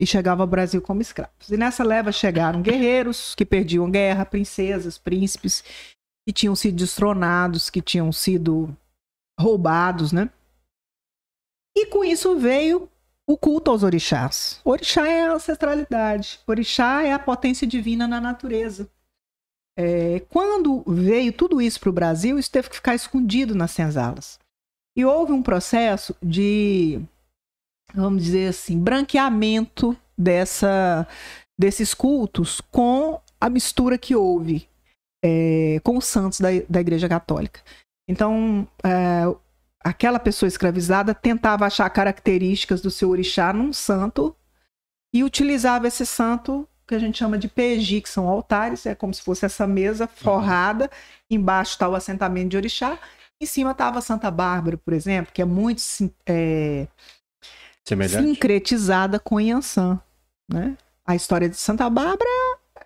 e 0.00 0.06
chegavam 0.06 0.44
ao 0.44 0.48
Brasil 0.48 0.80
como 0.80 1.02
escravos. 1.02 1.48
E 1.50 1.56
nessa 1.56 1.82
leva 1.82 2.12
chegaram 2.12 2.62
guerreiros 2.62 3.34
que 3.34 3.44
perdiam 3.44 3.90
guerra, 3.90 4.24
princesas, 4.24 4.96
príncipes 4.96 5.64
que 6.26 6.32
tinham 6.32 6.54
sido 6.54 6.76
destronados, 6.76 7.68
que 7.68 7.82
tinham 7.82 8.12
sido 8.12 8.76
roubados, 9.40 10.12
né? 10.12 10.30
E 11.76 11.86
com 11.86 12.04
isso 12.04 12.38
veio 12.38 12.88
o 13.28 13.36
culto 13.36 13.70
aos 13.70 13.82
orixás. 13.82 14.58
Orixá 14.64 15.06
é 15.06 15.24
a 15.24 15.34
ancestralidade, 15.34 16.40
orixá 16.46 17.02
é 17.02 17.12
a 17.12 17.18
potência 17.18 17.66
divina 17.66 18.08
na 18.08 18.18
natureza. 18.18 18.90
É, 19.78 20.20
quando 20.30 20.82
veio 20.86 21.32
tudo 21.32 21.60
isso 21.60 21.78
para 21.78 21.90
o 21.90 21.92
Brasil, 21.92 22.38
isso 22.38 22.50
teve 22.50 22.70
que 22.70 22.76
ficar 22.76 22.94
escondido 22.94 23.54
nas 23.54 23.70
senzalas. 23.70 24.40
E 24.96 25.04
houve 25.04 25.32
um 25.32 25.42
processo 25.42 26.16
de, 26.22 27.00
vamos 27.94 28.24
dizer 28.24 28.48
assim, 28.48 28.80
branqueamento 28.80 29.96
dessa, 30.16 31.06
desses 31.56 31.92
cultos 31.92 32.62
com 32.72 33.20
a 33.38 33.50
mistura 33.50 33.98
que 33.98 34.16
houve 34.16 34.66
é, 35.22 35.78
com 35.84 35.98
os 35.98 36.06
santos 36.06 36.40
da, 36.40 36.48
da 36.68 36.80
Igreja 36.80 37.08
Católica. 37.08 37.60
Então, 38.08 38.66
é, 38.82 39.22
aquela 39.82 40.18
pessoa 40.18 40.48
escravizada 40.48 41.14
tentava 41.14 41.66
achar 41.66 41.88
características 41.90 42.80
do 42.80 42.90
seu 42.90 43.10
orixá 43.10 43.52
num 43.52 43.72
santo 43.72 44.34
e 45.12 45.24
utilizava 45.24 45.86
esse 45.86 46.04
santo 46.04 46.68
que 46.86 46.94
a 46.94 46.98
gente 46.98 47.18
chama 47.18 47.36
de 47.36 47.48
PEGI, 47.48 48.00
que 48.00 48.08
são 48.08 48.26
altares, 48.26 48.86
é 48.86 48.94
como 48.94 49.12
se 49.12 49.20
fosse 49.20 49.44
essa 49.44 49.66
mesa 49.66 50.06
forrada, 50.06 50.90
embaixo 51.30 51.72
está 51.72 51.86
o 51.86 51.94
assentamento 51.94 52.48
de 52.48 52.56
orixá, 52.56 52.98
em 53.40 53.46
cima 53.46 53.72
estava 53.72 54.00
Santa 54.00 54.30
Bárbara, 54.30 54.78
por 54.78 54.94
exemplo, 54.94 55.32
que 55.32 55.42
é 55.42 55.44
muito 55.44 55.82
é, 56.26 56.88
sincretizada 58.08 59.18
com 59.20 59.38
Yansan, 59.38 60.00
né? 60.50 60.76
A 61.06 61.14
história 61.14 61.48
de 61.48 61.56
Santa 61.56 61.88
Bárbara 61.88 62.30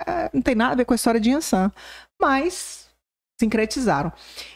é, 0.06 0.31
não 0.32 0.43
tem 0.43 0.55
nada 0.55 0.73
a 0.73 0.77
ver 0.77 0.85
com 0.85 0.94
a 0.94 0.97
história 0.97 1.20
de 1.20 1.31
Yansan, 1.31 1.73
mas 2.20 2.81
sincretizaram. 3.43 4.12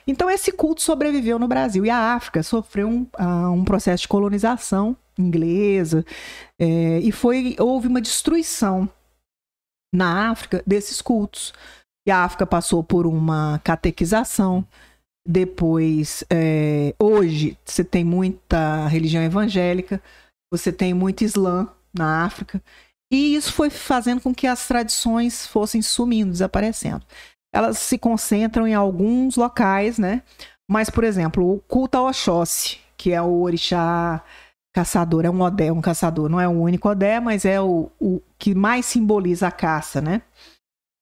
Então 0.06 0.30
esse 0.30 0.52
culto 0.52 0.80
sobreviveu 0.82 1.38
no 1.38 1.48
Brasil 1.48 1.84
e 1.84 1.90
a 1.90 2.14
África 2.14 2.42
sofreu 2.42 2.88
um, 2.88 3.02
uh, 3.18 3.50
um 3.52 3.64
processo 3.64 4.02
de 4.02 4.08
colonização 4.08 4.96
inglesa 5.18 6.04
é, 6.58 6.98
e 7.00 7.10
foi 7.10 7.56
houve 7.58 7.88
uma 7.88 8.00
destruição 8.00 8.88
na 9.94 10.30
África 10.30 10.62
desses 10.66 11.00
cultos. 11.00 11.52
E 12.06 12.10
a 12.10 12.22
África 12.22 12.46
passou 12.46 12.84
por 12.84 13.06
uma 13.06 13.60
catequização. 13.64 14.64
Depois, 15.26 16.22
é, 16.30 16.94
hoje, 17.00 17.58
você 17.64 17.82
tem 17.82 18.04
muita 18.04 18.86
religião 18.86 19.24
evangélica, 19.24 20.00
você 20.52 20.72
tem 20.72 20.94
muito 20.94 21.24
Islã 21.24 21.68
na 21.92 22.24
África. 22.24 22.62
E 23.12 23.34
isso 23.34 23.52
foi 23.52 23.70
fazendo 23.70 24.20
com 24.20 24.32
que 24.32 24.46
as 24.46 24.68
tradições 24.68 25.46
fossem 25.46 25.82
sumindo, 25.82 26.30
desaparecendo. 26.30 27.04
Elas 27.52 27.78
se 27.78 27.96
concentram 27.98 28.66
em 28.66 28.74
alguns 28.74 29.36
locais, 29.36 29.98
né? 29.98 30.22
Mas, 30.68 30.90
por 30.90 31.04
exemplo, 31.04 31.54
o 31.54 31.60
culto 31.60 31.96
ao 31.96 32.06
Oxóssi, 32.06 32.78
que 32.96 33.12
é 33.12 33.22
o 33.22 33.42
orixá 33.42 34.22
caçador, 34.74 35.24
é 35.24 35.30
um 35.30 35.40
Odé, 35.40 35.72
um 35.72 35.80
caçador. 35.80 36.28
Não 36.28 36.40
é 36.40 36.46
o 36.46 36.52
único 36.52 36.88
Odé, 36.88 37.18
mas 37.18 37.44
é 37.44 37.60
o, 37.60 37.90
o 37.98 38.20
que 38.38 38.54
mais 38.54 38.84
simboliza 38.84 39.48
a 39.48 39.50
caça, 39.50 40.00
né? 40.00 40.22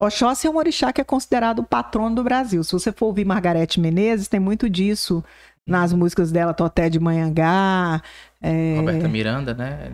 Oxóssi 0.01 0.47
é 0.47 0.51
um 0.51 0.57
orixá 0.57 0.93
que 0.93 1.01
é 1.01 1.05
considerado 1.05 1.61
o 1.61 1.65
patrono 1.65 2.15
do 2.15 2.23
Brasil. 2.23 2.62
Se 2.62 2.73
você 2.73 2.93
for 2.93 3.07
ouvir 3.07 3.25
Margarete 3.25 3.81
Menezes, 3.81 4.29
tem 4.29 4.39
muito 4.39 4.69
disso 4.69 5.25
nas 5.66 5.93
músicas 5.93 6.31
dela, 6.31 6.53
Toté 6.53 6.91
de 6.91 7.01
Manhangá. 7.01 8.03
É... 8.41 8.77
Roberta 8.77 9.09
Miranda, 9.09 9.55
né? 9.55 9.91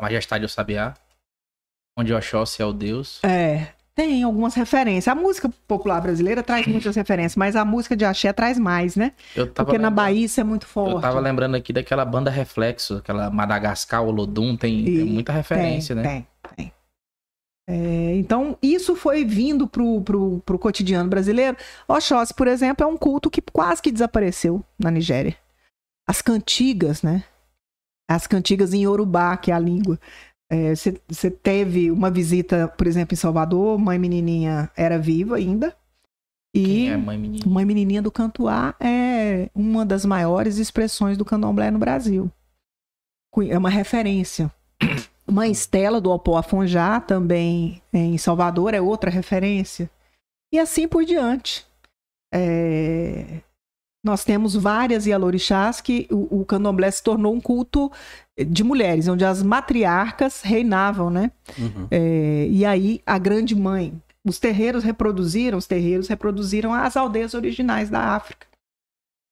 Majestade 0.00 0.42
do 0.42 0.48
Sabiá. 0.48 0.94
Onde 1.98 2.12
Oxóssi 2.12 2.60
é 2.60 2.64
o 2.66 2.72
deus. 2.72 3.20
É, 3.24 3.68
tem 3.96 4.22
algumas 4.22 4.54
referências. 4.54 5.08
A 5.08 5.18
música 5.18 5.50
popular 5.66 6.02
brasileira 6.02 6.42
traz 6.42 6.66
muitas 6.66 6.94
referências, 6.94 7.34
mas 7.34 7.56
a 7.56 7.64
música 7.64 7.96
de 7.96 8.04
axé 8.04 8.30
traz 8.30 8.58
mais, 8.58 8.94
né? 8.94 9.12
Porque 9.54 9.78
na 9.78 9.88
Bahia 9.88 10.26
isso 10.26 10.38
é 10.38 10.44
muito 10.44 10.66
forte. 10.66 10.96
Eu 10.96 11.00
tava 11.00 11.18
lembrando 11.18 11.54
aqui 11.54 11.72
daquela 11.72 12.04
banda 12.04 12.30
Reflexo, 12.30 12.96
aquela 12.98 13.30
Madagascar, 13.30 14.02
Olodum, 14.04 14.54
tem, 14.54 14.84
tem 14.84 15.04
muita 15.06 15.32
referência, 15.32 15.96
tem, 15.96 16.04
né? 16.04 16.10
Tem, 16.10 16.26
tem. 16.56 16.72
É, 17.68 18.14
então, 18.16 18.58
isso 18.62 18.94
foi 18.94 19.24
vindo 19.24 19.66
pro, 19.66 20.02
pro, 20.02 20.42
pro 20.44 20.58
cotidiano 20.58 21.08
brasileiro. 21.08 21.56
Oxóssi, 21.88 22.34
por 22.34 22.46
exemplo, 22.46 22.84
é 22.84 22.86
um 22.86 22.98
culto 22.98 23.30
que 23.30 23.40
quase 23.40 23.80
que 23.80 23.90
desapareceu 23.90 24.62
na 24.78 24.90
Nigéria. 24.90 25.34
As 26.06 26.20
cantigas, 26.20 27.02
né? 27.02 27.24
As 28.08 28.26
cantigas 28.26 28.74
em 28.74 28.84
Yorubá, 28.84 29.36
que 29.38 29.50
é 29.50 29.54
a 29.54 29.58
língua 29.58 29.98
você 30.48 31.26
é, 31.26 31.30
teve 31.30 31.90
uma 31.90 32.10
visita, 32.10 32.68
por 32.68 32.86
exemplo, 32.86 33.14
em 33.14 33.16
Salvador, 33.16 33.78
Mãe 33.78 33.98
Menininha 33.98 34.70
era 34.76 34.98
viva 34.98 35.36
ainda. 35.36 35.76
E 36.54 36.64
Quem 36.64 36.90
é 36.90 36.96
Mãe 36.96 37.18
Menininha? 37.18 37.52
Mãe 37.52 37.64
Menininha 37.64 38.02
do 38.02 38.10
Cantuá 38.10 38.74
é 38.80 39.50
uma 39.54 39.84
das 39.84 40.04
maiores 40.04 40.58
expressões 40.58 41.18
do 41.18 41.24
candomblé 41.24 41.70
no 41.70 41.78
Brasil. 41.78 42.30
É 43.48 43.58
uma 43.58 43.68
referência. 43.68 44.50
Mãe 45.30 45.50
Estela 45.50 46.00
do 46.00 46.10
Opó 46.10 46.38
Afonjá, 46.38 47.00
também 47.00 47.82
em 47.92 48.16
Salvador, 48.16 48.72
é 48.72 48.80
outra 48.80 49.10
referência. 49.10 49.90
E 50.52 50.58
assim 50.58 50.86
por 50.86 51.04
diante. 51.04 51.66
É... 52.32 53.40
Nós 54.02 54.24
temos 54.24 54.54
várias 54.54 55.04
Yalorixás 55.04 55.80
que 55.80 56.06
o, 56.10 56.40
o 56.40 56.46
candomblé 56.46 56.88
se 56.90 57.02
tornou 57.02 57.34
um 57.34 57.40
culto 57.40 57.90
de 58.44 58.62
mulheres, 58.62 59.08
onde 59.08 59.24
as 59.24 59.42
matriarcas 59.42 60.42
reinavam, 60.42 61.10
né? 61.10 61.30
Uhum. 61.58 61.88
É, 61.90 62.46
e 62.50 62.64
aí 62.64 63.00
a 63.06 63.18
grande 63.18 63.54
mãe, 63.54 63.94
os 64.24 64.38
terreiros 64.38 64.84
reproduziram, 64.84 65.56
os 65.56 65.66
terreiros 65.66 66.08
reproduziram 66.08 66.74
as 66.74 66.96
aldeias 66.96 67.32
originais 67.34 67.88
da 67.88 68.00
África. 68.00 68.46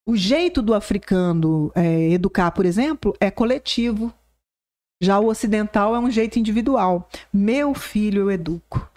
O 0.06 0.16
jeito 0.16 0.62
do 0.62 0.74
africano 0.74 1.72
é, 1.74 2.10
educar, 2.10 2.50
por 2.50 2.64
exemplo, 2.66 3.14
é 3.20 3.30
coletivo. 3.30 4.12
Já 5.02 5.18
o 5.18 5.26
ocidental 5.26 5.94
é 5.94 5.98
um 5.98 6.10
jeito 6.10 6.38
individual. 6.38 7.08
Meu 7.32 7.74
filho 7.74 8.22
eu 8.22 8.30
educo. 8.30 8.88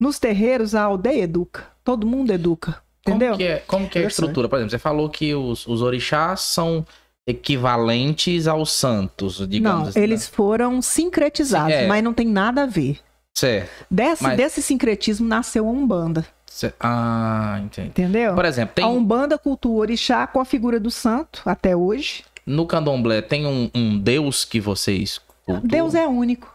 Nos 0.00 0.18
terreiros, 0.18 0.74
a 0.74 0.82
aldeia 0.82 1.22
educa. 1.22 1.66
Todo 1.82 2.06
mundo 2.06 2.32
educa. 2.32 2.82
Entendeu? 3.00 3.30
Como 3.30 3.38
que 3.38 3.44
é, 3.44 3.58
como 3.60 3.88
que 3.88 3.98
é 3.98 4.04
a 4.04 4.08
estrutura? 4.08 4.48
Por 4.48 4.56
exemplo, 4.56 4.70
você 4.70 4.78
falou 4.78 5.08
que 5.08 5.34
os, 5.34 5.66
os 5.66 5.80
orixás 5.80 6.40
são 6.40 6.84
equivalentes 7.28 8.48
aos 8.48 8.72
santos, 8.72 9.46
digamos 9.46 9.80
não, 9.80 9.88
assim. 9.90 10.00
eles 10.00 10.22
né? 10.22 10.34
foram 10.34 10.80
sincretizados, 10.80 11.74
é. 11.74 11.86
mas 11.86 12.02
não 12.02 12.14
tem 12.14 12.26
nada 12.26 12.62
a 12.62 12.66
ver. 12.66 13.00
Certo. 13.36 13.86
Desse, 13.90 14.22
mas... 14.22 14.36
desse 14.36 14.62
sincretismo 14.62 15.28
nasceu 15.28 15.68
a 15.68 15.70
Umbanda. 15.70 16.26
Ah, 16.80 17.60
entendi. 17.62 17.88
Entendeu? 17.88 18.34
Por 18.34 18.46
exemplo, 18.46 18.74
tem... 18.74 18.84
A 18.84 18.88
Umbanda 18.88 19.36
cultua 19.36 19.72
o 19.72 19.76
orixá 19.76 20.26
com 20.26 20.40
a 20.40 20.44
figura 20.44 20.80
do 20.80 20.90
santo, 20.90 21.42
até 21.44 21.76
hoje. 21.76 22.24
No 22.46 22.66
candomblé, 22.66 23.20
tem 23.20 23.46
um, 23.46 23.70
um 23.74 23.98
deus 23.98 24.46
que 24.46 24.58
vocês 24.58 25.18
cultuam? 25.18 25.60
Deus 25.62 25.94
é 25.94 26.06
único. 26.06 26.52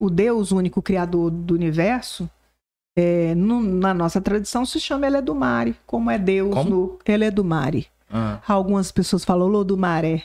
O 0.00 0.10
Deus 0.10 0.50
único 0.50 0.82
criador 0.82 1.30
do 1.30 1.54
universo, 1.54 2.28
é, 2.98 3.32
no, 3.36 3.62
na 3.62 3.94
nossa 3.94 4.20
tradição, 4.20 4.66
se 4.66 4.80
chama 4.80 5.06
Eledumare, 5.06 5.76
como 5.86 6.10
é 6.10 6.18
Deus 6.18 6.52
como? 6.52 6.68
no 6.68 6.98
Eledumare. 7.06 7.86
Ah. 8.14 8.40
Algumas 8.46 8.92
pessoas 8.92 9.24
falam 9.24 9.48
Lodumaré. 9.48 10.24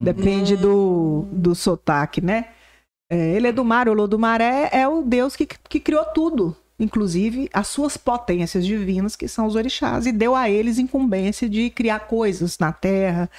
Depende 0.00 0.54
hum. 0.54 0.60
do, 0.60 1.26
do 1.30 1.54
sotaque, 1.54 2.20
né? 2.20 2.52
É, 3.10 3.34
ele 3.34 3.48
é 3.48 3.52
do 3.52 3.64
mar, 3.64 3.88
o 3.88 3.92
Lodumaré 3.92 4.68
é 4.72 4.86
o 4.86 5.02
Deus 5.02 5.34
que, 5.34 5.46
que 5.46 5.80
criou 5.80 6.04
tudo, 6.06 6.56
inclusive 6.78 7.48
as 7.52 7.66
suas 7.66 7.96
potências 7.96 8.64
divinas, 8.64 9.16
que 9.16 9.26
são 9.26 9.46
os 9.46 9.56
orixás, 9.56 10.06
e 10.06 10.12
deu 10.12 10.34
a 10.34 10.48
eles 10.48 10.78
incumbência 10.78 11.48
de 11.48 11.70
criar 11.70 12.00
coisas 12.00 12.58
na 12.58 12.72
terra, 12.72 13.30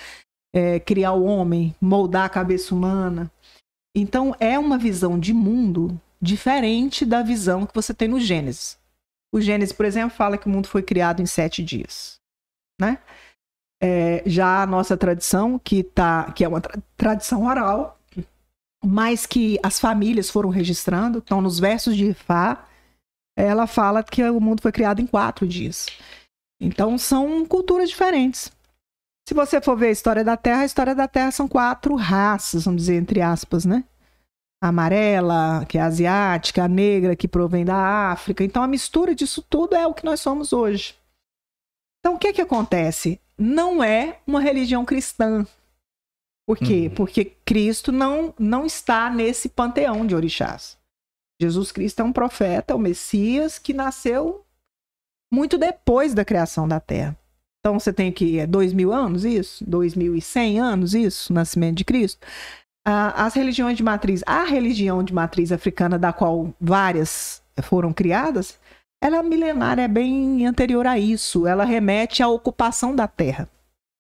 é, 0.54 0.80
criar 0.80 1.14
o 1.14 1.24
homem, 1.24 1.76
moldar 1.80 2.26
a 2.26 2.30
cabeça 2.30 2.74
humana. 2.74 3.32
Então 3.96 4.36
é 4.40 4.58
uma 4.58 4.78
visão 4.78 5.20
de 5.20 5.34
mundo 5.34 6.00
diferente 6.22 7.06
da 7.06 7.22
visão 7.22 7.66
que 7.66 7.74
você 7.74 7.94
tem 7.94 8.08
no 8.08 8.20
Gênesis. 8.20 8.78
O 9.32 9.40
Gênesis, 9.40 9.74
por 9.74 9.86
exemplo, 9.86 10.16
fala 10.16 10.38
que 10.38 10.48
o 10.48 10.50
mundo 10.50 10.68
foi 10.68 10.82
criado 10.82 11.22
em 11.22 11.26
sete 11.26 11.64
dias, 11.64 12.20
né? 12.82 12.98
É, 13.82 14.22
já 14.26 14.64
a 14.64 14.66
nossa 14.66 14.98
tradição, 14.98 15.58
que, 15.58 15.84
tá, 15.84 16.32
que 16.34 16.44
é 16.44 16.48
uma 16.48 16.60
tra 16.60 16.78
tradição 16.98 17.46
oral, 17.46 17.98
mas 18.84 19.26
que 19.26 19.58
as 19.64 19.80
famílias 19.80 20.30
foram 20.30 20.50
registrando, 20.50 21.20
então 21.20 21.42
nos 21.42 21.60
versos 21.60 21.96
de 21.96 22.08
Ifá, 22.08 22.66
ela 23.38 23.68
fala 23.68 24.04
que 24.04 24.22
o 24.24 24.42
mundo 24.42 24.62
foi 24.62 24.72
criado 24.72 25.02
em 25.02 25.08
quatro 25.08 25.48
dias. 25.48 25.88
Então 26.62 26.98
são 26.98 27.46
culturas 27.46 27.90
diferentes. 27.90 28.52
Se 29.28 29.34
você 29.34 29.62
for 29.62 29.78
ver 29.78 29.88
a 29.88 29.92
história 29.92 30.24
da 30.24 30.36
Terra, 30.36 30.62
a 30.62 30.66
história 30.66 30.96
da 30.96 31.08
Terra 31.08 31.32
são 31.32 31.48
quatro 31.48 31.96
raças, 31.96 32.66
vamos 32.66 32.82
dizer, 32.82 32.96
entre 32.96 33.22
aspas, 33.22 33.64
né? 33.64 33.84
A 34.62 34.70
amarela, 34.70 35.66
que 35.68 35.78
é 35.78 35.82
asiática, 35.82 36.64
a 36.64 36.68
negra, 36.68 37.16
que 37.16 37.28
provém 37.28 37.64
da 37.64 38.12
África. 38.12 38.44
Então, 38.44 38.62
a 38.62 38.68
mistura 38.68 39.16
disso 39.16 39.42
tudo 39.48 39.76
é 39.76 39.88
o 39.88 39.94
que 39.94 40.04
nós 40.04 40.20
somos 40.20 40.52
hoje. 40.52 40.96
Então, 42.00 42.16
o 42.16 42.20
que 42.20 42.34
que 42.34 42.42
acontece? 42.42 43.22
Não 43.40 43.82
é 43.82 44.20
uma 44.28 44.42
religião 44.42 44.84
cristã. 44.84 45.48
Por 46.46 46.58
quê? 46.58 46.88
Uhum. 46.90 46.96
Porque 46.96 47.26
Cristo 47.46 47.92
não, 47.92 48.34
não 48.38 48.66
está 48.66 49.10
nesse 49.10 49.48
panteão 49.48 50.06
de 50.06 50.14
orixás. 50.14 50.78
Jesus 51.42 51.72
Cristo 51.72 52.02
é 52.02 52.04
um 52.04 52.12
profeta, 52.12 52.76
o 52.76 52.80
Messias, 52.80 53.58
que 53.58 53.74
nasceu 53.74 54.46
muito 55.32 55.58
depois 55.58 56.14
da 56.14 56.26
criação 56.26 56.68
da 56.68 56.80
Terra. 56.80 57.18
Então 57.60 57.80
você 57.80 57.94
tem 57.94 58.12
que 58.12 58.40
é 58.40 58.48
dois 58.48 58.74
mil 58.74 58.92
anos 58.92 59.24
isso, 59.24 59.64
dois 59.66 59.96
mil 59.96 60.16
e 60.16 60.22
cem 60.22 60.60
anos 60.60 60.94
isso, 60.94 61.32
o 61.32 61.36
nascimento 61.36 61.78
de 61.78 61.86
Cristo. 61.86 62.26
Ah, 62.86 63.26
as 63.26 63.34
religiões 63.36 63.78
de 63.78 63.84
matriz, 63.84 64.24
a 64.26 64.44
religião 64.44 65.04
de 65.04 65.14
matriz 65.14 65.52
africana 65.52 66.00
da 66.00 66.12
qual 66.12 66.54
várias 66.60 67.42
foram 67.62 67.94
criadas, 67.94 68.59
ela 69.02 69.18
é 69.18 69.24
milenária, 69.24 69.84
é 69.84 69.88
bem 69.88 70.46
anterior 70.46 70.86
a 70.86 70.98
isso. 71.00 71.48
Ela 71.48 71.64
remete 71.64 72.22
à 72.22 72.28
ocupação 72.28 72.96
da 72.96 73.08
Terra 73.08 73.50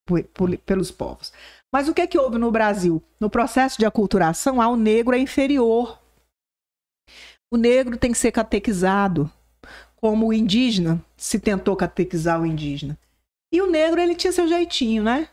por- 0.05 0.23
por- 0.25 0.57
pelos 0.59 0.91
povos. 0.91 1.31
Mas 1.71 1.87
o 1.87 1.93
que 1.93 2.01
é 2.01 2.07
que 2.07 2.17
houve 2.17 2.37
no 2.37 2.51
Brasil? 2.51 3.01
No 3.19 3.29
processo 3.29 3.77
de 3.77 3.85
aculturação, 3.85 4.61
ao 4.61 4.75
negro 4.75 5.15
é 5.15 5.19
inferior. 5.19 5.99
O 7.51 7.57
negro 7.57 7.97
tem 7.97 8.11
que 8.11 8.17
ser 8.17 8.31
catequizado, 8.31 9.31
como 9.95 10.27
o 10.27 10.33
indígena 10.33 11.03
se 11.17 11.39
tentou 11.39 11.75
catequizar 11.75 12.41
o 12.41 12.45
indígena. 12.45 12.97
E 13.53 13.61
o 13.61 13.69
negro, 13.69 13.99
ele 13.99 14.15
tinha 14.15 14.31
seu 14.31 14.47
jeitinho, 14.47 15.03
né? 15.03 15.27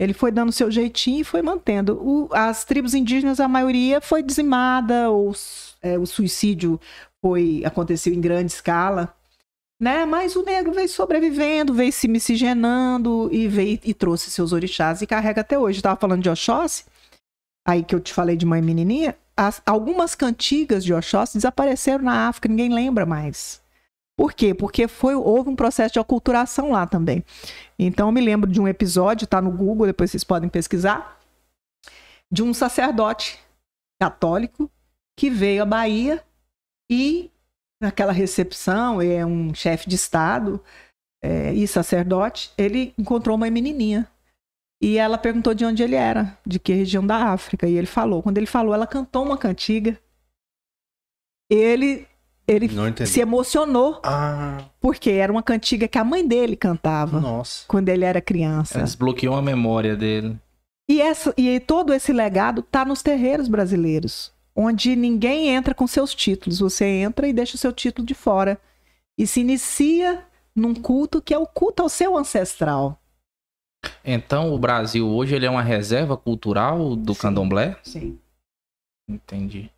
Ele 0.00 0.14
foi 0.14 0.30
dando 0.30 0.52
seu 0.52 0.70
jeitinho 0.70 1.20
e 1.20 1.24
foi 1.24 1.42
mantendo. 1.42 2.00
O- 2.00 2.28
as 2.32 2.64
tribos 2.64 2.94
indígenas, 2.94 3.40
a 3.40 3.48
maioria 3.48 4.00
foi 4.00 4.22
dizimada, 4.22 5.10
ou 5.10 5.32
é, 5.82 5.98
o 5.98 6.06
suicídio 6.06 6.80
foi 7.24 7.62
aconteceu 7.64 8.12
em 8.12 8.20
grande 8.20 8.52
escala, 8.52 9.14
né? 9.80 10.04
Mas 10.04 10.36
o 10.36 10.42
negro 10.42 10.72
veio 10.72 10.88
sobrevivendo, 10.88 11.74
veio 11.74 11.92
se 11.92 12.08
miscigenando 12.08 13.28
e 13.32 13.46
veio 13.48 13.78
e 13.84 13.94
trouxe 13.94 14.30
seus 14.30 14.52
orixás 14.52 15.02
e 15.02 15.06
carrega 15.06 15.40
até 15.40 15.58
hoje. 15.58 15.78
Eu 15.78 15.82
tava 15.82 16.00
falando 16.00 16.22
de 16.22 16.30
Oxóssi, 16.30 16.84
aí 17.66 17.82
que 17.84 17.94
eu 17.94 18.00
te 18.00 18.12
falei 18.12 18.36
de 18.36 18.46
mãe 18.46 18.60
menininha, 18.62 19.16
as- 19.36 19.62
algumas 19.64 20.14
cantigas 20.14 20.84
de 20.84 20.92
Oxóssi 20.92 21.34
desapareceram 21.38 22.04
na 22.04 22.28
África, 22.28 22.48
ninguém 22.48 22.72
lembra 22.72 23.06
mais. 23.06 23.62
Por 24.16 24.32
quê? 24.32 24.52
Porque 24.52 24.88
foi, 24.88 25.14
houve 25.14 25.48
um 25.48 25.54
processo 25.54 25.92
de 25.92 26.00
aculturação 26.00 26.72
lá 26.72 26.88
também. 26.88 27.24
Então, 27.78 28.08
eu 28.08 28.12
me 28.12 28.20
lembro 28.20 28.50
de 28.50 28.60
um 28.60 28.66
episódio, 28.66 29.28
tá 29.28 29.40
no 29.40 29.52
Google, 29.52 29.86
depois 29.86 30.10
vocês 30.10 30.24
podem 30.24 30.48
pesquisar, 30.48 31.20
de 32.28 32.42
um 32.42 32.52
sacerdote 32.52 33.38
católico 34.02 34.68
que 35.16 35.30
veio 35.30 35.62
à 35.62 35.64
Bahia 35.64 36.20
e, 36.90 37.30
naquela 37.80 38.12
recepção, 38.12 39.00
é 39.00 39.24
um 39.24 39.54
chefe 39.54 39.88
de 39.88 39.96
Estado 39.96 40.62
é, 41.22 41.52
e 41.52 41.66
sacerdote, 41.66 42.50
ele 42.56 42.94
encontrou 42.98 43.36
uma 43.36 43.50
menininha. 43.50 44.08
E 44.80 44.96
ela 44.96 45.18
perguntou 45.18 45.54
de 45.54 45.64
onde 45.64 45.82
ele 45.82 45.96
era, 45.96 46.38
de 46.46 46.58
que 46.60 46.72
região 46.72 47.04
da 47.04 47.32
África. 47.32 47.66
E 47.66 47.76
ele 47.76 47.86
falou. 47.86 48.22
Quando 48.22 48.38
ele 48.38 48.46
falou, 48.46 48.72
ela 48.72 48.86
cantou 48.86 49.24
uma 49.24 49.36
cantiga. 49.36 49.98
Ele, 51.50 52.06
ele 52.46 52.68
se 53.06 53.20
emocionou, 53.20 54.00
Ah, 54.04 54.58
porque 54.80 55.10
era 55.10 55.32
uma 55.32 55.42
cantiga 55.42 55.88
que 55.88 55.98
a 55.98 56.04
mãe 56.04 56.26
dele 56.26 56.54
cantava 56.54 57.20
nossa. 57.20 57.64
quando 57.66 57.88
ele 57.88 58.04
era 58.04 58.20
criança. 58.20 58.80
Desbloqueou 58.80 59.34
a 59.34 59.42
memória 59.42 59.96
dele. 59.96 60.38
E, 60.88 61.00
essa, 61.02 61.34
e 61.36 61.58
todo 61.60 61.92
esse 61.92 62.12
legado 62.12 62.62
tá 62.62 62.84
nos 62.84 63.02
terreiros 63.02 63.48
brasileiros, 63.48 64.32
onde 64.60 64.96
ninguém 64.96 65.50
entra 65.50 65.72
com 65.72 65.86
seus 65.86 66.12
títulos. 66.12 66.58
Você 66.58 66.84
entra 66.84 67.28
e 67.28 67.32
deixa 67.32 67.54
o 67.54 67.58
seu 67.58 67.72
título 67.72 68.04
de 68.04 68.14
fora. 68.14 68.60
E 69.16 69.24
se 69.24 69.40
inicia 69.40 70.26
num 70.54 70.74
culto 70.74 71.22
que 71.22 71.32
é 71.32 71.38
o 71.38 71.46
culto 71.46 71.82
ao 71.82 71.88
seu 71.88 72.16
ancestral. 72.18 73.00
Então, 74.04 74.52
o 74.52 74.58
Brasil 74.58 75.06
hoje 75.08 75.36
ele 75.36 75.46
é 75.46 75.50
uma 75.50 75.62
reserva 75.62 76.16
cultural 76.16 76.96
do 76.96 77.14
Sim. 77.14 77.20
candomblé? 77.20 77.78
Sim. 77.84 78.18
Entendi. 79.08 79.70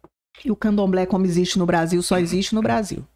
E 0.43 0.51
o 0.51 0.57
candomblé, 0.57 1.05
como 1.05 1.27
existe 1.27 1.59
no 1.59 1.67
Brasil, 1.67 2.03
só 2.03 2.19
existe 2.19 2.55
no 2.55 2.63
Brasil. 2.63 3.07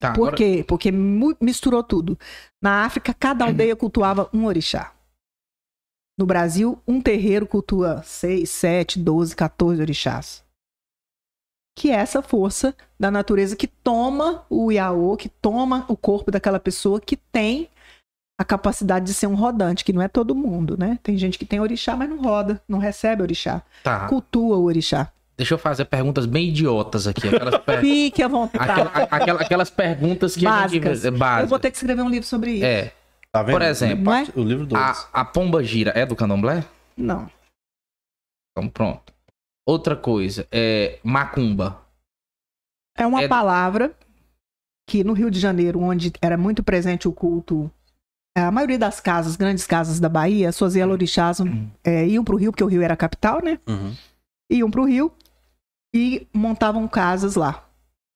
Tá, 0.00 0.12
Por 0.12 0.28
agora- 0.28 0.36
quê? 0.36 0.64
Porque 0.66 0.90
misturou 0.92 1.82
tudo. 1.82 2.16
Na 2.62 2.84
África, 2.84 3.12
cada 3.12 3.44
aldeia 3.46 3.74
cultuava 3.74 4.30
um 4.32 4.44
orixá. 4.46 4.94
No 6.16 6.26
Brasil, 6.26 6.80
um 6.86 7.00
terreiro 7.00 7.46
cultua 7.46 8.02
6, 8.04 8.48
7, 8.48 8.98
12, 9.00 9.34
14 9.34 9.80
orixás. 9.80 10.44
Que 11.76 11.90
é 11.90 11.94
essa 11.94 12.20
força 12.22 12.74
da 13.00 13.10
natureza 13.10 13.56
que 13.56 13.66
toma 13.66 14.44
o 14.50 14.70
Iaô, 14.70 15.16
que 15.16 15.28
toma 15.28 15.84
o 15.88 15.96
corpo 15.96 16.30
daquela 16.30 16.60
pessoa 16.60 17.00
que 17.00 17.16
tem 17.16 17.68
a 18.38 18.44
capacidade 18.44 19.06
de 19.06 19.14
ser 19.14 19.26
um 19.26 19.34
rodante, 19.34 19.84
que 19.84 19.92
não 19.92 20.02
é 20.02 20.08
todo 20.08 20.34
mundo, 20.34 20.76
né? 20.78 20.98
Tem 21.02 21.16
gente 21.16 21.38
que 21.38 21.46
tem 21.46 21.60
orixá, 21.60 21.96
mas 21.96 22.08
não 22.10 22.20
roda, 22.20 22.60
não 22.68 22.78
recebe 22.78 23.22
orixá. 23.22 23.62
Tá. 23.82 24.06
Cultua 24.08 24.56
o 24.56 24.64
orixá. 24.64 25.10
Deixa 25.36 25.54
eu 25.54 25.58
fazer 25.58 25.86
perguntas 25.86 26.26
bem 26.26 26.48
idiotas 26.48 27.06
aqui. 27.06 27.26
Aquelas, 27.28 27.58
per- 27.58 27.80
Fique 27.80 28.22
à 28.22 28.28
vontade. 28.28 28.70
aquela- 28.70 28.90
aquela- 29.10 29.40
aquelas 29.40 29.70
perguntas 29.70 30.34
que 30.36 30.44
Básicas. 30.44 31.04
a 31.06 31.10
gente. 31.10 31.18
Básicas. 31.18 31.42
Eu 31.42 31.48
vou 31.48 31.58
ter 31.58 31.70
que 31.70 31.76
escrever 31.78 32.02
um 32.02 32.08
livro 32.10 32.26
sobre 32.28 32.52
isso. 32.52 32.64
É. 32.64 32.92
Tá 33.32 33.42
vendo? 33.42 33.52
Por 33.54 33.62
exemplo, 33.62 34.12
é? 34.12 34.26
O 34.36 34.42
livro 34.42 34.66
2. 34.66 34.80
A, 34.82 35.20
a 35.20 35.24
pomba 35.24 35.62
gira 35.64 35.90
é 35.94 36.04
do 36.04 36.14
candomblé? 36.14 36.64
Não. 36.96 37.30
Então 38.50 38.68
pronto. 38.68 39.11
Outra 39.66 39.94
coisa, 39.96 40.46
é 40.50 40.98
macumba. 41.04 41.80
É 42.96 43.06
uma 43.06 43.22
É- 43.22 43.28
palavra 43.28 43.96
que 44.88 45.04
no 45.04 45.12
Rio 45.12 45.30
de 45.30 45.38
Janeiro, 45.38 45.80
onde 45.80 46.12
era 46.20 46.36
muito 46.36 46.62
presente 46.62 47.06
o 47.06 47.12
culto, 47.12 47.70
a 48.36 48.50
maioria 48.50 48.78
das 48.78 48.98
casas, 49.00 49.36
grandes 49.36 49.66
casas 49.66 50.00
da 50.00 50.08
Bahia, 50.08 50.50
suas 50.52 50.74
elorixás 50.74 51.38
é, 51.84 52.06
iam 52.06 52.24
para 52.24 52.34
o 52.34 52.38
Rio, 52.38 52.50
porque 52.50 52.64
o 52.64 52.66
Rio 52.66 52.82
era 52.82 52.94
a 52.94 52.96
capital, 52.96 53.40
né? 53.42 53.58
Uhum. 53.68 53.94
Iam 54.50 54.70
para 54.70 54.80
o 54.80 54.86
Rio 54.86 55.12
e 55.94 56.26
montavam 56.34 56.88
casas 56.88 57.36
lá, 57.36 57.68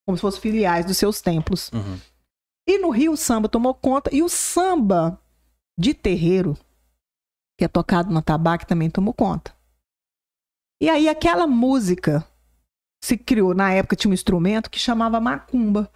como 0.06 0.16
se 0.16 0.23
fossem 0.23 0.40
filiais 0.40 0.85
dos 0.85 0.97
seus 0.97 1.20
templos. 1.20 1.70
Uhum. 1.73 1.98
E 2.68 2.78
no 2.78 2.90
Rio 2.90 3.12
o 3.12 3.16
samba 3.16 3.48
tomou 3.48 3.73
conta, 3.74 4.10
e 4.12 4.23
o 4.23 4.28
samba 4.28 5.20
de 5.78 5.94
terreiro, 5.94 6.59
que 7.59 7.64
é 7.64 7.68
tocado 7.68 8.12
no 8.12 8.20
tabaco, 8.20 8.66
também 8.66 8.90
tomou 8.90 9.14
conta. 9.14 9.55
E 10.81 10.89
aí 10.90 11.09
aquela 11.09 11.47
música 11.47 12.27
se 13.03 13.16
criou, 13.16 13.55
na 13.55 13.73
época 13.73 13.97
tinha 13.97 14.11
um 14.11 14.15
instrumento 14.15 14.70
que 14.70 14.78
chamava 14.78 15.20
macumba. 15.20 15.90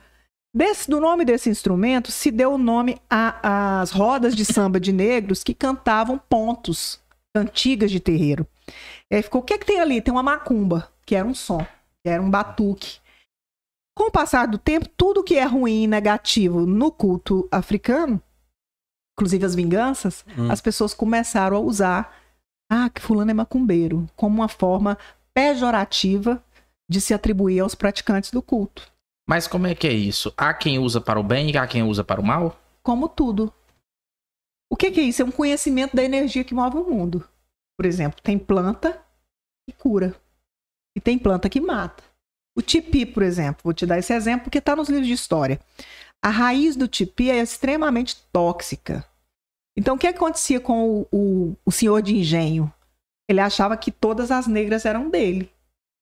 Desse, 0.55 0.91
do 0.91 1.01
nome 1.01 1.25
desse 1.25 1.49
instrumento 1.49 2.11
se 2.11 2.31
deu 2.31 2.55
o 2.55 2.59
nome 2.59 3.01
às 3.09 3.91
rodas 3.91 4.35
de 4.35 4.45
samba 4.45 4.81
de 4.81 4.93
negros 4.93 5.45
que 5.45 5.55
cantavam 5.55 6.19
pontos, 6.19 7.01
cantigas 7.35 7.91
de 7.91 8.01
terreiro. 8.01 8.47
E 9.11 9.17
aí 9.17 9.23
ficou, 9.23 9.41
o 9.41 9.45
que, 9.45 9.55
é 9.55 9.59
que 9.59 9.67
tem 9.67 9.81
ali? 9.81 10.01
Tem 10.01 10.13
uma 10.13 10.23
macumba, 10.23 10.91
que 11.07 11.15
era 11.15 11.27
um 11.27 11.35
som, 11.35 11.65
que 12.03 12.09
era 12.09 12.21
um 12.23 12.31
batuque. 12.31 12.99
Com 13.97 14.09
o 14.09 14.11
passar 14.11 14.47
do 14.47 14.59
tempo, 14.59 14.89
tudo 14.97 15.23
que 15.23 15.37
é 15.37 15.45
ruim 15.45 15.85
e 15.85 15.87
negativo 15.87 16.67
no 16.67 16.91
culto 16.91 17.47
africano, 17.51 18.21
inclusive 19.17 19.45
as 19.45 19.55
vinganças, 19.55 20.25
Hum. 20.37 20.51
as 20.51 20.61
pessoas 20.61 20.95
começaram 20.95 21.57
a 21.57 21.61
usar 21.61 22.17
ah, 22.71 22.89
que 22.89 23.03
fulano 23.03 23.33
é 23.33 23.35
macumbeiro, 23.35 24.09
como 24.15 24.37
uma 24.37 24.49
forma 24.49 24.97
pejorativa 25.35 26.43
de 26.89 27.01
se 27.01 27.13
atribuir 27.13 27.59
aos 27.61 27.75
praticantes 27.75 28.31
do 28.31 28.41
culto. 28.41 28.89
Mas 29.29 29.49
como 29.49 29.67
é 29.67 29.75
que 29.75 29.87
é 29.87 29.93
isso? 29.93 30.33
Há 30.37 30.55
quem 30.55 30.79
usa 30.79 31.01
para 31.01 31.19
o 31.19 31.23
bem 31.23 31.51
e 31.51 31.59
há 31.59 31.67
quem 31.67 31.83
usa 31.83 32.05
para 32.05 32.21
o 32.21 32.25
mal? 32.25 32.61
Como 32.83 33.09
tudo. 33.09 33.53
O 34.71 34.77
que, 34.77 34.91
que 34.91 35.01
é 35.01 35.03
isso? 35.03 35.23
É 35.23 35.25
um 35.25 35.31
conhecimento 35.33 35.97
da 35.97 36.03
energia 36.03 36.45
que 36.45 36.55
move 36.55 36.79
o 36.79 36.89
mundo. 36.89 37.29
Por 37.77 37.87
exemplo, 37.87 38.21
tem 38.23 38.39
planta 38.39 39.05
que 39.69 39.77
cura. 39.77 40.15
E 40.97 41.01
tem 41.01 41.19
planta 41.19 41.49
que 41.49 41.61
mata. 41.61 42.03
O 42.57 42.63
tipi, 42.63 43.07
por 43.07 43.23
exemplo, 43.23 43.63
vou 43.65 43.73
te 43.73 43.87
dar 43.87 43.99
esse 43.99 44.13
exemplo 44.13 44.45
porque 44.45 44.59
está 44.59 44.75
nos 44.77 44.89
livros 44.89 45.07
de 45.07 45.15
história. 45.15 45.61
A 46.23 46.29
raiz 46.29 46.77
do 46.77 46.87
tipi 46.87 47.31
é 47.31 47.41
extremamente 47.41 48.17
tóxica. 48.33 49.05
Então, 49.77 49.95
o 49.95 49.99
que 49.99 50.07
acontecia 50.07 50.61
com 50.61 51.01
o, 51.01 51.09
o, 51.13 51.57
o 51.65 51.73
senhor 51.73 52.03
de 52.03 52.17
engenho? 52.17 52.73
Ele 53.29 53.41
achava 53.41 53.77
que 53.77 53.91
todas 53.91 54.31
as 54.31 54.47
negras 54.47 54.85
eram 54.85 55.09
dele. 55.09 55.51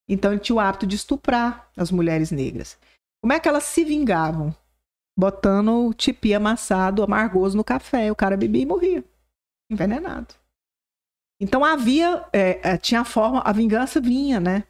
Então, 0.08 0.32
ele 0.32 0.40
tinha 0.40 0.56
o 0.56 0.60
hábito 0.60 0.86
de 0.86 0.96
estuprar 0.96 1.70
as 1.76 1.90
mulheres 1.90 2.30
negras. 2.30 2.78
Como 3.22 3.32
é 3.32 3.40
que 3.40 3.48
elas 3.48 3.64
se 3.64 3.84
vingavam? 3.84 4.54
Botando 5.18 5.92
tipi 5.94 6.32
amassado, 6.32 7.02
amargoso 7.02 7.56
no 7.56 7.64
café. 7.64 8.10
O 8.10 8.16
cara 8.16 8.36
bebia 8.36 8.62
e 8.62 8.66
morria. 8.66 9.04
Envenenado. 9.70 10.34
Então 11.40 11.64
havia, 11.64 12.24
é, 12.32 12.72
é, 12.72 12.76
tinha 12.76 13.02
a 13.02 13.04
forma, 13.04 13.40
a 13.44 13.52
vingança 13.52 14.00
vinha, 14.00 14.40
né? 14.40 14.64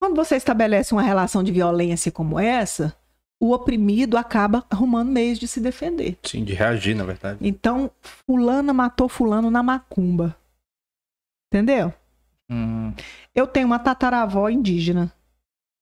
Quando 0.00 0.16
você 0.16 0.36
estabelece 0.36 0.92
uma 0.92 1.02
relação 1.02 1.42
de 1.42 1.52
violência 1.52 2.12
como 2.12 2.38
essa, 2.38 2.96
o 3.40 3.52
oprimido 3.52 4.18
acaba 4.18 4.66
arrumando 4.68 5.10
meios 5.10 5.38
de 5.38 5.48
se 5.48 5.60
defender. 5.60 6.18
Sim, 6.22 6.44
de 6.44 6.52
reagir, 6.52 6.94
na 6.94 7.04
verdade. 7.04 7.38
Então, 7.40 7.90
fulana 8.02 8.72
matou 8.74 9.08
fulano 9.08 9.50
na 9.50 9.62
macumba. 9.62 10.36
Entendeu? 11.52 11.92
Hum, 12.50 12.92
Eu 13.34 13.46
tenho 13.46 13.66
uma 13.66 13.78
tataravó 13.78 14.48
indígena. 14.48 15.12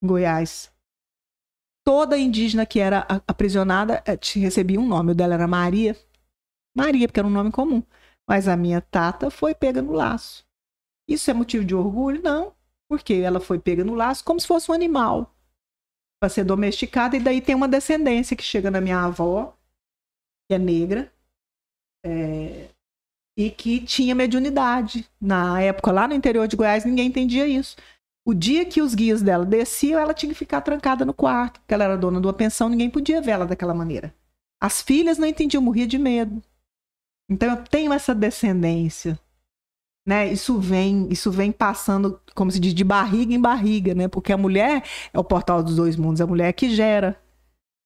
em 0.02 0.06
Goiás. 0.06 0.70
Toda 1.84 2.18
indígena 2.18 2.64
que 2.66 2.78
era 2.78 3.06
aprisionada 3.26 4.02
eh, 4.06 4.18
recebia 4.36 4.78
um 4.78 4.86
nome. 4.86 5.12
O 5.12 5.14
dela 5.14 5.34
era 5.34 5.48
Maria. 5.48 5.96
Maria, 6.76 7.08
porque 7.08 7.18
era 7.18 7.26
um 7.26 7.30
nome 7.32 7.50
comum. 7.50 7.82
Mas 8.28 8.46
a 8.46 8.56
minha 8.56 8.80
tata 8.80 9.30
foi 9.30 9.54
pega 9.54 9.80
no 9.82 9.92
laço. 9.92 10.46
Isso 11.08 11.30
é 11.30 11.34
motivo 11.34 11.64
de 11.64 11.74
orgulho? 11.74 12.22
Não. 12.22 12.52
Porque 12.88 13.14
ela 13.14 13.40
foi 13.40 13.58
pega 13.58 13.82
no 13.84 13.94
laço 13.94 14.22
como 14.22 14.38
se 14.38 14.46
fosse 14.46 14.70
um 14.70 14.74
animal. 14.74 15.34
Para 16.20 16.28
ser 16.28 16.44
domesticada. 16.44 17.16
E 17.16 17.20
daí 17.20 17.40
tem 17.40 17.54
uma 17.54 17.68
descendência 17.68 18.36
que 18.36 18.42
chega 18.42 18.70
na 18.70 18.80
minha 18.80 19.00
avó, 19.00 19.56
que 20.48 20.54
é 20.54 20.58
negra. 20.58 21.12
é, 22.04 22.68
e 23.38 23.50
que 23.50 23.80
tinha 23.80 24.14
mediunidade. 24.16 25.08
Na 25.20 25.62
época, 25.62 25.92
lá 25.92 26.08
no 26.08 26.14
interior 26.14 26.48
de 26.48 26.56
Goiás, 26.56 26.84
ninguém 26.84 27.06
entendia 27.06 27.46
isso. 27.46 27.76
O 28.26 28.34
dia 28.34 28.64
que 28.66 28.82
os 28.82 28.94
guias 28.94 29.22
dela 29.22 29.44
desciam, 29.46 30.00
ela 30.00 30.12
tinha 30.12 30.32
que 30.32 30.38
ficar 30.38 30.60
trancada 30.60 31.04
no 31.04 31.14
quarto, 31.14 31.60
porque 31.60 31.72
ela 31.72 31.84
era 31.84 31.96
dona 31.96 32.20
de 32.20 32.26
uma 32.26 32.32
pensão, 32.32 32.68
ninguém 32.68 32.90
podia 32.90 33.22
ver 33.22 33.30
ela 33.32 33.46
daquela 33.46 33.72
maneira. 33.72 34.12
As 34.60 34.82
filhas 34.82 35.18
não 35.18 35.26
entendiam, 35.28 35.62
morria 35.62 35.86
de 35.86 35.98
medo. 35.98 36.42
Então 37.30 37.48
eu 37.50 37.64
tenho 37.64 37.92
essa 37.92 38.14
descendência. 38.14 39.18
Né? 40.08 40.32
Isso 40.32 40.58
vem, 40.58 41.06
isso 41.10 41.30
vem 41.30 41.52
passando, 41.52 42.18
como 42.34 42.50
se 42.50 42.58
diz, 42.58 42.72
de 42.72 42.82
barriga 42.82 43.34
em 43.34 43.38
barriga, 43.38 43.94
né? 43.94 44.08
Porque 44.08 44.32
a 44.32 44.38
mulher 44.38 44.82
é 45.12 45.18
o 45.18 45.22
portal 45.22 45.62
dos 45.62 45.76
dois 45.76 45.96
mundos, 45.96 46.22
a 46.22 46.26
mulher 46.26 46.48
é 46.48 46.52
que 46.54 46.70
gera. 46.70 47.20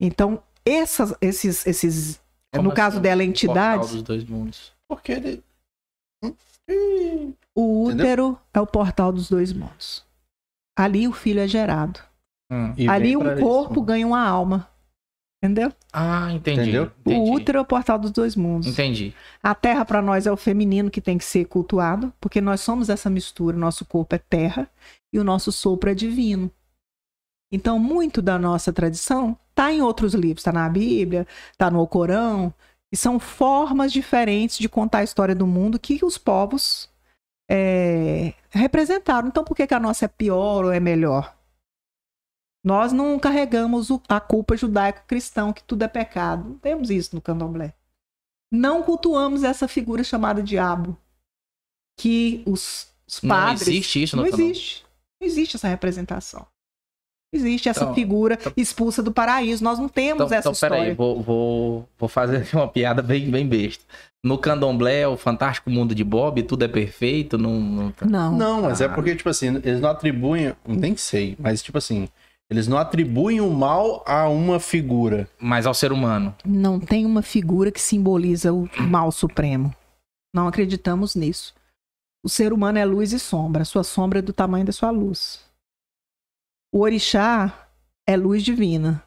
Então, 0.01 0.40
essas, 0.65 1.12
esses, 1.20 1.66
esses 1.66 2.20
Como 2.55 2.69
no 2.69 2.73
caso 2.73 2.99
assim? 2.99 3.03
dela, 3.03 3.23
Portal 3.23 3.28
entidades, 3.28 3.90
dos 3.90 4.03
dois 4.05 4.24
mundos. 4.24 4.73
Porque 4.86 5.11
ele. 5.11 5.43
Hum, 6.24 7.32
o 7.57 7.86
Entendeu? 7.89 8.05
útero 8.05 8.39
é 8.55 8.61
o 8.61 8.66
portal 8.69 9.11
dos 9.11 9.28
dois 9.28 9.53
mundos. 9.53 10.07
Ali 10.78 11.09
o 11.09 11.12
filho 11.12 11.40
é 11.40 11.49
gerado. 11.49 11.99
Hum. 12.53 12.73
Ali 12.89 13.16
um 13.16 13.40
corpo 13.40 13.81
isso. 13.81 13.82
ganha 13.82 14.07
uma 14.07 14.24
alma. 14.24 14.70
Entendeu? 15.43 15.73
Ah, 15.93 16.32
entendi. 16.32 16.60
Entendeu? 16.60 16.93
entendi. 17.01 17.31
O 17.31 17.35
útero 17.35 17.59
é 17.59 17.60
o 17.60 17.64
portal 17.64 17.98
dos 17.98 18.12
dois 18.12 18.36
mundos. 18.36 18.69
Entendi. 18.69 19.12
A 19.43 19.52
terra 19.56 19.85
para 19.85 20.01
nós 20.01 20.24
é 20.24 20.31
o 20.31 20.36
feminino 20.36 20.89
que 20.89 21.01
tem 21.01 21.19
que 21.19 21.24
ser 21.24 21.47
cultuado, 21.47 22.12
porque 22.20 22.40
nós 22.40 22.60
somos 22.60 22.89
essa 22.89 23.10
mistura. 23.10 23.56
Nosso 23.56 23.85
corpo 23.85 24.14
é 24.14 24.19
terra 24.19 24.70
e 25.12 25.19
o 25.19 25.24
nosso 25.24 25.51
sopro 25.51 25.90
é 25.90 25.94
divino. 25.94 26.48
Então, 27.52 27.77
muito 27.77 28.23
da 28.23 28.39
nossa 28.39 28.73
tradição 28.73 29.36
está 29.51 29.73
em 29.73 29.82
outros 29.82 30.14
livros, 30.14 30.40
está 30.40 30.52
na 30.52 30.69
Bíblia, 30.69 31.27
está 31.51 31.70
no 31.70 31.81
Alcorão, 31.81 32.55
e 32.93 32.97
são 32.97 33.19
formas 33.19 33.93
diferentes 33.93 34.59
de 34.59 34.69
contar 34.69 34.98
a 34.98 35.05
história 35.05 35.35
do 35.35 35.47
mundo 35.47 35.78
que 35.78 35.98
os 36.05 36.16
povos 36.16 36.89
é, 37.51 38.32
representaram. 38.48 39.28
Então, 39.28 39.43
por 39.43 39.56
que, 39.56 39.66
que 39.66 39.74
a 39.74 39.81
nossa 39.81 40.05
é 40.05 40.09
pior 40.09 40.64
ou 40.64 40.73
é 40.73 40.78
melhor? 40.78 41.36
Nós 42.64 42.93
não 42.93 43.18
carregamos 43.18 43.90
o- 43.90 44.01
a 44.09 44.20
culpa 44.20 44.56
judaico-cristão, 44.56 45.52
que 45.52 45.62
tudo 45.64 45.82
é 45.82 45.89
pecado. 45.89 46.48
Não 46.51 46.59
temos 46.59 46.90
isso 46.90 47.14
no 47.14 47.20
candomblé 47.22 47.74
não 48.55 48.82
cultuamos 48.82 49.44
essa 49.44 49.66
figura 49.66 50.05
chamada 50.05 50.43
diabo. 50.43 50.94
Que 51.98 52.43
os, 52.47 52.86
os 53.09 53.22
Não 53.22 53.28
padres. 53.30 53.62
existe 53.62 54.02
isso 54.02 54.14
no 54.16 54.22
Não 54.22 54.30
candomblé. 54.30 54.51
existe. 54.52 54.84
Não 55.20 55.26
existe 55.26 55.56
essa 55.56 55.68
representação. 55.68 56.47
Não 57.32 57.40
existe 57.40 57.70
essa 57.70 57.84
Então- 57.84 57.94
figura 57.94 58.34
então- 58.39 58.52
expulsa 58.55 59.02
do 59.02 59.10
paraíso. 59.10 59.64
Nós 59.64 59.78
não 59.78 59.89
temos 59.89 60.26
Então, 60.26 60.36
essa 60.39 60.51
então 60.51 60.60
peraí, 60.60 60.90
história. 60.90 60.94
vou, 60.94 61.22
vou, 61.22 61.89
vou 61.98 62.09
fazer 62.10 62.39
aqui 62.43 62.55
uma 62.55 62.68
piada 62.68 63.01
bem, 63.02 63.30
bem 63.30 63.47
besta. 63.48 63.84
No 64.22 64.36
candomblé, 64.36 65.09
o 65.09 65.16
fantástico 65.16 65.70
mundo 65.70 65.94
de 65.94 66.05
Bob, 66.05 66.43
tudo 66.43 66.62
é 66.64 66.68
perfeito, 66.68 67.39
não... 67.39 67.59
não 67.59 67.90
tá- 67.90 68.05
Não. 68.05 68.36
Não, 68.36 68.62
mas 68.62 68.82
é 68.82 68.89
porque, 68.89 69.16
tipo 69.16 69.30
assim, 69.30 69.47
eles 69.64 69.80
não 69.80 69.89
atribuem. 69.89 70.55
Nem 70.66 70.94
sei, 70.94 71.36
mas, 71.39 71.62
tipo 71.62 71.78
assim, 71.78 72.06
eles 72.52 72.68
não 72.68 72.76
atribuem 72.78 73.40
o 73.40 73.50
mal 73.50 74.04
a 74.06 74.28
uma 74.28 74.60
figura. 74.60 75.28
Mas 75.40 75.66
ao 75.66 75.74
ser 75.74 75.90
humano. 75.92 76.34
Não 76.44 76.78
tem 76.78 77.04
uma 77.06 77.22
figura 77.22 77.72
que 77.72 77.80
simboliza 77.80 78.52
o 78.52 78.68
mal 78.88 79.10
supremo. 79.10 79.74
Não 80.34 80.46
acreditamos 80.46 81.14
nisso. 81.14 81.54
O 82.24 82.28
ser 82.28 82.52
humano 82.52 82.78
é 82.78 82.84
luz 82.84 83.12
e 83.12 83.18
sombra. 83.18 83.62
A 83.62 83.64
sua 83.64 83.82
sombra 83.82 84.20
é 84.20 84.22
do 84.22 84.32
tamanho 84.32 84.64
da 84.64 84.72
sua 84.72 84.90
luz. 84.90 85.40
O 86.72 86.80
orixá 86.80 87.68
é 88.06 88.16
luz 88.16 88.42
divina, 88.42 89.02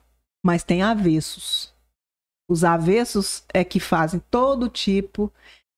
mas 0.46 0.64
tem 0.64 0.82
avessos. 0.82 1.74
Os 2.50 2.64
avessos 2.64 3.44
é 3.54 3.64
que 3.64 3.80
fazem 3.80 4.22
todo 4.30 4.70
tipo 4.70 5.32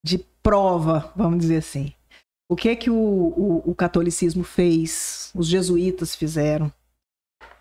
de 0.04 0.18
prova, 0.44 1.12
vamos 1.16 1.40
dizer 1.40 1.58
assim. 1.58 1.94
O 2.50 2.56
que 2.56 2.76
que 2.76 2.90
o, 2.90 2.96
o- 2.96 3.62
o 3.72 3.76
catolicismo 3.76 4.44
fez? 4.44 5.32
Os 5.36 5.48
jesuítas 5.48 6.16
fizeram? 6.16 6.72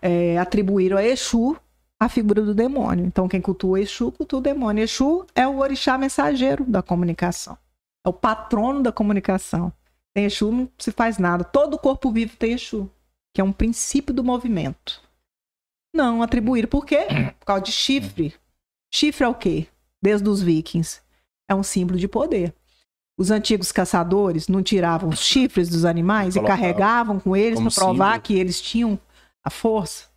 É, 0.06 0.38
atribuíram 0.38 0.96
a 0.96 1.04
Exu 1.04 1.56
a 1.98 2.08
figura 2.08 2.42
do 2.42 2.54
demônio. 2.54 3.04
Então, 3.04 3.26
quem 3.26 3.40
cultua 3.40 3.80
Exu, 3.80 4.12
cultua 4.12 4.38
o 4.38 4.42
demônio. 4.42 4.84
Exu 4.84 5.26
é 5.34 5.46
o 5.46 5.58
orixá 5.58 5.96
mensageiro 5.96 6.64
da 6.64 6.82
comunicação. 6.82 7.56
É 8.04 8.08
o 8.08 8.12
patrono 8.12 8.82
da 8.82 8.92
comunicação. 8.92 9.72
Sem 10.16 10.26
Exu 10.26 10.52
não 10.52 10.68
se 10.78 10.92
faz 10.92 11.18
nada. 11.18 11.42
Todo 11.42 11.78
corpo 11.78 12.12
vivo 12.12 12.36
tem 12.36 12.52
Exu, 12.52 12.90
que 13.34 13.40
é 13.40 13.44
um 13.44 13.52
princípio 13.52 14.14
do 14.14 14.22
movimento. 14.22 15.02
Não 15.94 16.22
atribuíram. 16.22 16.68
Por 16.68 16.84
quê? 16.84 17.06
Por 17.40 17.46
causa 17.46 17.62
de 17.62 17.72
chifre. 17.72 18.34
Chifre 18.92 19.24
é 19.24 19.28
o 19.28 19.34
quê? 19.34 19.66
Desde 20.02 20.28
os 20.28 20.42
vikings. 20.42 21.00
É 21.48 21.54
um 21.54 21.62
símbolo 21.62 21.98
de 21.98 22.06
poder. 22.06 22.54
Os 23.18 23.30
antigos 23.30 23.72
caçadores 23.72 24.46
não 24.46 24.62
tiravam 24.62 25.08
os 25.08 25.20
chifres 25.20 25.70
dos 25.70 25.86
animais 25.86 26.36
e 26.36 26.42
carregavam 26.42 27.18
com 27.18 27.34
eles 27.34 27.58
para 27.58 27.70
provar 27.70 28.20
que 28.20 28.34
eles 28.34 28.60
tinham 28.60 28.98
a 29.46 29.50
força. 29.50 30.10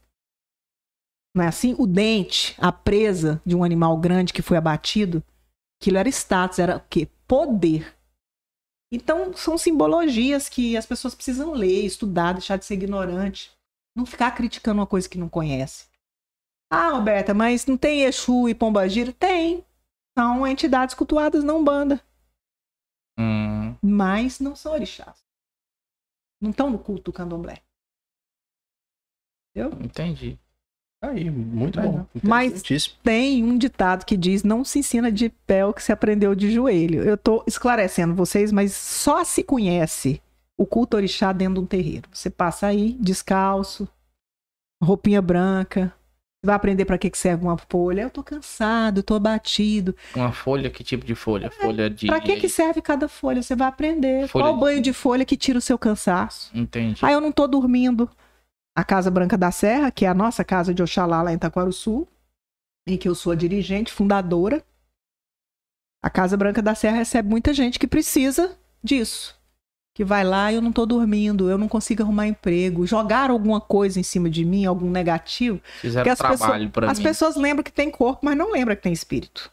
Não 1.35 1.43
é 1.43 1.47
assim? 1.47 1.76
O 1.77 1.85
dente, 1.85 2.56
a 2.60 2.72
presa 2.72 3.39
de 3.45 3.56
um 3.56 3.64
animal 3.64 3.95
grande 3.99 4.34
que 4.34 4.41
foi 4.41 4.57
abatido, 4.57 5.23
aquilo 5.80 5.97
era 5.97 6.10
status, 6.10 6.57
era 6.57 6.77
o 6.77 6.84
quê? 6.89 7.07
Poder. 7.27 7.95
Então, 8.91 9.31
são 9.34 9.56
simbologias 9.56 10.49
que 10.49 10.76
as 10.76 10.88
pessoas 10.88 11.14
precisam 11.14 11.51
ler, 11.51 11.85
estudar, 11.85 12.34
deixar 12.34 12.57
de 12.57 12.65
ser 12.65 12.73
ignorante. 12.73 13.51
Não 13.95 14.03
ficar 14.03 14.31
criticando 14.31 14.80
uma 14.80 14.88
coisa 14.88 15.07
que 15.07 15.19
não 15.19 15.30
conhece. 15.30 15.88
Ah, 16.72 16.89
Roberta, 16.89 17.34
mas 17.34 17.68
não 17.68 17.77
tem 17.77 18.03
Exu 18.03 18.49
e 18.49 18.56
Pombagira? 18.56 19.14
Tem. 19.14 19.64
São 20.18 20.45
entidades 20.47 20.95
cultuadas 20.95 21.43
na 21.43 21.53
Umbanda. 21.53 22.03
Hum, 23.19 23.76
Mas 23.84 24.39
não 24.39 24.56
são 24.56 24.73
orixás. 24.73 25.23
Não 26.41 26.49
estão 26.49 26.69
no 26.69 26.80
culto 26.80 27.11
do 27.11 27.14
candomblé. 27.14 27.61
Entendi. 29.55 30.38
Aí, 31.01 31.30
muito 31.30 31.80
bom. 31.80 32.05
Mas-. 32.21 32.61
Tem 33.01 33.43
um 33.43 33.57
ditado 33.57 34.05
que 34.05 34.17
diz: 34.17 34.43
não 34.43 34.65
se 34.65 34.80
ensina 34.80 35.11
de 35.11 35.30
pé 35.30 35.65
o 35.65 35.73
que 35.73 35.81
se 35.81 35.91
aprendeu 35.91 36.35
de 36.35 36.51
joelho. 36.51 37.01
Eu 37.03 37.17
tô 37.17 37.43
esclarecendo 37.47 38.13
vocês, 38.13 38.51
mas 38.51 38.73
só 38.73 39.23
se 39.23 39.43
conhece 39.43 40.21
o 40.57 40.65
culto 40.65 40.97
orixá 40.97 41.31
dentro 41.31 41.53
de 41.55 41.59
um 41.61 41.65
terreiro. 41.65 42.09
Você 42.11 42.30
passa 42.30 42.67
aí, 42.67 42.97
descalço, 42.99 43.88
roupinha 44.84 45.21
branca. 45.21 45.93
Você 46.41 46.47
vai 46.47 46.55
aprender 46.55 46.85
para 46.85 46.97
que 46.97 47.09
que 47.09 47.17
serve 47.17 47.43
uma 47.45 47.57
folha. 47.57 48.01
Eu 48.01 48.09
tô 48.09 48.21
cansado, 48.23 48.99
eu 48.99 49.03
tô 49.03 49.15
abatido. 49.15 49.95
Uma 50.15 50.31
folha, 50.31 50.69
que 50.69 50.84
tipo 50.84 51.05
de 51.05 51.13
folha? 51.13 51.51
Folha 51.51 51.89
de... 51.89 52.07
Para 52.07 52.21
que 52.21 52.38
que 52.38 52.47
serve 52.47 52.81
cada 52.81 53.09
folha? 53.09 53.41
Você 53.41 53.55
vai 53.57 53.67
aprender. 53.67 54.27
Folha 54.30 54.45
Qual 54.45 54.53
de- 54.53 54.59
banho 54.59 54.81
de 54.81 54.93
folha 54.93 55.26
que 55.26 55.35
tira 55.35 55.57
o 55.59 55.61
seu 55.61 55.77
cansaço? 55.77 56.49
Entendi. 56.55 57.05
Ah, 57.05 57.11
eu 57.11 57.19
não 57.19 57.31
tô 57.31 57.45
dormindo. 57.45 58.09
A 58.80 58.84
Casa 58.85 59.11
Branca 59.11 59.38
da 59.38 59.51
Serra, 59.51 59.91
que 59.91 60.06
é 60.06 60.07
a 60.07 60.14
nossa 60.14 60.41
casa 60.41 60.73
de 60.73 60.81
Oxalá 60.81 61.22
lá 61.22 61.34
em 61.34 61.35
Itaquaruçu, 61.35 62.07
em 62.88 62.97
que 62.97 63.10
eu 63.10 63.14
sou 63.14 63.34
a 63.34 63.35
dirigente, 63.35 63.91
fundadora. 63.91 64.64
A 66.01 66.10
Casa 66.10 66.38
Branca 66.38 66.61
da 66.61 66.73
Serra 66.73 66.95
recebe 66.95 67.27
muita 67.27 67.53
gente 67.53 67.77
que 67.77 67.85
precisa 67.85 68.57
disso. 68.81 69.38
Que 69.93 70.06
vai 70.06 70.23
lá 70.23 70.49
e 70.49 70.56
eu 70.56 70.61
não 70.61 70.72
tô 70.72 70.85
dormindo, 70.85 71.49
eu 71.49 71.57
não 71.57 71.68
consigo 71.68 72.03
arrumar 72.03 72.27
emprego. 72.27 72.88
Jogaram 72.88 73.34
alguma 73.34 73.60
coisa 73.60 73.99
em 73.99 74.03
cima 74.03 74.30
de 74.30 74.45
mim, 74.45 74.64
algum 74.64 74.89
negativo. 74.89 75.60
Fizeram 75.81 76.10
as 76.10 76.18
trabalho 76.18 76.72
As 76.88 76.99
mim. 76.99 77.03
pessoas 77.03 77.35
lembram 77.35 77.65
que 77.65 77.73
tem 77.73 77.91
corpo, 77.91 78.22
mas 78.23 78.38
não 78.38 78.53
lembram 78.53 78.77
que 78.77 78.81
tem 78.84 78.93
espírito. 78.93 79.51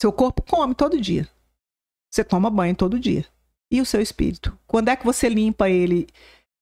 Seu 0.00 0.10
corpo 0.10 0.40
come 0.40 0.74
todo 0.74 0.98
dia. 0.98 1.28
Você 2.10 2.24
toma 2.24 2.48
banho 2.48 2.74
todo 2.74 2.98
dia. 2.98 3.26
E 3.70 3.82
o 3.82 3.84
seu 3.84 4.00
espírito? 4.00 4.58
Quando 4.66 4.88
é 4.88 4.96
que 4.96 5.04
você 5.04 5.28
limpa 5.28 5.68
ele 5.68 6.08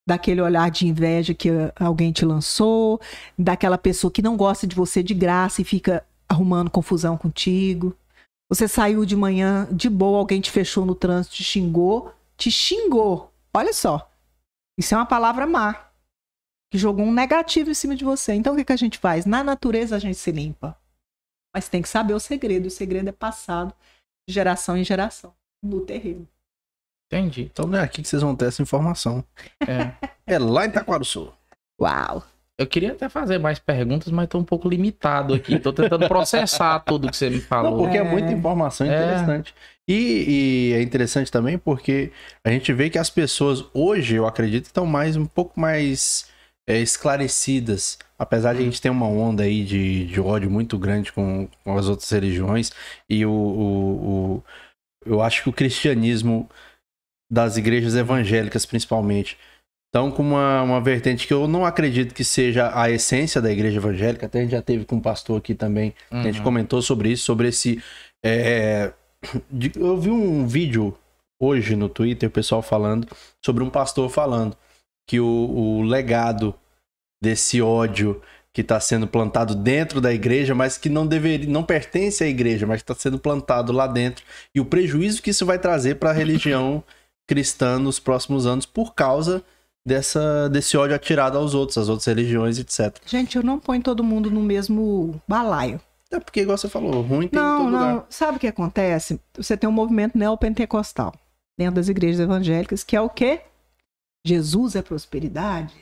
daquele 0.07 0.41
olhar 0.41 0.71
de 0.71 0.87
inveja 0.87 1.35
que 1.35 1.51
ah, 1.51 1.73
alguém 1.81 2.13
te 2.13 2.25
lançou, 2.25 3.01
daquela 3.37 3.77
pessoa 3.77 4.11
que 4.11 4.23
não 4.23 4.37
gosta 4.37 4.67
de 4.67 4.77
você 4.77 5.03
de 5.03 5.15
graça 5.15 5.61
e 5.61 5.65
fica 5.65 6.07
arrumando 6.29 6.71
confusão 6.71 7.17
contigo? 7.17 7.97
Você 8.49 8.69
saiu 8.69 9.05
de 9.05 9.17
manhã 9.17 9.69
de 9.73 9.91
boa, 9.91 10.19
alguém 10.19 10.41
te 10.41 10.51
fechou 10.51 10.87
no 10.87 10.95
trânsito, 10.95 11.35
te 11.35 11.43
xingou, 11.43 12.13
te 12.37 12.51
xingou. 12.51 13.33
Olha 13.53 13.73
só. 13.73 14.09
Isso 14.79 14.95
é 14.95 14.97
uma 14.97 15.07
palavra 15.07 15.47
má 15.47 15.87
que 16.71 16.79
jogou 16.79 17.05
um 17.05 17.13
negativo 17.13 17.71
em 17.71 17.75
cima 17.75 17.97
de 17.97 18.05
você. 18.05 18.35
Então 18.35 18.53
o 18.55 18.57
que, 18.57 18.65
que 18.65 18.73
a 18.73 18.77
gente 18.77 18.99
faz? 18.99 19.27
Na 19.27 19.43
natureza 19.43 19.97
a 19.97 19.99
gente 19.99 20.19
se 20.19 20.31
limpa. 20.31 20.79
Mas 21.55 21.69
tem 21.69 21.83
que 21.83 21.89
saber 21.89 22.15
o 22.15 22.21
segredo. 22.21 22.67
O 22.67 22.71
segredo 22.71 23.09
é 23.09 23.13
passado 23.13 23.75
de 24.29 24.35
geração 24.35 24.77
em 24.77 24.85
geração 24.85 25.35
no 25.63 25.81
terreno. 25.85 26.29
Entendi. 27.13 27.43
Então 27.53 27.67
não 27.67 27.79
é 27.79 27.83
aqui 27.83 28.03
que 28.03 28.09
vocês 28.09 28.23
vão 28.23 28.35
ter 28.35 28.47
essa 28.47 28.63
informação. 28.63 29.25
É. 29.67 29.93
É 30.29 30.41
lá 30.41 30.67
em 30.67 30.69
Itaquaruçu. 30.71 31.33
Uau! 31.81 32.21
Eu 32.59 32.67
queria 32.67 32.91
até 32.93 33.09
fazer 33.09 33.39
mais 33.39 33.61
perguntas, 33.61 34.11
mas 34.11 34.27
tô 34.29 34.39
um 34.39 34.45
pouco 34.45 34.69
limitado 34.69 35.33
aqui. 35.35 35.57
Tô 35.57 35.73
tentando 35.73 36.09
processar 36.09 36.81
tudo 36.81 37.09
que 37.09 37.17
você 37.17 37.31
me 37.31 37.41
falou. 37.41 37.71
Não, 37.71 37.79
porque 37.79 37.97
é, 37.97 38.01
É. 38.01 38.03
muita 38.03 38.33
informação 38.33 38.87
É. 38.89 38.91
interessante. 38.91 39.55
E, 39.89 40.73
e 40.73 40.73
é 40.75 40.83
interessante 40.83 41.31
também 41.31 41.57
porque 41.59 42.11
a 42.45 42.51
gente 42.51 42.73
vê 42.73 42.91
que 42.91 42.99
as 42.99 43.09
pessoas 43.09 43.65
hoje, 43.73 44.17
eu 44.17 44.27
acredito, 44.27 44.65
estão 44.65 44.85
mais 44.85 45.15
um 45.17 45.27
pouco 45.27 45.61
mais 45.61 46.29
é, 46.69 46.79
esclarecidas. 46.81 47.97
Apesar 48.19 48.55
de 48.55 48.63
a 48.63 48.65
gente 48.65 48.81
ter 48.83 48.91
uma 48.91 49.07
onda 49.07 49.45
aí 49.45 49.63
de, 49.63 50.07
de 50.07 50.21
ódio 50.21 50.51
muito 50.51 50.77
grande 50.77 51.13
com, 51.13 51.49
com 51.63 51.79
as 51.79 51.87
outras 51.89 52.11
religiões. 52.11 52.73
E 53.09 53.25
o, 53.25 53.31
o- 53.31 54.35
o- 54.39 54.45
eu 55.05 55.23
acho 55.23 55.45
que 55.45 55.49
o 55.49 55.53
cristianismo 55.53 56.49
das 57.31 57.57
igrejas 57.57 57.95
evangélicas, 57.97 58.65
principalmente, 58.67 59.37
estão 59.89 60.11
com 60.11 60.23
uma, 60.23 60.63
uma 60.63 60.81
vertente 60.81 61.27
que 61.27 61.33
eu 61.35 61.49
não 61.49 61.65
acredito 61.65 62.15
que 62.15 62.23
seja 62.25 62.71
a 62.79 62.91
essência 62.91 63.41
da 63.41 63.51
igreja 63.51 63.79
evangélica. 63.79 64.27
Até 64.27 64.39
a 64.41 64.43
gente 64.43 64.51
já 64.53 64.63
teve 64.63 64.85
com 64.85 64.97
um 64.97 65.01
pastor 65.01 65.39
aqui 65.39 65.55
também 65.55 65.95
a 66.11 66.23
gente 66.23 66.39
Uhum. 66.39 66.45
comentou 66.45 66.83
sobre 66.83 67.11
isso, 67.11 67.25
sobre 67.25 67.49
esse. 67.49 67.83
é, 68.25 68.93
de- 69.51 69.73
eu 69.77 69.97
vi 70.01 70.11
um 70.11 70.47
vídeo 70.47 70.97
hoje 71.41 71.75
no 71.77 71.89
Twitter, 71.89 72.29
o 72.29 72.33
pessoal 72.33 72.63
falando, 72.63 73.07
sobre 73.45 73.63
um 73.65 73.71
pastor 73.71 74.09
falando 74.11 74.57
que 75.09 75.21
o, 75.21 75.27
o 75.27 75.83
legado 75.83 76.55
desse 77.23 77.61
ódio 77.63 78.21
que 78.53 78.61
está 78.63 78.81
sendo 78.81 79.07
plantado 79.07 79.55
dentro 79.55 80.01
da 80.01 80.13
igreja, 80.13 80.55
mas 80.55 80.79
que 80.79 80.89
não 80.89 81.07
deveria, 81.07 81.49
não 81.49 81.63
pertence 81.63 82.25
à 82.25 82.27
igreja, 82.27 82.67
mas 82.67 82.81
está 82.81 82.95
sendo 82.95 83.19
plantado 83.19 83.71
lá 83.73 83.87
dentro, 83.87 84.25
e 84.55 84.61
o 84.61 84.65
prejuízo 84.65 85.21
que 85.23 85.31
isso 85.31 85.45
vai 85.45 85.59
trazer 85.59 85.97
para 85.97 86.11
a 86.11 86.15
religião 86.15 86.83
cristã 87.27 87.79
nos 87.79 87.99
próximos 87.99 88.47
anos 88.47 88.65
por 88.67 88.95
causa 88.95 89.43
dessa, 89.85 90.49
desse 90.49 90.77
ódio 90.77 90.95
atirado 90.97 91.39
aos 91.39 91.55
outros, 91.55 91.79
às 91.79 91.89
outras 91.89 92.07
religiões, 92.07 92.59
etc. 92.59 92.97
Gente, 93.07 93.37
eu 93.37 93.43
não 93.43 93.59
ponho 93.59 93.83
todo 93.83 94.03
mundo 94.05 94.31
no 94.31 94.43
mesmo 94.43 95.21
balaio. 95.29 95.81
É 96.11 96.21
porque, 96.21 96.41
igual 96.41 96.57
você 96.57 96.69
falou, 96.69 97.03
ruim 97.03 97.29
tem 97.29 97.39
em 97.39 97.43
Não, 97.43 97.59
todo 97.59 97.67
lugar. 97.73 97.95
não. 97.95 98.05
Sabe 98.09 98.37
o 98.37 98.41
que 98.41 98.47
acontece? 98.47 99.21
Você 99.37 99.57
tem 99.57 99.69
um 99.69 99.73
movimento 99.73 100.17
neopentecostal 100.17 101.13
dentro 101.59 101.77
das 101.77 101.89
igrejas 101.89 102.21
evangélicas, 102.21 102.85
que 102.85 102.97
é 102.97 103.01
o 103.01 103.09
quê? 103.09 103.41
Jesus 104.27 104.77
é 104.77 104.83
prosperidade. 104.83 105.75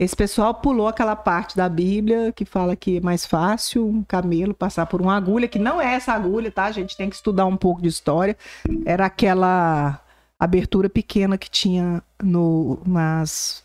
Esse 0.00 0.16
pessoal 0.16 0.54
pulou 0.54 0.88
aquela 0.88 1.14
parte 1.14 1.56
da 1.56 1.68
Bíblia 1.68 2.32
que 2.32 2.44
fala 2.44 2.74
que 2.74 2.96
é 2.96 3.00
mais 3.00 3.24
fácil 3.24 3.86
um 3.86 4.02
camelo 4.02 4.52
passar 4.54 4.86
por 4.86 5.00
uma 5.00 5.16
agulha, 5.16 5.46
que 5.46 5.58
não 5.60 5.80
é 5.80 5.94
essa 5.94 6.12
agulha, 6.12 6.50
tá? 6.50 6.64
A 6.64 6.72
gente 6.72 6.96
tem 6.96 7.08
que 7.08 7.14
estudar 7.14 7.46
um 7.46 7.56
pouco 7.56 7.80
de 7.82 7.88
história. 7.88 8.36
Era 8.84 9.06
aquela 9.06 10.00
abertura 10.44 10.90
pequena 10.90 11.38
que 11.38 11.50
tinha 11.50 12.02
no, 12.22 12.80
nas, 12.84 13.62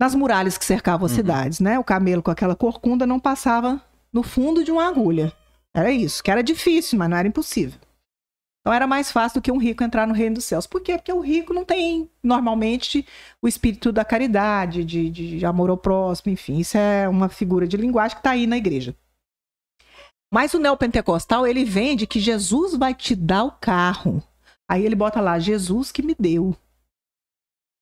nas 0.00 0.14
muralhas 0.14 0.58
que 0.58 0.64
cercavam 0.64 1.06
as 1.06 1.12
Uhum. 1.12 1.16
cidades, 1.16 1.60
né? 1.60 1.78
O 1.78 1.84
camelo 1.84 2.22
com 2.22 2.30
aquela 2.30 2.54
corcunda 2.54 3.06
não 3.06 3.18
passava 3.18 3.80
no 4.12 4.22
fundo 4.22 4.62
de 4.62 4.70
uma 4.70 4.86
agulha. 4.86 5.32
Era 5.74 5.90
isso, 5.90 6.22
que 6.22 6.30
era 6.30 6.42
difícil, 6.42 6.98
mas 6.98 7.08
não 7.08 7.16
era 7.16 7.26
impossível. 7.26 7.80
Então 8.60 8.72
era 8.72 8.86
mais 8.86 9.10
fácil 9.10 9.40
do 9.40 9.42
que 9.42 9.50
um 9.50 9.58
rico 9.58 9.82
entrar 9.82 10.06
no 10.06 10.14
reino 10.14 10.36
dos 10.36 10.44
céus. 10.44 10.66
Por 10.66 10.80
quê? 10.82 10.96
Porque 10.96 11.12
o 11.12 11.20
rico 11.20 11.54
não 11.54 11.64
tem, 11.64 12.08
normalmente, 12.22 13.04
o 13.40 13.48
espírito 13.48 13.90
da 13.90 14.04
caridade, 14.04 14.84
de, 14.84 15.10
de 15.10 15.46
amor 15.46 15.70
ao 15.70 15.76
próximo, 15.76 16.30
enfim. 16.30 16.58
Isso 16.58 16.76
é 16.76 17.08
uma 17.08 17.28
figura 17.28 17.66
de 17.66 17.76
linguagem 17.76 18.14
que 18.14 18.20
está 18.20 18.32
aí 18.32 18.46
na 18.46 18.56
igreja. 18.58 18.94
Mas 20.32 20.54
o 20.54 20.58
neopentecostal, 20.58 21.46
ele 21.46 21.64
vende 21.64 22.06
que 22.06 22.20
Jesus 22.20 22.76
vai 22.76 22.94
te 22.94 23.16
dar 23.16 23.44
o 23.44 23.50
carro. 23.50 24.22
Aí 24.72 24.86
ele 24.86 24.94
bota 24.94 25.20
lá, 25.20 25.38
Jesus 25.38 25.92
que 25.92 26.02
me 26.02 26.14
deu. 26.18 26.56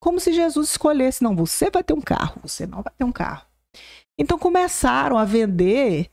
Como 0.02 0.18
se 0.18 0.32
Jesus 0.32 0.70
escolhesse, 0.70 1.22
não, 1.22 1.36
você 1.36 1.70
vai 1.70 1.84
ter 1.84 1.92
um 1.94 2.00
carro, 2.00 2.40
você 2.42 2.66
não 2.66 2.82
vai 2.82 2.92
ter 2.98 3.04
um 3.04 3.12
carro. 3.12 3.46
Então 4.18 4.36
começaram 4.36 5.16
a 5.16 5.24
vender 5.24 6.10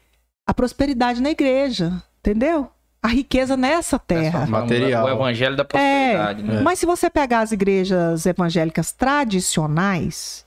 a 0.47 0.53
prosperidade 0.53 1.19
na 1.19 1.31
igreja, 1.31 1.91
entendeu? 2.19 2.69
A 3.01 3.07
riqueza 3.07 3.57
nessa 3.57 3.97
terra. 3.97 4.43
Essa- 4.43 4.51
Material. 4.51 5.05
O 5.05 5.09
evangelho 5.09 5.55
da 5.55 5.65
prosperidade, 5.65 6.43
né? 6.43 6.61
Mas 6.61 6.77
se 6.77 6.85
você 6.85 7.09
pegar 7.09 7.39
as 7.39 7.51
igrejas 7.51 8.25
evangélicas 8.27 8.91
tradicionais, 8.91 10.45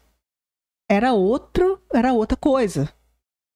era 0.89 1.13
outro, 1.13 1.81
era 1.93 2.13
outra 2.13 2.37
coisa, 2.37 2.89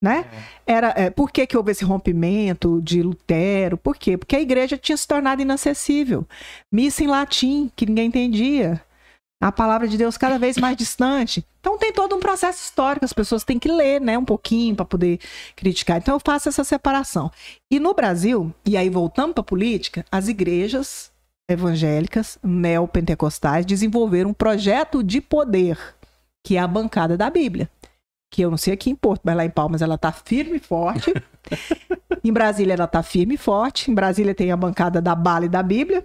né? 0.02 0.26
Era, 0.66 0.92
é, 0.96 1.10
por 1.10 1.30
que, 1.30 1.46
que 1.46 1.56
houve 1.56 1.72
esse 1.72 1.84
rompimento 1.84 2.80
de 2.82 3.02
Lutero? 3.02 3.76
Por 3.76 3.96
quê? 3.96 4.18
Porque 4.18 4.36
a 4.36 4.40
igreja 4.40 4.76
tinha 4.76 4.96
se 4.96 5.06
tornado 5.06 5.40
inacessível. 5.40 6.26
Missa 6.70 7.02
em 7.02 7.06
latim, 7.06 7.70
que 7.74 7.86
ninguém 7.86 8.08
entendia. 8.08 8.82
A 9.40 9.50
palavra 9.50 9.88
de 9.88 9.96
Deus 9.96 10.16
cada 10.16 10.38
vez 10.38 10.56
mais 10.56 10.76
distante. 10.76 11.44
Então 11.60 11.78
tem 11.78 11.92
todo 11.92 12.14
um 12.14 12.20
processo 12.20 12.62
histórico, 12.62 13.04
as 13.04 13.12
pessoas 13.12 13.44
têm 13.44 13.58
que 13.58 13.68
ler, 13.68 14.00
né, 14.00 14.16
um 14.16 14.24
pouquinho 14.24 14.74
para 14.74 14.84
poder 14.84 15.18
criticar. 15.56 15.98
Então 15.98 16.14
eu 16.14 16.20
faço 16.24 16.48
essa 16.48 16.64
separação. 16.64 17.30
E 17.70 17.80
no 17.80 17.94
Brasil, 17.94 18.54
e 18.64 18.76
aí 18.76 18.88
voltando 18.88 19.34
para 19.34 19.42
a 19.42 19.44
política, 19.44 20.04
as 20.10 20.28
igrejas 20.28 21.10
evangélicas 21.48 22.38
neopentecostais 22.42 23.66
desenvolveram 23.66 24.30
um 24.30 24.34
projeto 24.34 25.02
de 25.02 25.20
poder, 25.20 25.78
que 26.42 26.56
é 26.56 26.60
a 26.60 26.66
bancada 26.66 27.16
da 27.16 27.28
Bíblia. 27.28 27.68
Que 28.34 28.42
eu 28.42 28.50
não 28.50 28.56
sei 28.56 28.74
aqui 28.74 28.90
em 28.90 28.96
Porto, 28.96 29.20
mas 29.22 29.36
lá 29.36 29.44
em 29.44 29.50
Palmas 29.50 29.80
ela 29.80 29.96
tá 29.96 30.10
firme 30.10 30.56
e 30.56 30.58
forte. 30.58 31.14
em 32.24 32.32
Brasília 32.32 32.72
ela 32.72 32.88
tá 32.88 33.00
firme 33.00 33.36
e 33.36 33.38
forte. 33.38 33.92
Em 33.92 33.94
Brasília 33.94 34.34
tem 34.34 34.50
a 34.50 34.56
bancada 34.56 35.00
da 35.00 35.14
bala 35.14 35.44
e 35.44 35.48
da 35.48 35.62
Bíblia, 35.62 36.04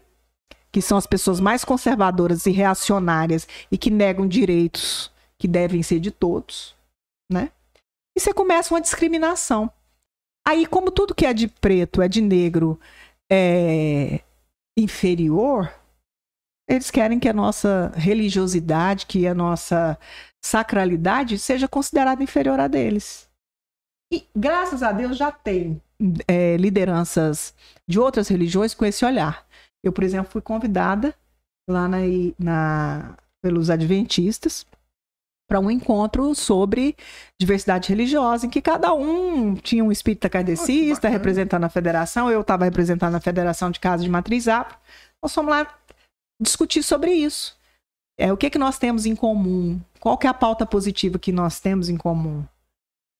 que 0.72 0.80
são 0.80 0.96
as 0.96 1.08
pessoas 1.08 1.40
mais 1.40 1.66
conservadoras 1.66 2.46
e 2.46 2.52
reacionárias 2.52 3.48
e 3.72 3.80
que 3.80 3.90
negam 3.90 4.28
direitos 4.28 5.12
que 5.40 5.48
devem 5.48 5.82
ser 5.82 6.00
de 6.00 6.12
todos, 6.12 6.76
né? 7.32 7.50
E 8.16 8.20
você 8.20 8.32
começa 8.32 8.76
uma 8.76 8.82
discriminação. 8.82 9.72
Aí, 10.48 10.68
como 10.68 10.92
tudo 10.92 11.16
que 11.16 11.26
é 11.26 11.34
de 11.34 11.48
preto, 11.48 12.00
é 12.00 12.08
de 12.08 12.22
negro, 12.22 12.80
é 13.28 14.20
inferior, 14.78 15.74
eles 16.70 16.92
querem 16.92 17.20
que 17.20 17.28
a 17.28 17.34
nossa 17.34 17.92
religiosidade, 17.96 19.08
que 19.08 19.26
a 19.26 19.34
nossa 19.34 19.98
sacralidade 20.44 21.38
seja 21.38 21.68
considerada 21.68 22.24
inferior 22.24 22.60
a 22.60 22.68
deles. 22.68 23.30
E 24.12 24.26
graças 24.36 24.82
a 24.82 24.92
Deus 24.92 25.18
já 25.18 25.32
tem 25.32 25.82
é, 26.28 26.58
lideranças 26.58 27.54
de 27.88 28.00
outras 28.00 28.28
religiões 28.28 28.74
com 28.74 28.86
esse 28.86 29.06
olhar. 29.06 29.46
Eu, 29.84 29.92
por 29.94 30.04
exemplo, 30.04 30.32
fui 30.32 30.42
convidada 30.42 31.14
lá 31.70 31.88
na, 31.88 31.98
na- 32.40 33.18
pelos 33.42 33.70
adventistas 33.70 34.66
para 35.48 35.60
um 35.60 35.70
encontro 35.72 36.36
sobre 36.36 36.96
diversidade 37.40 37.90
religiosa, 37.90 38.46
em 38.46 38.50
que 38.50 38.62
cada 38.62 38.94
um 38.94 39.56
tinha 39.56 39.84
um 39.84 39.92
espírita 39.92 40.30
kardecista 40.30 41.08
representando 41.10 41.64
a 41.64 41.70
federação, 41.70 42.30
eu 42.30 42.42
estava 42.42 42.66
representando 42.66 43.16
a 43.16 43.20
Federação 43.20 43.72
de 43.72 43.80
Casas 43.80 44.04
de 44.04 44.12
Matriz 44.12 44.48
Afro. 44.48 44.78
Nós 45.24 45.34
fomos 45.34 45.50
lá 45.50 45.76
discutir 46.40 46.84
sobre 46.84 47.14
isso. 47.14 47.58
É, 48.20 48.32
o 48.32 48.38
que, 48.38 48.50
que 48.50 48.60
nós 48.60 48.78
temos 48.78 49.08
em 49.08 49.16
comum? 49.16 49.80
Qual 50.00 50.18
que 50.18 50.28
é 50.28 50.30
a 50.30 50.34
pauta 50.34 50.66
positiva 50.66 51.20
que 51.20 51.32
nós 51.32 51.60
temos 51.60 51.90
em 51.90 51.98
comum? 51.98 52.46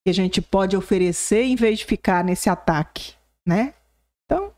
Que 0.06 0.10
a 0.10 0.14
gente 0.14 0.42
pode 0.42 0.78
oferecer 0.78 1.44
em 1.44 1.56
vez 1.56 1.80
de 1.80 1.86
ficar 1.86 2.24
nesse 2.24 2.50
ataque, 2.50 3.14
né? 3.46 3.74
Então, 4.26 4.54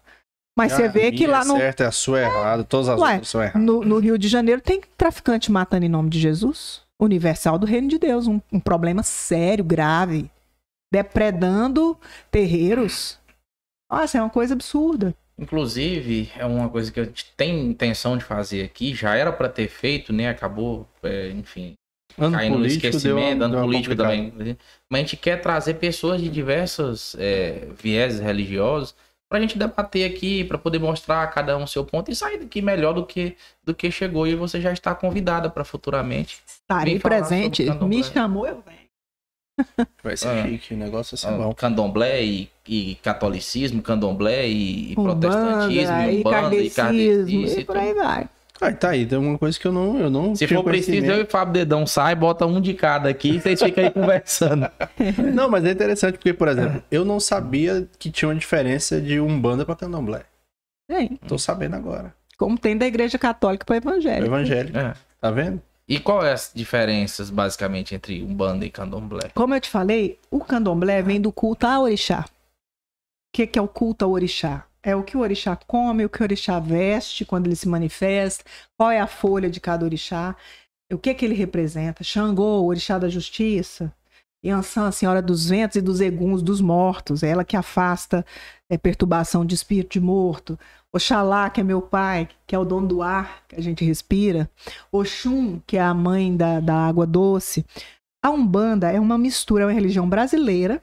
mas 0.58 0.74
você 0.74 0.84
A 0.84 0.88
vê 0.88 1.12
que 1.12 1.26
lá 1.26 1.42
é 1.42 1.46
no, 1.46 1.58
certa, 1.58 1.84
é 1.84 1.88
a 1.88 1.92
sua 1.92 2.20
é 2.20 2.26
errada, 2.26 2.64
todas 2.64 2.90
as 2.90 3.00
Ué, 3.00 3.14
outras 3.14 3.30
são 3.30 3.42
erradas. 3.42 3.62
no, 3.62 3.84
no 3.84 4.00
Rio 4.00 4.18
de 4.18 4.28
Janeiro 4.28 4.62
tem 4.62 4.82
traficante 4.98 5.52
matando 5.52 5.86
em 5.86 5.90
nome 5.90 6.10
de 6.10 6.20
Jesus. 6.20 6.82
Universal 7.00 7.58
do 7.58 7.66
Reino 7.66 7.88
de 7.88 7.98
Deus. 7.98 8.28
Um, 8.28 8.40
um 8.52 8.60
problema 8.60 9.02
sério, 9.02 9.64
grave. 9.64 10.30
Depredando 10.94 11.98
terreiros. 12.30 13.18
Nossa, 13.92 14.20
é 14.20 14.22
uma 14.22 14.30
coisa 14.30 14.54
absurda. 14.54 15.16
Inclusive, 15.40 16.32
é 16.38 16.46
uma 16.46 16.70
coisa 16.70 16.92
que 16.92 17.00
a 17.00 17.06
gente 17.06 17.34
tem 17.36 17.66
intenção 17.66 18.16
de 18.18 18.24
fazer 18.24 18.64
aqui, 18.64 18.94
já 18.94 19.16
era 19.16 19.32
pra 19.34 19.50
ter 19.50 19.68
feito, 19.68 20.14
né? 20.14 20.30
Acabou, 20.30 20.88
é, 21.02 21.30
enfim, 21.30 21.74
Ano 22.18 22.38
caindo 22.38 22.52
no 22.54 22.58
político 22.60 22.82
deu, 22.82 22.90
esquecimento, 22.90 23.38
deu 23.38 23.46
ano 23.48 23.56
uma 23.58 23.64
político 23.66 23.96
também. 23.96 24.34
Mas 24.90 25.00
a 25.00 25.04
gente 25.04 25.18
quer 25.18 25.42
trazer 25.42 25.76
pessoas 25.76 26.22
de 26.22 26.30
diversos 26.30 27.16
é, 27.20 27.68
vieses 27.82 28.20
religiosos 28.20 28.96
pra 29.30 29.40
gente 29.40 29.58
debater 29.58 30.10
aqui, 30.12 30.44
pra 30.44 30.58
poder 30.58 30.80
mostrar 30.80 31.24
a 31.24 31.28
cada 31.28 31.58
um 31.58 31.66
seu 31.66 31.86
ponto 31.86 32.12
e 32.12 32.16
sair 32.16 32.38
daqui 32.38 32.62
melhor 32.62 32.94
do 32.94 33.06
que, 33.06 33.36
do 33.64 33.74
que 33.74 33.90
chegou. 33.90 34.28
E 34.28 34.36
você 34.36 34.60
já 34.60 34.74
está 34.74 34.94
convidada 34.94 35.50
pra 35.50 35.64
futuramente. 35.64 36.40
Estarei 36.46 37.00
presente. 37.00 37.64
Me 37.84 38.04
chamou, 38.04 38.46
eu 38.46 38.62
venho. 38.66 38.82
Vai 40.04 40.18
ser 40.18 40.28
Ah. 40.28 40.44
chique, 40.48 40.74
o 40.74 40.78
negócio 40.78 41.16
vai 41.16 41.22
ser 41.32 41.36
Ah, 41.36 41.46
bom. 41.46 41.54
Candomblé 41.54 42.24
e, 42.24 42.50
e 42.68 42.96
catolicismo, 43.04 43.82
candomblé 43.82 44.48
e, 44.48 44.92
e 44.94 44.96
Umbanda, 44.98 45.30
protestantismo, 45.30 45.94
e 46.02 46.16
e 46.16 46.20
umbanda 46.20 46.56
e 46.56 46.70
kardecismo, 46.70 46.76
kardecismo. 46.76 47.60
e 47.62 47.66
por 47.66 47.78
aí 47.78 47.94
vai. 47.94 48.30
Ah, 48.62 48.72
tá 48.72 48.90
aí, 48.92 49.08
tem 49.08 49.18
uma 49.18 49.40
coisa 49.40 49.60
que 49.60 49.66
eu 49.68 49.72
não, 49.72 50.00
eu 50.00 50.10
não 50.10 50.36
Se 50.36 50.48
for 50.48 50.64
preciso, 50.64 51.04
eu 51.08 51.18
e 51.18 51.24
o 51.24 51.28
Fábio 51.28 51.54
Dedão 51.54 51.88
sai, 51.88 52.14
bota 52.14 52.46
um 52.46 52.62
de 52.62 52.76
cada 52.76 53.10
aqui 53.10 53.32
e 53.32 53.42
vocês 53.42 53.60
ficam 53.60 53.84
aí 53.84 53.90
conversando. 53.92 54.70
Não, 55.34 55.50
mas 55.50 55.66
é 55.66 55.72
interessante 55.72 56.14
porque, 56.14 56.32
por 56.32 56.48
exemplo, 56.48 56.84
eu 56.92 57.04
não 57.04 57.20
sabia 57.20 57.88
que 57.98 58.12
tinha 58.12 58.30
uma 58.30 58.36
diferença 58.36 59.02
de 59.02 59.20
Umbanda 59.20 59.66
pra 59.66 59.76
Candomblé. 59.76 60.22
Tem. 60.88 61.18
Tô 61.28 61.40
sabendo 61.40 61.76
agora. 61.76 62.14
Como 62.38 62.56
tem 62.58 62.78
da 62.78 62.86
Igreja 62.86 63.18
Católica 63.18 63.66
É 63.74 63.78
Evangelho. 63.78 64.26
evangélico, 64.26 64.78
É. 64.78 64.94
tá 65.20 65.32
vendo? 65.32 65.60
E 65.88 66.00
qual 66.00 66.24
é 66.24 66.32
as 66.32 66.52
diferenças, 66.54 67.30
basicamente, 67.30 67.96
entre 67.96 68.22
Umbanda 68.24 68.64
e 68.66 68.70
Candomblé? 68.70 69.30
Como 69.34 69.56
eu 69.56 69.60
te 69.60 69.70
falei, 69.70 70.20
o 70.30 70.40
candomblé 70.40 71.02
vem 71.02 71.20
do 71.20 71.32
culto 71.32 71.66
a 71.68 71.80
orixá. 71.80 72.26
O 72.28 73.34
que, 73.34 73.48
que 73.48 73.58
é 73.58 73.62
o 73.62 73.68
culto 73.68 74.06
ao 74.06 74.12
orixá? 74.12 74.66
É 74.84 74.96
o 74.96 75.04
que 75.04 75.16
o 75.16 75.20
orixá 75.20 75.56
come, 75.56 76.06
o 76.06 76.10
que 76.10 76.22
o 76.22 76.24
orixá 76.24 76.60
veste 76.60 77.24
quando 77.24 77.48
ele 77.48 77.56
se 77.56 77.68
manifesta, 77.68 78.44
qual 78.78 78.92
é 78.92 79.00
a 79.00 79.08
folha 79.08 79.50
de 79.50 79.60
cada 79.60 79.86
orixá, 79.86 80.36
o 80.92 80.98
que, 80.98 81.14
que 81.14 81.26
ele 81.26 81.36
representa. 81.36 82.04
Xangô, 82.04 82.62
o 82.62 82.68
orixá 82.68 82.98
da 82.98 83.10
justiça. 83.10 83.94
Yansan, 84.44 84.88
a 84.88 84.92
senhora 84.92 85.22
dos 85.22 85.50
ventos 85.50 85.76
e 85.76 85.82
dos 85.82 86.02
eguns 86.02 86.42
dos 86.42 86.60
mortos, 86.62 87.22
é 87.22 87.30
ela 87.30 87.46
que 87.46 87.56
afasta 87.56 88.26
é, 88.68 88.76
perturbação 88.76 89.46
de 89.46 89.54
espírito 89.54 89.94
de 89.94 90.02
morto. 90.02 90.58
Oxalá, 90.92 91.50
que 91.50 91.62
é 91.62 91.64
meu 91.64 91.82
pai, 91.82 92.28
que 92.48 92.56
é 92.56 92.60
o 92.60 92.66
dono 92.66 92.88
do 92.88 93.02
ar 93.04 93.44
que 93.48 93.56
a 93.56 93.62
gente 93.62 93.86
respira. 93.86 94.50
Oxum, 94.92 95.62
que 95.66 95.78
é 95.78 95.82
a 95.82 95.94
mãe 95.94 96.36
da, 96.36 96.60
da 96.60 96.76
água 96.76 97.06
doce. 97.06 97.64
A 98.24 98.32
Umbanda 98.32 98.92
é 98.92 99.00
uma 99.00 99.18
mistura, 99.18 99.64
é 99.64 99.68
uma 99.68 99.74
religião 99.74 100.10
brasileira 100.10 100.82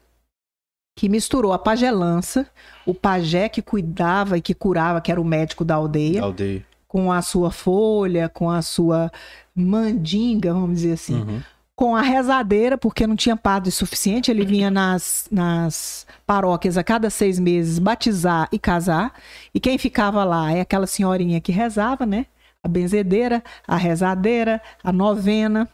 que 0.99 1.07
misturou 1.07 1.53
a 1.53 1.57
pagelança, 1.57 2.45
o 2.85 2.93
pajé 2.93 3.47
que 3.47 3.61
cuidava 3.61 4.37
e 4.37 4.41
que 4.41 4.53
curava, 4.53 4.99
que 4.99 5.09
era 5.09 5.21
o 5.21 5.23
médico 5.23 5.63
da 5.63 5.75
aldeia, 5.75 6.21
Aldeia. 6.23 6.65
com 6.89 7.09
a 7.09 7.21
sua 7.21 7.51
folha, 7.51 8.27
com 8.27 8.49
a 8.51 8.61
sua 8.61 9.09
mandinga, 9.55 10.53
vamos 10.53 10.75
dizer 10.81 10.91
assim 10.93 11.15
Uhum. 11.21 11.41
com 11.73 11.95
a 11.95 12.01
rezadeira, 12.01 12.77
porque 12.77 13.07
não 13.07 13.15
tinha 13.15 13.37
padre 13.37 13.71
suficiente, 13.71 14.29
ele 14.29 14.45
vinha 14.45 14.69
nas, 14.69 15.25
nas 15.31 16.05
paróquias 16.27 16.77
a 16.77 16.83
cada 16.83 17.09
seis 17.09 17.39
meses 17.39 17.79
batizar 17.79 18.49
e 18.51 18.59
casar, 18.59 19.13
e 19.53 19.59
quem 19.61 19.77
ficava 19.77 20.25
lá 20.25 20.51
é 20.51 20.59
aquela 20.59 20.85
senhorinha 20.85 21.39
que 21.39 21.53
rezava, 21.53 22.05
né? 22.05 22.25
A 22.61 22.67
benzedeira, 22.67 23.41
a 23.65 23.77
rezadeira, 23.77 24.61
a 24.83 24.91
novena, 24.91 25.65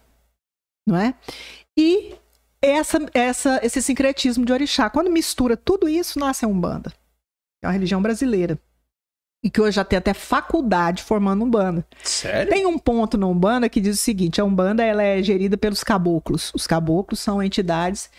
não 0.87 0.95
é? 0.95 1.15
E 1.75 2.13
essa, 2.65 2.99
essa, 3.13 3.59
esse 3.63 3.81
sincretismo 3.81 4.45
de 4.45 4.53
orixá, 4.53 4.89
quando 4.89 5.11
mistura 5.11 5.55
tudo 5.55 5.87
isso, 5.87 6.19
nasce 6.19 6.45
a 6.45 6.47
Umbanda. 6.47 6.91
É 7.63 7.67
uma 7.67 7.73
religião 7.73 8.01
brasileira. 8.01 8.59
E 9.43 9.49
que 9.49 9.61
hoje 9.61 9.75
já 9.75 9.85
tem 9.85 9.97
até 9.97 10.13
faculdade 10.13 11.03
formando 11.03 11.45
Umbanda. 11.45 11.85
Sério? 12.03 12.51
Tem 12.51 12.65
um 12.65 12.79
ponto 12.79 13.17
na 13.17 13.27
Umbanda 13.27 13.69
que 13.69 13.79
diz 13.79 13.99
o 13.99 14.01
seguinte: 14.01 14.41
a 14.41 14.43
Umbanda 14.43 14.83
ela 14.83 15.03
é 15.03 15.21
gerida 15.21 15.55
pelos 15.55 15.83
caboclos. 15.83 16.51
Os 16.55 16.65
caboclos 16.65 17.19
são 17.19 17.43
entidades 17.43 18.09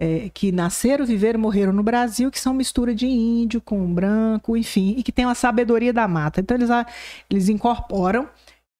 é, 0.00 0.30
que 0.32 0.50
nasceram, 0.50 1.04
viveram, 1.04 1.38
morreram 1.38 1.72
no 1.72 1.82
Brasil, 1.82 2.30
que 2.30 2.40
são 2.40 2.54
mistura 2.54 2.94
de 2.94 3.06
índio 3.06 3.60
com 3.60 3.92
branco, 3.92 4.56
enfim, 4.56 4.94
e 4.96 5.02
que 5.02 5.12
tem 5.12 5.26
uma 5.26 5.34
sabedoria 5.34 5.92
da 5.92 6.08
mata. 6.08 6.40
Então 6.40 6.56
eles, 6.56 6.70
eles 7.28 7.48
incorporam 7.50 8.26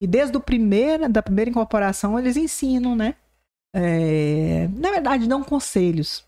e 0.01 0.07
desde 0.07 0.35
o 0.35 0.39
primeiro, 0.41 1.07
da 1.07 1.21
primeira 1.21 1.51
incorporação 1.51 2.17
eles 2.17 2.35
ensinam, 2.35 2.95
né? 2.95 3.13
É, 3.73 4.67
na 4.75 4.91
verdade, 4.91 5.27
dão 5.27 5.43
conselhos 5.43 6.25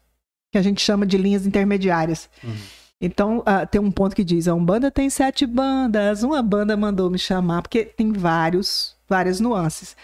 que 0.52 0.58
a 0.58 0.62
gente 0.62 0.82
chama 0.82 1.06
de 1.06 1.18
linhas 1.18 1.46
intermediárias. 1.46 2.30
Uhum. 2.44 2.56
Então, 3.02 3.44
ah, 3.46 3.66
tem 3.66 3.82
um 3.82 3.92
ponto 3.92 4.16
que 4.16 4.24
diz: 4.24 4.48
a 4.48 4.54
Umbanda 4.54 4.90
tem 4.90 5.10
sete 5.10 5.46
bandas, 5.46 6.24
uma 6.24 6.42
banda 6.42 6.78
mandou 6.78 7.10
me 7.10 7.20
chamar, 7.20 7.62
porque 7.62 7.84
tem 7.84 8.12
vários, 8.12 8.96
várias 9.10 9.40
nuances. 9.40 9.96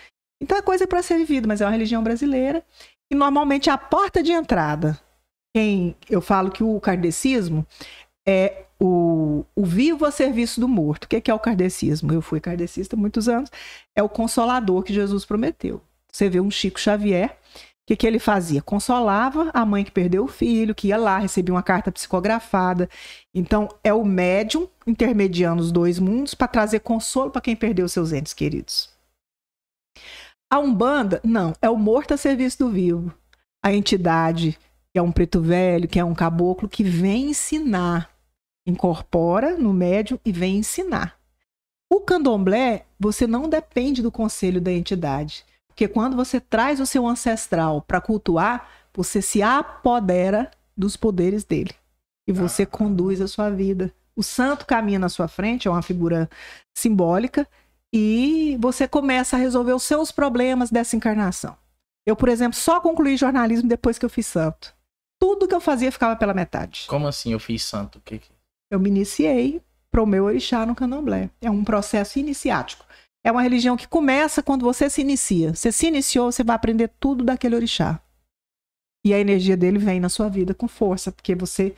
Então, 0.41 0.57
é 0.57 0.61
coisa 0.61 0.87
para 0.87 1.03
ser 1.03 1.17
vivida, 1.17 1.47
mas 1.47 1.61
é 1.61 1.65
uma 1.65 1.71
religião 1.71 2.03
brasileira. 2.03 2.63
E 3.11 3.15
normalmente 3.15 3.69
a 3.69 3.77
porta 3.77 4.21
de 4.21 4.31
entrada, 4.31 4.99
quem 5.55 5.95
eu 6.09 6.21
falo 6.21 6.51
que 6.51 6.63
o 6.63 6.79
kardecismo 6.79 7.65
é 8.27 8.65
o, 8.79 9.43
o 9.55 9.65
vivo 9.65 10.05
a 10.05 10.11
serviço 10.11 10.59
do 10.61 10.67
morto. 10.67 11.05
O 11.05 11.07
que 11.07 11.17
é, 11.17 11.21
que 11.21 11.31
é 11.31 11.33
o 11.33 11.39
kardecismo? 11.39 12.13
Eu 12.13 12.21
fui 12.21 12.39
kardecista 12.39 12.95
há 12.95 12.99
muitos 12.99 13.27
anos. 13.27 13.49
É 13.95 14.01
o 14.01 14.09
consolador 14.09 14.83
que 14.83 14.93
Jesus 14.93 15.25
prometeu. 15.25 15.81
Você 16.11 16.29
vê 16.29 16.39
um 16.39 16.51
Chico 16.51 16.79
Xavier, 16.79 17.37
que, 17.89 17.95
que 17.95 18.05
ele 18.05 18.19
fazia? 18.19 18.61
Consolava 18.61 19.49
a 19.51 19.65
mãe 19.65 19.83
que 19.83 19.89
perdeu 19.89 20.25
o 20.25 20.27
filho, 20.27 20.75
que 20.75 20.89
ia 20.89 20.97
lá, 20.97 21.17
recebia 21.17 21.55
uma 21.55 21.63
carta 21.63 21.91
psicografada. 21.91 22.87
Então, 23.33 23.67
é 23.83 23.91
o 23.91 24.05
médium 24.05 24.69
intermediando 24.85 25.59
os 25.59 25.71
dois 25.71 25.97
mundos 25.97 26.35
para 26.35 26.47
trazer 26.47 26.81
consolo 26.81 27.31
para 27.31 27.41
quem 27.41 27.55
perdeu 27.55 27.89
seus 27.89 28.13
entes 28.13 28.31
queridos. 28.31 28.91
A 30.51 30.59
Umbanda, 30.59 31.19
não, 31.23 31.55
é 31.59 31.67
o 31.67 31.75
morto 31.75 32.13
a 32.13 32.17
serviço 32.17 32.59
do 32.59 32.69
vivo. 32.69 33.11
A 33.63 33.73
entidade, 33.73 34.51
que 34.93 34.99
é 34.99 35.01
um 35.01 35.11
preto 35.11 35.41
velho, 35.41 35.87
que 35.87 35.99
é 35.99 36.05
um 36.05 36.13
caboclo, 36.13 36.69
que 36.69 36.83
vem 36.83 37.31
ensinar. 37.31 38.11
Incorpora 38.67 39.57
no 39.57 39.73
médium 39.73 40.19
e 40.23 40.31
vem 40.31 40.57
ensinar. 40.57 41.19
O 41.91 42.01
candomblé, 42.01 42.85
você 42.99 43.25
não 43.25 43.49
depende 43.49 44.03
do 44.03 44.11
conselho 44.11 44.61
da 44.61 44.71
entidade. 44.71 45.43
Porque 45.79 45.93
quando 45.93 46.17
você 46.17 46.41
traz 46.41 46.81
o 46.81 46.85
seu 46.85 47.07
ancestral 47.07 47.81
para 47.81 48.01
cultuar, 48.01 48.69
você 48.93 49.21
se 49.21 49.41
apodera 49.41 50.51
dos 50.75 50.97
poderes 50.97 51.45
dele. 51.45 51.73
E 52.27 52.33
você 52.33 52.65
conduz 52.65 53.21
a 53.21 53.29
sua 53.29 53.49
vida. 53.49 53.89
O 54.13 54.21
santo 54.21 54.65
caminha 54.65 54.99
na 54.99 55.07
sua 55.07 55.29
frente, 55.29 55.69
é 55.69 55.71
uma 55.71 55.81
figura 55.81 56.29
simbólica, 56.77 57.47
e 57.93 58.57
você 58.59 58.89
começa 58.89 59.37
a 59.37 59.39
resolver 59.39 59.71
os 59.71 59.83
seus 59.83 60.11
problemas 60.11 60.69
dessa 60.69 60.97
encarnação. 60.97 61.55
Eu, 62.05 62.13
por 62.13 62.27
exemplo, 62.27 62.59
só 62.59 62.81
concluí 62.81 63.15
jornalismo 63.15 63.69
depois 63.69 63.97
que 63.97 64.03
eu 64.03 64.09
fiz 64.09 64.27
santo. 64.27 64.75
Tudo 65.17 65.47
que 65.47 65.55
eu 65.55 65.61
fazia 65.61 65.93
ficava 65.93 66.17
pela 66.17 66.33
metade. 66.33 66.87
Como 66.89 67.07
assim 67.07 67.31
eu 67.31 67.39
fiz 67.39 67.63
santo? 67.63 67.99
O 67.99 68.01
que 68.01 68.17
que... 68.17 68.29
Eu 68.69 68.81
me 68.81 68.89
iniciei 68.89 69.61
para 69.89 70.03
o 70.03 70.05
meu 70.05 70.25
orixá 70.25 70.65
no 70.65 70.75
candomblé. 70.75 71.29
É 71.41 71.49
um 71.49 71.63
processo 71.63 72.19
iniciático. 72.19 72.85
É 73.23 73.31
uma 73.31 73.41
religião 73.41 73.75
que 73.75 73.87
começa 73.87 74.41
quando 74.41 74.63
você 74.63 74.89
se 74.89 75.01
inicia. 75.01 75.53
Você 75.53 75.71
se 75.71 75.87
iniciou, 75.87 76.31
você 76.31 76.43
vai 76.43 76.55
aprender 76.55 76.89
tudo 76.99 77.23
daquele 77.23 77.55
orixá. 77.55 78.01
E 79.05 79.13
a 79.13 79.19
energia 79.19 79.55
dele 79.55 79.77
vem 79.77 79.99
na 79.99 80.09
sua 80.09 80.29
vida 80.29 80.53
com 80.53 80.67
força, 80.67 81.11
porque 81.11 81.35
você 81.35 81.75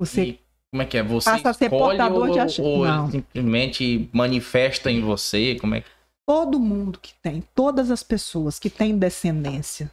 você 0.00 0.22
E 0.22 0.40
como 0.70 0.82
é 0.82 0.86
que 0.86 0.98
é? 0.98 1.02
Você 1.02 1.30
Passa 1.30 1.50
a 1.50 1.54
ser 1.54 1.70
portador 1.70 2.28
ou, 2.28 2.32
de 2.32 2.38
axé. 2.38 2.62
ou 2.62 2.84
Não. 2.84 3.10
simplesmente 3.10 4.08
manifesta 4.12 4.90
em 4.90 5.00
você? 5.00 5.56
Como 5.56 5.74
é 5.74 5.80
que... 5.80 5.88
todo 6.26 6.60
mundo 6.60 6.98
que 7.00 7.14
tem, 7.22 7.42
todas 7.54 7.90
as 7.90 8.02
pessoas 8.02 8.58
que 8.58 8.68
têm 8.68 8.96
descendência 8.96 9.90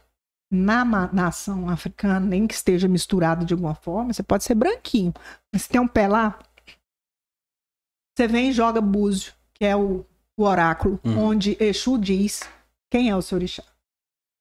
na 0.52 0.84
nação 1.12 1.68
africana, 1.68 2.20
nem 2.20 2.46
que 2.46 2.54
esteja 2.54 2.86
misturado 2.86 3.44
de 3.44 3.54
alguma 3.54 3.74
forma, 3.74 4.12
você 4.12 4.22
pode 4.22 4.44
ser 4.44 4.54
branquinho, 4.54 5.12
mas 5.52 5.62
se 5.62 5.68
tem 5.68 5.80
um 5.80 5.88
pé 5.88 6.06
lá, 6.06 6.38
você 8.16 8.28
vem 8.28 8.50
e 8.50 8.52
joga 8.52 8.80
búzio, 8.80 9.32
que 9.54 9.64
é 9.64 9.74
o, 9.74 10.04
o 10.36 10.44
oráculo, 10.44 11.00
Uhum. 11.04 11.18
onde 11.28 11.56
Exu 11.60 11.98
diz 11.98 12.40
quem 12.90 13.10
é 13.10 13.16
o 13.16 13.22
seu 13.22 13.36
orixá. 13.36 13.62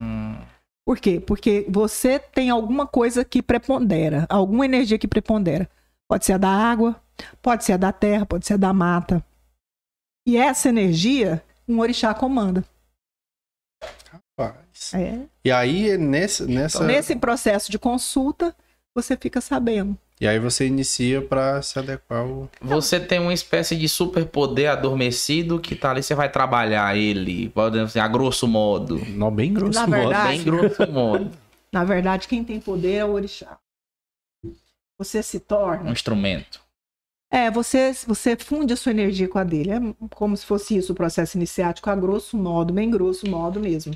Hum, 0.02 0.38
Por 0.86 1.00
quê? 1.00 1.20
Porque 1.20 1.66
você 1.70 2.20
tem 2.20 2.50
alguma 2.50 2.86
coisa 2.86 3.26
que 3.26 3.42
prepondera, 3.42 4.26
alguma 4.30 4.66
energia 4.66 5.00
que 5.00 5.08
prepondera. 5.08 5.68
Pode 6.08 6.26
ser 6.26 6.34
a 6.34 6.38
da 6.38 6.50
água, 6.50 7.02
pode 7.42 7.64
ser 7.66 7.74
a 7.74 7.78
da 7.78 7.92
terra, 7.92 8.26
pode 8.26 8.46
ser 8.46 8.54
a 8.54 8.58
da 8.58 8.72
mata. 8.72 9.26
E 10.28 10.38
essa 10.38 10.70
energia, 10.70 11.44
um 11.68 11.80
orixá 11.80 12.14
comanda. 12.14 12.64
Rapaz. 14.38 14.94
É. 14.94 15.26
E 15.44 15.52
aí, 15.52 15.98
nesse, 15.98 16.46
nessa. 16.46 16.78
Então, 16.78 16.88
nesse 16.88 17.16
processo 17.16 17.72
de 17.72 17.80
consulta, 17.80 18.56
você 18.96 19.16
fica 19.18 19.42
sabendo. 19.42 19.98
E 20.20 20.26
aí 20.28 20.40
você 20.40 20.66
inicia 20.66 21.22
pra 21.22 21.62
se 21.62 21.78
adequar 21.78 22.22
ao. 22.22 22.50
Você 22.62 23.00
tem 23.00 23.20
uma 23.20 23.34
espécie 23.34 23.76
de 23.76 23.90
superpoder 23.90 24.72
adormecido 24.72 25.60
que 25.60 25.76
tá 25.76 25.92
ali, 25.92 26.02
você 26.02 26.16
vai 26.16 26.32
trabalhar 26.32 26.96
ele, 26.96 27.50
podemos 27.50 27.90
dizer, 27.90 28.00
a 28.00 28.08
grosso 28.08 28.48
modo. 28.48 28.98
Não, 29.10 29.30
bem 29.30 29.54
grosso 29.54 29.78
Na 29.80 29.86
modo. 29.88 30.00
verdade- 30.00 30.28
Bem 30.30 30.44
grosso 30.44 30.92
modo. 30.92 31.32
Na 31.72 31.84
verdade, 31.84 32.28
quem 32.30 32.44
tem 32.46 32.62
poder 32.62 32.94
é 32.94 33.06
o 33.06 33.12
orixá. 33.12 33.60
Você 34.98 35.22
se 35.22 35.42
torna 35.42 35.90
Um 35.90 35.94
instrumento. 35.94 36.62
É, 37.30 37.52
você, 37.52 37.92
você 38.08 38.38
funde 38.38 38.72
a 38.72 38.78
sua 38.78 38.92
energia 38.94 39.28
com 39.28 39.38
a 39.38 39.44
dele. 39.44 39.72
É 39.72 39.80
como 40.16 40.38
se 40.38 40.46
fosse 40.46 40.78
isso 40.78 40.94
o 40.94 40.96
processo 40.96 41.36
iniciático, 41.38 41.90
a 41.90 41.96
grosso 41.96 42.38
modo, 42.38 42.74
bem 42.74 42.90
grosso 42.90 43.30
modo 43.30 43.60
mesmo. 43.60 43.94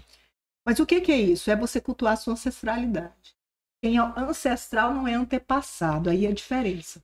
Mas 0.66 0.78
o 0.80 0.86
que, 0.86 1.00
que 1.00 1.12
é 1.14 1.18
isso? 1.18 1.50
É 1.50 1.56
você 1.56 1.80
cultuar 1.80 2.14
a 2.14 2.18
sua 2.18 2.34
ancestralidade. 2.34 3.34
Quem 3.81 3.97
é 3.97 4.01
ancestral 4.18 4.93
não 4.93 5.07
é 5.07 5.14
antepassado, 5.14 6.10
aí 6.10 6.26
é 6.26 6.30
a 6.30 6.34
diferença. 6.34 6.99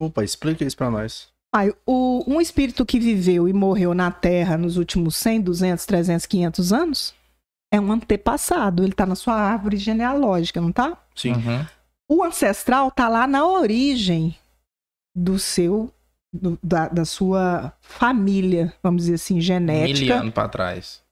Opa, 0.00 0.22
explica 0.24 0.64
isso 0.64 0.76
pra 0.76 0.90
nós. 0.90 1.28
Ai, 1.54 1.74
o, 1.84 2.22
um 2.26 2.40
espírito 2.40 2.86
que 2.86 3.00
viveu 3.00 3.48
e 3.48 3.52
morreu 3.52 3.92
na 3.92 4.10
Terra 4.12 4.56
nos 4.56 4.76
últimos 4.76 5.16
100, 5.16 5.40
200, 5.40 5.84
300, 5.84 6.26
500 6.26 6.72
anos 6.72 7.14
é 7.72 7.80
um 7.80 7.90
antepassado. 7.90 8.82
Ele 8.84 8.92
está 8.92 9.04
na 9.04 9.16
sua 9.16 9.34
árvore 9.34 9.76
genealógica, 9.76 10.60
não 10.60 10.70
tá? 10.72 10.96
Sim. 11.14 11.32
Uhum. 11.32 11.66
o 12.08 12.24
ancestral 12.24 12.90
tá 12.90 13.08
lá 13.08 13.26
na 13.26 13.44
origem 13.46 14.36
do 15.14 15.38
seu 15.38 15.92
do- 16.32 16.58
da, 16.62 16.86
da 16.88 17.04
sua 17.04 17.72
família, 17.80 18.72
vamos 18.82 19.02
dizer 19.02 19.14
assim, 19.14 19.34
Mil 19.34 19.42
genética. 19.42 20.20
anos 20.20 20.32
pra 20.32 20.48
trás. 20.48 21.02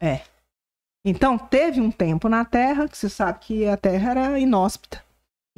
Então 1.05 1.37
teve 1.37 1.81
um 1.81 1.91
tempo 1.91 2.29
na 2.29 2.45
Terra 2.45 2.89
que 2.89 2.97
você 2.97 3.09
sabe 3.09 3.39
que 3.41 3.67
a 3.67 3.77
Terra 3.77 4.11
era 4.13 4.39
inóspita. 4.39 5.03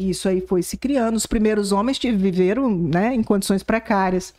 Isso 0.08 0.28
aí 0.28 0.40
foi 0.40 0.62
se 0.62 0.78
criando. 0.78 1.16
Os 1.16 1.26
primeiros 1.26 1.72
homens 1.72 1.98
viveram 1.98 2.70
né, 2.70 3.14
em 3.14 3.22
condições 3.22 3.62
precárias. 3.62 4.32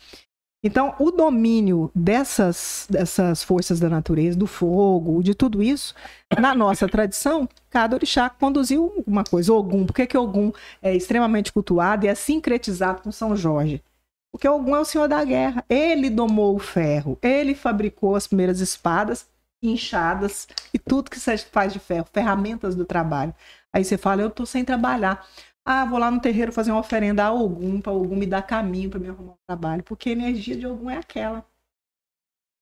Então, 0.64 0.94
o 0.98 1.10
domínio 1.10 1.90
dessas, 1.92 2.86
dessas 2.88 3.42
forças 3.42 3.80
da 3.80 3.88
natureza, 3.88 4.38
do 4.38 4.46
fogo, 4.46 5.22
de 5.22 5.34
tudo 5.34 5.60
isso, 5.60 5.92
na 6.38 6.54
nossa 6.54 6.88
tradição, 6.88 7.48
cada 7.68 7.96
orixá 7.96 8.30
conduziu 8.30 8.92
uma 9.04 9.24
coisa. 9.24 9.52
Ogum, 9.52 9.84
por 9.84 9.92
que, 9.92 10.06
que 10.06 10.16
Ogum 10.16 10.52
é 10.80 10.94
extremamente 10.94 11.52
cultuado 11.52 12.06
e 12.06 12.08
é 12.08 12.14
sincretizado 12.14 13.02
com 13.02 13.10
São 13.10 13.34
Jorge? 13.36 13.82
Porque 14.30 14.48
Ogum 14.48 14.76
é 14.76 14.80
o 14.80 14.84
senhor 14.84 15.08
da 15.08 15.24
guerra. 15.24 15.64
Ele 15.68 16.08
domou 16.08 16.54
o 16.54 16.60
ferro, 16.60 17.18
ele 17.20 17.56
fabricou 17.56 18.14
as 18.14 18.28
primeiras 18.28 18.60
espadas, 18.60 19.26
inchadas 19.60 20.46
e 20.72 20.78
tudo 20.78 21.10
que 21.10 21.18
se 21.18 21.38
faz 21.38 21.72
de 21.72 21.80
ferro, 21.80 22.06
ferramentas 22.12 22.76
do 22.76 22.84
trabalho. 22.84 23.34
Aí 23.72 23.84
você 23.84 23.96
fala, 23.96 24.22
eu 24.22 24.30
tô 24.30 24.44
sem 24.44 24.64
trabalhar. 24.64 25.26
Ah, 25.64 25.84
vou 25.84 25.98
lá 25.98 26.10
no 26.10 26.20
terreiro 26.20 26.52
fazer 26.52 26.72
uma 26.72 26.80
oferenda 26.80 27.24
a 27.24 27.32
Ogum, 27.32 27.80
para 27.80 27.92
Ogum 27.92 28.16
me 28.16 28.26
dar 28.26 28.42
caminho 28.42 28.90
para 28.90 28.98
me 28.98 29.08
arrumar 29.08 29.32
um 29.32 29.46
trabalho, 29.46 29.82
porque 29.84 30.08
a 30.08 30.12
energia 30.12 30.56
de 30.56 30.66
Ogum 30.66 30.90
é 30.90 30.98
aquela. 30.98 31.46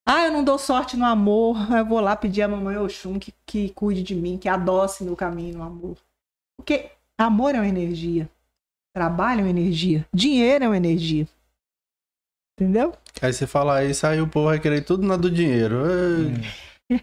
Ah, 0.06 0.26
eu 0.26 0.32
não 0.32 0.44
dou 0.44 0.58
sorte 0.58 0.96
no 0.96 1.04
amor, 1.04 1.56
eu 1.76 1.84
vou 1.84 2.00
lá 2.00 2.14
pedir 2.14 2.42
a 2.42 2.48
mamãe 2.48 2.76
Oxum 2.76 3.18
que, 3.18 3.32
que 3.46 3.70
cuide 3.70 4.02
de 4.02 4.14
mim, 4.14 4.36
que 4.36 4.48
adoce 4.48 5.04
meu 5.04 5.16
caminho 5.16 5.58
no 5.58 5.62
amor. 5.64 5.96
Porque 6.58 6.90
amor 7.18 7.54
é 7.54 7.58
uma 7.58 7.68
energia, 7.68 8.28
trabalho 8.94 9.40
é 9.40 9.44
uma 9.44 9.50
energia, 9.50 10.06
dinheiro 10.12 10.64
é 10.64 10.68
uma 10.68 10.76
energia. 10.76 11.26
Entendeu? 12.58 12.92
Aí 13.22 13.32
você 13.32 13.46
fala 13.46 13.82
isso, 13.82 14.06
aí 14.06 14.20
o 14.20 14.28
povo 14.28 14.48
vai 14.48 14.60
querer 14.60 14.82
tudo 14.82 15.06
na 15.06 15.16
do 15.16 15.30
dinheiro. 15.30 15.76
Ei, 15.86 16.34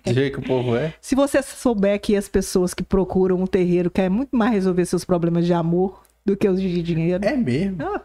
Do 0.04 0.14
jeito 0.14 0.40
que 0.40 0.46
o 0.46 0.48
povo 0.48 0.76
é. 0.76 0.94
Se 1.00 1.16
você 1.16 1.42
souber 1.42 2.00
que 2.00 2.16
as 2.16 2.28
pessoas 2.28 2.74
que 2.74 2.84
procuram 2.84 3.42
um 3.42 3.48
terreiro 3.48 3.90
querem 3.90 4.10
muito 4.10 4.36
mais 4.36 4.52
resolver 4.52 4.86
seus 4.86 5.06
problemas 5.06 5.46
de 5.46 5.54
amor 5.54 6.04
do 6.26 6.36
que 6.36 6.48
os 6.48 6.60
de 6.62 6.84
dinheiro. 6.84 7.26
É 7.26 7.36
mesmo. 7.38 7.82
Ah, 7.82 8.02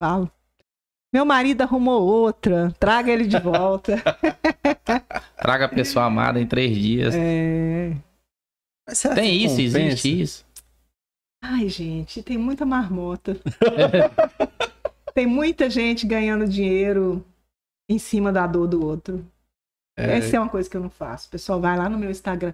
falo. 0.00 0.30
Meu 1.12 1.24
marido 1.24 1.62
arrumou 1.62 2.02
outra, 2.02 2.74
traga 2.78 3.10
ele 3.10 3.26
de 3.26 3.38
volta. 3.38 4.02
Traga 5.38 5.66
a 5.66 5.68
pessoa 5.68 6.06
amada 6.06 6.40
em 6.40 6.46
três 6.46 6.76
dias. 6.76 7.14
É... 7.14 7.94
Mas 8.88 8.98
será 8.98 9.14
Tem 9.14 9.38
que 9.38 9.44
isso, 9.44 9.54
compensa? 9.54 9.78
existe 9.78 10.20
isso. 10.20 10.46
Ai, 11.40 11.68
gente, 11.68 12.22
tem 12.22 12.36
muita 12.36 12.66
marmota. 12.66 13.36
tem 15.14 15.26
muita 15.26 15.70
gente 15.70 16.06
ganhando 16.06 16.48
dinheiro 16.48 17.24
em 17.88 17.98
cima 17.98 18.32
da 18.32 18.46
dor 18.46 18.66
do 18.66 18.84
outro. 18.84 19.24
É, 19.96 20.18
Essa 20.18 20.36
é 20.36 20.40
uma 20.40 20.48
coisa 20.48 20.68
que 20.68 20.76
eu 20.76 20.80
não 20.80 20.90
faço. 20.90 21.28
O 21.28 21.30
pessoal 21.30 21.60
vai 21.60 21.76
lá 21.76 21.88
no 21.88 21.98
meu 21.98 22.10
Instagram. 22.10 22.52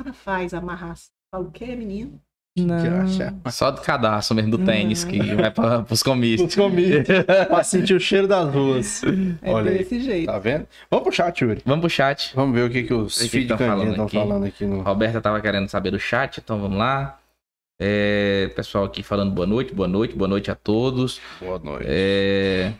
Ela 0.00 0.12
faz 0.12 0.54
amarração. 0.54 1.10
Fala 1.34 1.46
o 1.46 1.50
quê, 1.50 1.74
menino? 1.74 2.20
Não. 2.58 2.76
que. 3.42 3.50
Só 3.52 3.70
do 3.70 3.82
cadastro 3.82 4.34
mesmo 4.34 4.52
do 4.56 4.64
tênis 4.64 5.04
Uhum. 5.04 5.10
que 5.10 5.34
vai 5.34 5.50
para 5.50 5.84
os 5.90 6.02
comícios. 6.02 6.48
Os 6.48 6.54
comícios. 6.54 7.04
pra 7.48 7.62
sentir 7.62 7.94
o 7.94 8.00
cheiro 8.00 8.26
das 8.26 8.48
ruas. 8.52 9.02
É 9.42 9.52
Olha 9.52 9.70
aí. 9.72 9.78
desse 9.78 10.00
jeito. 10.00 10.26
Tá 10.26 10.38
vendo? 10.38 10.66
Vamos 10.90 11.02
pro 11.04 11.12
chat, 11.12 11.38
Yuri. 11.44 11.60
Vamos 11.66 11.80
pro 11.80 11.90
chat. 11.90 12.32
Vamos 12.34 12.54
ver 12.54 12.62
o 12.68 12.70
que, 12.70 12.84
que 12.84 12.94
os 12.94 13.16
O 13.16 13.18
que 13.18 13.24
que 13.24 13.30
filhos 13.30 13.44
de 13.44 13.48
tão 13.48 13.58
Candinha 13.58 13.76
falando 13.76 13.90
estão 13.90 14.06
aqui? 14.06 14.16
falando 14.16 14.44
aqui 14.46 14.64
no. 14.64 14.80
Roberta 14.80 15.20
tava 15.20 15.40
querendo 15.42 15.68
saber 15.68 15.90
do 15.90 15.98
chat, 15.98 16.38
então 16.38 16.58
vamos 16.58 16.78
lá. 16.78 17.18
É, 17.78 18.50
pessoal 18.56 18.84
aqui 18.84 19.02
falando 19.02 19.32
boa 19.34 19.46
noite, 19.46 19.74
boa 19.74 19.86
noite, 19.88 20.14
boa 20.16 20.28
noite 20.28 20.50
a 20.50 20.54
todos. 20.54 21.20
Boa 21.38 21.58
noite. 21.58 21.84
É, 21.86 22.72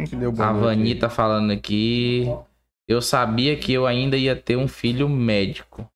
Quem 0.00 0.06
que 0.06 0.16
deu 0.16 0.32
boa 0.32 0.48
a? 0.48 0.52
Vani 0.52 0.94
tá 0.94 1.10
falando 1.10 1.52
aqui. 1.52 2.24
Eu 2.88 3.02
sabia 3.02 3.54
que 3.58 3.70
eu 3.70 3.86
ainda 3.86 4.16
ia 4.16 4.34
ter 4.34 4.56
um 4.56 4.66
filho 4.66 5.06
médico. 5.08 5.86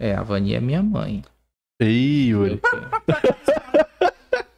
É, 0.00 0.14
a 0.14 0.22
Vani 0.22 0.54
é 0.54 0.60
minha 0.60 0.82
mãe. 0.82 1.22
Ih, 1.80 2.28
Yuri. 2.28 2.60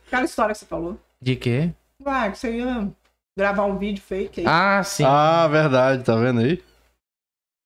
Aquela 0.07 0.25
história 0.25 0.53
que 0.53 0.61
você 0.61 0.67
falou. 0.67 1.01
De 1.21 1.35
quê? 1.35 1.73
Vai, 2.01 2.31
que 2.31 2.39
você 2.39 2.59
ia 2.59 2.89
gravar 3.37 3.65
um 3.65 3.77
vídeo 3.77 4.01
fake 4.01 4.41
aí. 4.41 4.47
Ah, 4.47 4.83
sim. 4.85 5.03
Ah, 5.05 5.49
verdade, 5.49 6.05
tá 6.05 6.15
vendo 6.15 6.41
aí? 6.41 6.63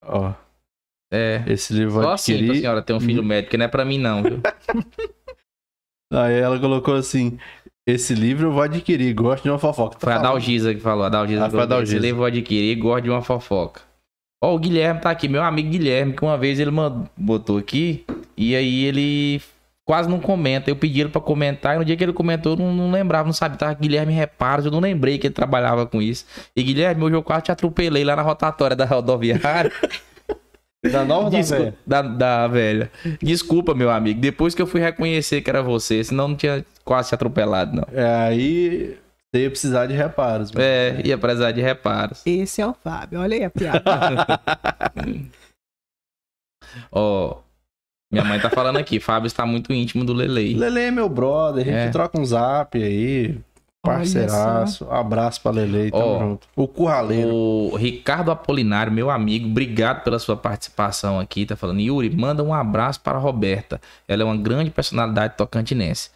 Ó, 0.03 0.33
é. 1.13 1.45
esse 1.47 1.75
livro 1.75 1.97
vai 1.97 2.05
Só 2.05 2.13
assim 2.13 2.33
pra 2.33 2.41
adquirir. 2.41 2.61
senhora 2.63 2.83
ter 2.83 2.95
um 2.95 3.01
filho 3.01 3.23
médico, 3.23 3.51
que 3.51 3.59
não 3.59 3.67
é 3.67 3.69
pra 3.69 3.85
mim 3.85 3.99
não, 3.99 4.23
viu? 4.23 4.41
Aí 6.13 6.41
ela 6.41 6.59
colocou 6.59 6.95
assim: 6.95 7.39
esse 7.86 8.15
livro 8.15 8.48
eu 8.48 8.52
vou 8.52 8.62
adquirir, 8.62 9.12
gosto 9.15 9.44
de 9.44 9.51
uma 9.51 9.59
fofoca. 9.59 9.94
Tá 9.94 10.01
Foi 10.01 10.12
a. 10.12 10.19
Dalgisa 10.19 10.74
que 10.74 10.81
falou. 10.81 11.05
A 11.05 11.09
Dalgisa 11.09 11.47
Ah, 11.47 11.51
falou, 11.51 11.82
Esse 11.82 11.98
livro 11.98 12.23
eu 12.23 12.27
adquiri 12.27 12.74
gosto 12.74 13.05
de 13.05 13.11
uma 13.11 13.23
fofoca. 13.23 13.82
Ó, 14.43 14.55
o 14.55 14.59
Guilherme 14.59 15.01
tá 15.01 15.11
aqui, 15.11 15.28
meu 15.28 15.43
amigo 15.43 15.69
Guilherme, 15.69 16.15
que 16.15 16.23
uma 16.23 16.39
vez 16.39 16.59
ele 16.59 16.70
mandou, 16.70 17.07
botou 17.15 17.59
aqui, 17.59 18.07
e 18.36 18.57
aí 18.57 18.85
ele 18.85 19.43
quase 19.85 20.09
não 20.09 20.19
comenta. 20.19 20.70
Eu 20.70 20.77
pedi 20.77 21.01
ele 21.01 21.11
pra 21.11 21.20
comentar, 21.20 21.74
e 21.74 21.78
no 21.78 21.85
dia 21.85 21.94
que 21.94 22.02
ele 22.02 22.12
comentou, 22.12 22.52
eu 22.52 22.57
não, 22.57 22.73
não 22.73 22.90
lembrava, 22.90 23.27
não 23.27 23.35
sabia. 23.35 23.59
Tá, 23.59 23.73
Guilherme 23.74 24.15
Reparos, 24.15 24.65
eu 24.65 24.70
não 24.70 24.81
lembrei 24.81 25.19
que 25.19 25.27
ele 25.27 25.35
trabalhava 25.35 25.85
com 25.85 26.01
isso. 26.01 26.24
E 26.57 26.62
Guilherme, 26.62 27.02
hoje 27.05 27.16
eu 27.16 27.23
quase 27.23 27.43
te 27.44 27.52
atropelei 27.52 28.02
lá 28.02 28.16
na 28.16 28.23
rotatória 28.23 28.74
da 28.77 28.85
rodoviária. 28.86 29.70
Da 30.82 31.05
nova 31.05 31.24
ou 31.27 31.31
da 31.31 31.43
velha? 31.43 31.74
da, 31.86 32.01
da 32.02 32.47
velha. 32.48 32.90
Desculpa, 33.20 33.74
meu 33.74 33.90
amigo. 33.90 34.19
Depois 34.20 34.55
que 34.55 34.62
eu 34.62 34.66
fui 34.66 34.81
reconhecer 34.81 35.43
que 35.43 35.51
era 35.51 35.62
você, 35.62 36.02
senão 36.02 36.28
não 36.28 36.36
tinha 36.36 36.65
quase 36.85 37.11
te 37.11 37.15
atropelado, 37.15 37.77
não. 37.77 37.86
É, 37.93 38.07
aí 38.27 38.97
você 39.32 39.43
ia 39.43 39.51
precisar 39.51 39.86
de 39.86 39.93
reparos. 39.94 40.51
mano. 40.51 40.65
É, 40.65 41.02
ia 41.05 41.19
precisar 41.19 41.52
de 41.52 41.61
reparos. 41.61 42.23
Esse 42.24 42.62
é 42.62 42.66
o 42.66 42.73
Fábio. 42.73 43.20
Olha 43.20 43.36
aí 43.36 43.44
a 43.44 43.51
piada. 43.51 43.82
Ó, 46.90 47.39
minha 48.12 48.24
mãe 48.24 48.40
tá 48.40 48.48
falando 48.48 48.78
aqui, 48.78 48.98
Fábio 49.01 49.27
está 49.27 49.44
muito 49.44 49.73
íntimo 49.73 50.05
do 50.05 50.12
Lelei. 50.12 50.55
Lele 50.57 50.81
é 50.81 50.90
meu 50.90 51.09
brother, 51.09 51.62
a 51.62 51.65
gente 51.70 51.89
É. 51.89 51.90
troca 51.90 52.19
um 52.19 52.24
zap 52.24 52.82
aí. 52.82 53.39
Parceiraço. 53.82 54.90
Abraço 54.90 55.40
pra 55.40 55.51
Lele, 55.52 55.90
tamo 55.90 56.02
Ó, 56.05 56.19
junto. 56.19 56.48
O 56.55 56.69
curraleiro. 56.69 57.35
O 57.35 57.77
Ricardo 57.77 58.31
Apolinário, 58.31 58.93
meu 58.93 59.11
amigo, 59.11 59.48
obrigado 59.48 60.02
pela 60.05 60.19
sua 60.19 60.36
participação 60.36 61.19
aqui. 61.19 61.47
Tá 61.47 61.57
falando, 61.57 61.81
Yuri, 61.81 62.11
manda 62.15 62.43
um 62.43 62.52
abraço 62.52 63.01
para 63.01 63.16
a 63.16 63.20
Roberta. 63.20 63.81
Ela 64.07 64.23
é 64.23 64.24
uma 64.24 64.36
grande 64.36 64.70
personalidade 64.70 65.35
tocantinense. 65.36 66.11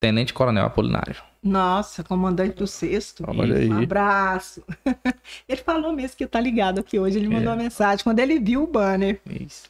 Tenente 0.00 0.32
Coronel 0.32 0.64
Apolinário. 0.66 1.16
Nossa, 1.42 2.04
comandante 2.04 2.56
do 2.56 2.66
sexto. 2.66 3.24
Olha 3.26 3.56
aí. 3.56 3.68
Um 3.70 3.82
abraço. 3.82 4.62
Ele 5.48 5.60
falou 5.60 5.92
mesmo 5.92 6.16
que 6.16 6.26
tá 6.26 6.40
ligado 6.40 6.78
aqui 6.80 6.98
hoje. 6.98 7.18
Ele 7.18 7.28
mandou 7.28 7.50
É. 7.50 7.54
uma 7.54 7.62
mensagem 7.62 8.02
quando 8.04 8.18
ele 8.20 8.38
viu 8.38 8.62
o 8.62 8.66
banner. 8.66 9.20
Isso. 9.28 9.64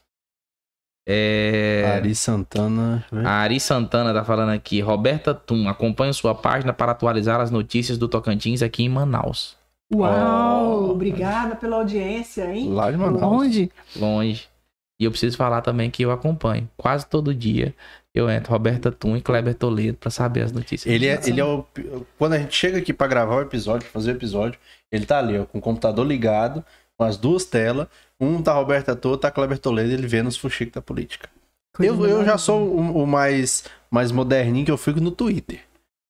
É... 1.10 1.94
Ari 1.96 2.14
Santana. 2.14 3.02
né? 3.10 3.22
A 3.24 3.30
Ari 3.38 3.58
Santana 3.58 4.12
tá 4.12 4.22
falando 4.22 4.50
aqui. 4.50 4.80
Roberta 4.80 5.32
Tum, 5.32 5.66
acompanha 5.66 6.12
sua 6.12 6.34
página 6.34 6.72
para 6.74 6.92
atualizar 6.92 7.40
as 7.40 7.50
notícias 7.50 7.96
do 7.96 8.06
Tocantins 8.06 8.60
aqui 8.60 8.82
em 8.84 8.90
Manaus. 8.90 9.56
Uau! 9.94 10.84
Oh. 10.84 10.90
Obrigada 10.90 11.56
pela 11.56 11.76
audiência, 11.76 12.52
hein? 12.52 12.70
Lá 12.70 12.90
de 12.90 12.98
Manaus. 12.98 13.22
Onde? 13.22 13.70
Longe. 13.96 14.46
E 15.00 15.04
eu 15.04 15.10
preciso 15.10 15.36
falar 15.36 15.62
também 15.62 15.90
que 15.90 16.04
eu 16.04 16.10
acompanho. 16.10 16.68
Quase 16.76 17.06
todo 17.06 17.34
dia 17.34 17.74
eu 18.14 18.28
entro 18.28 18.52
Roberta 18.52 18.90
Tum 18.90 19.16
e 19.16 19.22
Kleber 19.22 19.54
Toledo 19.54 19.96
para 19.96 20.10
saber 20.10 20.42
as 20.42 20.52
notícias. 20.52 20.92
Ele 20.92 21.06
é, 21.06 21.18
ele 21.24 21.40
é 21.40 21.44
o. 21.44 21.64
Quando 22.18 22.34
a 22.34 22.38
gente 22.38 22.54
chega 22.54 22.78
aqui 22.78 22.92
pra 22.92 23.06
gravar 23.06 23.36
o 23.36 23.40
episódio, 23.40 23.88
fazer 23.88 24.12
o 24.12 24.16
episódio, 24.16 24.58
ele 24.92 25.06
tá 25.06 25.18
ali, 25.20 25.38
ó, 25.38 25.44
com 25.44 25.58
o 25.58 25.60
computador 25.60 26.04
ligado, 26.04 26.64
com 26.96 27.04
as 27.04 27.16
duas 27.16 27.44
telas. 27.44 27.86
Um 28.20 28.42
tá 28.42 28.52
Roberto 28.52 28.90
Ator, 28.90 29.16
tá 29.16 29.30
Kleber 29.30 29.58
Toledo, 29.58 29.92
ele 29.92 30.06
vê 30.06 30.22
nos 30.22 30.36
fuxicos 30.36 30.74
da 30.74 30.82
política. 30.82 31.28
Coisa 31.74 31.92
Eu, 31.92 32.06
eu 32.06 32.24
já 32.24 32.36
sou 32.36 32.68
o, 32.68 33.02
o 33.02 33.06
mais, 33.06 33.64
mais 33.90 34.10
moderninho 34.10 34.64
que 34.64 34.70
eu 34.70 34.76
fico 34.76 35.00
no 35.00 35.10
Twitter. 35.10 35.60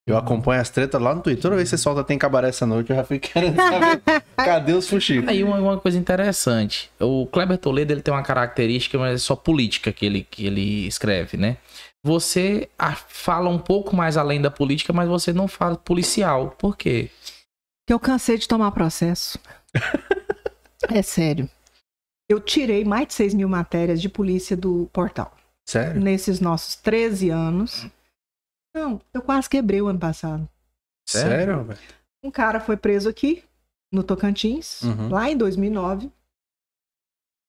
Eu 0.08 0.16
acompanho 0.16 0.58
as 0.58 0.70
tretas 0.70 0.98
lá 0.98 1.14
no 1.14 1.20
Twitter. 1.20 1.42
Toda 1.42 1.54
vez 1.54 1.68
que 1.68 1.76
você 1.76 1.82
solta 1.82 2.02
tem 2.02 2.16
cabaré 2.16 2.48
essa 2.48 2.64
noite, 2.64 2.88
eu 2.88 2.96
já 2.96 3.04
fico 3.04 3.28
querendo 3.28 3.56
saber 3.56 4.00
cadê 4.36 4.72
os 4.72 4.88
fuxicos. 4.88 5.28
Aí 5.28 5.44
uma, 5.44 5.58
uma 5.58 5.78
coisa 5.78 5.98
interessante. 5.98 6.90
O 6.98 7.26
Kleber 7.26 7.58
Toledo 7.58 7.92
ele 7.92 8.00
tem 8.00 8.14
uma 8.14 8.22
característica, 8.22 8.96
mas 8.98 9.14
é 9.14 9.18
só 9.18 9.36
política 9.36 9.92
que 9.92 10.06
ele, 10.06 10.26
que 10.30 10.46
ele 10.46 10.86
escreve, 10.86 11.36
né? 11.36 11.58
Você 12.02 12.70
ah, 12.78 12.94
fala 12.94 13.50
um 13.50 13.58
pouco 13.58 13.94
mais 13.94 14.16
além 14.16 14.40
da 14.40 14.50
política, 14.50 14.94
mas 14.94 15.08
você 15.08 15.30
não 15.30 15.46
fala 15.46 15.76
policial. 15.76 16.56
Por 16.58 16.74
quê? 16.74 17.10
Que 17.86 17.92
eu 17.92 18.00
cansei 18.00 18.38
de 18.38 18.48
tomar 18.48 18.70
processo. 18.70 19.38
é 20.88 21.02
sério. 21.02 21.50
Eu 22.28 22.40
tirei 22.40 22.84
mais 22.84 23.06
de 23.08 23.14
6 23.14 23.34
mil 23.34 23.48
matérias 23.48 24.00
de 24.00 24.08
polícia 24.08 24.56
do 24.56 24.88
portal. 24.92 25.34
Sério? 25.68 26.00
Nesses 26.00 26.40
nossos 26.40 26.76
13 26.76 27.30
anos. 27.30 27.86
Não, 28.74 29.00
eu 29.14 29.22
quase 29.22 29.48
quebrei 29.48 29.80
o 29.80 29.86
ano 29.88 29.98
passado. 29.98 30.48
Sério, 31.08 31.64
velho? 31.64 31.78
Um 32.22 32.30
cara 32.30 32.60
foi 32.60 32.76
preso 32.76 33.08
aqui, 33.08 33.42
no 33.92 34.02
Tocantins, 34.02 34.82
Uhum. 34.82 35.08
lá 35.08 35.30
em 35.30 35.36
2009. 35.36 36.10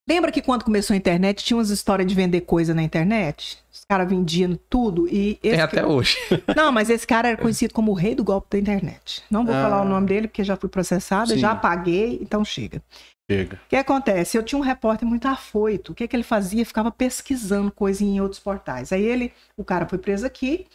Lembra 0.07 0.31
que 0.31 0.41
quando 0.41 0.63
começou 0.63 0.93
a 0.93 0.97
internet 0.97 1.43
tinha 1.43 1.57
umas 1.57 1.69
histórias 1.69 2.07
de 2.07 2.15
vender 2.15 2.41
coisa 2.41 2.73
na 2.73 2.81
internet? 2.81 3.63
Os 3.71 3.85
caras 3.85 4.09
vendiam 4.09 4.57
tudo 4.69 5.07
e 5.07 5.35
Tem 5.35 5.51
esse 5.51 5.61
até 5.61 5.85
hoje. 5.85 6.17
Não, 6.55 6.71
mas 6.71 6.89
esse 6.89 7.05
cara 7.05 7.27
era 7.29 7.37
conhecido 7.37 7.73
como 7.73 7.91
o 7.91 7.95
rei 7.95 8.15
do 8.15 8.23
golpe 8.23 8.47
da 8.51 8.57
internet. 8.57 9.23
Não 9.29 9.45
vou 9.45 9.53
Ah. 9.53 9.61
falar 9.61 9.81
o 9.83 9.87
nome 9.87 10.07
dele 10.07 10.27
porque 10.27 10.43
já 10.43 10.55
fui 10.55 10.67
processada, 10.69 11.33
Sim. 11.33 11.37
já 11.39 11.53
paguei, 11.55 12.17
então 12.21 12.43
chega. 12.43 12.81
Chega. 13.29 13.57
O 13.57 13.69
que 13.69 13.75
acontece? 13.75 14.37
Eu 14.37 14.43
tinha 14.43 14.57
um 14.57 14.63
repórter 14.63 15.07
muito 15.07 15.27
afoito. 15.27 15.91
O 15.91 15.95
que, 15.95 16.07
que 16.07 16.15
ele 16.15 16.23
fazia? 16.23 16.65
Ficava 16.65 16.91
pesquisando 16.91 17.71
coisa 17.71 18.03
em 18.03 18.19
outros 18.19 18.39
portais. 18.39 18.91
Aí 18.91 19.03
ele, 19.03 19.31
o 19.55 19.63
cara 19.63 19.87
foi 19.87 19.99
preso 19.99 20.25
aqui, 20.25 20.65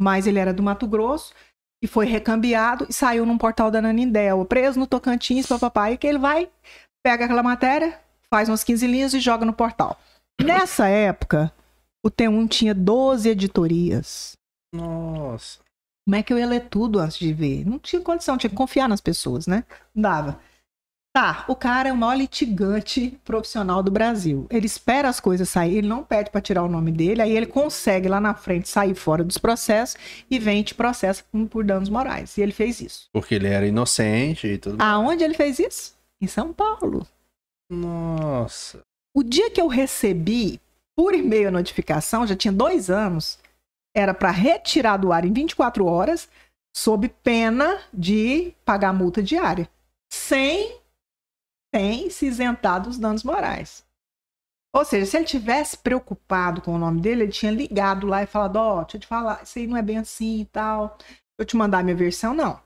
mas 0.00 0.26
ele 0.26 0.38
era 0.38 0.52
do 0.52 0.62
Mato 0.62 0.86
Grosso 0.86 1.34
e 1.82 1.86
foi 1.88 2.06
recambiado 2.06 2.86
e 2.88 2.92
saiu 2.92 3.26
num 3.26 3.36
portal 3.36 3.70
da 3.70 3.82
Nanindel, 3.82 4.44
preso 4.44 4.78
no 4.78 4.86
Tocantins, 4.86 5.46
papai, 5.46 5.96
que 5.96 6.06
ele 6.06 6.18
vai, 6.18 6.48
pega 7.04 7.24
aquela 7.24 7.42
matéria, 7.42 7.98
faz 8.30 8.48
umas 8.48 8.62
15 8.62 8.86
linhas 8.86 9.12
e 9.12 9.20
joga 9.20 9.44
no 9.44 9.52
portal. 9.52 9.98
Nessa 10.40 10.88
época, 10.88 11.52
o 12.04 12.10
T1 12.10 12.48
tinha 12.48 12.74
12 12.74 13.28
editorias. 13.28 14.32
Nossa. 14.72 15.58
Como 16.06 16.16
é 16.16 16.22
que 16.22 16.32
eu 16.32 16.38
ia 16.38 16.46
ler 16.46 16.68
tudo 16.68 16.98
antes 16.98 17.18
de 17.18 17.32
ver? 17.32 17.66
Não 17.66 17.78
tinha 17.78 18.00
condição, 18.00 18.38
tinha 18.38 18.50
que 18.50 18.56
confiar 18.56 18.88
nas 18.88 19.00
pessoas, 19.00 19.46
né? 19.46 19.64
Não 19.94 20.02
dava. 20.02 20.40
Tá, 21.16 21.44
o 21.46 21.54
cara 21.54 21.90
é 21.90 21.92
o 21.92 21.96
maior 21.96 22.16
litigante 22.16 23.16
profissional 23.24 23.84
do 23.84 23.90
Brasil. 23.90 24.48
Ele 24.50 24.66
espera 24.66 25.08
as 25.08 25.20
coisas 25.20 25.48
sair, 25.48 25.76
ele 25.76 25.86
não 25.86 26.02
pede 26.02 26.28
para 26.28 26.40
tirar 26.40 26.64
o 26.64 26.68
nome 26.68 26.90
dele, 26.90 27.22
aí 27.22 27.36
ele 27.36 27.46
consegue 27.46 28.08
lá 28.08 28.20
na 28.20 28.34
frente 28.34 28.68
sair 28.68 28.96
fora 28.96 29.22
dos 29.22 29.38
processos 29.38 29.96
e 30.28 30.40
vem 30.40 30.60
e 30.60 30.64
te 30.64 30.74
processa 30.74 31.22
por 31.48 31.62
danos 31.62 31.88
morais. 31.88 32.36
E 32.36 32.42
ele 32.42 32.50
fez 32.50 32.80
isso. 32.80 33.08
Porque 33.12 33.36
ele 33.36 33.46
era 33.46 33.64
inocente 33.64 34.48
e 34.48 34.58
tudo. 34.58 34.82
Aonde 34.82 35.22
ele 35.22 35.34
fez 35.34 35.60
isso? 35.60 35.94
Em 36.20 36.26
São 36.26 36.52
Paulo. 36.52 37.06
Nossa. 37.70 38.80
O 39.16 39.22
dia 39.22 39.48
que 39.52 39.60
eu 39.60 39.68
recebi 39.68 40.60
por 40.96 41.14
e-mail 41.14 41.46
a 41.46 41.52
notificação, 41.52 42.26
já 42.26 42.34
tinha 42.34 42.52
dois 42.52 42.90
anos, 42.90 43.38
era 43.94 44.12
para 44.12 44.32
retirar 44.32 44.96
do 44.96 45.12
ar 45.12 45.24
em 45.24 45.32
24 45.32 45.86
horas, 45.86 46.28
sob 46.76 47.08
pena 47.22 47.78
de 47.92 48.52
pagar 48.64 48.92
multa 48.92 49.22
diária. 49.22 49.68
Sem 50.12 50.82
sem 51.74 52.08
se 52.08 52.26
isentar 52.26 52.80
dos 52.80 52.98
danos 52.98 53.24
morais. 53.24 53.84
Ou 54.72 54.84
seja, 54.84 55.06
se 55.06 55.16
ele 55.16 55.24
tivesse 55.24 55.76
preocupado 55.76 56.60
com 56.60 56.74
o 56.74 56.78
nome 56.78 57.00
dele, 57.00 57.24
ele 57.24 57.32
tinha 57.32 57.50
ligado 57.50 58.06
lá 58.06 58.22
e 58.22 58.26
falado: 58.26 58.56
Ó, 58.56 58.78
oh, 58.78 58.82
deixa 58.82 58.96
eu 58.96 59.00
te 59.00 59.06
falar, 59.06 59.42
isso 59.42 59.58
aí 59.58 59.66
não 59.66 59.76
é 59.76 59.82
bem 59.82 59.98
assim 59.98 60.40
e 60.40 60.44
tal. 60.46 60.96
Eu 61.38 61.44
te 61.44 61.56
mandar 61.56 61.82
minha 61.82 61.96
versão, 61.96 62.32
não. 62.32 62.60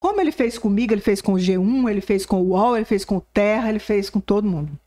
Como 0.00 0.20
ele 0.20 0.32
fez 0.32 0.58
comigo, 0.58 0.92
ele 0.92 1.00
fez 1.00 1.22
com 1.22 1.34
o 1.34 1.36
G1, 1.36 1.90
ele 1.90 2.00
fez 2.00 2.26
com 2.26 2.42
o 2.42 2.48
UOL, 2.50 2.76
ele 2.76 2.84
fez 2.84 3.04
com 3.04 3.16
o 3.16 3.20
Terra, 3.20 3.68
ele 3.68 3.78
fez 3.78 4.10
com 4.10 4.20
todo 4.20 4.46
mundo. 4.46 4.78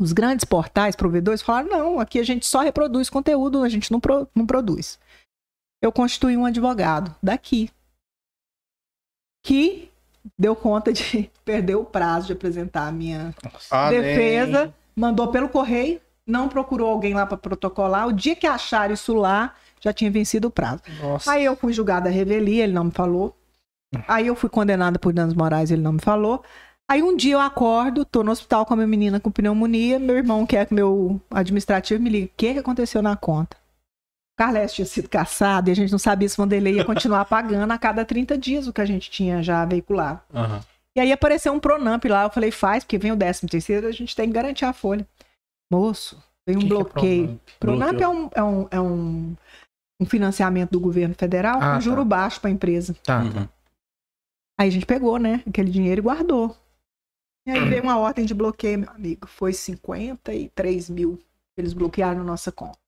Os 0.00 0.12
grandes 0.12 0.44
portais, 0.44 0.94
provedores, 0.94 1.42
falaram: 1.42 1.68
não, 1.68 2.00
aqui 2.00 2.18
a 2.18 2.24
gente 2.24 2.46
só 2.46 2.60
reproduz 2.60 3.10
conteúdo, 3.10 3.62
a 3.62 3.68
gente 3.68 3.90
não, 3.90 4.00
pro, 4.00 4.28
não 4.34 4.46
produz. 4.46 4.98
Eu 5.82 5.92
constituí 5.92 6.36
um 6.36 6.46
advogado 6.46 7.14
daqui, 7.22 7.70
que 9.44 9.87
deu 10.38 10.56
conta 10.56 10.92
de 10.92 11.30
perder 11.44 11.76
o 11.76 11.84
prazo 11.84 12.26
de 12.28 12.32
apresentar 12.32 12.88
a 12.88 12.92
minha 12.92 13.34
Ah, 13.70 13.90
defesa, 13.90 14.74
mandou 14.96 15.28
pelo 15.28 15.48
correio, 15.48 16.00
não 16.26 16.48
procurou 16.48 16.90
alguém 16.90 17.14
lá 17.14 17.26
para 17.26 17.36
protocolar. 17.36 18.06
O 18.08 18.12
dia 18.12 18.34
que 18.36 18.46
acharam 18.46 18.94
isso 18.94 19.14
lá, 19.14 19.54
já 19.80 19.92
tinha 19.92 20.10
vencido 20.10 20.48
o 20.48 20.50
prazo. 20.50 20.82
Nossa. 21.00 21.32
Aí 21.32 21.44
eu 21.44 21.56
fui 21.56 21.72
julgada 21.72 22.08
a 22.08 22.12
revelia, 22.12 22.64
ele 22.64 22.72
não 22.72 22.84
me 22.84 22.90
falou. 22.90 23.34
Aí 24.06 24.26
eu 24.26 24.36
fui 24.36 24.50
condenada 24.50 24.98
por 24.98 25.12
danos 25.12 25.34
morais, 25.34 25.70
ele 25.70 25.80
não 25.82 25.92
me 25.92 26.00
falou. 26.00 26.42
Aí 26.90 27.02
um 27.02 27.16
dia 27.16 27.34
eu 27.34 27.40
acordo, 27.40 28.04
tô 28.04 28.22
no 28.22 28.30
hospital 28.30 28.64
com 28.64 28.74
a 28.74 28.76
minha 28.76 28.86
menina 28.86 29.20
com 29.20 29.30
pneumonia, 29.30 29.98
meu 29.98 30.16
irmão, 30.16 30.46
que 30.46 30.56
é 30.56 30.66
meu 30.70 31.20
administrativo, 31.30 32.02
me 32.02 32.08
liga, 32.08 32.26
o 32.26 32.30
que, 32.36 32.52
que 32.54 32.58
aconteceu 32.58 33.02
na 33.02 33.16
conta? 33.16 33.56
O 34.38 34.44
Carles 34.44 34.72
tinha 34.72 34.86
sido 34.86 35.08
caçado 35.08 35.68
e 35.68 35.72
a 35.72 35.74
gente 35.74 35.90
não 35.90 35.98
sabia 35.98 36.28
se 36.28 36.38
o 36.38 36.44
Vanderlei 36.44 36.74
ia 36.74 36.84
continuar 36.84 37.24
pagando 37.26 37.72
a 37.72 37.76
cada 37.76 38.04
30 38.04 38.38
dias 38.38 38.68
o 38.68 38.72
que 38.72 38.80
a 38.80 38.84
gente 38.84 39.10
tinha 39.10 39.42
já 39.42 39.64
veiculado. 39.64 40.20
Aham. 40.32 40.60
E 40.96 41.00
aí 41.00 41.10
apareceu 41.10 41.52
um 41.52 41.58
Pronamp 41.58 42.04
lá, 42.04 42.22
eu 42.22 42.30
falei, 42.30 42.52
faz, 42.52 42.84
porque 42.84 42.98
vem 42.98 43.10
o 43.10 43.16
13 43.16 43.48
terceiro, 43.48 43.88
a 43.88 43.92
gente 43.92 44.14
tem 44.14 44.28
que 44.28 44.32
garantir 44.34 44.64
a 44.64 44.72
folha. 44.72 45.04
Moço, 45.72 46.22
vem 46.46 46.56
um 46.56 46.60
Que 46.60 46.66
que 46.66 46.72
é 46.72 46.76
bloqueio. 46.76 47.40
Pronamp? 47.58 47.96
Pronamp 47.96 48.00
é, 48.00 48.08
um, 48.08 48.30
é, 48.32 48.42
um, 48.42 48.68
é 48.70 48.80
um, 48.80 49.36
um 50.00 50.06
financiamento 50.06 50.70
do 50.70 50.78
governo 50.78 51.16
federal 51.16 51.58
Ah, 51.60 51.74
com 51.74 51.80
juro 51.80 52.02
tá. 52.02 52.04
baixo 52.04 52.40
para 52.40 52.48
a 52.48 52.52
empresa. 52.52 52.94
Tá, 53.02 53.20
Uhum. 53.22 53.48
Aí 54.60 54.68
a 54.68 54.72
gente 54.72 54.86
pegou, 54.86 55.18
né, 55.18 55.42
aquele 55.48 55.70
dinheiro 55.70 56.00
e 56.00 56.02
guardou. 56.02 56.56
E 57.46 57.50
aí 57.50 57.68
veio 57.68 57.82
uma 57.82 57.96
ordem 57.98 58.24
de 58.24 58.34
bloqueio, 58.34 58.80
meu 58.80 58.90
amigo. 58.90 59.26
Foi 59.26 59.52
53 59.52 60.90
mil 60.90 61.16
que 61.16 61.60
eles 61.60 61.72
bloquearam 61.72 62.18
na 62.18 62.24
nossa 62.24 62.50
conta. 62.52 62.78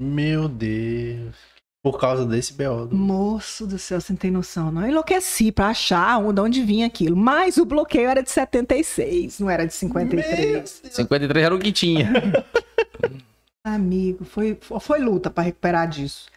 Meu 0.00 0.48
Deus. 0.48 1.36
Por 1.82 1.98
causa 1.98 2.26
desse 2.26 2.52
BO. 2.52 2.86
do- 2.86 2.96
Moço 2.96 3.66
do 3.66 3.78
céu, 3.78 4.00
você 4.00 4.12
não 4.12 4.18
tem 4.18 4.30
noção, 4.30 4.70
não. 4.70 4.82
Eu 4.82 4.90
enlouqueci 4.90 5.50
pra 5.50 5.68
achar 5.68 6.20
de 6.32 6.40
onde 6.40 6.62
vinha 6.62 6.86
aquilo. 6.86 7.16
Mas 7.16 7.56
o 7.56 7.64
bloqueio 7.64 8.08
era 8.08 8.22
de 8.22 8.30
76, 8.30 9.40
não 9.40 9.48
era 9.48 9.66
de 9.66 9.72
53. 9.74 10.82
53 10.90 11.44
era 11.44 11.54
o 11.54 11.58
que 11.58 11.72
tinha. 11.72 12.10
Amigo, 13.64 14.24
foi, 14.24 14.58
foi 14.80 15.00
luta 15.00 15.30
pra 15.30 15.42
recuperar 15.44 15.88
disso. 15.88 16.28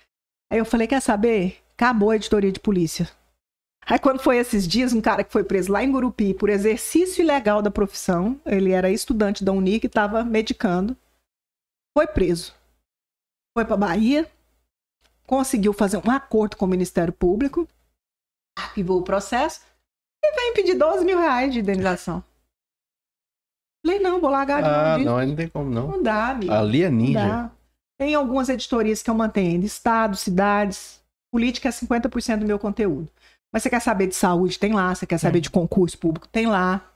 Aí 0.52 0.60
eu 0.60 0.66
falei, 0.66 0.88
quer 0.88 1.02
saber? 1.02 1.58
Acabou 1.78 2.12
a 2.12 2.16
editoria 2.16 2.52
de 2.52 2.60
polícia. 2.60 3.10
Aí 3.86 4.00
quando 4.00 4.20
foi 4.22 4.38
esses 4.38 4.66
dias, 4.66 4.94
um 4.94 5.02
cara 5.02 5.24
que 5.26 5.32
foi 5.32 5.44
preso 5.44 5.72
lá 5.72 5.84
em 5.84 5.92
Gurupi 5.92 6.34
por 6.34 6.50
exercício 6.50 7.22
ilegal 7.22 7.62
da 7.62 7.70
profissão, 7.72 8.40
ele 8.46 8.72
era 8.72 8.90
estudante 8.90 9.44
da 9.44 9.52
Unic 9.52 9.86
e 9.86 9.88
estava 9.88 10.24
medicando, 10.24 10.96
foi 11.98 12.08
preso. 12.08 12.54
Foi 13.56 13.66
pra 13.66 13.78
Bahia, 13.78 14.30
conseguiu 15.28 15.74
fazer 15.74 15.98
um 15.98 16.12
acordo 16.12 16.58
com 16.58 16.66
o 16.66 16.68
Ministério 16.68 17.14
Público, 17.14 17.68
arquivou 18.58 19.00
o 19.00 19.04
processo 19.04 19.62
e 20.24 20.36
vem 20.36 20.54
pedir 20.54 20.76
12 20.76 21.06
mil 21.06 21.18
reais 21.18 21.54
de 21.54 21.60
indenização. 21.60 22.24
Falei, 23.86 24.00
não, 24.00 24.22
vou 24.22 24.30
largar 24.30 24.64
de 24.64 24.70
Ah, 24.70 24.98
não, 24.98 25.26
não 25.26 25.36
tem 25.36 25.48
como 25.48 25.70
não. 25.70 25.92
Não 25.92 26.04
dá, 26.04 26.30
amigo. 26.30 26.54
Ali 26.54 26.84
é 26.84 26.90
ninja. 26.90 27.28
Dá. 27.28 27.52
Tem 28.00 28.16
algumas 28.16 28.50
editorias 28.50 29.04
que 29.04 29.10
eu 29.10 29.14
mantenho 29.14 29.52
ainda, 29.52 29.66
estados, 29.66 30.22
cidades. 30.22 31.04
Política 31.32 31.70
é 31.70 31.72
50% 31.72 32.40
do 32.40 32.46
meu 32.46 32.58
conteúdo. 32.58 33.12
Mas 33.54 33.62
você 33.62 33.70
quer 33.70 33.82
saber 33.82 34.08
de 34.08 34.16
saúde, 34.16 34.58
tem 34.58 34.74
lá. 34.74 34.96
Você 34.96 35.06
quer 35.06 35.20
saber 35.20 35.42
de 35.42 35.52
concurso 35.52 35.98
público, 35.98 36.28
tem 36.28 36.48
lá. 36.48 36.92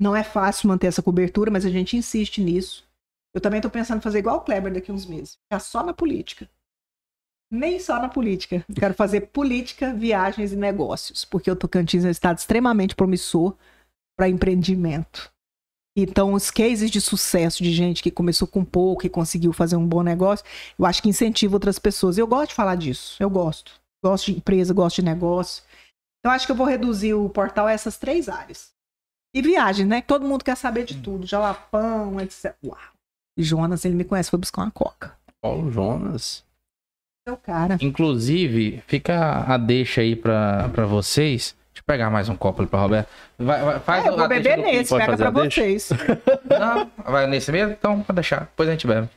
Não 0.00 0.14
é 0.14 0.22
fácil 0.22 0.68
manter 0.68 0.86
essa 0.86 1.02
cobertura, 1.02 1.50
mas 1.50 1.66
a 1.66 1.70
gente 1.70 1.96
insiste 1.96 2.40
nisso. 2.40 2.87
Eu 3.34 3.40
também 3.40 3.60
tô 3.60 3.70
pensando 3.70 3.98
em 3.98 4.02
fazer 4.02 4.18
igual 4.18 4.38
o 4.38 4.40
Kleber 4.40 4.72
daqui 4.72 4.90
uns 4.90 5.06
meses. 5.06 5.38
Ficar 5.44 5.60
só 5.60 5.82
na 5.82 5.92
política. 5.92 6.48
Nem 7.50 7.78
só 7.78 8.00
na 8.00 8.08
política. 8.08 8.64
Eu 8.68 8.74
quero 8.74 8.94
fazer 8.94 9.22
política, 9.28 9.92
viagens 9.94 10.52
e 10.52 10.56
negócios. 10.56 11.24
Porque 11.24 11.50
o 11.50 11.56
Tocantins 11.56 12.04
é 12.04 12.08
um 12.08 12.10
estado 12.10 12.38
extremamente 12.38 12.94
promissor 12.94 13.56
para 14.16 14.28
empreendimento. 14.28 15.32
Então, 15.96 16.32
os 16.32 16.50
cases 16.50 16.90
de 16.90 17.00
sucesso 17.00 17.62
de 17.62 17.72
gente 17.72 18.02
que 18.02 18.10
começou 18.10 18.46
com 18.46 18.64
pouco 18.64 19.04
e 19.04 19.10
conseguiu 19.10 19.52
fazer 19.52 19.76
um 19.76 19.86
bom 19.86 20.02
negócio, 20.02 20.44
eu 20.78 20.86
acho 20.86 21.02
que 21.02 21.08
incentiva 21.08 21.56
outras 21.56 21.78
pessoas. 21.78 22.18
Eu 22.18 22.26
gosto 22.26 22.50
de 22.50 22.54
falar 22.54 22.76
disso. 22.76 23.16
Eu 23.18 23.28
gosto. 23.28 23.72
Gosto 24.04 24.26
de 24.26 24.38
empresa, 24.38 24.72
gosto 24.72 24.96
de 24.96 25.04
negócio. 25.04 25.64
Então, 26.20 26.32
acho 26.32 26.46
que 26.46 26.52
eu 26.52 26.56
vou 26.56 26.66
reduzir 26.66 27.14
o 27.14 27.28
portal 27.28 27.66
a 27.66 27.72
essas 27.72 27.96
três 27.96 28.28
áreas. 28.28 28.72
E 29.34 29.42
viagem, 29.42 29.86
né? 29.86 30.00
Todo 30.02 30.26
mundo 30.26 30.44
quer 30.44 30.56
saber 30.56 30.84
de 30.84 31.02
tudo. 31.02 31.26
Jalapão, 31.26 32.20
etc. 32.20 32.54
Uau. 32.64 32.78
E 33.38 33.42
Jonas, 33.42 33.84
ele 33.84 33.94
me 33.94 34.04
conhece, 34.04 34.28
foi 34.30 34.38
buscar 34.38 34.62
uma 34.62 34.70
coca. 34.70 35.12
Paulo 35.40 35.70
Jonas. 35.70 36.44
Seu 37.26 37.36
cara. 37.36 37.78
Inclusive, 37.80 38.82
fica 38.86 39.44
a 39.46 39.56
deixa 39.56 40.00
aí 40.00 40.16
pra, 40.16 40.68
pra 40.70 40.84
vocês. 40.86 41.54
Deixa 41.72 41.80
eu 41.80 41.84
pegar 41.86 42.10
mais 42.10 42.28
um 42.28 42.34
copo 42.34 42.62
ali 42.62 42.68
pra 42.68 42.80
Roberto. 42.80 43.08
Vai, 43.38 43.62
vai, 43.62 43.78
faz 43.78 44.04
É, 44.04 44.08
eu 44.08 44.16
vou 44.16 44.26
beber 44.28 44.56
do 44.56 44.62
nesse, 44.62 44.92
pega 44.92 45.12
fazer 45.12 45.30
pra 45.30 45.44
vocês. 45.44 45.90
Não, 46.58 46.90
vai 47.04 47.26
nesse 47.28 47.52
mesmo? 47.52 47.72
Então, 47.78 48.00
pode 48.02 48.16
deixar. 48.16 48.40
Depois 48.40 48.68
a 48.68 48.72
gente 48.72 48.86
bebe. 48.86 49.08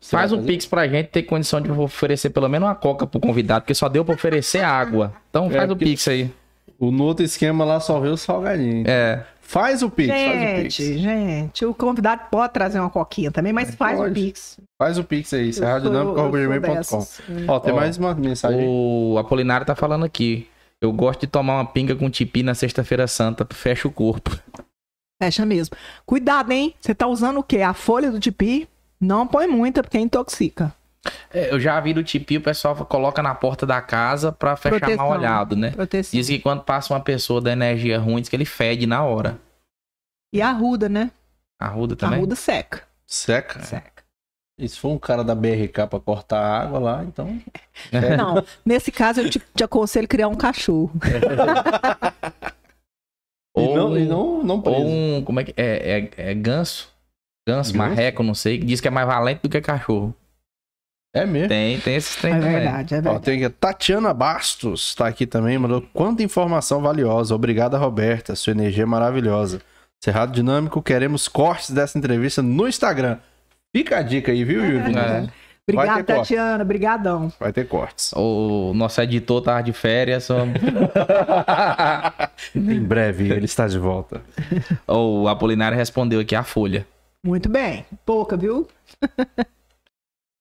Você 0.00 0.10
Faz 0.16 0.32
um 0.32 0.36
fazer? 0.36 0.46
pix 0.46 0.66
pra 0.66 0.86
gente 0.86 1.08
ter 1.08 1.24
condição 1.24 1.60
de 1.60 1.72
oferecer 1.72 2.30
pelo 2.30 2.48
menos 2.48 2.68
uma 2.68 2.74
coca 2.76 3.04
pro 3.04 3.18
convidado, 3.18 3.62
porque 3.62 3.74
só 3.74 3.88
deu 3.88 4.04
pra 4.04 4.14
oferecer 4.14 4.62
água. 4.62 5.12
Então 5.28 5.46
É, 5.46 5.50
faz 5.50 5.64
o 5.64 5.74
porque- 5.74 5.84
pix 5.86 6.06
aí. 6.06 6.30
O 6.78 6.90
no 6.92 7.04
outro 7.04 7.24
esquema 7.24 7.64
lá 7.64 7.80
só 7.80 7.98
vê 7.98 8.08
o 8.08 8.16
salgadinho. 8.16 8.84
É. 8.86 9.24
Faz 9.52 9.82
o 9.82 9.90
Pix, 9.90 10.08
faz 10.08 10.26
o 10.30 10.32
Gente, 10.32 10.62
Pix. 10.62 11.00
gente, 11.00 11.66
o 11.66 11.74
convidado 11.74 12.22
pode 12.30 12.54
trazer 12.54 12.80
uma 12.80 12.88
coquinha 12.88 13.30
também, 13.30 13.52
mas 13.52 13.74
faz 13.74 13.98
o 13.98 14.04
Pode. 14.04 14.14
Pix. 14.14 14.58
Faz 14.78 14.96
o 14.96 15.04
Pix 15.04 15.34
aí, 15.34 15.52
sou 15.52 15.66
serradinâmica.com. 15.66 17.06
Ó, 17.48 17.60
tem 17.60 17.74
Ó, 17.74 17.76
mais 17.76 17.98
uma 17.98 18.14
mensagem. 18.14 18.66
O 18.66 19.18
Apolinário 19.18 19.66
tá 19.66 19.74
falando 19.74 20.06
aqui. 20.06 20.48
Eu 20.80 20.90
gosto 20.90 21.20
de 21.20 21.26
tomar 21.26 21.56
uma 21.56 21.66
pinga 21.66 21.94
com 21.94 22.08
tipi 22.08 22.42
na 22.42 22.54
sexta-feira 22.54 23.06
santa, 23.06 23.46
fecha 23.52 23.86
o 23.86 23.92
corpo. 23.92 24.34
Fecha 25.22 25.44
mesmo. 25.44 25.76
Cuidado, 26.06 26.50
hein? 26.50 26.74
Você 26.80 26.94
tá 26.94 27.06
usando 27.06 27.36
o 27.36 27.42
quê? 27.42 27.60
A 27.60 27.74
folha 27.74 28.10
do 28.10 28.18
tipi? 28.18 28.66
Não 28.98 29.26
põe 29.26 29.46
muita, 29.46 29.82
porque 29.82 29.98
intoxica. 29.98 30.74
É, 31.32 31.52
eu 31.52 31.58
já 31.58 31.80
vi 31.80 31.92
do 31.92 32.04
tipi, 32.04 32.36
o 32.36 32.40
pessoal 32.40 32.76
coloca 32.86 33.22
na 33.22 33.34
porta 33.34 33.66
da 33.66 33.80
casa 33.80 34.30
pra 34.30 34.54
fechar 34.56 34.78
Proteção. 34.78 35.08
mal 35.08 35.18
olhado, 35.18 35.56
né? 35.56 35.70
Proteção. 35.70 36.16
Diz 36.18 36.28
que 36.28 36.38
quando 36.38 36.62
passa 36.62 36.92
uma 36.94 37.00
pessoa 37.00 37.40
da 37.40 37.52
energia 37.52 37.98
ruim, 37.98 38.20
diz 38.20 38.28
que 38.28 38.36
ele 38.36 38.44
fede 38.44 38.86
na 38.86 39.02
hora. 39.04 39.38
E 40.32 40.40
a 40.40 40.52
ruda, 40.52 40.88
né? 40.88 41.10
Arruda 41.60 41.94
A 41.94 41.96
também? 41.96 42.20
ruda 42.20 42.36
seca. 42.36 42.82
Seca. 43.06 43.60
Seca. 43.62 44.02
E 44.58 44.68
se 44.68 44.78
for 44.78 44.90
um 44.90 44.98
cara 44.98 45.24
da 45.24 45.34
BRK 45.34 45.86
pra 45.88 45.98
cortar 45.98 46.38
a 46.38 46.60
água 46.60 46.78
lá, 46.78 47.04
então. 47.04 47.40
É. 47.90 48.16
Não, 48.16 48.44
nesse 48.64 48.92
caso 48.92 49.20
eu 49.22 49.30
te, 49.30 49.40
te 49.54 49.64
aconselho 49.64 50.06
criar 50.06 50.28
um 50.28 50.34
cachorro. 50.34 50.92
E 53.54 53.60
Ou, 53.60 53.76
não, 53.76 53.98
e 53.98 54.06
não, 54.06 54.42
não 54.42 54.62
ou 54.64 54.86
um. 54.86 55.22
Como 55.22 55.38
é 55.38 55.44
que. 55.44 55.52
É, 55.58 56.08
é, 56.16 56.30
é 56.30 56.34
ganso? 56.34 56.88
Ganso, 57.46 57.70
Ganso? 57.70 57.76
marreco, 57.76 58.22
não 58.22 58.34
sei. 58.34 58.58
que 58.58 58.64
Diz 58.64 58.80
que 58.80 58.88
é 58.88 58.90
mais 58.90 59.06
valente 59.06 59.40
do 59.42 59.48
que 59.50 59.60
cachorro. 59.60 60.14
É 61.14 61.26
mesmo? 61.26 61.48
Tem, 61.48 61.78
tem 61.78 61.96
esses 61.96 62.16
trem 62.16 62.32
É 62.34 62.38
também. 62.38 62.52
verdade, 62.52 62.94
é 62.94 62.98
Ó, 62.98 63.02
verdade. 63.02 63.24
tem 63.24 63.34
aqui 63.36 63.44
a 63.44 63.50
Tatiana 63.50 64.14
Bastos, 64.14 64.94
tá 64.94 65.06
aqui 65.06 65.26
também, 65.26 65.58
mandou 65.58 65.82
quanta 65.92 66.22
informação 66.22 66.80
valiosa. 66.80 67.34
Obrigada, 67.34 67.76
Roberta, 67.76 68.34
sua 68.34 68.52
energia 68.52 68.84
é 68.84 68.86
maravilhosa. 68.86 69.60
Cerrado 70.02 70.32
Dinâmico, 70.32 70.82
queremos 70.82 71.28
cortes 71.28 71.70
dessa 71.70 71.98
entrevista 71.98 72.40
no 72.42 72.66
Instagram. 72.66 73.18
Fica 73.76 73.98
a 73.98 74.02
dica 74.02 74.32
aí, 74.32 74.42
viu, 74.42 74.64
Yuri? 74.64 74.96
É. 74.96 75.28
Obrigada, 75.68 75.94
Vai 75.94 76.02
ter 76.02 76.14
corte. 76.14 76.28
Tatiana. 76.34 76.64
Brigadão. 76.64 77.32
Vai 77.38 77.52
ter 77.52 77.68
cortes. 77.68 78.12
O 78.16 78.72
nosso 78.74 79.00
editor 79.00 79.42
tava 79.42 79.62
de 79.62 79.72
férias. 79.72 80.24
só- 80.24 80.44
em 82.54 82.80
breve 82.82 83.30
ele 83.32 83.44
está 83.44 83.68
de 83.68 83.78
volta. 83.78 84.22
o 84.88 85.28
Apolinário 85.28 85.76
respondeu 85.78 86.18
aqui 86.20 86.34
a 86.34 86.42
Folha. 86.42 86.84
Muito 87.24 87.48
bem. 87.48 87.84
Pouca, 88.04 88.36
viu? 88.36 88.66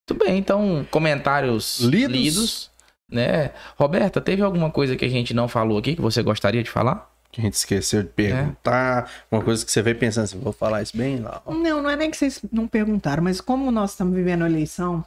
Tudo 0.06 0.26
bem, 0.26 0.38
então, 0.38 0.86
comentários 0.92 1.80
Lidos. 1.80 2.16
lidos. 2.16 2.72
né? 3.10 3.52
Roberta, 3.78 4.20
teve 4.20 4.42
alguma 4.42 4.70
coisa 4.72 4.96
que 4.96 5.06
a 5.06 5.10
gente 5.10 5.34
não 5.34 5.48
falou 5.48 5.78
aqui 5.78 5.96
que 5.96 6.02
você 6.02 6.22
gostaria 6.24 6.64
de 6.64 6.70
falar? 6.70 7.10
Que 7.32 7.40
a 7.40 7.44
gente 7.44 7.54
esqueceu 7.54 8.04
de 8.04 8.10
perguntar. 8.10 9.10
Uma 9.32 9.42
coisa 9.42 9.66
que 9.66 9.72
você 9.72 9.82
veio 9.82 9.98
pensando 9.98 10.26
assim, 10.26 10.40
vou 10.40 10.52
falar 10.52 10.82
isso 10.82 10.98
bem 10.98 11.20
lá. 11.20 11.42
Não, 11.48 11.82
não 11.82 11.90
é 11.90 11.96
nem 11.96 12.12
que 12.12 12.18
vocês 12.18 12.42
não 12.52 12.68
perguntaram, 12.68 13.24
mas 13.24 13.40
como 13.40 13.72
nós 13.72 13.92
estamos 13.92 14.14
vivendo 14.14 14.44
a 14.44 14.50
eleição, 14.50 15.06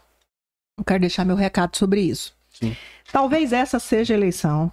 eu 0.79 0.85
quero 0.85 1.01
deixar 1.01 1.25
meu 1.25 1.37
recado 1.37 1.77
sobre 1.77 2.01
isso. 2.01 2.35
Sim. 2.51 2.75
Talvez 3.13 3.53
essa 3.53 3.79
seja 3.79 4.15
a 4.15 4.17
eleição 4.17 4.73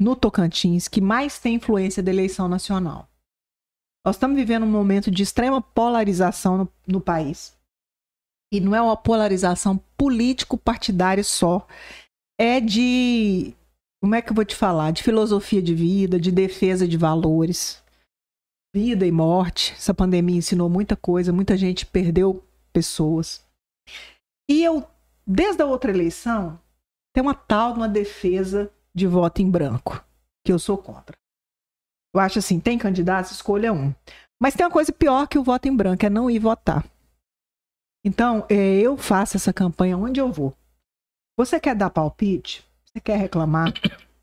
no 0.00 0.16
Tocantins 0.16 0.88
que 0.88 1.00
mais 1.00 1.38
tem 1.38 1.54
influência 1.54 2.02
da 2.02 2.10
eleição 2.10 2.48
nacional. 2.48 3.08
Nós 4.04 4.16
estamos 4.16 4.36
vivendo 4.36 4.64
um 4.64 4.70
momento 4.70 5.10
de 5.10 5.22
extrema 5.22 5.62
polarização 5.62 6.58
no, 6.58 6.72
no 6.86 7.00
país. 7.00 7.54
E 8.52 8.60
não 8.60 8.74
é 8.74 8.82
uma 8.82 8.96
polarização 8.96 9.82
político-partidária 9.96 11.24
só. 11.24 11.66
É 12.38 12.60
de. 12.60 13.54
Como 14.02 14.14
é 14.14 14.20
que 14.20 14.30
eu 14.30 14.34
vou 14.34 14.44
te 14.44 14.54
falar? 14.54 14.90
De 14.90 15.02
filosofia 15.02 15.62
de 15.62 15.74
vida, 15.74 16.20
de 16.20 16.30
defesa 16.30 16.86
de 16.86 16.96
valores 16.96 17.82
vida 18.74 19.06
e 19.06 19.12
morte. 19.12 19.72
Essa 19.74 19.92
pandemia 19.92 20.38
ensinou 20.38 20.68
muita 20.68 20.96
coisa, 20.96 21.32
muita 21.32 21.56
gente 21.56 21.84
perdeu 21.84 22.42
pessoas. 22.72 23.46
E 24.48 24.64
eu, 24.64 24.88
desde 25.26 25.62
a 25.62 25.66
outra 25.66 25.90
eleição, 25.90 26.58
tem 27.14 27.22
uma 27.22 27.34
tal 27.34 27.72
de 27.72 27.78
uma 27.78 27.88
defesa 27.88 28.72
de 28.94 29.06
voto 29.06 29.42
em 29.42 29.50
branco, 29.50 30.02
que 30.44 30.52
eu 30.52 30.58
sou 30.58 30.78
contra. 30.78 31.16
Eu 32.14 32.20
acho 32.20 32.38
assim, 32.38 32.60
tem 32.60 32.78
candidatos, 32.78 33.32
escolha 33.32 33.72
um. 33.72 33.94
Mas 34.40 34.54
tem 34.54 34.64
uma 34.64 34.72
coisa 34.72 34.92
pior 34.92 35.26
que 35.28 35.38
o 35.38 35.44
voto 35.44 35.68
em 35.68 35.76
branco, 35.76 36.04
é 36.04 36.10
não 36.10 36.30
ir 36.30 36.38
votar. 36.38 36.84
Então, 38.04 38.46
eh, 38.50 38.80
eu 38.80 38.96
faço 38.96 39.36
essa 39.36 39.52
campanha 39.52 39.96
onde 39.96 40.20
eu 40.20 40.32
vou. 40.32 40.54
Você 41.36 41.60
quer 41.60 41.74
dar 41.74 41.90
palpite? 41.90 42.64
Você 42.84 43.00
quer 43.00 43.16
reclamar? 43.16 43.72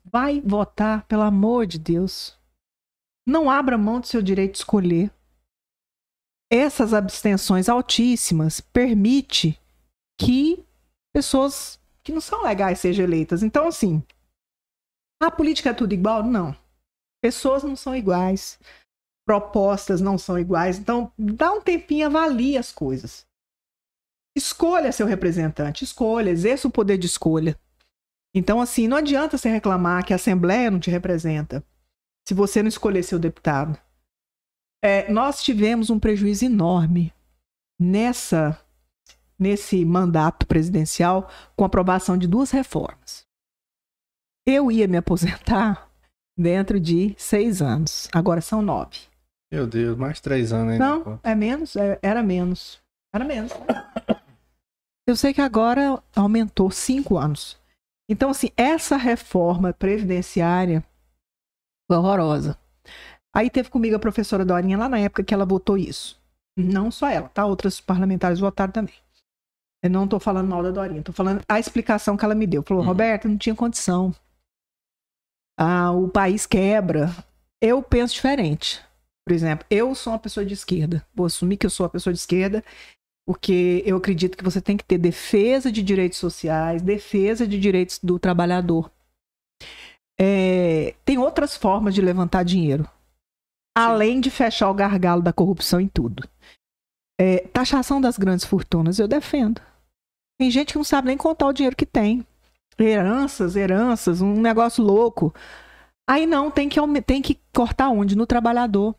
Vai 0.04 0.40
votar, 0.40 1.04
pelo 1.06 1.22
amor 1.22 1.66
de 1.66 1.78
Deus. 1.78 2.38
Não 3.26 3.50
abra 3.50 3.78
mão 3.78 4.00
do 4.00 4.06
seu 4.06 4.20
direito 4.20 4.52
de 4.52 4.58
escolher. 4.58 5.10
Essas 6.52 6.92
abstenções 6.92 7.68
altíssimas 7.68 8.60
permite 8.60 9.58
que 10.18 10.64
pessoas 11.14 11.80
que 12.02 12.12
não 12.12 12.20
são 12.20 12.42
legais 12.42 12.80
sejam 12.80 13.04
eleitas. 13.04 13.42
Então, 13.42 13.68
assim, 13.68 14.02
a 15.22 15.30
política 15.30 15.70
é 15.70 15.74
tudo 15.74 15.92
igual? 15.92 16.22
Não. 16.22 16.56
Pessoas 17.22 17.62
não 17.62 17.76
são 17.76 17.94
iguais. 17.94 18.58
Propostas 19.26 20.00
não 20.00 20.18
são 20.18 20.38
iguais. 20.38 20.78
Então, 20.78 21.12
dá 21.16 21.52
um 21.52 21.60
tempinho, 21.60 22.06
avalie 22.06 22.58
as 22.58 22.72
coisas. 22.72 23.26
Escolha 24.36 24.92
seu 24.92 25.06
representante, 25.06 25.84
escolha, 25.84 26.30
exerça 26.30 26.68
o 26.68 26.70
poder 26.70 26.98
de 26.98 27.06
escolha. 27.06 27.58
Então, 28.34 28.60
assim, 28.60 28.86
não 28.86 28.96
adianta 28.96 29.36
você 29.36 29.48
reclamar 29.48 30.04
que 30.04 30.12
a 30.12 30.16
Assembleia 30.16 30.70
não 30.70 30.78
te 30.78 30.90
representa 30.90 31.64
se 32.26 32.32
você 32.32 32.62
não 32.62 32.68
escolher 32.68 33.02
seu 33.02 33.18
deputado. 33.18 33.78
É, 34.82 35.10
nós 35.10 35.42
tivemos 35.42 35.90
um 35.90 35.98
prejuízo 35.98 36.44
enorme 36.44 37.12
nessa 37.78 38.58
nesse 39.38 39.86
mandato 39.86 40.46
presidencial 40.46 41.30
com 41.56 41.64
a 41.64 41.66
aprovação 41.66 42.16
de 42.18 42.28
duas 42.28 42.50
reformas. 42.50 43.26
Eu 44.46 44.70
ia 44.70 44.86
me 44.86 44.98
aposentar 44.98 45.90
dentro 46.38 46.78
de 46.78 47.14
seis 47.16 47.62
anos. 47.62 48.06
Agora 48.12 48.42
são 48.42 48.60
nove. 48.60 48.98
Meu 49.50 49.66
Deus, 49.66 49.96
mais 49.96 50.20
três 50.20 50.52
anos 50.52 50.74
ainda. 50.74 50.86
Não, 50.86 51.20
é 51.22 51.34
menos? 51.34 51.74
É- 51.74 51.98
era 52.02 52.22
menos. 52.22 52.79
Era 53.12 53.24
menos. 53.24 53.52
Eu 55.06 55.16
sei 55.16 55.34
que 55.34 55.40
agora 55.40 56.02
aumentou 56.14 56.70
cinco 56.70 57.16
anos. 57.18 57.58
Então, 58.08 58.30
assim, 58.30 58.50
essa 58.56 58.96
reforma 58.96 59.72
previdenciária 59.72 60.84
foi 61.88 61.96
horrorosa. 61.96 62.58
Aí 63.34 63.48
teve 63.50 63.70
comigo 63.70 63.96
a 63.96 64.00
professora 64.00 64.44
Dorinha 64.44 64.76
lá 64.78 64.88
na 64.88 64.98
época 64.98 65.22
que 65.24 65.32
ela 65.34 65.46
votou 65.46 65.76
isso. 65.78 66.20
Não 66.56 66.90
só 66.90 67.08
ela, 67.08 67.28
tá? 67.28 67.46
Outros 67.46 67.80
parlamentares 67.80 68.40
votaram 68.40 68.72
também. 68.72 68.94
Eu 69.82 69.90
não 69.90 70.06
tô 70.06 70.20
falando 70.20 70.48
mal 70.48 70.62
da 70.62 70.70
Dorinha, 70.70 71.02
tô 71.02 71.12
falando 71.12 71.42
a 71.48 71.58
explicação 71.58 72.16
que 72.16 72.24
ela 72.24 72.34
me 72.34 72.46
deu. 72.46 72.62
Falou, 72.62 72.82
Uhum. 72.82 72.88
Roberta, 72.88 73.28
não 73.28 73.38
tinha 73.38 73.54
condição. 73.54 74.14
Ah, 75.58 75.90
o 75.92 76.08
país 76.08 76.46
quebra. 76.46 77.10
Eu 77.60 77.82
penso 77.82 78.14
diferente. 78.14 78.80
Por 79.26 79.32
exemplo, 79.34 79.66
eu 79.70 79.94
sou 79.94 80.12
uma 80.12 80.18
pessoa 80.18 80.44
de 80.44 80.54
esquerda. 80.54 81.06
Vou 81.14 81.26
assumir 81.26 81.56
que 81.56 81.66
eu 81.66 81.70
sou 81.70 81.84
uma 81.84 81.90
pessoa 81.90 82.12
de 82.12 82.18
esquerda, 82.18 82.64
porque 83.30 83.80
eu 83.86 83.96
acredito 83.96 84.36
que 84.36 84.42
você 84.42 84.60
tem 84.60 84.76
que 84.76 84.82
ter 84.82 84.98
defesa 84.98 85.70
de 85.70 85.84
direitos 85.84 86.18
sociais, 86.18 86.82
defesa 86.82 87.46
de 87.46 87.60
direitos 87.60 88.00
do 88.02 88.18
trabalhador. 88.18 88.90
É, 90.20 90.96
tem 91.04 91.16
outras 91.16 91.56
formas 91.56 91.94
de 91.94 92.02
levantar 92.02 92.42
dinheiro, 92.42 92.90
além 93.72 94.20
de 94.20 94.32
fechar 94.32 94.68
o 94.68 94.74
gargalo 94.74 95.22
da 95.22 95.32
corrupção 95.32 95.80
em 95.80 95.86
tudo. 95.86 96.28
É, 97.20 97.46
taxação 97.52 98.00
das 98.00 98.18
grandes 98.18 98.44
fortunas, 98.44 98.98
eu 98.98 99.06
defendo. 99.06 99.62
Tem 100.36 100.50
gente 100.50 100.72
que 100.72 100.78
não 100.78 100.84
sabe 100.84 101.06
nem 101.06 101.16
contar 101.16 101.46
o 101.46 101.52
dinheiro 101.52 101.76
que 101.76 101.86
tem. 101.86 102.26
Heranças, 102.76 103.54
heranças, 103.54 104.20
um 104.20 104.40
negócio 104.40 104.82
louco. 104.82 105.32
Aí 106.04 106.26
não, 106.26 106.50
tem 106.50 106.68
que, 106.68 106.80
tem 107.06 107.22
que 107.22 107.38
cortar 107.54 107.90
onde? 107.90 108.16
No 108.16 108.26
trabalhador. 108.26 108.96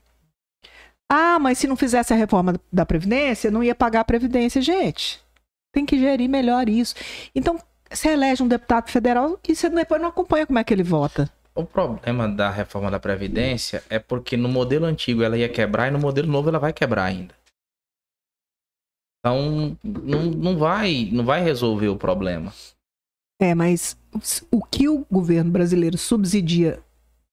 Ah, 1.14 1.38
mas 1.40 1.58
se 1.58 1.68
não 1.68 1.76
fizesse 1.76 2.14
a 2.14 2.16
reforma 2.16 2.56
da 2.72 2.86
Previdência, 2.86 3.52
não 3.52 3.62
ia 3.62 3.76
pagar 3.76 4.00
a 4.00 4.06
Previdência, 4.06 4.62
gente. 4.62 5.20
Tem 5.74 5.86
que 5.86 6.00
gerir 6.00 6.30
melhor 6.30 6.70
isso. 6.70 6.96
Então, 7.36 7.60
você 7.92 8.12
elege 8.12 8.42
um 8.42 8.48
deputado 8.48 8.90
federal 8.90 9.38
e 9.46 9.54
você 9.54 9.70
depois 9.70 10.02
não 10.02 10.08
acompanha 10.08 10.48
como 10.48 10.58
é 10.58 10.64
que 10.64 10.74
ele 10.74 10.84
vota. 10.84 11.30
O 11.54 11.66
problema 11.66 12.30
da 12.30 12.50
reforma 12.50 12.90
da 12.90 12.98
Previdência 12.98 13.84
é 13.90 14.00
porque 14.00 14.38
no 14.38 14.48
modelo 14.48 14.86
antigo 14.86 15.22
ela 15.22 15.38
ia 15.38 15.50
quebrar 15.50 15.90
e 15.90 15.92
no 15.92 16.00
modelo 16.00 16.32
novo 16.32 16.48
ela 16.48 16.60
vai 16.60 16.72
quebrar 16.72 17.04
ainda. 17.04 17.36
Então, 19.20 19.78
não, 19.84 20.24
não, 20.32 20.58
vai, 20.58 21.10
não 21.12 21.26
vai 21.26 21.44
resolver 21.44 21.90
o 21.90 21.98
problema. 21.98 22.54
É, 23.38 23.54
mas 23.54 23.98
o 24.50 24.64
que 24.64 24.88
o 24.88 25.06
governo 25.12 25.52
brasileiro 25.52 25.98
subsidia 25.98 26.82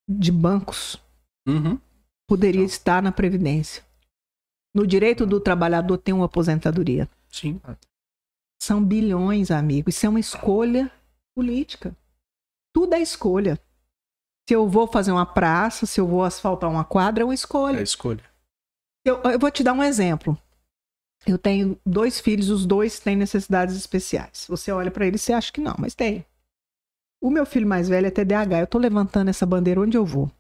de 0.09 0.33
bancos 0.33 1.01
Uhum. 1.49 1.79
Poderia 2.29 2.65
estar 2.65 3.03
na 3.03 3.11
Previdência. 3.11 3.83
No 4.75 4.87
direito 4.87 5.27
do 5.27 5.41
trabalhador 5.41 5.97
tem 5.99 6.15
uma 6.15 6.27
aposentadoria. 6.27 7.09
Sim. 7.31 7.61
São 8.63 8.85
bilhões, 8.85 9.51
amigo. 9.51 9.89
Isso 9.89 10.05
é 10.05 10.09
uma 10.09 10.21
escolha 10.21 10.93
política. 11.35 11.97
Tudo 12.73 12.95
é 12.95 13.01
escolha. 13.01 13.59
Se 14.49 14.55
eu 14.55 14.69
vou 14.69 14.87
fazer 14.87 15.11
uma 15.11 15.27
praça, 15.27 15.87
se 15.87 16.01
eu 16.01 16.07
vou 16.07 16.23
asfaltar 16.23 16.71
uma 16.71 16.85
quadra, 16.85 17.23
é 17.23 17.25
uma 17.25 17.33
É 17.33 17.35
a 17.35 17.35
escolha. 17.35 17.83
escolha. 17.83 18.25
Eu, 19.05 19.23
eu 19.23 19.39
vou 19.39 19.51
te 19.51 19.63
dar 19.65 19.73
um 19.73 19.83
exemplo. 19.83 20.39
Eu 21.27 21.39
tenho 21.39 21.79
dois 21.85 22.21
filhos, 22.21 22.49
os 22.51 22.65
dois 22.65 23.01
têm 23.01 23.17
necessidades 23.17 23.75
especiais. 23.75 24.47
Você 24.49 24.71
olha 24.71 24.91
pra 24.91 25.07
eles 25.07 25.23
e 25.23 25.25
você 25.25 25.33
acha 25.33 25.53
que 25.53 25.61
não, 25.61 25.75
mas 25.79 25.95
tem. 25.95 26.25
O 27.21 27.31
meu 27.31 27.45
filho 27.45 27.67
mais 27.67 27.89
velho 27.89 28.07
é 28.07 28.11
TDAH. 28.11 28.61
Eu 28.61 28.67
tô 28.67 28.79
levantando 28.79 29.29
essa 29.29 29.45
bandeira 29.47 29.81
onde 29.81 29.97
eu 29.97 30.05
vou. 30.05 30.31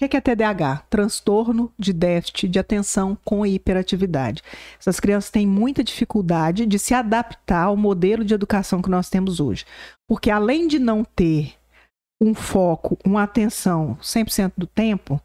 O 0.00 0.08
que 0.08 0.16
é, 0.16 0.20
TDAH? 0.20 0.84
Transtorno 0.88 1.72
de 1.76 1.92
déficit 1.92 2.46
de 2.46 2.60
atenção 2.60 3.18
com 3.24 3.44
hiperatividade. 3.44 4.44
Essas 4.78 5.00
crianças 5.00 5.28
têm 5.28 5.44
muita 5.44 5.82
dificuldade 5.82 6.66
de 6.66 6.78
se 6.78 6.94
adaptar 6.94 7.64
ao 7.64 7.76
modelo 7.76 8.24
de 8.24 8.32
educação 8.32 8.80
que 8.80 8.88
nós 8.88 9.10
temos 9.10 9.40
hoje. 9.40 9.66
Porque 10.06 10.30
além 10.30 10.68
de 10.68 10.78
não 10.78 11.02
ter 11.02 11.54
um 12.22 12.32
foco, 12.32 12.96
uma 13.04 13.24
atenção 13.24 13.98
100% 14.00 14.52
do 14.56 14.68
tempo, 14.68 15.20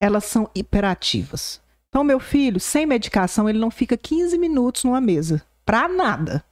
elas 0.00 0.24
são 0.24 0.48
hiperativas. 0.54 1.60
Então, 1.90 2.02
meu 2.02 2.18
filho, 2.18 2.58
sem 2.58 2.86
medicação, 2.86 3.46
ele 3.46 3.58
não 3.58 3.70
fica 3.70 3.94
15 3.94 4.38
minutos 4.38 4.84
numa 4.84 5.02
mesa. 5.02 5.42
Pra 5.66 5.86
nada. 5.86 6.42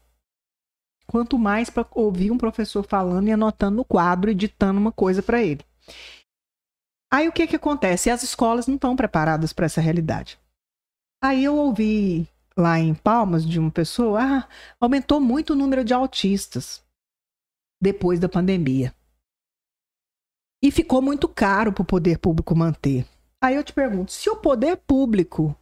Quanto 1.07 1.39
mais 1.39 1.71
para 1.71 1.87
ouvir 1.93 2.31
um 2.31 2.37
professor 2.37 2.83
falando 2.87 3.29
e 3.29 3.33
anotando 3.33 3.77
no 3.77 3.85
quadro 3.85 4.31
e 4.31 4.35
ditando 4.35 4.79
uma 4.79 4.93
coisa 4.93 5.23
para 5.23 5.43
ele. 5.43 5.65
Aí 7.13 7.29
o 7.29 7.33
que 7.33 7.47
que 7.47 7.57
acontece? 7.57 8.11
As 8.11 8.23
escolas 8.23 8.67
não 8.67 8.75
estão 8.75 8.97
preparadas 8.97 9.53
para 9.53 9.67
essa 9.67 9.81
realidade. 9.81 10.39
Aí 11.23 11.45
eu 11.45 11.57
ouvi 11.57 12.29
lá 12.57 12.79
em 12.79 12.95
Palmas 12.95 13.47
de 13.47 13.59
uma 13.59 13.71
pessoa, 13.71 14.21
ah, 14.23 14.49
aumentou 14.81 15.21
muito 15.21 15.53
o 15.53 15.57
número 15.57 15.85
de 15.85 15.93
autistas 15.93 16.83
depois 17.81 18.19
da 18.19 18.29
pandemia. 18.29 18.95
E 20.63 20.71
ficou 20.71 21.03
muito 21.03 21.29
caro 21.29 21.73
para 21.73 21.83
o 21.83 21.87
poder 21.87 22.19
público 22.19 22.57
manter. 22.57 23.07
Aí 23.43 23.55
eu 23.55 23.63
te 23.63 23.73
pergunto, 23.73 24.11
se 24.11 24.31
o 24.31 24.37
poder 24.37 24.77
público 24.79 25.55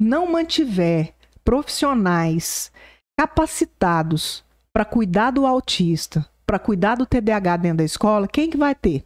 não 0.00 0.30
mantiver 0.30 1.14
profissionais 1.44 2.72
capacitados 3.18 4.44
para 4.72 4.84
cuidar 4.84 5.32
do 5.32 5.44
autista, 5.44 6.26
para 6.46 6.58
cuidar 6.58 6.94
do 6.94 7.04
TDAH 7.04 7.56
dentro 7.56 7.78
da 7.78 7.84
escola, 7.84 8.28
quem 8.28 8.48
que 8.48 8.56
vai 8.56 8.74
ter? 8.74 9.04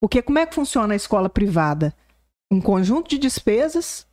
Porque 0.00 0.22
como 0.22 0.38
é 0.38 0.46
que 0.46 0.54
funciona 0.54 0.92
a 0.92 0.96
escola 0.96 1.28
privada? 1.28 1.94
Um 2.50 2.60
conjunto 2.60 3.08
de 3.08 3.18
despesas, 3.18 4.06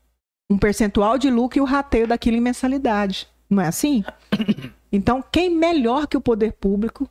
um 0.50 0.58
percentual 0.58 1.18
de 1.18 1.30
lucro 1.30 1.60
e 1.60 1.62
o 1.62 1.66
rateio 1.66 2.08
daquilo 2.08 2.38
em 2.38 2.42
mensalidade. 2.42 3.28
Não 3.50 3.62
é 3.62 3.68
assim? 3.68 4.04
Então, 4.92 5.22
quem 5.30 5.50
melhor 5.50 6.08
que 6.08 6.16
o 6.16 6.22
poder 6.22 6.54
público 6.54 7.10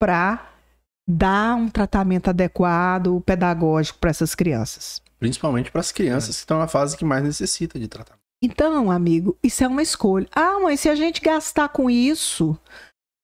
para 0.00 0.50
dar 1.08 1.54
um 1.54 1.68
tratamento 1.68 2.28
adequado, 2.28 3.22
pedagógico 3.24 4.00
para 4.00 4.10
essas 4.10 4.34
crianças? 4.34 5.00
Principalmente 5.20 5.70
para 5.70 5.80
as 5.80 5.92
crianças 5.92 6.34
que 6.34 6.40
estão 6.40 6.58
na 6.58 6.66
fase 6.66 6.96
que 6.96 7.04
mais 7.04 7.22
necessita 7.22 7.78
de 7.78 7.86
tratamento. 7.86 8.24
Então, 8.42 8.90
amigo, 8.90 9.38
isso 9.44 9.62
é 9.62 9.68
uma 9.68 9.82
escolha. 9.82 10.26
Ah, 10.34 10.58
mas 10.60 10.80
se 10.80 10.88
a 10.88 10.96
gente 10.96 11.20
gastar 11.20 11.68
com 11.68 11.88
isso, 11.88 12.58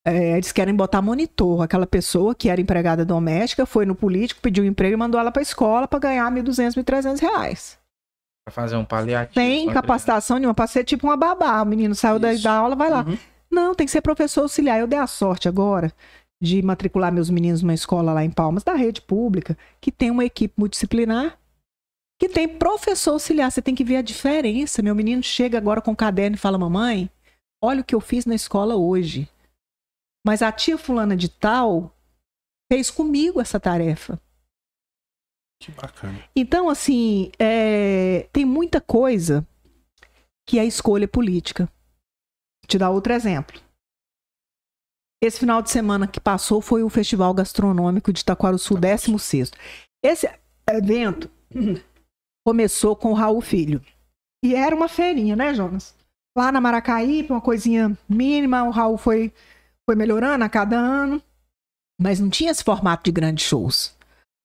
é, 0.06 0.36
eles 0.36 0.52
querem 0.52 0.74
botar 0.74 1.02
monitor. 1.02 1.62
Aquela 1.62 1.86
pessoa 1.86 2.34
que 2.34 2.48
era 2.48 2.60
empregada 2.60 3.04
doméstica 3.04 3.66
foi 3.66 3.84
no 3.84 3.94
político, 3.94 4.40
pediu 4.40 4.64
um 4.64 4.66
emprego 4.66 4.94
e 4.94 4.96
mandou 4.96 5.20
ela 5.20 5.30
para 5.30 5.40
a 5.40 5.42
escola 5.42 5.86
para 5.86 5.98
ganhar 5.98 6.30
1.200, 6.30 6.74
1.300 6.82 7.20
reais. 7.20 7.78
Pra 8.46 8.52
fazer 8.52 8.76
um 8.76 8.84
paliativo. 8.84 9.34
Sem 9.34 9.66
pra 9.66 9.74
capacitação 9.74 10.38
nenhuma, 10.38 10.54
para 10.54 10.66
ser 10.66 10.84
tipo 10.84 11.06
uma 11.06 11.16
babá. 11.16 11.62
O 11.62 11.66
menino 11.66 11.94
saiu 11.94 12.18
da, 12.18 12.32
da 12.32 12.52
aula, 12.52 12.74
vai 12.74 12.90
lá. 12.90 13.04
Uhum. 13.06 13.18
Não, 13.50 13.74
tem 13.74 13.86
que 13.86 13.92
ser 13.92 14.00
professor 14.00 14.42
auxiliar. 14.42 14.80
Eu 14.80 14.86
dei 14.86 14.98
a 14.98 15.06
sorte 15.06 15.48
agora 15.48 15.92
de 16.42 16.62
matricular 16.62 17.12
meus 17.12 17.28
meninos 17.28 17.62
numa 17.62 17.74
escola 17.74 18.14
lá 18.14 18.24
em 18.24 18.30
Palmas, 18.30 18.64
da 18.64 18.74
rede 18.74 19.02
pública, 19.02 19.58
que 19.78 19.92
tem 19.92 20.10
uma 20.10 20.24
equipe 20.24 20.54
multidisciplinar, 20.56 21.38
que 22.18 22.28
tem 22.28 22.48
professor 22.48 23.12
auxiliar. 23.12 23.50
Você 23.50 23.60
tem 23.60 23.74
que 23.74 23.84
ver 23.84 23.96
a 23.96 24.02
diferença. 24.02 24.82
Meu 24.82 24.94
menino 24.94 25.22
chega 25.22 25.58
agora 25.58 25.82
com 25.82 25.92
o 25.92 25.96
caderno 25.96 26.36
e 26.36 26.38
fala: 26.38 26.56
Mamãe, 26.56 27.10
olha 27.62 27.82
o 27.82 27.84
que 27.84 27.94
eu 27.94 28.00
fiz 28.00 28.24
na 28.24 28.34
escola 28.34 28.74
hoje. 28.76 29.28
Mas 30.24 30.42
a 30.42 30.52
tia 30.52 30.76
fulana 30.76 31.16
de 31.16 31.28
tal 31.28 31.94
fez 32.70 32.90
comigo 32.90 33.40
essa 33.40 33.58
tarefa. 33.58 34.20
Que 35.62 35.70
bacana. 35.72 36.22
Então, 36.34 36.68
assim, 36.68 37.30
é, 37.38 38.28
tem 38.32 38.44
muita 38.44 38.80
coisa 38.80 39.46
que 40.46 40.58
é 40.58 40.64
escolha 40.64 41.06
política. 41.06 41.66
Vou 41.66 42.68
te 42.68 42.78
dar 42.78 42.90
outro 42.90 43.12
exemplo. 43.12 43.60
Esse 45.22 45.38
final 45.38 45.60
de 45.60 45.70
semana 45.70 46.08
que 46.08 46.18
passou 46.18 46.62
foi 46.62 46.82
o 46.82 46.88
Festival 46.88 47.34
Gastronômico 47.34 48.12
de 48.12 48.20
Itaquaruçu, 48.20 48.78
16 48.78 49.52
Esse 50.02 50.30
evento 50.68 51.30
começou 52.46 52.96
com 52.96 53.10
o 53.10 53.14
Raul 53.14 53.42
Filho. 53.42 53.82
E 54.42 54.54
era 54.54 54.74
uma 54.74 54.88
feirinha, 54.88 55.36
né, 55.36 55.52
Jonas? 55.54 55.94
Lá 56.36 56.50
na 56.50 56.60
Maracaípe, 56.60 57.30
uma 57.30 57.40
coisinha 57.40 57.96
mínima, 58.08 58.64
o 58.64 58.70
Raul 58.70 58.96
foi, 58.96 59.30
foi 59.90 59.96
melhorando 59.96 60.44
a 60.44 60.48
cada 60.48 60.78
ano, 60.78 61.20
mas 62.00 62.20
não 62.20 62.30
tinha 62.30 62.52
esse 62.52 62.62
formato 62.62 63.02
de 63.02 63.10
grandes 63.10 63.44
shows. 63.44 63.92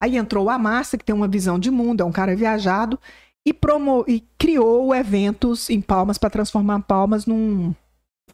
Aí 0.02 0.16
entrou 0.16 0.50
a 0.50 0.58
Márcia, 0.58 0.98
que 0.98 1.04
tem 1.04 1.14
uma 1.14 1.28
visão 1.28 1.56
de 1.56 1.70
mundo, 1.70 2.00
é 2.00 2.04
um 2.04 2.10
cara 2.10 2.34
viajado, 2.34 2.98
e, 3.46 3.54
promo 3.54 4.04
e 4.08 4.24
criou 4.36 4.92
eventos 4.92 5.70
em 5.70 5.80
Palmas 5.80 6.18
para 6.18 6.30
transformar 6.30 6.80
Palmas 6.80 7.26
num 7.26 7.72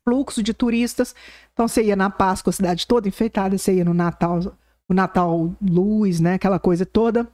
fluxo 0.03 0.43
de 0.43 0.55
turistas. 0.55 1.15
Então 1.53 1.69
você 1.69 1.83
ia 1.83 1.95
na 1.95 2.09
Páscoa, 2.09 2.49
a 2.49 2.55
cidade 2.55 2.87
toda 2.87 3.07
enfeitada, 3.09 3.59
você 3.59 3.75
ia 3.75 3.85
no 3.85 3.93
Natal, 3.93 4.57
o 4.89 4.95
Natal 4.95 5.55
Luz, 5.61 6.19
né, 6.19 6.35
aquela 6.35 6.59
coisa 6.59 6.87
toda. 6.87 7.29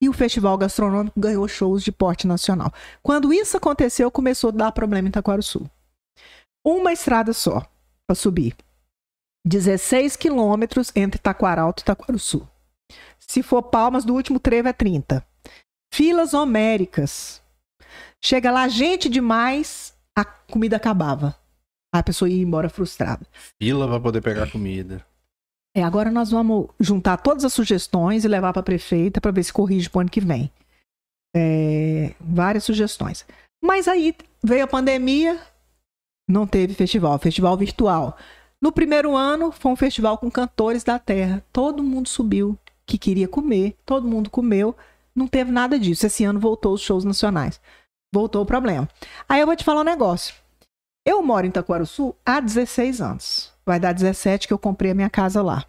E 0.00 0.08
o 0.08 0.12
Festival 0.12 0.56
Gastronômico 0.56 1.18
ganhou 1.18 1.48
shows 1.48 1.82
de 1.82 1.90
porte 1.90 2.28
nacional. 2.28 2.72
Quando 3.02 3.32
isso 3.32 3.56
aconteceu, 3.56 4.08
começou 4.08 4.50
a 4.50 4.52
dar 4.52 4.70
problema 4.70 5.08
em 5.08 5.10
Itaquaruçu. 5.10 5.68
Uma 6.64 6.92
estrada 6.92 7.32
só 7.32 7.66
para 8.06 8.14
subir. 8.14 8.54
16 9.46 10.16
quilômetros 10.16 10.90
entre 10.96 11.20
Taquaralto 11.20 11.80
e 11.80 11.84
Itaquaruçu. 11.84 12.46
Se 13.16 13.44
for 13.44 13.62
Palmas, 13.62 14.04
do 14.04 14.12
último 14.12 14.40
trevo 14.40 14.68
é 14.68 14.72
30. 14.72 15.24
Filas 15.94 16.34
homéricas. 16.34 17.40
Chega 18.22 18.50
lá, 18.50 18.66
gente 18.66 19.08
demais, 19.08 19.94
a 20.18 20.24
comida 20.24 20.76
acabava. 20.76 21.36
A 21.94 22.02
pessoa 22.02 22.28
ia 22.28 22.42
embora 22.42 22.68
frustrada. 22.68 23.24
Fila 23.62 23.86
para 23.86 24.00
poder 24.00 24.20
pegar 24.20 24.50
comida. 24.50 25.06
É, 25.76 25.82
agora 25.82 26.10
nós 26.10 26.30
vamos 26.30 26.66
juntar 26.80 27.18
todas 27.18 27.44
as 27.44 27.52
sugestões 27.52 28.24
e 28.24 28.28
levar 28.28 28.52
para 28.52 28.60
a 28.60 28.64
prefeita 28.64 29.20
para 29.20 29.30
ver 29.30 29.44
se 29.44 29.52
corrige 29.52 29.88
para 29.88 29.98
o 29.98 30.00
ano 30.00 30.10
que 30.10 30.20
vem. 30.20 30.50
É, 31.36 32.14
várias 32.18 32.64
sugestões. 32.64 33.24
Mas 33.62 33.86
aí 33.86 34.14
veio 34.42 34.64
a 34.64 34.68
pandemia, 34.68 35.40
não 36.28 36.46
teve 36.46 36.74
festival, 36.74 37.18
festival 37.18 37.56
virtual. 37.56 38.16
No 38.62 38.72
primeiro 38.72 39.14
ano, 39.14 39.52
foi 39.52 39.70
um 39.72 39.76
festival 39.76 40.18
com 40.18 40.30
cantores 40.30 40.82
da 40.82 40.98
terra. 40.98 41.44
Todo 41.52 41.82
mundo 41.82 42.08
subiu 42.08 42.58
que 42.86 42.96
queria 42.96 43.28
comer, 43.28 43.76
todo 43.84 44.08
mundo 44.08 44.30
comeu. 44.30 44.74
Não 45.14 45.26
teve 45.26 45.50
nada 45.50 45.78
disso. 45.78 46.06
Esse 46.06 46.24
ano 46.24 46.40
voltou 46.40 46.74
os 46.74 46.80
shows 46.80 47.04
nacionais. 47.04 47.60
Voltou 48.12 48.42
o 48.42 48.46
problema. 48.46 48.88
Aí 49.28 49.40
eu 49.40 49.46
vou 49.46 49.56
te 49.56 49.64
falar 49.64 49.80
um 49.80 49.84
negócio. 49.84 50.34
Eu 51.04 51.22
moro 51.22 51.46
em 51.46 51.50
Itaquaruçu 51.50 52.14
há 52.24 52.40
16 52.40 53.00
anos. 53.00 53.52
Vai 53.64 53.78
dar 53.78 53.92
17 53.92 54.46
que 54.46 54.52
eu 54.52 54.58
comprei 54.58 54.90
a 54.92 54.94
minha 54.94 55.10
casa 55.10 55.42
lá. 55.42 55.64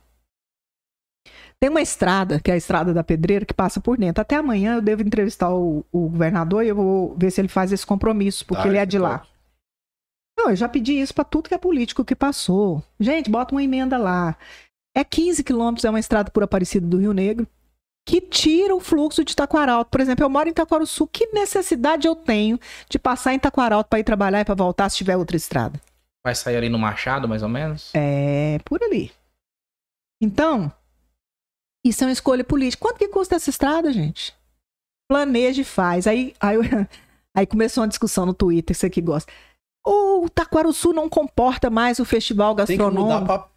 Tem 1.59 1.69
uma 1.69 1.81
estrada, 1.81 2.39
que 2.39 2.51
é 2.51 2.53
a 2.53 2.57
Estrada 2.57 2.93
da 2.93 3.03
Pedreira, 3.03 3.43
que 3.43 3.53
passa 3.53 3.79
por 3.79 3.97
dentro. 3.97 4.21
Até 4.21 4.35
amanhã 4.35 4.75
eu 4.75 4.81
devo 4.81 5.01
entrevistar 5.01 5.51
o, 5.51 5.83
o 5.91 6.07
governador 6.09 6.63
e 6.63 6.67
eu 6.67 6.75
vou 6.75 7.15
ver 7.17 7.31
se 7.31 7.41
ele 7.41 7.47
faz 7.47 7.71
esse 7.71 7.85
compromisso, 7.85 8.45
porque 8.45 8.61
Tá, 8.61 8.69
ele 8.69 8.77
é 8.77 8.85
de 8.85 8.99
lá. 8.99 9.23
Não, 10.37 10.51
eu 10.51 10.55
já 10.55 10.69
pedi 10.69 10.93
isso 10.93 11.13
para 11.13 11.23
tudo 11.23 11.49
que 11.49 11.55
é 11.55 11.57
político 11.57 12.05
que 12.05 12.15
passou. 12.15 12.83
Gente, 12.99 13.29
bota 13.29 13.55
uma 13.55 13.63
emenda 13.63 13.97
lá. 13.97 14.37
É 14.95 15.03
15 15.03 15.43
quilômetros, 15.43 15.83
é 15.83 15.89
uma 15.89 15.99
estrada 15.99 16.29
por 16.29 16.43
Aparecida 16.43 16.85
do 16.85 16.97
Rio 16.97 17.13
Negro, 17.13 17.47
que 18.05 18.21
tira 18.21 18.75
o 18.75 18.79
fluxo 18.79 19.23
de 19.23 19.35
Taquaralto. 19.35 19.89
Por 19.91 19.99
exemplo, 19.99 20.23
eu 20.23 20.29
moro 20.29 20.47
em 20.47 20.51
Itaquaruçu, 20.51 21.07
que 21.07 21.27
necessidade 21.33 22.07
eu 22.07 22.15
tenho 22.15 22.59
de 22.89 22.97
passar 22.97 23.33
em 23.33 23.39
Taquaralto 23.39 23.89
para 23.89 23.99
ir 23.99 24.03
trabalhar 24.03 24.41
e 24.41 24.45
para 24.45 24.55
voltar 24.55 24.89
se 24.89 24.97
tiver 24.97 25.17
outra 25.17 25.35
estrada? 25.35 25.81
Vai 26.23 26.35
sair 26.35 26.55
ali 26.57 26.69
no 26.69 26.79
Machado, 26.79 27.27
mais 27.27 27.43
ou 27.43 27.49
menos? 27.49 27.91
É 27.93 28.59
por 28.63 28.81
ali. 28.83 29.11
Então, 30.21 30.71
isso 31.85 32.03
é 32.03 32.07
uma 32.07 32.13
escolha 32.13 32.43
política. 32.43 32.81
Quanto 32.81 32.97
que 32.97 33.07
custa 33.07 33.35
essa 33.35 33.49
estrada, 33.49 33.91
gente? 33.91 34.35
Planeja 35.09 35.61
e 35.61 35.65
faz. 35.65 36.07
Aí, 36.07 36.33
aí, 36.39 36.57
aí 37.35 37.45
começou 37.45 37.81
uma 37.81 37.87
discussão 37.87 38.25
no 38.25 38.33
Twitter, 38.33 38.75
você 38.75 38.89
que 38.89 39.01
gosta. 39.01 39.31
O 39.89 40.29
Taquaruçu 40.29 40.91
não 40.91 41.07
comporta 41.07 41.69
mais 41.69 41.99
o 41.99 42.05
festival 42.05 42.53
Tem 42.55 42.65
que 42.65 42.71
mudar 42.77 42.89
gastronômico. 42.89 43.25
pra 43.25 43.47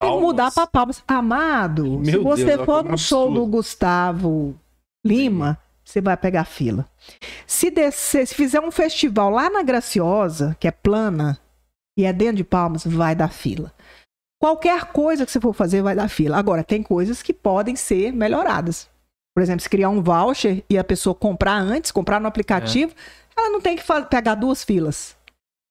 Tem 0.00 0.12
que 0.14 0.20
mudar 0.20 0.42
Palmas. 0.42 0.54
para 0.54 0.66
Palmas. 0.66 1.04
Amado, 1.08 2.00
se 2.04 2.10
Meu 2.10 2.22
você 2.22 2.44
Deus, 2.44 2.64
for 2.66 2.84
no 2.84 2.98
show 2.98 3.22
absurdo. 3.28 3.40
do 3.40 3.46
Gustavo 3.46 4.54
Lima, 5.04 5.58
você 5.84 6.00
vai 6.00 6.16
pegar 6.16 6.44
fila. 6.44 6.86
Se, 7.46 7.70
descer, 7.70 8.26
se 8.26 8.34
fizer 8.34 8.60
um 8.60 8.70
festival 8.70 9.30
lá 9.30 9.48
na 9.48 9.62
Graciosa, 9.62 10.54
que 10.60 10.68
é 10.68 10.70
plana, 10.70 11.38
e 11.96 12.04
é 12.04 12.12
dentro 12.12 12.36
de 12.36 12.44
Palmas, 12.44 12.84
vai 12.84 13.14
dar 13.14 13.28
fila. 13.32 13.72
Qualquer 14.40 14.84
coisa 14.92 15.24
que 15.24 15.32
você 15.32 15.40
for 15.40 15.52
fazer 15.54 15.82
vai 15.82 15.96
dar 15.96 16.08
fila. 16.08 16.36
Agora, 16.36 16.62
tem 16.62 16.82
coisas 16.82 17.22
que 17.22 17.32
podem 17.32 17.74
ser 17.74 18.12
melhoradas. 18.12 18.88
Por 19.34 19.42
exemplo, 19.42 19.62
se 19.62 19.68
criar 19.70 19.88
um 19.88 20.02
voucher 20.02 20.62
e 20.68 20.76
a 20.78 20.84
pessoa 20.84 21.14
comprar 21.14 21.56
antes, 21.56 21.90
comprar 21.90 22.20
no 22.20 22.28
aplicativo, 22.28 22.92
ela 23.36 23.50
não 23.50 23.60
tem 23.60 23.76
que 23.76 23.82
pegar 24.10 24.34
duas 24.34 24.62
filas. 24.62 25.16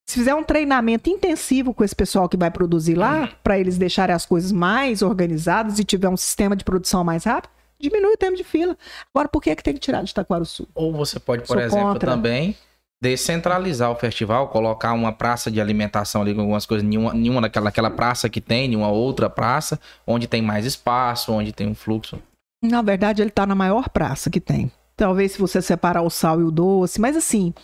Se 0.08 0.14
fizer 0.14 0.34
um 0.34 0.42
treinamento 0.42 1.10
intensivo 1.10 1.74
com 1.74 1.84
esse 1.84 1.94
pessoal 1.94 2.30
que 2.30 2.36
vai 2.36 2.50
produzir 2.50 2.94
lá, 2.94 3.28
para 3.44 3.58
eles 3.58 3.76
deixarem 3.76 4.16
as 4.16 4.24
coisas 4.24 4.50
mais 4.50 5.02
organizadas 5.02 5.78
e 5.78 5.84
tiver 5.84 6.08
um 6.08 6.16
sistema 6.16 6.56
de 6.56 6.64
produção 6.64 7.04
mais 7.04 7.24
rápido, 7.24 7.50
diminui 7.78 8.14
o 8.14 8.16
tempo 8.16 8.34
de 8.34 8.42
fila. 8.42 8.74
Agora, 9.14 9.28
por 9.28 9.42
que, 9.42 9.54
que 9.54 9.62
tem 9.62 9.74
que 9.74 9.80
tirar 9.80 10.02
de 10.02 10.10
Itaquaruçu? 10.12 10.66
Ou 10.74 10.94
você 10.94 11.20
pode, 11.20 11.42
por 11.42 11.48
Sou 11.48 11.60
exemplo, 11.60 11.92
contra. 11.92 12.12
também 12.12 12.56
descentralizar 13.02 13.90
o 13.90 13.96
festival, 13.96 14.48
colocar 14.48 14.94
uma 14.94 15.12
praça 15.12 15.50
de 15.50 15.60
alimentação 15.60 16.22
ali 16.22 16.34
com 16.34 16.40
algumas 16.40 16.64
coisas, 16.64 16.88
nenhuma, 16.88 17.12
nenhuma 17.12 17.42
daquela, 17.42 17.64
naquela 17.64 17.90
praça 17.90 18.30
que 18.30 18.40
tem, 18.40 18.66
nenhuma 18.66 18.88
outra 18.88 19.28
praça, 19.28 19.78
onde 20.06 20.26
tem 20.26 20.40
mais 20.40 20.64
espaço, 20.64 21.30
onde 21.32 21.52
tem 21.52 21.68
um 21.68 21.74
fluxo. 21.74 22.18
Na 22.64 22.80
verdade, 22.80 23.20
ele 23.20 23.30
tá 23.30 23.44
na 23.44 23.54
maior 23.54 23.90
praça 23.90 24.30
que 24.30 24.40
tem. 24.40 24.72
Talvez 24.96 25.32
se 25.32 25.38
você 25.38 25.62
separar 25.62 26.02
o 26.02 26.10
sal 26.10 26.40
e 26.40 26.44
o 26.44 26.50
doce, 26.50 27.00
mas 27.00 27.14
assim, 27.14 27.54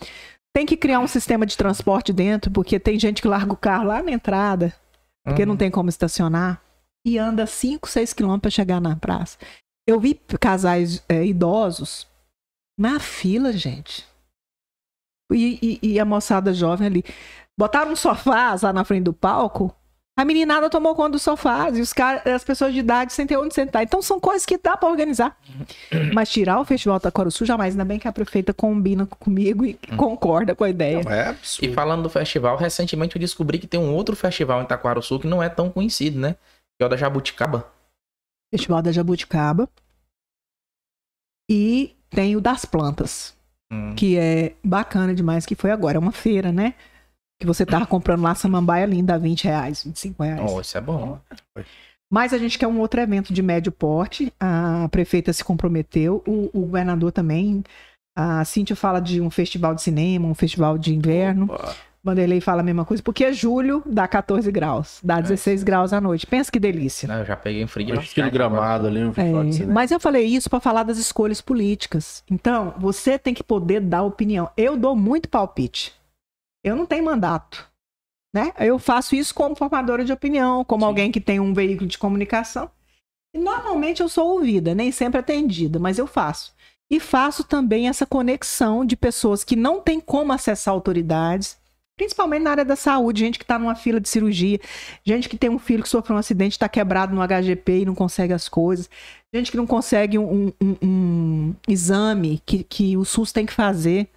tem 0.54 0.64
que 0.64 0.76
criar 0.76 1.00
um 1.00 1.06
sistema 1.08 1.44
de 1.44 1.56
transporte 1.56 2.12
dentro, 2.12 2.50
porque 2.50 2.78
tem 2.78 2.98
gente 2.98 3.20
que 3.20 3.28
larga 3.28 3.52
o 3.52 3.56
carro 3.56 3.84
lá 3.88 4.02
na 4.02 4.12
entrada, 4.12 4.72
porque 5.24 5.42
Uhum. 5.42 5.48
não 5.48 5.56
tem 5.56 5.70
como 5.70 5.88
estacionar, 5.88 6.62
e 7.06 7.18
anda 7.18 7.46
5, 7.46 7.88
6 7.88 8.12
quilômetros 8.12 8.42
para 8.42 8.50
chegar 8.62 8.80
na 8.80 8.96
praça. 8.96 9.36
Eu 9.86 10.00
vi 10.00 10.14
casais 10.40 11.02
é, 11.08 11.24
idosos 11.26 12.06
na 12.78 12.98
fila, 13.00 13.52
gente. 13.52 14.06
e, 15.32 15.78
e, 15.82 15.92
e 15.94 16.00
a 16.00 16.04
moçada 16.04 16.54
jovem 16.54 16.86
ali. 16.86 17.04
Botaram 17.58 17.92
um 17.92 17.96
sofás 17.96 18.62
lá 18.62 18.72
na 18.72 18.84
frente 18.84 19.04
do 19.04 19.12
palco. 19.12 19.74
A 20.16 20.24
meninada 20.24 20.70
tomou 20.70 20.94
conta 20.94 21.10
dos 21.10 21.22
sofás 21.22 21.76
e 21.76 21.80
os 21.80 21.92
caras, 21.92 22.24
as 22.24 22.44
pessoas 22.44 22.72
de 22.72 22.78
idade 22.78 23.12
sem 23.12 23.26
ter 23.26 23.36
onde 23.36 23.52
sentar. 23.52 23.82
Então 23.82 24.00
são 24.00 24.20
coisas 24.20 24.46
que 24.46 24.56
dá 24.56 24.76
pra 24.76 24.88
organizar. 24.88 25.36
Mas 26.14 26.30
tirar 26.30 26.60
o 26.60 26.64
Festival 26.64 27.00
Taquaruçu 27.00 27.44
jamais, 27.44 27.74
ainda 27.74 27.84
bem 27.84 27.98
que 27.98 28.06
a 28.06 28.12
prefeita 28.12 28.54
combina 28.54 29.06
comigo 29.06 29.64
e 29.64 29.74
concorda 29.96 30.54
com 30.54 30.62
a 30.62 30.70
ideia. 30.70 31.02
Não, 31.02 31.10
é 31.10 31.24
E 31.24 31.28
absurdo. 31.30 31.74
falando 31.74 32.02
do 32.04 32.08
festival, 32.10 32.56
recentemente 32.56 33.16
eu 33.16 33.20
descobri 33.20 33.58
que 33.58 33.66
tem 33.66 33.80
um 33.80 33.92
outro 33.92 34.14
festival 34.14 34.60
em 34.60 34.64
Itaquaruçu 34.64 35.18
que 35.18 35.26
não 35.26 35.42
é 35.42 35.48
tão 35.48 35.68
conhecido, 35.68 36.16
né? 36.20 36.36
Que 36.78 36.84
é 36.84 36.86
o 36.86 36.88
da 36.88 36.96
Jabuticaba. 36.96 37.68
Festival 38.54 38.82
da 38.82 38.92
Jabuticaba. 38.92 39.68
E 41.50 41.96
tem 42.10 42.36
o 42.36 42.40
das 42.40 42.64
plantas, 42.64 43.36
Hum. 43.72 43.94
que 43.96 44.16
é 44.16 44.54
bacana 44.62 45.12
demais, 45.12 45.44
que 45.44 45.56
foi 45.56 45.72
agora. 45.72 45.96
É 45.96 46.00
uma 46.00 46.12
feira, 46.12 46.52
né? 46.52 46.74
Que 47.40 47.46
você 47.46 47.66
tava 47.66 47.86
comprando 47.86 48.22
lá 48.22 48.34
samambaia 48.34 48.86
linda 48.86 49.14
a 49.14 49.18
20 49.18 49.44
reais, 49.44 49.82
25 49.84 50.22
reais. 50.22 50.50
Oh, 50.52 50.60
isso 50.60 50.78
é 50.78 50.80
bom. 50.80 51.18
Mas 52.10 52.32
a 52.32 52.38
gente 52.38 52.58
quer 52.58 52.66
um 52.68 52.78
outro 52.78 53.00
evento 53.00 53.32
de 53.32 53.42
médio 53.42 53.72
porte. 53.72 54.32
A 54.38 54.88
prefeita 54.90 55.32
se 55.32 55.42
comprometeu, 55.42 56.22
o, 56.26 56.48
o 56.52 56.60
governador 56.60 57.10
também. 57.10 57.64
A 58.16 58.44
Cíntia 58.44 58.76
fala 58.76 59.00
de 59.00 59.20
um 59.20 59.30
festival 59.30 59.74
de 59.74 59.82
cinema, 59.82 60.28
um 60.28 60.34
festival 60.34 60.78
de 60.78 60.94
inverno. 60.94 61.46
Opa. 61.46 61.74
Vanderlei 62.04 62.38
fala 62.38 62.60
a 62.60 62.62
mesma 62.62 62.84
coisa, 62.84 63.02
porque 63.02 63.32
julho 63.32 63.82
dá 63.86 64.06
14 64.06 64.52
graus, 64.52 65.00
dá 65.02 65.22
16 65.22 65.62
graus 65.62 65.90
à 65.90 66.02
noite. 66.02 66.26
Pensa 66.26 66.52
que 66.52 66.60
delícia. 66.60 67.08
Não, 67.08 67.14
eu 67.20 67.24
já 67.24 67.34
peguei 67.34 67.64
um 67.64 67.66
frio 67.66 67.98
de 67.98 68.30
gramado 68.30 68.86
ali, 68.86 69.02
um 69.02 69.10
festival 69.14 69.42
de 69.42 69.48
É, 69.48 69.52
cinema. 69.52 69.72
mas 69.72 69.90
eu 69.90 69.98
falei 69.98 70.26
isso 70.26 70.50
para 70.50 70.60
falar 70.60 70.82
das 70.82 70.98
escolhas 70.98 71.40
políticas. 71.40 72.22
Então, 72.30 72.74
você 72.78 73.18
tem 73.18 73.32
que 73.32 73.42
poder 73.42 73.80
dar 73.80 74.02
opinião. 74.02 74.50
Eu 74.54 74.76
dou 74.76 74.94
muito 74.94 75.30
palpite. 75.30 75.94
Eu 76.64 76.74
não 76.74 76.86
tenho 76.86 77.04
mandato. 77.04 77.68
Né? 78.34 78.52
Eu 78.58 78.80
faço 78.80 79.14
isso 79.14 79.32
como 79.32 79.54
formadora 79.54 80.04
de 80.04 80.12
opinião, 80.12 80.64
como 80.64 80.80
Sim. 80.82 80.86
alguém 80.86 81.12
que 81.12 81.20
tem 81.20 81.38
um 81.38 81.54
veículo 81.54 81.86
de 81.88 81.96
comunicação. 81.98 82.68
E 83.32 83.38
normalmente 83.38 84.02
eu 84.02 84.08
sou 84.08 84.32
ouvida, 84.32 84.74
nem 84.74 84.90
sempre 84.90 85.20
atendida, 85.20 85.78
mas 85.78 85.98
eu 85.98 86.06
faço. 86.06 86.52
E 86.90 86.98
faço 86.98 87.44
também 87.44 87.88
essa 87.88 88.04
conexão 88.04 88.84
de 88.84 88.96
pessoas 88.96 89.44
que 89.44 89.54
não 89.56 89.80
têm 89.80 90.00
como 90.00 90.32
acessar 90.32 90.74
autoridades, 90.74 91.56
principalmente 91.96 92.42
na 92.42 92.50
área 92.50 92.64
da 92.64 92.74
saúde, 92.76 93.20
gente 93.20 93.38
que 93.38 93.44
está 93.44 93.56
numa 93.58 93.74
fila 93.76 94.00
de 94.00 94.08
cirurgia, 94.08 94.58
gente 95.04 95.28
que 95.28 95.36
tem 95.36 95.48
um 95.50 95.58
filho 95.58 95.82
que 95.82 95.88
sofreu 95.88 96.16
um 96.16 96.18
acidente, 96.18 96.52
está 96.52 96.68
quebrado 96.68 97.14
no 97.14 97.22
HGP 97.22 97.80
e 97.80 97.84
não 97.84 97.94
consegue 97.94 98.32
as 98.32 98.48
coisas, 98.48 98.90
gente 99.32 99.50
que 99.50 99.56
não 99.56 99.66
consegue 99.66 100.18
um, 100.18 100.52
um- 100.60 100.76
um 100.82 101.54
exame 101.68 102.42
que, 102.44 102.64
que 102.64 102.96
o 102.96 103.04
SUS 103.04 103.30
tem 103.32 103.46
que 103.46 103.52
fazer. 103.52 104.08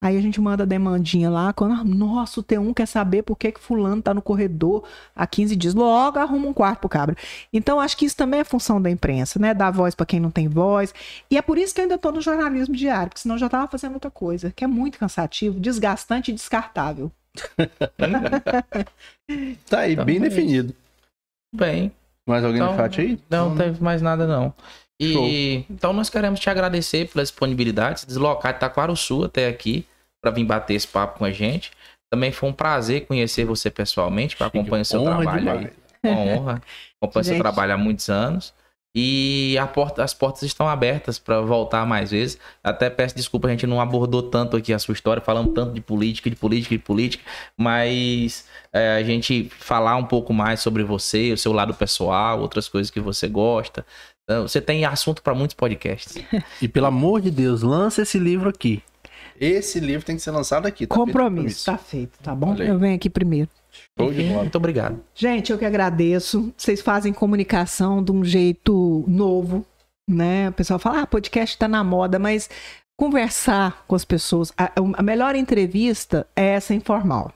Aí 0.00 0.16
a 0.16 0.20
gente 0.20 0.40
manda 0.40 0.62
a 0.62 0.66
demandinha 0.66 1.28
lá, 1.28 1.52
quando, 1.52 1.72
ah, 1.74 1.82
nossa, 1.82 2.38
o 2.38 2.42
T1 2.42 2.72
quer 2.72 2.86
saber 2.86 3.24
por 3.24 3.36
que, 3.36 3.50
que 3.50 3.60
fulano 3.60 4.00
tá 4.00 4.14
no 4.14 4.22
corredor 4.22 4.84
há 5.14 5.26
15 5.26 5.56
dias. 5.56 5.74
Logo 5.74 6.20
arruma 6.20 6.46
um 6.46 6.52
quarto 6.52 6.78
pro 6.80 6.88
cabra. 6.88 7.16
Então, 7.52 7.80
acho 7.80 7.96
que 7.96 8.04
isso 8.04 8.16
também 8.16 8.38
é 8.38 8.44
função 8.44 8.80
da 8.80 8.88
imprensa, 8.88 9.40
né? 9.40 9.52
Dar 9.52 9.72
voz 9.72 9.96
para 9.96 10.06
quem 10.06 10.20
não 10.20 10.30
tem 10.30 10.46
voz. 10.46 10.94
E 11.28 11.36
é 11.36 11.42
por 11.42 11.58
isso 11.58 11.74
que 11.74 11.80
eu 11.80 11.82
ainda 11.82 11.98
tô 11.98 12.12
no 12.12 12.20
jornalismo 12.20 12.76
diário, 12.76 13.08
porque 13.08 13.22
senão 13.22 13.34
eu 13.34 13.40
já 13.40 13.48
tava 13.48 13.66
fazendo 13.66 13.94
outra 13.94 14.10
coisa, 14.10 14.52
que 14.54 14.62
é 14.62 14.68
muito 14.68 14.98
cansativo, 14.98 15.58
desgastante 15.58 16.30
e 16.30 16.34
descartável. 16.34 17.10
Tá 19.68 19.80
aí, 19.80 19.92
Então, 19.92 20.04
bem 20.04 20.16
é 20.16 20.20
definido. 20.20 20.74
Bem, 21.54 21.92
Mais 22.26 22.44
alguém 22.44 22.60
Então, 22.62 22.72
no 22.72 22.78
chat 22.78 23.00
aí? 23.00 23.18
não 23.30 23.56
teve 23.56 23.82
mais 23.82 24.00
nada 24.00 24.26
não. 24.26 24.54
E 25.00 25.64
então 25.70 25.92
nós 25.92 26.10
queremos 26.10 26.40
te 26.40 26.50
agradecer 26.50 27.08
pela 27.08 27.22
disponibilidade, 27.22 28.00
se 28.00 28.06
deslocar 28.06 28.52
de 28.52 28.58
Itaquaruçu 28.58 29.24
até 29.24 29.46
aqui 29.48 29.86
para 30.20 30.30
vir 30.32 30.44
bater 30.44 30.74
esse 30.74 30.88
papo 30.88 31.18
com 31.18 31.24
a 31.24 31.30
gente. 31.30 31.70
Também 32.10 32.32
foi 32.32 32.48
um 32.48 32.52
prazer 32.52 33.06
conhecer 33.06 33.44
você 33.44 33.70
pessoalmente, 33.70 34.36
para 34.36 34.46
acompanhar 34.48 34.82
o 34.82 34.84
seu 34.84 35.02
trabalho 35.02 35.30
aí. 35.30 35.38
demais. 35.38 35.70
Uma 36.02 36.20
honra. 36.20 36.62
Acompanho 37.00 37.24
seu 37.24 37.34
Gente. 37.34 37.42
trabalho 37.42 37.74
há 37.74 37.76
muitos 37.76 38.08
anos. 38.08 38.54
E 38.96 39.56
a 39.60 39.66
porta- 39.66 40.02
as 40.02 40.14
portas 40.14 40.42
estão 40.42 40.66
abertas 40.66 41.18
para 41.18 41.40
voltar 41.42 41.86
mais 41.86 42.10
vezes. 42.10 42.38
Até 42.64 42.88
peço 42.88 43.14
desculpa, 43.14 43.46
a 43.46 43.50
gente 43.50 43.66
não 43.66 43.80
abordou 43.80 44.22
tanto 44.22 44.56
aqui 44.56 44.72
a 44.72 44.78
sua 44.78 44.94
história, 44.94 45.22
falando 45.22 45.52
tanto 45.52 45.74
de 45.74 45.80
política, 45.80 46.30
de 46.30 46.34
política, 46.36 46.74
de 46.74 46.82
política, 46.82 47.22
mas 47.56 48.46
é, 48.72 48.96
a 48.96 49.02
gente 49.02 49.48
falar 49.58 49.96
um 49.96 50.04
pouco 50.04 50.32
mais 50.32 50.60
sobre 50.60 50.82
você, 50.82 51.32
o 51.32 51.36
seu 51.38 51.52
lado 51.52 51.74
pessoal, 51.74 52.40
outras 52.40 52.68
coisas 52.68 52.90
que 52.90 52.98
você 52.98 53.28
gosta. 53.28 53.84
Então, 54.28 54.46
você 54.46 54.60
tem 54.60 54.84
assunto 54.84 55.22
para 55.22 55.34
muitos 55.34 55.54
podcasts. 55.54 56.22
E 56.60 56.68
pelo 56.68 56.84
amor 56.84 57.22
de 57.22 57.30
Deus, 57.30 57.62
lança 57.62 58.02
esse 58.02 58.18
livro 58.18 58.50
aqui. 58.50 58.82
Esse 59.40 59.80
livro 59.80 60.04
tem 60.04 60.16
que 60.16 60.22
ser 60.22 60.32
lançado 60.32 60.66
aqui. 60.66 60.86
Tá 60.86 60.94
Compromisso, 60.94 61.64
tá 61.64 61.78
feito, 61.78 62.18
tá 62.22 62.34
bom? 62.34 62.52
Aí. 62.52 62.68
Eu 62.68 62.78
venho 62.78 62.94
aqui 62.94 63.08
primeiro. 63.08 63.48
Show 63.98 64.12
de 64.12 64.24
bola. 64.24 64.42
muito 64.42 64.56
obrigado. 64.56 65.00
Gente, 65.14 65.50
eu 65.50 65.56
que 65.56 65.64
agradeço. 65.64 66.52
Vocês 66.54 66.82
fazem 66.82 67.10
comunicação 67.10 68.04
de 68.04 68.12
um 68.12 68.22
jeito 68.22 69.02
novo, 69.08 69.64
né? 70.06 70.50
O 70.50 70.52
pessoal 70.52 70.78
fala, 70.78 71.02
ah, 71.02 71.06
podcast 71.06 71.56
tá 71.56 71.66
na 71.66 71.82
moda, 71.82 72.18
mas 72.18 72.50
conversar 72.98 73.84
com 73.88 73.96
as 73.96 74.04
pessoas, 74.04 74.52
a, 74.58 74.72
a 74.94 75.02
melhor 75.02 75.36
entrevista 75.36 76.26
é 76.36 76.48
essa 76.48 76.74
informal. 76.74 77.32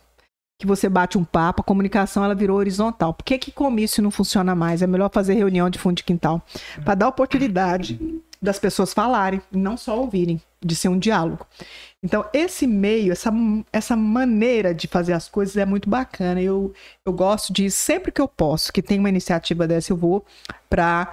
Que 0.62 0.66
você 0.68 0.88
bate 0.88 1.18
um 1.18 1.24
papo, 1.24 1.60
a 1.60 1.64
comunicação 1.64 2.24
ela 2.24 2.36
virou 2.36 2.56
horizontal. 2.56 3.12
Por 3.12 3.24
que, 3.24 3.36
que 3.36 3.50
comício 3.50 4.00
não 4.00 4.12
funciona 4.12 4.54
mais? 4.54 4.80
É 4.80 4.86
melhor 4.86 5.10
fazer 5.12 5.34
reunião 5.34 5.68
de 5.68 5.76
fundo 5.76 5.96
de 5.96 6.04
quintal. 6.04 6.40
Para 6.84 6.94
dar 6.94 7.08
oportunidade 7.08 7.98
das 8.40 8.60
pessoas 8.60 8.94
falarem, 8.94 9.42
não 9.50 9.76
só 9.76 9.98
ouvirem, 9.98 10.40
de 10.64 10.76
ser 10.76 10.88
um 10.88 11.00
diálogo. 11.00 11.44
Então, 12.00 12.24
esse 12.32 12.64
meio, 12.64 13.10
essa, 13.10 13.32
essa 13.72 13.96
maneira 13.96 14.72
de 14.72 14.86
fazer 14.86 15.14
as 15.14 15.28
coisas 15.28 15.56
é 15.56 15.66
muito 15.66 15.90
bacana. 15.90 16.40
Eu, 16.40 16.72
eu 17.04 17.12
gosto 17.12 17.52
de, 17.52 17.68
sempre 17.68 18.12
que 18.12 18.20
eu 18.20 18.28
posso, 18.28 18.72
que 18.72 18.80
tem 18.80 19.00
uma 19.00 19.08
iniciativa 19.08 19.66
dessa, 19.66 19.92
eu 19.92 19.96
vou 19.96 20.24
para 20.70 21.12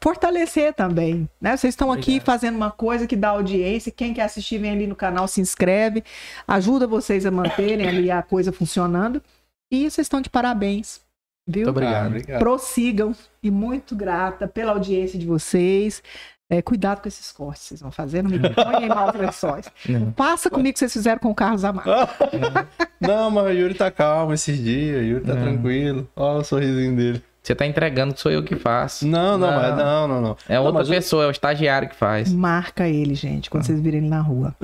fortalecer 0.00 0.72
também. 0.74 1.28
Né? 1.40 1.56
Vocês 1.56 1.72
estão 1.72 1.90
aqui 1.90 2.12
Obrigado. 2.12 2.24
fazendo 2.26 2.56
uma 2.56 2.70
coisa 2.70 3.06
que 3.06 3.16
dá 3.16 3.30
audiência. 3.30 3.92
Quem 3.92 4.14
quer 4.14 4.22
assistir, 4.22 4.58
vem 4.58 4.70
ali 4.70 4.86
no 4.86 4.96
canal, 4.96 5.26
se 5.28 5.40
inscreve. 5.40 6.04
Ajuda 6.46 6.86
vocês 6.86 7.26
a 7.26 7.30
manterem 7.30 7.88
ali 7.88 8.10
a 8.10 8.22
coisa 8.22 8.52
funcionando. 8.52 9.22
E 9.70 9.82
vocês 9.90 10.06
estão 10.06 10.20
de 10.20 10.30
parabéns. 10.30 11.00
Viu? 11.46 11.64
Muito 11.64 11.70
obrigado. 11.70 12.04
Ah, 12.04 12.06
obrigado. 12.08 12.38
Prossigam. 12.38 13.14
E 13.42 13.50
muito 13.50 13.94
grata 13.96 14.46
pela 14.48 14.72
audiência 14.72 15.18
de 15.18 15.26
vocês. 15.26 16.02
É, 16.50 16.62
cuidado 16.62 17.02
com 17.02 17.08
esses 17.08 17.30
cortes 17.30 17.62
que 17.62 17.68
vocês 17.68 17.80
vão 17.82 17.90
fazer. 17.90 18.22
Não 18.22 18.30
me 18.30 18.38
ponham 18.54 18.82
em 18.82 18.88
maus 18.88 19.14
lençóis. 19.14 19.66
Faça 20.16 20.48
comigo 20.48 20.70
o 20.70 20.72
que 20.72 20.78
vocês 20.78 20.92
fizeram 20.92 21.18
com 21.18 21.30
o 21.30 21.34
Carlos 21.34 21.64
Amaro. 21.64 21.90
Não, 23.00 23.30
mas 23.30 23.46
o 23.46 23.50
Yuri 23.50 23.74
tá 23.74 23.90
calmo 23.90 24.32
esses 24.32 24.58
dias. 24.58 25.00
O 25.00 25.04
Yuri 25.04 25.24
tá 25.24 25.34
Não. 25.34 25.42
tranquilo. 25.42 26.08
Olha 26.16 26.38
o 26.40 26.44
sorrisinho 26.44 26.96
dele. 26.96 27.22
Você 27.48 27.54
tá 27.54 27.64
entregando 27.64 28.12
que 28.12 28.20
sou 28.20 28.30
eu 28.30 28.42
que 28.42 28.56
faço. 28.56 29.06
Não, 29.06 29.38
não, 29.38 29.50
Não. 29.50 29.56
mas 29.56 29.74
não, 29.74 30.06
não, 30.06 30.20
não. 30.20 30.36
É 30.46 30.56
Não, 30.56 30.66
outra 30.66 30.84
pessoa, 30.84 31.24
é 31.24 31.26
o 31.28 31.30
estagiário 31.30 31.88
que 31.88 31.96
faz. 31.96 32.30
Marca 32.30 32.86
ele, 32.86 33.14
gente, 33.14 33.48
quando 33.48 33.64
vocês 33.64 33.80
virem 33.80 34.00
ele 34.00 34.08
na 34.08 34.20
rua. 34.20 34.54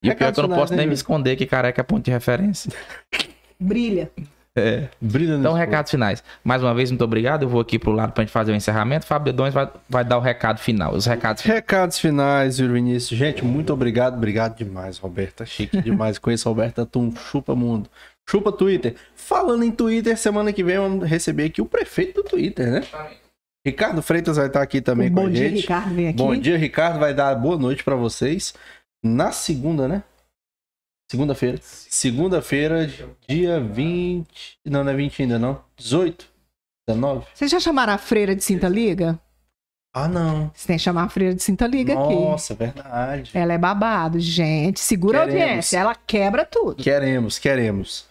E 0.00 0.10
o 0.10 0.14
pior 0.14 0.28
é 0.28 0.32
que 0.32 0.38
eu 0.38 0.46
não 0.46 0.56
posso 0.56 0.72
nem 0.72 0.82
finais, 0.82 0.86
me 0.86 0.90
né, 0.90 0.94
esconder 0.94 1.34
que 1.34 1.44
careca 1.44 1.80
é 1.80 1.84
ponto 1.84 2.04
de 2.04 2.10
referência. 2.12 2.70
Brilha. 3.58 4.12
É. 4.56 4.88
Brilha 5.00 5.34
Então, 5.34 5.52
recados 5.52 5.90
finais. 5.90 6.22
Mais 6.44 6.62
uma 6.62 6.72
vez, 6.72 6.90
muito 6.92 7.02
obrigado. 7.02 7.42
Eu 7.42 7.48
vou 7.48 7.60
aqui 7.60 7.80
pro 7.80 7.90
lado 7.90 8.12
pra 8.12 8.22
gente 8.22 8.30
fazer 8.30 8.52
o 8.52 8.54
encerramento. 8.54 9.06
Fábio 9.06 9.32
Dedões 9.32 9.52
vai, 9.52 9.68
vai 9.88 10.04
dar 10.04 10.16
o 10.16 10.20
recado 10.20 10.60
final. 10.60 10.94
Os 10.94 11.04
recados 11.04 11.42
finais. 11.42 11.58
Recados 11.58 11.98
finais, 11.98 12.60
Yuri 12.60 12.74
Vinícius. 12.74 13.18
Gente, 13.18 13.44
muito 13.44 13.72
obrigado. 13.72 14.14
Obrigado 14.14 14.56
demais, 14.56 14.98
Roberta. 14.98 15.44
Chique 15.44 15.78
demais. 15.82 16.16
Conheço 16.16 16.48
a 16.48 16.52
Roberta 16.52 16.86
Tum. 16.86 17.12
Chupa 17.14 17.56
mundo. 17.56 17.90
Chupa 18.28 18.52
Twitter. 18.52 18.94
Falando 19.14 19.64
em 19.64 19.70
Twitter, 19.70 20.16
semana 20.18 20.52
que 20.52 20.62
vem 20.62 20.76
vamos 20.76 21.08
receber 21.08 21.44
aqui 21.44 21.62
o 21.62 21.66
prefeito 21.66 22.22
do 22.22 22.28
Twitter, 22.28 22.70
né? 22.70 22.86
Ricardo 23.66 24.02
Freitas 24.02 24.36
vai 24.36 24.46
estar 24.46 24.62
aqui 24.62 24.80
também 24.82 25.08
com 25.08 25.22
Bom 25.22 25.26
a 25.26 25.30
dia, 25.30 25.48
gente. 25.48 25.60
Ricardo, 25.62 25.94
vem 25.94 26.08
aqui. 26.08 26.18
Bom 26.18 26.36
dia, 26.36 26.58
Ricardo. 26.58 26.98
Vai 26.98 27.14
dar 27.14 27.34
boa 27.34 27.56
noite 27.56 27.82
pra 27.82 27.96
vocês. 27.96 28.54
Na 29.02 29.32
segunda, 29.32 29.88
né? 29.88 30.02
Segunda-feira. 31.10 31.58
Segunda-feira, 31.62 32.90
dia 33.26 33.60
20. 33.60 34.58
Não, 34.66 34.84
não 34.84 34.92
é 34.92 34.94
20 34.94 35.22
ainda, 35.22 35.38
não. 35.38 35.62
18? 35.78 36.28
19? 36.86 37.26
Vocês 37.34 37.50
já 37.50 37.60
chamaram 37.60 37.94
a 37.94 37.98
freira 37.98 38.36
de 38.36 38.44
Cinta 38.44 38.68
Liga? 38.68 39.18
Ah, 39.94 40.06
não. 40.06 40.50
Você 40.54 40.66
tem 40.66 40.76
que 40.76 40.82
chamar 40.82 41.04
a 41.04 41.08
freira 41.08 41.34
de 41.34 41.42
Cinta 41.42 41.66
Liga 41.66 41.94
aqui. 41.94 42.14
Nossa, 42.14 42.54
verdade. 42.54 43.30
Ela 43.32 43.54
é 43.54 43.58
babado, 43.58 44.20
gente. 44.20 44.80
Segura 44.80 45.20
Queremos. 45.20 45.40
a 45.40 45.44
audiência, 45.44 45.78
ela 45.78 45.94
quebra 45.94 46.44
tudo. 46.44 46.82
Queremos, 46.82 47.38
queremos. 47.38 48.07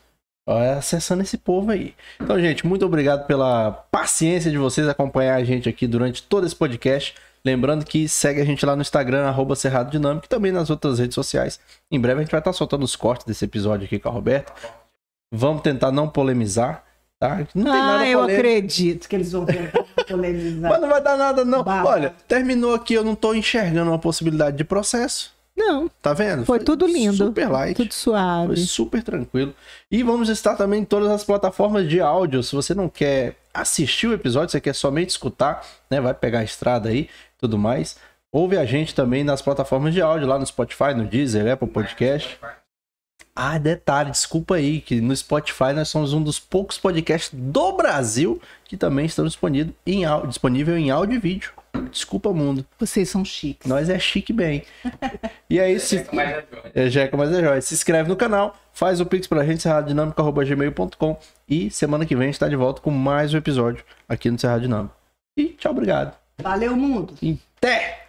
É 0.48 0.74
acessando 0.76 1.22
esse 1.24 1.38
povo 1.38 1.72
aí. 1.72 1.94
Então, 2.22 2.40
gente, 2.40 2.66
muito 2.66 2.86
obrigado 2.86 3.26
pela 3.28 3.72
paciência 3.92 4.50
de 4.50 4.58
vocês 4.58 4.88
acompanhar 4.88 5.36
a 5.36 5.44
gente 5.44 5.68
aqui 5.68 5.86
durante 5.88 6.24
todo 6.24 6.46
esse 6.46 6.56
podcast. 6.56 7.14
Lembrando 7.44 7.86
que 7.86 8.08
segue 8.10 8.42
a 8.42 8.46
gente 8.46 8.66
lá 8.66 8.76
no 8.76 8.82
Instagram, 8.82 9.26
arroba 9.28 9.56
Cerrado 9.56 9.92
Dinâmico, 9.92 10.26
e 10.26 10.30
também 10.30 10.52
nas 10.52 10.70
outras 10.70 11.00
redes 11.00 11.16
sociais. 11.16 11.60
Em 11.92 12.00
breve 12.00 12.20
a 12.20 12.24
gente 12.24 12.32
vai 12.32 12.40
estar 12.40 12.52
soltando 12.54 12.84
os 12.84 12.96
cortes 12.96 13.26
desse 13.26 13.46
episódio 13.46 13.86
aqui 13.86 14.00
com 14.00 14.10
a 14.10 14.12
Roberta. 14.12 14.52
Vamos 15.32 15.62
tentar 15.62 15.92
não 15.92 16.08
polemizar, 16.10 16.84
tá? 17.20 17.38
Não 17.54 17.64
tem 17.66 17.74
nada 17.74 18.00
Ah, 18.04 18.08
eu 18.08 18.20
polêmico. 18.20 18.40
acredito 18.48 19.08
que 19.10 19.16
eles 19.16 19.32
vão 19.32 19.46
tentar 19.46 19.84
polemizar. 20.08 20.72
Mas 20.72 20.82
não 20.82 20.90
vai 20.90 21.02
dar 21.02 21.18
nada, 21.18 21.44
não. 21.46 21.64
Olha, 21.66 22.14
terminou 22.28 22.74
aqui, 22.74 22.94
eu 22.94 23.04
não 23.04 23.16
tô 23.16 23.34
enxergando 23.34 23.92
uma 23.92 24.00
possibilidade 24.00 24.58
de 24.58 24.64
processo. 24.64 25.36
Não, 25.58 25.90
Tá 26.02 26.14
vendo? 26.14 26.46
foi 26.46 26.60
tudo 26.60 26.86
lindo. 26.86 27.18
Super 27.18 27.50
light. 27.50 27.76
tudo 27.76 27.92
Foi 27.92 28.00
suave. 28.00 28.58
super 28.58 29.02
tranquilo. 29.04 29.54
E 29.92 30.04
vamos 30.04 30.30
estar 30.30 30.56
também 30.56 30.82
em 30.82 30.86
todas 30.86 31.10
as 31.10 31.24
plataformas 31.24 31.90
de 31.90 32.00
áudio. 32.00 32.44
Se 32.44 32.56
você 32.56 32.74
não 32.76 32.88
quer 32.88 33.36
assistir 33.54 34.06
o 34.08 34.14
episódio, 34.14 34.52
você 34.52 34.62
quer 34.62 34.74
somente 34.76 35.10
escutar, 35.10 35.66
né? 35.90 36.00
Vai 36.00 36.14
pegar 36.14 36.40
a 36.40 36.44
estrada 36.44 36.90
aí 36.90 37.10
tudo 37.40 37.58
mais. 37.58 37.98
Ouve 38.32 38.56
a 38.58 38.66
gente 38.66 38.94
também 38.94 39.24
nas 39.24 39.42
plataformas 39.42 39.94
de 39.94 40.02
áudio, 40.02 40.28
lá 40.28 40.38
no 40.38 40.46
Spotify, 40.46 40.94
no 40.96 41.06
Deezer, 41.06 41.52
Apple 41.52 41.68
Podcast. 41.70 42.38
Ah, 43.36 43.58
detalhe, 43.58 44.10
desculpa 44.12 44.56
aí, 44.56 44.82
que 44.82 45.00
no 45.00 45.16
Spotify 45.16 45.72
nós 45.74 45.90
somos 45.90 46.12
um 46.14 46.22
dos 46.24 46.40
poucos 46.40 46.78
podcasts 46.78 47.30
do 47.34 47.72
Brasil 47.74 48.42
que 48.66 48.76
também 48.76 49.06
estão 49.06 49.26
disponível 49.26 49.74
em, 49.86 50.06
au- 50.06 50.26
disponível 50.28 50.78
em 50.78 50.90
áudio 50.90 51.16
e 51.16 51.20
vídeo. 51.20 51.52
Desculpa, 51.86 52.34
mundo. 52.34 52.66
Vocês 52.80 53.10
são 53.10 53.24
chiques. 53.24 53.68
Nós 53.68 53.90
é 53.90 53.98
chique 54.00 54.34
bem. 54.34 54.64
E 55.50 55.60
aí, 55.60 55.80
se... 55.80 56.06
É 56.74 56.90
Jeca, 56.90 57.16
mas 57.16 57.32
é 57.32 57.42
jóia. 57.42 57.62
Se 57.62 57.74
inscreve 57.74 58.10
no 58.10 58.16
canal, 58.16 58.56
faz 58.74 59.00
o 59.00 59.06
pix 59.06 59.28
pra 59.28 59.46
gente, 59.46 59.62
serradinâmica.gmail.com 59.62 61.18
e 61.50 61.70
semana 61.72 62.06
que 62.06 62.16
vem 62.16 62.26
a 62.26 62.32
gente 62.32 62.40
tá 62.40 62.48
de 62.48 62.56
volta 62.56 62.82
com 62.82 62.92
mais 62.92 63.34
um 63.34 63.38
episódio 63.38 63.84
aqui 64.08 64.30
no 64.30 64.38
Cerrado 64.38 64.62
Dinâmico. 64.62 64.96
E 65.38 65.50
tchau, 65.50 65.72
obrigado. 65.72 66.16
Valeu, 66.42 66.76
mundo. 66.76 67.14
E 67.22 67.38
até! 67.58 68.08